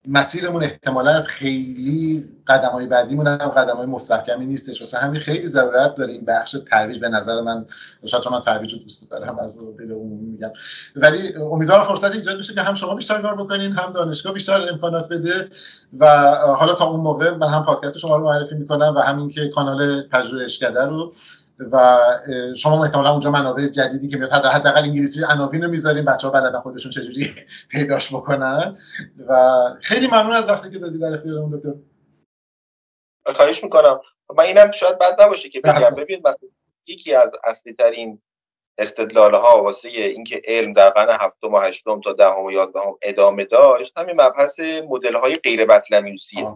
مسیرمون 0.07 0.63
احتمالا 0.63 1.21
خیلی 1.21 2.29
قدم 2.47 2.69
های 2.69 2.87
بعدیمون 2.87 3.27
هم 3.27 3.37
قدم 3.37 3.77
های 3.77 3.85
مستحکمی 3.85 4.45
نیستش. 4.45 4.81
واسه 4.81 4.97
همین 4.97 5.21
خیلی 5.21 5.47
ضرورت 5.47 5.95
داره 5.95 6.13
این 6.13 6.25
بخش 6.25 6.55
ترویج. 6.69 6.99
به 6.99 7.09
نظر 7.09 7.41
من 7.41 7.65
شاید 8.05 8.23
من 8.31 8.41
ترویج 8.41 8.73
رو 8.73 8.79
دوست 8.79 9.11
دارم 9.11 9.39
از 9.39 9.59
دل 9.79 9.91
عمومی 9.91 10.25
میگم. 10.25 10.51
ولی 10.95 11.35
امیدوارم 11.35 11.83
فرصت 11.83 12.15
ایجاد 12.15 12.37
بشه 12.37 12.53
که 12.53 12.61
هم 12.61 12.73
شما 12.73 12.95
بیشتر 12.95 13.21
کار 13.21 13.35
بکنین 13.35 13.71
هم 13.71 13.91
دانشگاه 13.91 14.33
بیشتر 14.33 14.69
امکانات 14.69 15.09
بده. 15.09 15.49
و 15.99 16.35
حالا 16.35 16.73
تا 16.73 16.85
اون 16.85 16.99
موقع 16.99 17.29
من 17.29 17.49
هم 17.49 17.65
پادکست 17.65 17.97
شما 17.97 18.15
رو 18.15 18.23
معرفی 18.23 18.55
می‌کنم 18.55 18.93
و 18.95 18.99
همین 18.99 19.29
که 19.29 19.49
کانال 19.49 20.07
پژوهشکده 20.07 20.81
رو 20.81 21.13
و 21.59 21.99
شما 22.57 22.83
احتمالا 22.83 23.11
اونجا 23.11 23.31
منابع 23.31 23.65
جدیدی 23.65 24.07
که 24.07 24.17
میاد 24.17 24.31
حداقل 24.31 24.83
انگلیسی 24.83 25.25
عناوین 25.29 25.63
رو 25.63 25.69
می‌ذاریم 25.69 26.05
بچه 26.05 26.27
ها 26.27 26.33
بلدن 26.33 26.59
خودشون 26.59 26.91
چجوری 26.91 27.33
پیداش 27.71 28.13
بکنن. 28.13 28.77
و 29.27 29.59
خیلی 29.81 30.07
ممنون 30.07 30.31
از 30.31 30.49
وقتی 30.49 30.71
که 30.71 30.79
دادی 30.79 30.99
در 30.99 31.13
اختیارمون 31.13 31.57
دکتر. 31.57 31.73
خواهش 33.35 33.63
می‌کنم. 33.63 34.01
من 34.37 34.43
اینم 34.43 34.71
شاید 34.71 34.99
بد 34.99 35.21
نباشه 35.21 35.49
که 35.49 35.59
بگم. 35.59 35.73
بله. 35.73 35.89
ببینید 35.89 36.27
مثلا 36.27 36.49
یکی 36.87 37.15
از 37.15 37.29
اصلی 37.43 37.73
ترین 37.73 38.21
استدلال 38.77 39.35
ها 39.35 39.63
واسه 39.63 39.89
اینکه 39.89 40.41
علم 40.45 40.73
در 40.73 40.89
قرن 40.89 41.17
هفتم 41.21 41.53
و 41.53 41.59
هشتم 41.59 42.01
تا 42.01 42.13
دهم 42.13 42.43
و 42.43 42.51
یازدهم 42.51 42.97
ادامه 43.01 43.45
داشت 43.45 43.97
همین 43.97 44.21
مبحث 44.21 44.59
مدل 44.89 45.15
های 45.15 45.35
غیر 45.35 45.65
بطلمیوسیه 45.65 46.47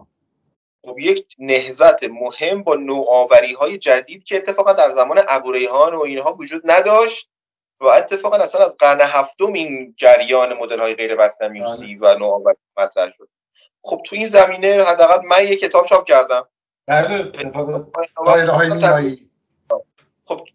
یک 0.98 1.36
نهزت 1.40 2.04
مهم 2.04 2.64
با 2.64 2.76
نوآوری 2.76 3.54
های 3.54 3.78
جدید 3.78 4.24
که 4.24 4.38
اتفاقا 4.38 4.74
در 4.74 4.94
زمان 4.94 5.22
ابوریحان 5.28 5.96
و 5.96 6.02
اینها 6.02 6.34
وجود 6.34 6.62
نداشت 6.66 7.30
و 7.80 7.86
اتفاقا 7.86 8.38
اصلا 8.38 8.66
از 8.66 8.78
قرن 8.78 9.02
هفتم 9.02 9.54
این 9.54 9.94
جریان 9.98 10.54
مدل 10.54 10.80
های 10.80 10.94
غیر 10.96 11.16
بطلمیوسی 11.16 11.96
بله. 11.96 12.16
و 12.16 12.20
نوآوری 12.20 12.58
مطرح 12.78 13.12
شد. 13.18 13.30
خب 13.82 14.02
تو 14.06 14.16
این 14.16 14.30
زمینه 14.30 14.84
حداقل 14.84 15.26
من 15.26 15.44
یک 15.44 15.60
کتاب 15.60 15.86
چاپ 15.86 16.08
کردم. 16.08 16.48
بله 16.88 17.32
خب 20.26 20.48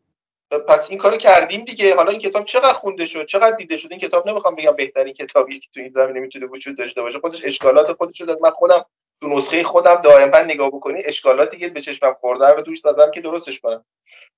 پس 0.68 0.90
این 0.90 0.98
کارو 0.98 1.16
کردیم 1.16 1.64
دیگه. 1.64 1.96
حالا 1.96 2.10
این 2.10 2.20
کتاب 2.20 2.44
چقدر 2.44 2.72
خونده 2.72 3.06
شد؟ 3.06 3.26
چقدر 3.26 3.56
دیده 3.56 3.76
شد؟ 3.76 3.88
این 3.90 4.00
کتاب 4.00 4.28
نمی‌خوام 4.28 4.54
بگم 4.54 4.76
بهترین 4.76 5.14
کتابی 5.14 5.58
که 5.58 5.68
تو 5.74 5.80
این 5.80 5.88
زمینه 5.88 6.20
می‌تونه 6.20 6.46
وجود 6.46 6.78
داشته 6.78 7.02
باشه. 7.02 7.18
خودش 7.18 7.44
اشکالات 7.44 7.92
خودش 7.92 8.20
رو 8.20 8.26
داد. 8.26 8.40
من 8.40 8.50
خودم 8.50 8.84
تو 9.22 9.28
نسخه 9.28 9.62
خودم 9.62 9.94
دائما 9.94 10.38
نگاه 10.38 10.68
بکنی 10.68 11.02
اشکالات 11.04 11.50
دیگه 11.50 11.68
به 11.68 11.80
چشمم 11.80 12.14
خورده 12.14 12.44
و 12.44 12.62
توش 12.62 12.80
زدم 12.80 13.10
که 13.10 13.20
درستش 13.20 13.60
کنم. 13.60 13.84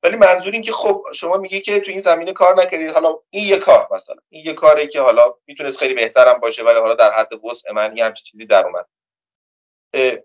ولی 0.02 0.16
منظور 0.16 0.52
این 0.52 0.62
که 0.62 0.72
خب 0.72 1.02
شما 1.14 1.36
میگی 1.36 1.60
که 1.60 1.80
تو 1.80 1.90
این 1.90 2.00
زمینه 2.00 2.32
کار 2.32 2.62
نکردید 2.62 2.90
حالا 2.90 3.18
این 3.30 3.48
یه 3.48 3.58
کار 3.58 3.88
مثلا 3.90 4.16
این 4.28 4.46
یه 4.46 4.52
کاری 4.52 4.88
که 4.88 5.00
حالا 5.00 5.34
می‌تونست 5.46 5.78
خیلی 5.78 5.94
بهترم 5.94 6.40
باشه 6.40 6.64
ولی 6.64 6.78
حالا 6.80 6.94
در 6.94 7.12
حد 7.12 7.44
وسع 7.44 7.72
من 7.72 7.96
یه 7.96 8.04
همچین 8.04 8.24
چیزی 8.24 8.46
در 8.46 8.66
اومد. 8.66 8.86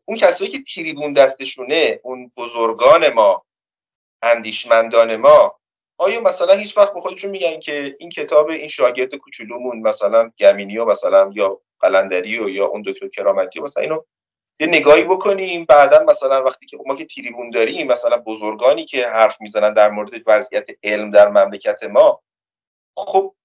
اون 0.06 0.18
کسایی 0.18 0.52
که 0.52 0.58
تریبون 0.74 1.14
دستشونه 1.14 2.00
اون 2.04 2.32
بزرگان 2.38 3.10
ما 3.10 3.46
اندیشمندان 4.22 5.16
ما 5.16 5.60
آیا 5.98 6.22
مثلا 6.22 6.54
هیچ 6.54 6.78
وقت 6.78 6.94
به 6.94 7.02
خودشون 7.02 7.32
میگن 7.32 7.60
که 7.60 7.96
این 8.00 8.10
کتاب 8.10 8.50
این 8.50 8.68
شاگرد 8.68 9.16
کوچولومون 9.16 9.80
مثلا 9.80 10.32
گمینی 10.40 10.78
مثلا 10.78 11.32
یا 11.34 11.62
قلندری 11.80 12.40
و 12.40 12.50
یا 12.50 12.66
اون 12.66 12.82
دکتر 12.82 13.08
کرامتی 13.08 13.60
مثلا 13.60 13.84
اینو 13.84 14.02
یه 14.60 14.68
نگاهی 14.68 15.04
بکنیم. 15.04 15.66
بعدا 15.66 16.04
مثلا 16.04 16.44
وقتی 16.44 16.66
که 16.66 16.78
ما 16.86 16.96
که 16.96 17.06
تریبون 17.06 17.50
داریم 17.50 17.88
مثلا 17.88 18.18
بزرگانی 18.18 18.86
که 18.86 19.08
حرف 19.08 19.36
می‌زنن 19.42 19.74
در 19.74 19.90
مورد 19.90 20.12
وضعیت 20.28 20.68
علم 20.84 21.12
در 21.12 21.28
مملکت 21.28 21.84
ما 21.84 22.22
خب 22.98 23.36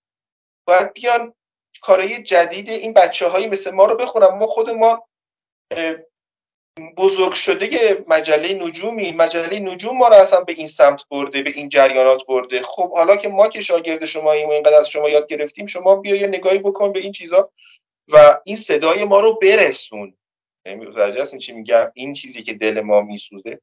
باید 0.67 0.93
بیان 0.93 1.35
کارهای 1.83 2.23
جدید 2.23 2.71
این 2.71 2.93
بچه 2.93 3.29
هایی 3.29 3.47
مثل 3.47 3.71
ما 3.71 3.85
رو 3.87 3.97
بخونم 3.97 4.39
ما 4.39 4.47
خود 4.47 4.71
ما 4.71 5.09
بزرگ 6.97 7.35
شده 7.35 8.05
مجله 8.09 8.55
نجومی. 8.55 9.13
مجله 9.13 9.59
نجوم 9.59 9.99
ما 9.99 10.09
رو 10.09 10.15
اصلا 10.15 10.41
به 10.41 10.53
این 10.53 10.67
سمت 10.67 11.09
برده 11.11 11.43
به 11.43 11.51
این 11.51 11.69
جریانات 11.69 12.27
برده. 12.29 12.63
خب 12.63 12.93
حالا 12.93 13.17
که 13.17 13.29
ما 13.29 13.49
که 13.49 13.61
شاگرد 13.61 14.05
شما 14.05 14.33
ایم 14.33 14.51
اینقدر 14.51 14.79
از 14.79 14.89
شما 14.89 15.09
یاد 15.09 15.27
گرفتیم 15.27 15.67
شما 15.67 15.97
بیا 15.97 16.17
یه 16.17 16.27
نگاهی 16.27 16.59
بکن 16.59 16.93
به 16.93 17.01
این 17.01 17.13
چیزا 17.13 17.51
و 18.13 18.41
این 18.45 18.57
صدای 18.57 19.05
ما 19.05 19.21
رو 19.21 19.39
برسون. 19.43 20.17
متوجه 20.67 21.23
هستین 21.23 21.39
چی 21.39 21.53
میگم؟ 21.53 21.91
این 21.95 22.13
چیزی 22.13 22.43
که 22.43 22.55
دل 22.55 22.81
ما 22.81 23.01
میسوزه. 23.01 23.61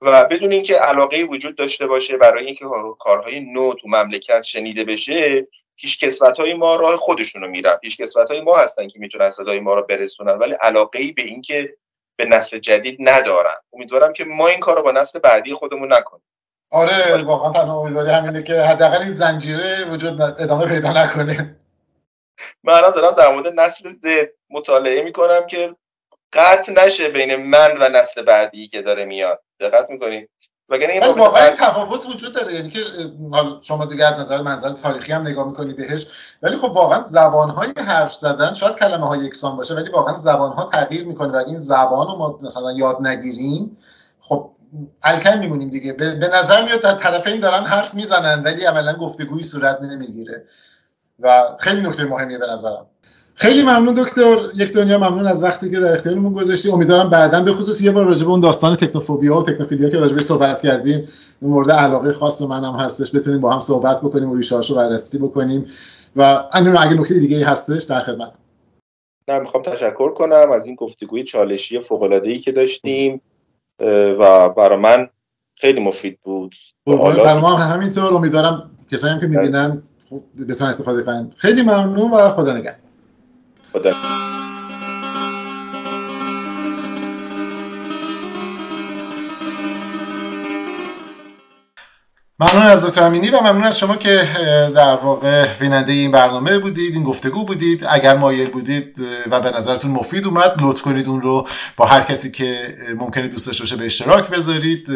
و 0.00 0.24
بدون 0.24 0.52
اینکه 0.52 0.74
علاقه 0.74 1.22
وجود 1.22 1.56
داشته 1.56 1.86
باشه 1.86 2.16
برای 2.16 2.46
اینکه 2.46 2.64
کارهای 2.98 3.40
نو 3.40 3.74
تو 3.74 3.88
مملکت 3.88 4.42
شنیده 4.42 4.84
بشه 4.84 5.46
پیش 5.76 5.98
کسوت 5.98 6.40
های 6.40 6.54
ما 6.54 6.76
راه 6.76 6.96
خودشونو 6.96 7.48
میرن. 7.48 7.76
پیش 7.76 7.96
کسوت 7.96 8.30
های 8.30 8.40
ما 8.40 8.56
هستن 8.56 8.88
که 8.88 8.98
می‌تونن 8.98 9.30
صدای 9.30 9.60
ما 9.60 9.74
رو 9.74 9.82
برسونن 9.82 10.32
ولی 10.32 10.54
علاقه 10.54 10.98
ای 10.98 11.12
به 11.12 11.22
اینکه 11.22 11.76
به 12.16 12.24
نسل 12.24 12.58
جدید 12.58 12.96
ندارن. 13.00 13.56
امیدوارم 13.72 14.12
که 14.12 14.24
ما 14.24 14.48
این 14.48 14.60
کار 14.60 14.76
رو 14.76 14.82
با 14.82 14.92
نسل 14.92 15.18
بعدی 15.18 15.54
خودمون 15.54 15.92
نکنیم. 15.92 16.24
آره 16.70 17.22
واقعا 17.22 17.52
تنها 17.52 17.80
امیدواری 17.80 18.10
همینه 18.10 18.42
که 18.42 18.54
حداقل 18.54 19.02
این 19.02 19.12
زنجیره 19.12 19.90
وجود 19.90 20.20
ادامه 20.20 20.66
پیدا 20.66 20.92
نکنه. 20.92 21.56
من 22.64 22.74
الان 22.74 22.92
دارم 22.92 23.14
در 23.14 23.32
مورد 23.32 23.60
نسل 23.60 23.88
زد 23.88 24.28
مطالعه 24.50 25.02
می‌کنم 25.02 25.46
که 25.46 25.76
قطع 26.32 26.72
نشه 26.86 27.08
بین 27.08 27.36
من 27.36 27.70
و 27.80 27.88
نسل 27.88 28.22
بعدی 28.22 28.68
که 28.68 28.82
داره 28.82 29.04
میاد. 29.04 29.42
دقت 29.60 29.90
می‌کنید 29.90 30.30
وگرنه 30.68 30.92
این 30.92 31.18
واقعا 31.18 31.50
تفاوت 31.50 32.06
وجود 32.06 32.34
داره. 32.34 32.54
یعنی 32.54 32.70
که 32.70 32.80
شما 33.62 33.84
دیگه 33.84 34.06
از 34.06 34.20
نظر 34.20 34.42
منظر 34.42 34.72
تاریخی 34.72 35.12
هم 35.12 35.22
نگاه 35.22 35.48
می‌کنی 35.48 35.72
بهش 35.72 36.06
ولی 36.42 36.56
خب 36.56 36.70
واقعا 36.70 37.00
زبان 37.00 37.50
های 37.50 37.72
حرف 37.76 38.14
زدن 38.14 38.54
شاید 38.54 38.76
کلمه 38.76 39.08
های 39.08 39.18
یکسان 39.18 39.56
باشه 39.56 39.74
ولی 39.74 39.90
واقعا 39.90 40.14
زبان 40.14 40.52
ها 40.52 40.70
تغییر 40.72 41.04
می‌کنه 41.04 41.32
و 41.32 41.36
این 41.36 41.56
زبان 41.56 42.06
رو 42.06 42.16
ما 42.16 42.38
مثلا 42.42 42.72
یاد 42.72 43.06
نگیریم 43.06 43.78
خب 44.20 44.50
الکن 45.02 45.38
میمونیم 45.38 45.70
دیگه. 45.70 45.92
به 45.92 46.30
نظر 46.34 46.64
میاد 46.64 46.80
در 46.80 46.94
طرفین 46.94 47.40
دارن 47.40 47.64
حرف 47.64 47.94
می‌زنن 47.94 48.42
ولی 48.42 48.64
عملا 48.64 48.92
گفتگویی 48.92 49.42
صورت 49.42 49.80
نمی‌گیره. 49.80 50.46
و 51.18 51.56
خیلی 51.60 51.80
نکته 51.80 52.04
مهمیه 52.04 52.38
به 52.38 52.46
نظرم. 52.46 52.86
خیلی 53.34 53.62
ممنون 53.62 53.94
دکتر. 53.94 54.36
یک 54.54 54.72
دنیا 54.72 54.98
ممنون 54.98 55.26
از 55.26 55.42
وقتی 55.42 55.70
که 55.70 55.80
در 55.80 55.92
اختیارمون 55.92 56.32
گذاشتی. 56.32 56.70
امیدوارم 56.70 57.10
بعدا 57.10 57.42
به 57.42 57.52
خصوص 57.52 57.82
یه 57.82 57.90
بار 57.90 58.04
راجع 58.04 58.24
به 58.24 58.30
اون 58.30 58.40
داستان 58.40 58.76
تکنوفوبیا 58.76 59.36
و 59.36 59.42
تکنوفیلیا 59.42 59.88
که 59.88 59.96
راجع 59.96 60.20
صحبت 60.20 60.62
کردیم 60.62 61.08
مورد 61.42 61.70
علاقه 61.70 62.12
خاص 62.12 62.42
منم 62.42 62.76
هستش 62.76 63.14
بتونیم 63.14 63.40
با 63.40 63.52
هم 63.52 63.60
صحبت 63.60 64.00
بکنیم 64.00 64.30
و 64.30 64.36
ریشه 64.36 64.60
رو 64.60 64.74
بررسی 64.74 65.18
بکنیم. 65.18 65.66
و 66.16 66.44
همین 66.52 66.76
اگه 66.78 66.94
نکته 66.94 67.14
دیگه 67.14 67.46
هستش 67.46 67.82
در 67.82 68.00
خدمت. 68.00 68.32
نه 69.28 69.38
می‌خوام 69.38 69.62
تشکر 69.62 70.12
کنم 70.12 70.50
از 70.54 70.66
این 70.66 70.74
گفتگوی 70.74 71.24
چالشی 71.24 71.80
فوق 71.80 72.20
ای 72.24 72.38
که 72.38 72.52
داشتیم 72.52 73.20
و 74.18 74.48
برای 74.48 74.78
من 74.78 75.08
خیلی 75.56 75.80
مفید 75.80 76.18
بود. 76.22 76.54
برای 76.86 77.40
ما 77.40 77.56
همینطور. 77.56 78.14
امیدوارم 78.14 78.70
کسایی 78.90 79.14
هم 79.14 79.20
که 79.20 79.26
می‌بینن 79.26 79.82
بتونن 80.48 80.70
استفاده 80.70 81.02
کنن. 81.02 81.32
خیلی 81.36 81.62
ممنون 81.62 82.10
و 82.10 82.28
خدا 82.28 82.52
نگهدار. 82.52 82.81
خدا 83.72 83.92
ممنون 92.42 92.66
از 92.66 92.86
دکتر 92.86 93.02
امینی 93.02 93.30
و 93.30 93.40
ممنون 93.40 93.64
از 93.64 93.78
شما 93.78 93.96
که 93.96 94.28
در 94.74 94.96
واقع 94.96 95.46
بیننده 95.60 95.92
این 95.92 96.12
برنامه 96.12 96.58
بودید 96.58 96.94
این 96.94 97.04
گفتگو 97.04 97.44
بودید. 97.44 97.84
اگر 97.88 98.16
مایل 98.16 98.50
بودید 98.50 98.96
و 99.30 99.40
به 99.40 99.50
نظرتون 99.50 99.90
مفید 99.90 100.26
اومد 100.26 100.54
لطف 100.60 100.82
کنید 100.82 101.08
اون 101.08 101.22
رو 101.22 101.46
با 101.76 101.86
هر 101.86 102.00
کسی 102.00 102.30
که 102.30 102.76
ممکنه 102.98 103.28
دوست 103.28 103.46
داشته 103.46 103.62
باشه 103.62 103.76
به 103.76 103.84
اشتراک 103.84 104.28
بذارید. 104.28 104.88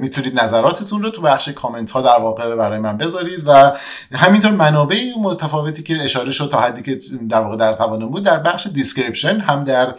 می‌تونید 0.00 0.40
نظراتتون 0.40 1.02
رو 1.02 1.10
تو 1.10 1.22
بخش 1.22 1.48
کامنت 1.48 1.90
ها 1.90 2.02
در 2.02 2.20
واقع 2.20 2.54
برای 2.54 2.78
من 2.78 2.96
بذارید 2.96 3.42
و 3.46 3.72
همینطور 4.12 4.50
منابع 4.50 4.96
متفاوتی 5.20 5.82
که 5.82 6.02
اشاره 6.02 6.30
شد 6.30 6.48
تا 6.52 6.60
حدی 6.60 6.82
که 6.82 6.98
در 7.28 7.40
واقع 7.40 7.56
در 7.56 7.72
توانم 7.72 8.08
بود 8.08 8.24
در 8.24 8.38
بخش 8.38 8.66
description 8.66 9.40
هم 9.40 9.64
در 9.64 9.94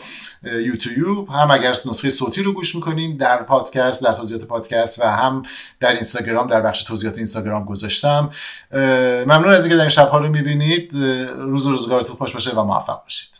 یوتیوب. 0.45 1.29
هم 1.29 1.51
اگر 1.51 1.69
نسخه 1.69 2.09
صوتی 2.09 2.43
رو 2.43 2.51
گوش 2.51 2.75
می‌کنین 2.75 3.17
در 3.17 3.43
پادکست 3.43 4.03
در 4.03 4.13
توضیحات 4.13 4.43
پادکست 4.43 4.99
و 4.99 5.03
هم 5.03 5.43
در 5.79 5.91
اینستاگرام 5.91 6.47
در 6.47 6.61
بخش 6.61 6.83
توضیحات 6.83 7.17
اینستاگرام 7.17 7.65
گذاشتم. 7.65 8.29
ممنون 8.71 9.49
از 9.49 9.63
اینکه 9.63 9.75
در 9.75 9.81
این 9.81 9.89
شبها 9.89 10.17
رو 10.17 10.29
می‌بینید. 10.29 10.93
روز 11.37 11.65
و 11.65 11.71
روزگارتون 11.71 12.15
خوش 12.15 12.31
باشه 12.31 12.51
و 12.51 12.63
موفق 12.63 13.03
باشید. 13.03 13.34